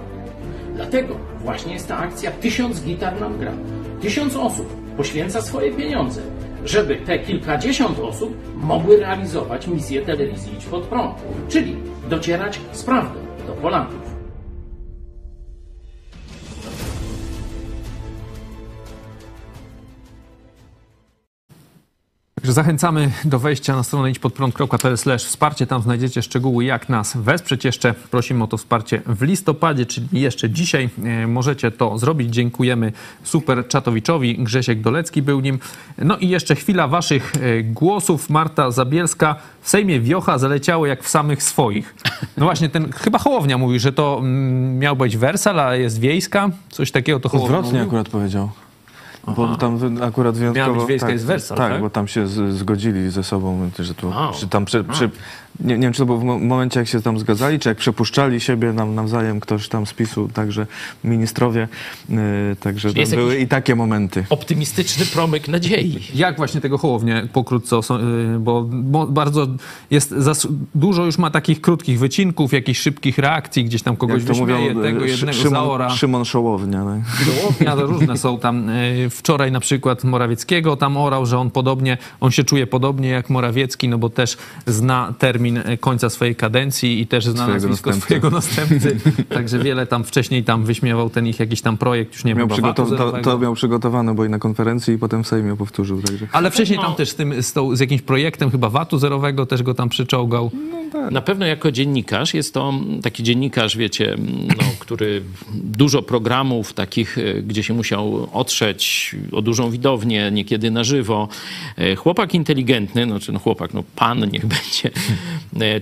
Dlatego 0.74 1.16
właśnie 1.40 1.72
jest 1.72 1.88
ta 1.88 1.98
akcja 1.98 2.30
Tysiąc 2.30 2.82
gitar 2.82 3.20
nam 3.20 3.38
gra. 3.38 3.52
Tysiąc 4.00 4.36
osób 4.36 4.81
poświęca 4.96 5.42
swoje 5.42 5.72
pieniądze, 5.72 6.20
żeby 6.64 6.96
te 6.96 7.18
kilkadziesiąt 7.18 7.98
osób 7.98 8.36
mogły 8.56 8.96
realizować 8.96 9.66
misję 9.66 10.02
telewizji 10.02 10.54
Idź 10.54 10.64
Pod 10.64 10.82
Prąd, 10.82 11.14
czyli 11.48 11.76
docierać 12.08 12.60
z 12.72 12.82
prawdą 12.82 13.20
do 13.46 13.52
Polaków. 13.52 14.01
Także 22.42 22.52
zachęcamy 22.52 23.10
do 23.24 23.38
wejścia 23.38 23.76
na 23.76 23.82
stronę 23.82 24.10
idźpodprąd.pl 24.10 24.96
wsparcie. 25.18 25.66
Tam 25.66 25.82
znajdziecie 25.82 26.22
szczegóły, 26.22 26.64
jak 26.64 26.88
nas 26.88 27.16
wesprzeć. 27.16 27.64
Jeszcze 27.64 27.94
prosimy 27.94 28.44
o 28.44 28.46
to 28.46 28.56
wsparcie 28.56 29.02
w 29.06 29.22
listopadzie, 29.22 29.86
czyli 29.86 30.08
jeszcze 30.12 30.50
dzisiaj 30.50 30.88
e, 31.04 31.26
możecie 31.26 31.70
to 31.70 31.98
zrobić. 31.98 32.34
Dziękujemy 32.34 32.92
super 33.24 33.68
czatowiczowi. 33.68 34.38
Grzesiek 34.38 34.80
Dolecki 34.80 35.22
był 35.22 35.40
nim. 35.40 35.58
No 35.98 36.16
i 36.16 36.28
jeszcze 36.28 36.54
chwila 36.54 36.88
waszych 36.88 37.32
e, 37.36 37.62
głosów. 37.62 38.30
Marta 38.30 38.70
Zabielska. 38.70 39.36
W 39.60 39.68
Sejmie 39.68 40.00
wiocha 40.00 40.38
zaleciało 40.38 40.86
jak 40.86 41.02
w 41.02 41.08
samych 41.08 41.42
swoich. 41.42 41.94
No 42.36 42.44
właśnie, 42.44 42.68
ten 42.68 42.92
chyba 42.92 43.18
Hołownia 43.18 43.58
mówi, 43.58 43.80
że 43.80 43.92
to 43.92 44.18
mm, 44.18 44.78
miał 44.78 44.96
być 44.96 45.16
wersal, 45.16 45.60
a 45.60 45.76
jest 45.76 46.00
wiejska. 46.00 46.50
Coś 46.70 46.90
takiego 46.90 47.20
to 47.20 47.28
Hołownia 47.28 47.56
Odwrotnie 47.56 47.78
mówił? 47.78 47.88
akurat 47.88 48.08
powiedział. 48.08 48.50
Aha. 49.26 49.34
Bo 49.36 49.56
tam 49.56 49.78
akurat 50.02 50.36
wyjątkowo... 50.36 50.74
Miała 50.74 50.98
tak, 51.00 51.10
jest 51.10 51.26
wersal, 51.26 51.58
tak, 51.58 51.72
tak, 51.72 51.80
bo 51.80 51.90
tam 51.90 52.08
się 52.08 52.26
z, 52.26 52.54
zgodzili 52.54 53.10
ze 53.10 53.24
sobą, 53.24 53.70
że 53.78 53.94
tu, 53.94 54.08
wow. 54.08 54.32
czy 54.32 54.48
tam 54.48 54.64
nie, 55.60 55.74
nie 55.74 55.82
wiem, 55.82 55.92
czy 55.92 55.98
to 55.98 56.06
było 56.06 56.18
w 56.18 56.24
momencie, 56.24 56.80
jak 56.80 56.88
się 56.88 57.02
tam 57.02 57.18
zgadzali, 57.18 57.58
czy 57.58 57.68
jak 57.68 57.78
przepuszczali 57.78 58.40
siebie 58.40 58.72
nam, 58.72 58.94
nawzajem 58.94 59.40
ktoś 59.40 59.68
tam 59.68 59.86
z 59.86 59.92
PiSu, 59.92 60.28
także 60.34 60.66
ministrowie, 61.04 61.68
yy, 62.08 62.16
także 62.60 62.88
były 63.10 63.38
i 63.38 63.48
takie 63.48 63.74
momenty. 63.74 64.24
Optymistyczny 64.30 65.06
promyk 65.06 65.48
nadziei. 65.48 66.00
Jak 66.14 66.36
właśnie 66.36 66.60
tego 66.60 66.78
Hołownię 66.78 67.28
pokrótce, 67.32 67.76
yy, 67.76 68.38
bo, 68.38 68.62
bo, 68.70 69.06
bardzo 69.06 69.46
jest, 69.90 70.14
dużo 70.74 71.04
już 71.04 71.18
ma 71.18 71.30
takich 71.30 71.60
krótkich 71.60 71.98
wycinków, 71.98 72.52
jakichś 72.52 72.80
szybkich 72.80 73.18
reakcji, 73.18 73.64
gdzieś 73.64 73.82
tam 73.82 73.96
kogoś 73.96 74.22
wyśmieje, 74.22 74.74
mówią, 74.74 74.82
tego 74.82 75.04
jednego 75.04 75.32
Szymon, 75.32 75.64
zaora. 75.64 75.90
Szymon 75.90 76.24
Szołownia. 76.24 76.84
Tak? 76.84 77.26
Szołownia, 77.26 77.76
to 77.76 77.86
różne 77.86 78.18
są 78.18 78.38
tam. 78.38 78.70
Yy, 78.98 79.10
wczoraj 79.10 79.52
na 79.52 79.60
przykład 79.60 80.04
Morawieckiego 80.04 80.76
tam 80.76 80.96
orał, 80.96 81.26
że 81.26 81.38
on 81.38 81.50
podobnie, 81.50 81.98
on 82.20 82.30
się 82.30 82.44
czuje 82.44 82.66
podobnie 82.66 83.08
jak 83.08 83.30
Morawiecki, 83.30 83.88
no 83.88 83.98
bo 83.98 84.10
też 84.10 84.36
zna 84.66 85.14
termin 85.18 85.41
końca 85.80 86.10
swojej 86.10 86.36
kadencji 86.36 87.00
i 87.00 87.06
też 87.06 87.24
zna 87.24 87.42
swojego 87.42 87.52
nazwisko 87.52 87.90
następcy. 87.90 88.06
swojego 88.06 88.30
następcy. 88.30 88.96
Także 89.36 89.58
wiele 89.58 89.86
tam 89.86 90.04
wcześniej 90.04 90.44
tam 90.44 90.64
wyśmiewał 90.64 91.10
ten 91.10 91.26
ich 91.26 91.40
jakiś 91.40 91.60
tam 91.60 91.78
projekt, 91.78 92.12
już 92.12 92.24
nie 92.24 92.34
miał 92.34 92.48
wiem, 92.48 92.74
to, 92.74 92.86
to, 93.22 93.38
miał 93.38 93.54
przygotowane, 93.54 94.14
bo 94.14 94.24
i 94.24 94.28
na 94.28 94.38
konferencji 94.38 94.94
i 94.94 94.98
potem 94.98 95.24
w 95.24 95.26
Sejmie 95.26 95.56
powtórzył. 95.56 96.02
Także. 96.02 96.26
Ale 96.32 96.50
wcześniej 96.50 96.78
tam 96.78 96.94
też 96.94 97.10
z, 97.10 97.14
tym, 97.14 97.42
z, 97.42 97.52
tą, 97.52 97.76
z 97.76 97.80
jakimś 97.80 98.02
projektem 98.02 98.50
chyba 98.50 98.70
VAT-u 98.70 98.98
zerowego 98.98 99.46
też 99.46 99.62
go 99.62 99.74
tam 99.74 99.88
przyczołgał. 99.88 100.50
No, 100.54 100.82
tak. 100.92 101.10
Na 101.10 101.20
pewno 101.20 101.46
jako 101.46 101.72
dziennikarz 101.72 102.34
jest 102.34 102.54
to 102.54 102.72
taki 103.02 103.22
dziennikarz, 103.22 103.76
wiecie, 103.76 104.16
no, 104.48 104.64
który 104.78 105.22
dużo 105.54 106.02
programów 106.02 106.72
takich, 106.72 107.18
e, 107.18 107.42
gdzie 107.42 107.62
się 107.62 107.74
musiał 107.74 108.28
otrzeć 108.32 109.16
o 109.32 109.42
dużą 109.42 109.70
widownię, 109.70 110.30
niekiedy 110.30 110.70
na 110.70 110.84
żywo. 110.84 111.28
E, 111.76 111.96
chłopak 111.96 112.34
inteligentny, 112.34 113.04
znaczy 113.04 113.32
no 113.32 113.38
chłopak, 113.38 113.74
no 113.74 113.84
pan 113.96 114.30
niech 114.30 114.46
będzie, 114.46 114.62
E, 114.84 115.31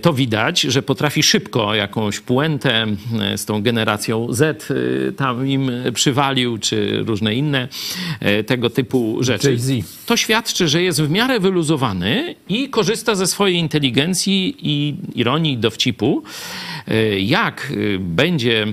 to 0.01 0.13
widać, 0.13 0.61
że 0.61 0.81
potrafi 0.81 1.23
szybko 1.23 1.75
jakąś 1.75 2.19
puentę 2.19 2.85
e, 3.21 3.37
z 3.37 3.45
tą 3.45 3.61
generacją 3.61 4.27
Z 4.33 4.71
e, 4.71 5.11
tam 5.11 5.47
im 5.47 5.71
przywalił, 5.93 6.57
czy 6.57 7.03
różne 7.05 7.35
inne 7.35 7.67
tego 8.45 8.69
typu 8.69 9.17
rzeczy. 9.19 9.47
To 10.05 10.17
świadczy, 10.17 10.67
że 10.67 10.83
jest 10.83 11.01
w 11.01 11.09
miarę 11.09 11.39
wyluzowany 11.39 12.35
i 12.49 12.69
korzysta 12.69 13.15
ze 13.15 13.27
swojej 13.27 13.57
inteligencji 13.57 14.55
i 14.59 14.95
ironii, 15.15 15.57
dowcipu. 15.57 16.23
Jak 17.19 17.73
będzie 17.99 18.67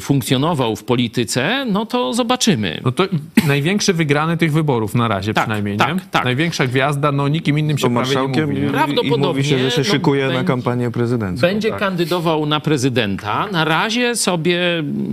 funkcjonował 0.00 0.76
w 0.76 0.84
polityce, 0.84 1.66
no 1.72 1.86
to 1.86 2.14
zobaczymy. 2.14 2.80
No 2.84 2.92
to 2.92 3.04
największy 3.46 3.92
wygrany 3.92 4.36
tych 4.36 4.52
wyborów 4.52 4.94
na 4.94 5.08
razie 5.08 5.34
tak, 5.34 5.44
przynajmniej, 5.44 5.76
tak, 5.76 5.94
nie? 5.94 6.00
Tak. 6.10 6.24
Największa 6.24 6.66
gwiazda, 6.66 7.12
no 7.12 7.28
nikim 7.28 7.58
innym 7.58 7.78
się 7.78 7.94
prawie 7.94 8.16
nie 8.28 8.46
mówi. 8.46 8.60
Prawdopodobnie. 8.70 9.24
I 9.24 9.28
mówi 9.28 9.44
się, 9.44 9.58
że 9.58 9.70
się 9.70 9.84
szykuje 9.84 10.20
szykuje 10.20 10.38
na 10.38 10.44
kampanię 10.44 10.90
prezydencką. 10.90 11.46
Będzie 11.46 11.70
tak. 11.70 11.78
kandydował 11.78 12.46
na 12.46 12.60
prezydenta. 12.60 13.48
Na 13.52 13.64
razie 13.64 14.16
sobie, 14.16 14.60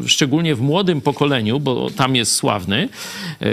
szczególnie 0.05 0.55
w 0.55 0.61
młodym 0.61 1.01
pokoleniu, 1.01 1.59
bo 1.59 1.89
tam 1.89 2.15
jest 2.15 2.35
sławny 2.35 2.89
e, 3.41 3.47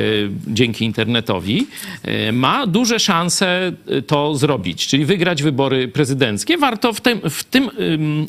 dzięki 0.47 0.85
internetowi, 0.85 1.67
e, 2.03 2.33
ma 2.33 2.67
duże 2.67 2.99
szanse 2.99 3.73
e, 3.89 4.03
to 4.03 4.35
zrobić, 4.35 4.87
czyli 4.87 5.05
wygrać 5.05 5.43
wybory 5.43 5.89
prezydenckie. 5.89 6.59
Warto 6.59 6.93
w 6.93 7.01
tym, 7.01 7.21
w 7.31 7.45
tym, 7.45 7.71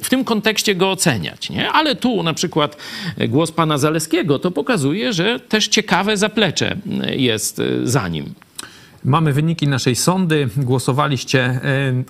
w 0.03 0.09
tym 0.09 0.24
kontekście 0.25 0.75
go 0.75 0.91
oceniać. 0.91 1.49
Nie? 1.49 1.71
Ale 1.71 1.95
tu 1.95 2.23
na 2.23 2.33
przykład 2.33 2.77
głos 3.27 3.51
pana 3.51 3.77
Zaleskiego 3.77 4.39
to 4.39 4.51
pokazuje, 4.51 5.13
że 5.13 5.39
też 5.39 5.67
ciekawe 5.67 6.17
zaplecze 6.17 6.77
jest 7.15 7.61
za 7.83 8.07
nim. 8.07 8.33
Mamy 9.05 9.33
wyniki 9.33 9.67
naszej 9.67 9.95
sądy. 9.95 10.49
Głosowaliście, 10.57 11.39
e, 11.43 11.59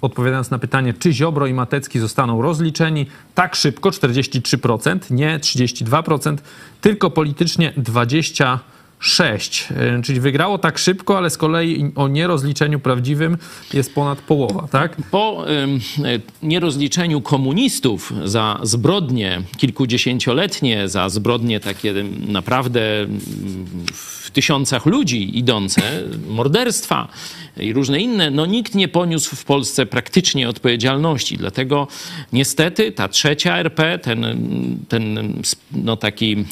odpowiadając 0.02 0.52
na 0.52 0.60
pytanie, 0.60 0.94
czy 0.94 1.14
Ziobro 1.14 1.48
i 1.48 1.54
Matecki 1.54 2.00
zostaną 2.00 2.42
rozliczeni. 2.42 3.06
Tak 3.34 3.56
szybko, 3.56 3.92
43%, 3.92 5.12
nie 5.12 5.40
32%, 5.40 6.44
tylko 6.82 7.10
politycznie 7.10 7.74
20%. 7.78 8.75
6, 9.00 9.68
e, 9.72 10.02
czyli 10.02 10.20
wygrało 10.20 10.58
tak 10.58 10.78
szybko, 10.78 11.18
ale 11.18 11.30
z 11.30 11.38
kolei 11.38 11.92
o 11.96 12.08
nierozliczeniu 12.08 12.80
prawdziwym 12.80 13.38
jest 13.74 13.96
ponad 13.96 14.22
połowa, 14.22 14.68
tak? 14.72 14.96
Po 15.12 15.46
y, 15.50 16.22
nierozliczeniu 16.44 17.22
komunistów 17.22 18.14
za 18.26 18.60
zbrodnie 18.64 19.42
kilkudziesięcioletnie, 19.58 20.90
za 20.90 21.10
zbrodnie 21.10 21.60
takie 21.60 21.94
naprawdę 22.28 22.82
w 23.94 24.32
tysiącach 24.32 24.86
ludzi 24.86 25.38
idące, 25.38 25.82
morderstwa 26.30 27.08
i 27.58 27.74
różne 27.74 28.00
inne, 28.00 28.32
no 28.32 28.46
nikt 28.46 28.76
nie 28.76 28.88
poniósł 28.88 29.36
w 29.36 29.46
Polsce 29.46 29.86
praktycznie 29.86 30.50
odpowiedzialności. 30.50 31.38
Dlatego 31.38 31.88
niestety 32.34 32.92
ta 32.92 33.08
trzecia 33.08 33.58
RP, 33.58 34.00
ten, 34.00 34.26
ten 34.88 35.34
no 35.72 35.98
taki 35.98 36.46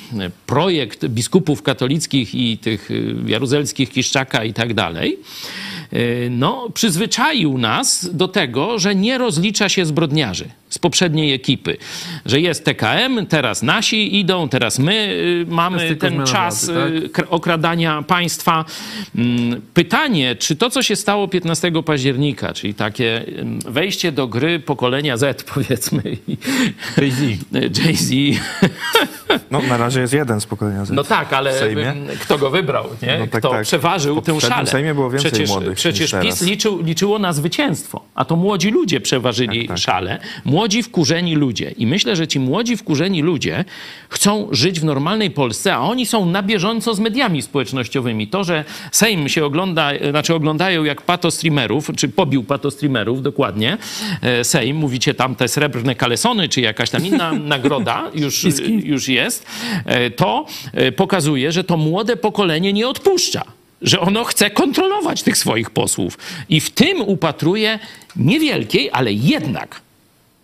projekt 0.46 1.06
biskupów 1.06 1.62
katolickich 1.62 2.36
i 2.36 2.58
tych 2.58 2.90
jaruzelskich, 3.26 3.90
Kiszczaka 3.90 4.44
i 4.44 4.54
tak 4.54 4.74
dalej, 4.74 5.18
no, 6.30 6.70
przyzwyczaił 6.74 7.58
nas 7.58 8.10
do 8.14 8.28
tego, 8.28 8.80
że 8.80 8.96
nie 8.96 9.18
rozlicza 9.18 9.70
się 9.70 9.86
zbrodniarzy 9.86 10.50
z 10.74 10.80
poprzedniej 10.80 11.34
ekipy, 11.34 11.78
że 12.26 12.40
jest 12.40 12.66
TKM, 12.66 13.26
teraz 13.30 13.64
nasi 13.64 14.20
idą, 14.20 14.50
teraz 14.50 14.80
my 14.80 14.94
y, 14.94 15.46
mamy 15.48 15.96
ten 15.96 16.26
czas 16.26 16.72
tak? 17.14 17.28
okradania 17.30 18.02
państwa. 18.02 18.66
Mm, 19.16 19.62
pytanie, 19.74 20.36
czy 20.36 20.56
to, 20.56 20.70
co 20.70 20.84
się 20.84 20.96
stało 20.96 21.28
15 21.28 21.72
października, 21.86 22.54
czyli 22.54 22.74
takie 22.74 23.26
wejście 23.66 24.12
do 24.12 24.28
gry 24.28 24.60
pokolenia 24.60 25.18
Z, 25.18 25.44
powiedzmy. 25.54 26.04
Jay-Z. 26.98 27.22
Jay-Z. 27.86 28.40
No, 29.52 29.62
na 29.62 29.78
razie 29.78 30.02
jest 30.02 30.14
jeden 30.14 30.42
z 30.42 30.46
pokolenia 30.46 30.86
Z. 30.86 30.90
No 30.90 31.04
tak, 31.04 31.34
ale 31.34 31.54
kto 32.22 32.38
go 32.38 32.50
wybrał, 32.50 32.86
nie? 33.02 33.20
No 33.20 33.28
tak, 33.28 33.40
kto 33.40 33.50
tak. 33.50 33.64
przeważył 33.64 34.22
tę 34.22 34.42
szalę. 34.42 34.68
Sejmie 34.68 34.94
było 34.94 35.10
więcej 35.10 35.32
przecież, 35.32 35.50
młodych 35.50 35.78
Przecież 35.92 36.16
PiS 36.22 36.42
liczył, 36.42 36.84
liczyło 36.84 37.20
na 37.20 37.34
zwycięstwo, 37.34 38.02
a 38.16 38.26
to 38.26 38.36
młodzi 38.36 38.70
ludzie 38.70 39.02
przeważyli 39.02 39.60
tak, 39.60 39.68
tak. 39.68 39.78
szalę. 39.78 40.20
Młodzi 40.46 40.84
wkurzeni 40.84 41.36
ludzie. 41.36 41.72
I 41.78 41.88
myślę, 41.88 42.16
że 42.16 42.28
ci 42.28 42.40
młodzi 42.40 42.78
wkurzeni 42.78 43.22
ludzie 43.22 43.66
chcą 44.10 44.48
żyć 44.52 44.80
w 44.80 44.84
normalnej 44.84 45.32
Polsce, 45.32 45.76
a 45.76 45.80
oni 45.80 46.06
są 46.06 46.26
na 46.26 46.44
bieżąco 46.44 46.94
z 46.94 47.00
mediami 47.00 47.42
społecznościowymi. 47.42 48.28
To, 48.28 48.44
że 48.44 48.66
Sejm 48.92 49.30
się 49.30 49.46
ogląda, 49.46 49.92
znaczy 50.10 50.36
oglądają 50.36 50.84
jak 50.84 51.02
pato 51.02 51.32
streamerów, 51.32 51.92
czy 51.96 52.10
pobił 52.10 52.44
pato 52.44 52.72
streamerów 52.72 53.22
dokładnie, 53.22 53.78
e, 54.22 54.44
Sejm, 54.44 54.78
mówicie 54.78 55.14
tam 55.14 55.36
te 55.36 55.48
srebrne 55.48 55.96
kalesony, 55.96 56.50
czy 56.50 56.62
jakaś 56.62 56.90
tam 56.90 57.06
inna 57.06 57.34
nagroda 57.54 58.12
już, 58.16 58.46
już 58.84 59.08
jest, 59.08 59.46
e, 59.86 60.10
to 60.10 60.46
e, 60.74 60.92
pokazuje, 60.92 61.52
że 61.52 61.64
to 61.64 61.78
młode 61.78 62.18
pokolenie 62.18 62.74
nie 62.74 62.88
odpuszcza 62.88 63.63
że 63.84 64.00
ono 64.00 64.24
chce 64.24 64.50
kontrolować 64.50 65.24
tych 65.24 65.38
swoich 65.38 65.70
posłów. 65.70 66.18
I 66.50 66.62
w 66.62 66.70
tym 66.70 67.02
upatruje 67.02 67.80
niewielkiej, 68.16 68.90
ale 68.94 69.14
jednak 69.14 69.82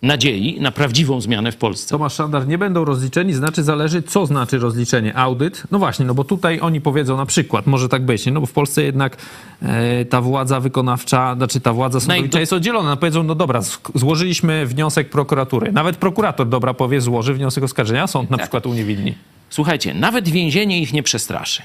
nadziei 0.02 0.60
na 0.60 0.70
prawdziwą 0.70 1.20
zmianę 1.20 1.52
w 1.52 1.56
Polsce. 1.56 1.90
Tomasz 1.90 2.14
Szandar, 2.14 2.48
nie 2.48 2.58
będą 2.58 2.84
rozliczeni, 2.84 3.34
znaczy 3.34 3.62
zależy, 3.62 4.02
co 4.02 4.26
znaczy 4.26 4.58
rozliczenie. 4.58 5.16
Audyt? 5.16 5.62
No 5.70 5.78
właśnie, 5.78 6.06
no 6.06 6.14
bo 6.14 6.24
tutaj 6.24 6.60
oni 6.60 6.80
powiedzą 6.80 7.16
na 7.16 7.26
przykład, 7.26 7.66
może 7.66 7.88
tak 7.88 8.04
być, 8.04 8.26
nie? 8.26 8.32
no 8.32 8.40
bo 8.40 8.46
w 8.46 8.52
Polsce 8.52 8.82
jednak 8.82 9.16
e, 9.62 10.04
ta 10.04 10.20
władza 10.20 10.60
wykonawcza, 10.60 11.34
znaczy 11.34 11.60
ta 11.60 11.72
władza 11.72 12.00
sądownicza 12.00 12.36
no 12.36 12.40
jest 12.40 12.52
oddzielona. 12.52 12.88
No 12.88 12.96
powiedzą, 12.96 13.22
no 13.22 13.34
dobra, 13.34 13.60
złożyliśmy 13.94 14.66
wniosek 14.66 15.10
prokuratury. 15.10 15.72
Nawet 15.72 15.96
prokurator, 15.96 16.48
dobra, 16.48 16.74
powie, 16.74 17.00
złoży 17.00 17.34
wniosek 17.34 17.64
oskarżenia, 17.64 18.06
sąd 18.06 18.30
na 18.30 18.36
tak. 18.36 18.46
przykład 18.46 18.66
uniewinni. 18.66 19.14
Słuchajcie, 19.50 19.94
nawet 19.94 20.28
więzienie 20.28 20.80
ich 20.80 20.92
nie 20.92 21.02
przestraszy. 21.02 21.62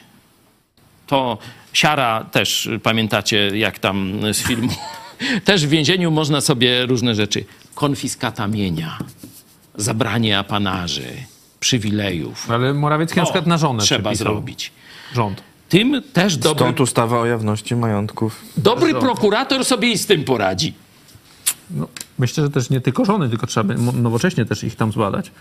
To 1.07 1.37
Siara 1.73 2.23
też, 2.31 2.69
pamiętacie, 2.83 3.57
jak 3.57 3.79
tam 3.79 4.19
z 4.33 4.37
filmu 4.37 4.73
też 5.45 5.65
w 5.65 5.69
więzieniu 5.69 6.11
można 6.11 6.41
sobie 6.41 6.85
różne 6.85 7.15
rzeczy. 7.15 7.45
Konfiskata 7.75 8.47
mienia, 8.47 8.97
zabranie 9.75 10.39
apanarzy, 10.39 11.07
przywilejów. 11.59 12.51
Ale 12.51 12.73
Morawiecki 12.73 13.19
na 13.19 13.23
przykład 13.23 13.47
na 13.47 13.57
żonę 13.57 13.83
trzeba 13.83 14.15
zrobić. 14.15 14.71
Rząd. 15.13 15.41
Tym 15.69 16.01
też 16.13 16.37
dobry... 16.37 16.59
Stąd 16.59 16.81
ustawa 16.81 17.19
o 17.19 17.25
jawności 17.25 17.75
majątków. 17.75 18.41
Dobry 18.57 18.93
prokurator 18.93 19.65
sobie 19.65 19.91
i 19.91 19.97
z 19.97 20.05
tym 20.05 20.23
poradzi. 20.23 20.73
No, 21.71 21.87
myślę, 22.19 22.43
że 22.43 22.49
też 22.49 22.69
nie 22.69 22.81
tylko 22.81 23.05
żony, 23.05 23.29
tylko 23.29 23.47
trzeba 23.47 23.73
nowocześnie 23.73 24.45
też 24.45 24.63
ich 24.63 24.75
tam 24.75 24.91
zbadać. 24.91 25.31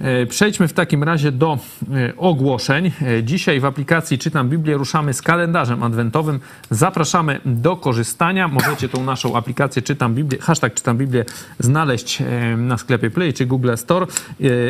E, 0.00 0.26
przejdźmy 0.26 0.68
w 0.68 0.72
takim 0.72 1.02
razie 1.02 1.32
do 1.32 1.58
e, 1.90 2.16
ogłoszeń. 2.16 2.92
E, 3.02 3.24
dzisiaj 3.24 3.60
w 3.60 3.64
aplikacji 3.64 4.18
Czytam 4.18 4.48
Biblię 4.48 4.74
ruszamy 4.74 5.14
z 5.14 5.22
kalendarzem 5.22 5.82
adwentowym. 5.82 6.40
Zapraszamy 6.70 7.40
do 7.44 7.76
korzystania. 7.76 8.48
Możecie 8.48 8.88
tą 8.88 9.04
naszą 9.04 9.36
aplikację 9.36 9.82
Czytam 9.82 10.14
Biblię, 10.14 10.38
hashtag 10.38 10.74
Czytam 10.74 10.98
Biblię 10.98 11.24
znaleźć 11.58 12.22
na 12.56 12.78
sklepie 12.78 13.10
Play 13.10 13.32
czy 13.32 13.46
Google 13.46 13.76
Store, 13.76 14.06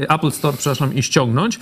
Apple 0.08 0.30
Store, 0.30 0.56
przepraszam, 0.56 0.94
i 0.94 1.02
ściągnąć. 1.02 1.58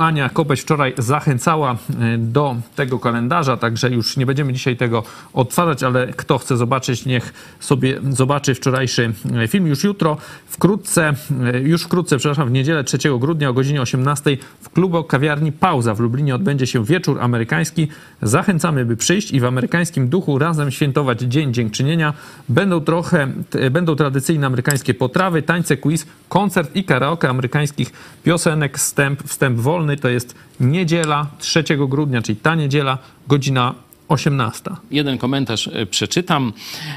Ania 0.00 0.28
Kopeć 0.28 0.60
wczoraj 0.60 0.94
zachęcała 0.98 1.72
e, 1.72 2.18
do 2.18 2.56
tego 2.76 2.98
kalendarza, 2.98 3.56
także 3.56 3.90
już 3.90 4.16
nie 4.16 4.26
będziemy 4.26 4.52
dzisiaj 4.52 4.76
tego 4.76 5.02
odtwarzać, 5.32 5.82
ale 5.82 6.06
kto 6.06 6.38
chce 6.38 6.56
zobaczyć, 6.56 7.06
niech 7.06 7.32
sobie 7.60 8.00
zobaczy 8.10 8.54
wczorajszy 8.54 9.12
e, 9.34 9.48
film 9.48 9.66
już 9.66 9.84
jutro. 9.84 10.16
Wkrótce, 10.46 11.12
e, 11.54 11.60
już 11.60 11.82
wkrótce, 11.82 12.18
przepraszam, 12.18 12.48
w 12.48 12.50
niedzielę 12.50 12.84
3 12.84 12.98
grudnia 13.18 13.48
o 13.48 13.52
godzinie 13.52 13.82
18 13.82 14.36
w 14.60 14.70
klubu 14.70 15.04
kawiarni 15.04 15.52
Pauza 15.52 15.94
w 15.94 16.00
Lublinie 16.00 16.34
odbędzie 16.34 16.66
się 16.66 16.84
wieczór 16.84 17.20
amerykański. 17.20 17.88
Zachęcamy, 18.22 18.84
by 18.84 18.96
przyjść 18.96 19.32
i 19.32 19.40
w 19.40 19.44
amerykańskim 19.44 20.08
duchu 20.08 20.38
razem 20.38 20.70
świętować 20.70 21.20
Dzień 21.20 21.54
Dziękczynienia. 21.54 22.14
Będą 22.48 22.80
trochę, 22.80 23.28
będą 23.70 23.96
tradycyjne 23.96 24.46
amerykańskie 24.46 24.94
potrawy, 24.94 25.42
tańce, 25.42 25.76
quiz, 25.76 26.06
koncert 26.28 26.76
i 26.76 26.84
karaoke 26.84 27.28
amerykańskich 27.28 27.92
piosenek, 28.24 28.78
wstęp, 28.78 29.22
wstęp 29.22 29.58
wolny 29.58 29.89
to 29.96 30.08
jest 30.08 30.34
niedziela 30.60 31.26
3 31.38 31.64
grudnia, 31.88 32.22
czyli 32.22 32.36
ta 32.36 32.54
niedziela, 32.54 32.98
godzina 33.28 33.74
18. 34.10 34.70
Jeden 34.90 35.18
komentarz 35.18 35.68
e, 35.68 35.86
przeczytam. 35.86 36.52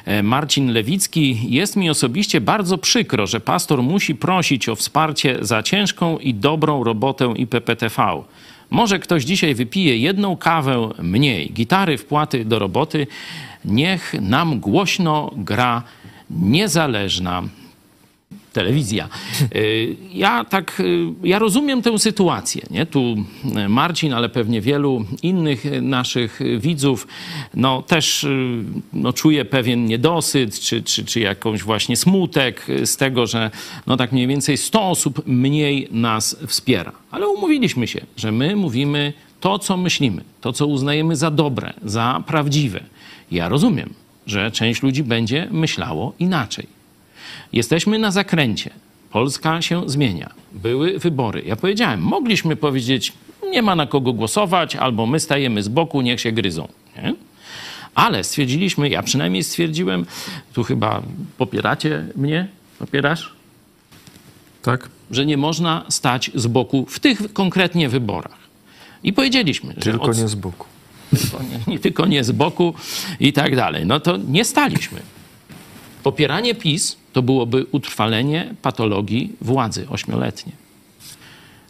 E, 0.05 0.23
Marcin 0.23 0.71
Lewicki. 0.71 1.37
Jest 1.49 1.75
mi 1.75 1.89
osobiście 1.89 2.41
bardzo 2.41 2.77
przykro, 2.77 3.27
że 3.27 3.39
pastor 3.39 3.83
musi 3.83 4.15
prosić 4.15 4.69
o 4.69 4.75
wsparcie 4.75 5.37
za 5.41 5.63
ciężką 5.63 6.17
i 6.17 6.33
dobrą 6.33 6.83
robotę 6.83 7.33
IPPTV. 7.37 8.23
Może 8.69 8.99
ktoś 8.99 9.23
dzisiaj 9.23 9.55
wypije 9.55 9.97
jedną 9.97 10.37
kawę 10.37 10.89
mniej. 11.01 11.51
Gitary, 11.53 11.97
wpłaty 11.97 12.45
do 12.45 12.59
roboty. 12.59 13.07
Niech 13.65 14.13
nam 14.21 14.59
głośno 14.59 15.31
gra 15.35 15.83
niezależna 16.29 17.43
telewizja. 18.53 19.09
Y, 19.55 19.95
ja 20.13 20.43
tak, 20.43 20.79
y, 20.79 21.07
ja 21.23 21.39
rozumiem 21.39 21.81
tę 21.81 21.99
sytuację, 21.99 22.61
nie? 22.71 22.85
Tu 22.85 23.15
y, 23.65 23.69
Marcin, 23.69 24.13
ale 24.13 24.29
pewnie 24.29 24.61
wielu 24.61 25.05
innych 25.23 25.81
naszych 25.81 26.39
widzów, 26.59 27.07
no 27.53 27.81
też 27.81 28.25
no, 28.93 29.13
czuje 29.13 29.45
pewien 29.45 29.85
niedosyt, 29.85 30.59
czy, 30.59 30.83
czy, 30.83 31.05
czy 31.05 31.19
jakąś 31.19 31.63
właśnie 31.63 31.97
smutek 31.97 32.67
z 32.85 32.97
tego, 32.97 33.27
że 33.27 33.51
no 33.87 33.97
tak 33.97 34.11
mniej 34.11 34.27
więcej 34.27 34.57
100 34.57 34.89
osób 34.89 35.27
mniej 35.27 35.87
nas 35.91 36.37
wspiera. 36.47 36.91
Ale 37.11 37.27
umówiliśmy 37.27 37.87
się, 37.87 38.01
że 38.17 38.31
my 38.31 38.55
mówimy 38.55 39.13
to, 39.39 39.59
co 39.59 39.77
myślimy, 39.77 40.23
to, 40.41 40.53
co 40.53 40.67
uznajemy 40.67 41.15
za 41.15 41.31
dobre, 41.31 41.73
za 41.85 42.23
prawdziwe. 42.27 42.83
Ja 43.31 43.49
rozumiem, 43.49 43.93
że 44.27 44.51
część 44.51 44.83
ludzi 44.83 45.03
będzie 45.03 45.47
myślało 45.51 46.13
inaczej. 46.19 46.67
Jesteśmy 47.53 47.99
na 47.99 48.11
zakręcie. 48.11 48.69
Polska 49.09 49.61
się 49.61 49.89
zmienia. 49.89 50.29
Były 50.51 50.99
wybory. 50.99 51.43
Ja 51.45 51.55
powiedziałem, 51.55 52.01
mogliśmy 52.01 52.55
powiedzieć, 52.55 53.13
nie 53.51 53.61
ma 53.61 53.75
na 53.75 53.87
kogo 53.87 54.13
głosować, 54.13 54.75
albo 54.75 55.05
my 55.05 55.19
stajemy 55.19 55.63
z 55.63 55.67
boku, 55.67 56.01
niech 56.01 56.21
się 56.21 56.31
gryzą. 56.31 56.67
Nie? 56.97 57.15
Ale 57.95 58.23
stwierdziliśmy, 58.23 58.89
ja 58.89 59.03
przynajmniej 59.03 59.43
stwierdziłem, 59.43 60.05
tu 60.53 60.63
chyba 60.63 61.01
popieracie 61.37 62.05
mnie, 62.15 62.47
popierasz? 62.79 63.33
Tak. 64.61 64.89
Że 65.11 65.25
nie 65.25 65.37
można 65.37 65.85
stać 65.89 66.31
z 66.35 66.47
boku 66.47 66.85
w 66.89 66.99
tych 66.99 67.33
konkretnie 67.33 67.89
wyborach. 67.89 68.37
I 69.03 69.13
powiedzieliśmy, 69.13 69.73
tylko 69.73 69.85
że. 69.85 69.91
Tylko 69.91 70.05
od... 70.05 70.17
nie 70.17 70.27
z 70.27 70.35
boku. 70.35 70.65
Tylko 71.09 71.39
nie, 71.67 71.79
tylko 71.79 72.05
nie 72.05 72.23
z 72.23 72.31
boku 72.31 72.73
i 73.19 73.33
tak 73.33 73.55
dalej. 73.55 73.85
No 73.85 73.99
to 73.99 74.17
nie 74.17 74.45
staliśmy. 74.45 74.99
Popieranie 76.03 76.55
PiS 76.55 76.97
to 77.13 77.21
byłoby 77.21 77.65
utrwalenie 77.71 78.55
patologii 78.61 79.31
władzy 79.41 79.87
ośmioletniej. 79.89 80.55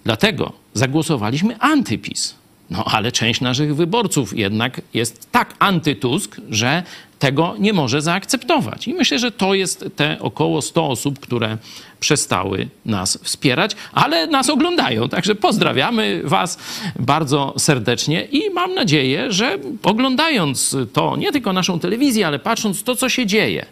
Dlatego 0.03 0.53
zagłosowaliśmy 0.73 1.59
antypis. 1.59 2.35
No 2.69 2.83
ale 2.85 3.11
część 3.11 3.41
naszych 3.41 3.75
wyborców 3.75 4.37
jednak 4.37 4.81
jest 4.93 5.31
tak 5.31 5.55
antytusk, 5.59 6.37
że 6.49 6.83
tego 7.19 7.55
nie 7.59 7.73
może 7.73 8.01
zaakceptować. 8.01 8.87
I 8.87 8.93
myślę, 8.93 9.19
że 9.19 9.31
to 9.31 9.53
jest 9.53 9.85
te 9.95 10.19
około 10.19 10.61
100 10.61 10.87
osób, 10.87 11.19
które 11.19 11.57
przestały 11.99 12.67
nas 12.85 13.19
wspierać, 13.23 13.75
ale 13.93 14.27
nas 14.27 14.49
oglądają. 14.49 15.09
Także 15.09 15.35
pozdrawiamy 15.35 16.21
Was 16.23 16.57
bardzo 16.99 17.53
serdecznie 17.57 18.27
i 18.31 18.49
mam 18.49 18.73
nadzieję, 18.73 19.31
że 19.31 19.57
oglądając 19.83 20.75
to, 20.93 21.17
nie 21.17 21.31
tylko 21.31 21.53
naszą 21.53 21.79
telewizję, 21.79 22.27
ale 22.27 22.39
patrząc 22.39 22.83
to, 22.83 22.95
co 22.95 23.09
się 23.09 23.25
dzieje, 23.25 23.65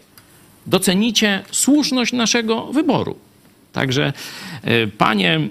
docenicie 0.66 1.42
słuszność 1.50 2.12
naszego 2.12 2.66
wyboru. 2.66 3.16
Także, 3.72 4.12
e, 4.62 4.86
panie 4.86 5.40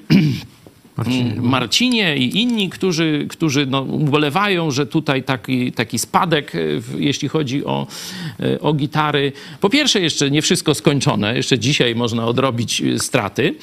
Marcinie, 0.98 1.42
Marcinie 1.42 2.18
i 2.18 2.42
inni, 2.42 2.70
którzy, 2.70 3.26
którzy 3.30 3.66
no, 3.66 3.82
ubolewają, 3.82 4.72
że 4.72 4.86
tutaj 4.86 5.24
taki, 5.24 5.72
taki 5.72 6.00
spadek, 6.00 6.56
e, 6.56 6.60
jeśli 6.98 7.28
chodzi 7.28 7.66
o, 7.66 7.88
e, 8.40 8.60
o 8.60 8.74
gitary. 8.74 9.32
Po 9.62 9.70
pierwsze, 9.70 10.00
jeszcze 10.00 10.32
nie 10.32 10.42
wszystko 10.42 10.76
skończone, 10.76 11.36
jeszcze 11.36 11.60
dzisiaj 11.60 11.96
można 11.96 12.26
odrobić 12.26 12.84
straty, 12.98 13.56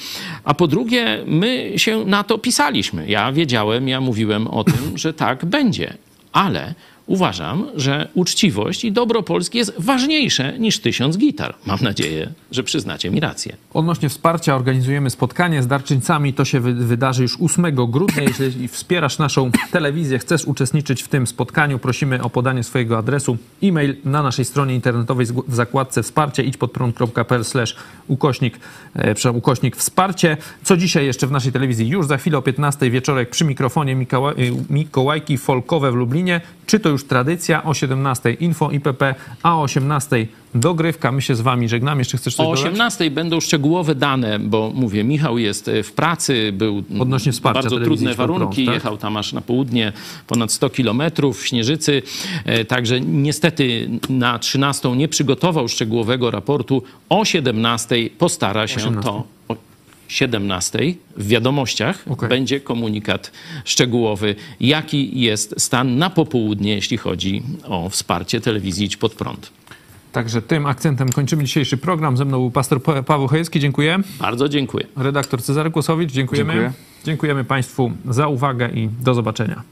a 0.43 0.53
po 0.53 0.67
drugie, 0.67 1.23
my 1.25 1.73
się 1.75 2.05
na 2.05 2.23
to 2.23 2.37
pisaliśmy. 2.37 3.09
Ja 3.09 3.31
wiedziałem, 3.31 3.87
ja 3.87 4.01
mówiłem 4.01 4.47
o 4.47 4.63
tym, 4.63 4.97
że 4.97 5.13
tak 5.13 5.45
będzie, 5.45 5.93
ale 6.31 6.73
uważam, 7.09 7.65
że 7.75 8.07
uczciwość 8.13 8.85
i 8.85 8.91
dobro 8.91 9.23
Polski 9.23 9.57
jest 9.57 9.73
ważniejsze 9.77 10.59
niż 10.59 10.79
tysiąc 10.79 11.17
gitar. 11.17 11.55
Mam 11.65 11.79
nadzieję, 11.81 12.33
że 12.51 12.63
przyznacie 12.63 13.11
mi 13.11 13.19
rację. 13.19 13.55
Odnośnie 13.73 14.09
wsparcia 14.09 14.55
organizujemy 14.55 15.09
spotkanie 15.09 15.63
z 15.63 15.67
darczyńcami. 15.67 16.33
To 16.33 16.45
się 16.45 16.59
wy 16.59 16.73
wydarzy 16.73 17.21
już 17.21 17.37
8 17.41 17.75
grudnia. 17.75 18.23
Jeśli 18.23 18.67
wspierasz 18.67 19.17
naszą 19.17 19.51
telewizję, 19.71 20.19
chcesz 20.19 20.45
uczestniczyć 20.45 21.03
w 21.03 21.07
tym 21.07 21.27
spotkaniu, 21.27 21.79
prosimy 21.79 22.23
o 22.23 22.29
podanie 22.29 22.63
swojego 22.63 22.97
adresu. 22.97 23.37
E-mail 23.63 23.95
na 24.05 24.23
naszej 24.23 24.45
stronie 24.45 24.75
internetowej 24.75 25.25
w 25.47 25.55
zakładce 25.55 26.03
wsparcie 26.03 26.43
idźpodprąd.pl 26.43 27.43
ukośnik, 28.07 28.59
e, 28.95 29.31
ukośnik 29.31 29.75
wsparcie. 29.75 30.37
Co 30.63 30.77
dzisiaj 30.77 31.05
jeszcze 31.05 31.27
w 31.27 31.31
naszej 31.31 31.51
telewizji? 31.51 31.87
Już 31.87 32.07
za 32.07 32.17
chwilę 32.17 32.37
o 32.37 32.41
15 32.41 32.91
wieczorek 32.91 33.29
przy 33.29 33.45
mikrofonie 33.45 33.95
Mikołaj, 33.95 34.35
Mikołajki 34.69 35.37
Folkowe 35.37 35.91
w 35.91 35.95
Lublinie. 35.95 36.41
Czy 36.65 36.79
to 36.79 36.89
już 36.89 36.98
tradycja? 37.03 37.63
O 37.63 37.73
17 37.73 38.33
info 38.33 38.71
IPP, 38.71 39.15
a 39.43 39.57
o 39.57 39.61
18 39.61 40.27
dogrywka. 40.55 41.11
My 41.11 41.21
się 41.21 41.35
z 41.35 41.41
wami 41.41 41.69
żegnamy. 41.69 42.01
Jeszcze 42.01 42.17
chcesz 42.17 42.35
coś 42.35 42.45
O 42.45 42.51
18 42.51 42.97
dodać? 42.97 43.15
będą 43.15 43.39
szczegółowe 43.39 43.95
dane, 43.95 44.39
bo 44.39 44.71
mówię, 44.75 45.03
Michał 45.03 45.37
jest 45.37 45.67
e, 45.67 45.83
w 45.83 45.91
pracy, 45.91 46.51
był 46.53 46.83
Odnośnie 46.99 47.31
wsparcia 47.31 47.61
bardzo 47.61 47.79
trudne 47.79 48.13
warunki, 48.15 48.55
prąd, 48.55 48.65
tak? 48.65 48.75
jechał 48.75 48.97
tam 48.97 49.17
aż 49.17 49.33
na 49.33 49.41
południe 49.41 49.93
ponad 50.27 50.51
100 50.51 50.69
kilometrów 50.69 51.41
w 51.41 51.47
Śnieżycy, 51.47 52.01
e, 52.45 52.65
także 52.65 53.01
niestety 53.01 53.89
na 54.09 54.39
13 54.39 54.95
nie 54.95 55.07
przygotował 55.07 55.67
szczegółowego 55.67 56.31
raportu. 56.31 56.83
O 57.09 57.25
17 57.25 57.95
postara 58.17 58.67
się 58.67 58.75
18. 58.75 59.03
to 59.03 59.38
17 60.09 60.79
w 61.17 61.27
wiadomościach 61.27 62.05
okay. 62.09 62.29
będzie 62.29 62.59
komunikat 62.59 63.31
szczegółowy, 63.65 64.35
jaki 64.59 65.21
jest 65.21 65.55
stan 65.57 65.97
na 65.97 66.09
popołudnie, 66.09 66.75
jeśli 66.75 66.97
chodzi 66.97 67.43
o 67.63 67.89
wsparcie 67.89 68.41
telewizji 68.41 68.85
Idź 68.85 68.97
Pod 68.97 69.13
Prąd. 69.13 69.51
Także 70.11 70.41
tym 70.41 70.65
akcentem 70.65 71.09
kończymy 71.09 71.43
dzisiejszy 71.43 71.77
program. 71.77 72.17
Ze 72.17 72.25
mną 72.25 72.37
był 72.37 72.51
pastor 72.51 72.83
Paweł 72.83 73.27
Chojecki. 73.27 73.59
Dziękuję. 73.59 73.99
Bardzo 74.19 74.49
dziękuję. 74.49 74.85
Redaktor 74.95 75.43
Cezary 75.43 75.71
Kłosowicz. 75.71 76.11
Dziękujemy. 76.11 76.53
Dziękuję. 76.53 76.73
Dziękujemy 77.05 77.43
Państwu 77.43 77.91
za 78.09 78.27
uwagę 78.27 78.69
i 78.73 78.89
do 79.01 79.13
zobaczenia. 79.13 79.63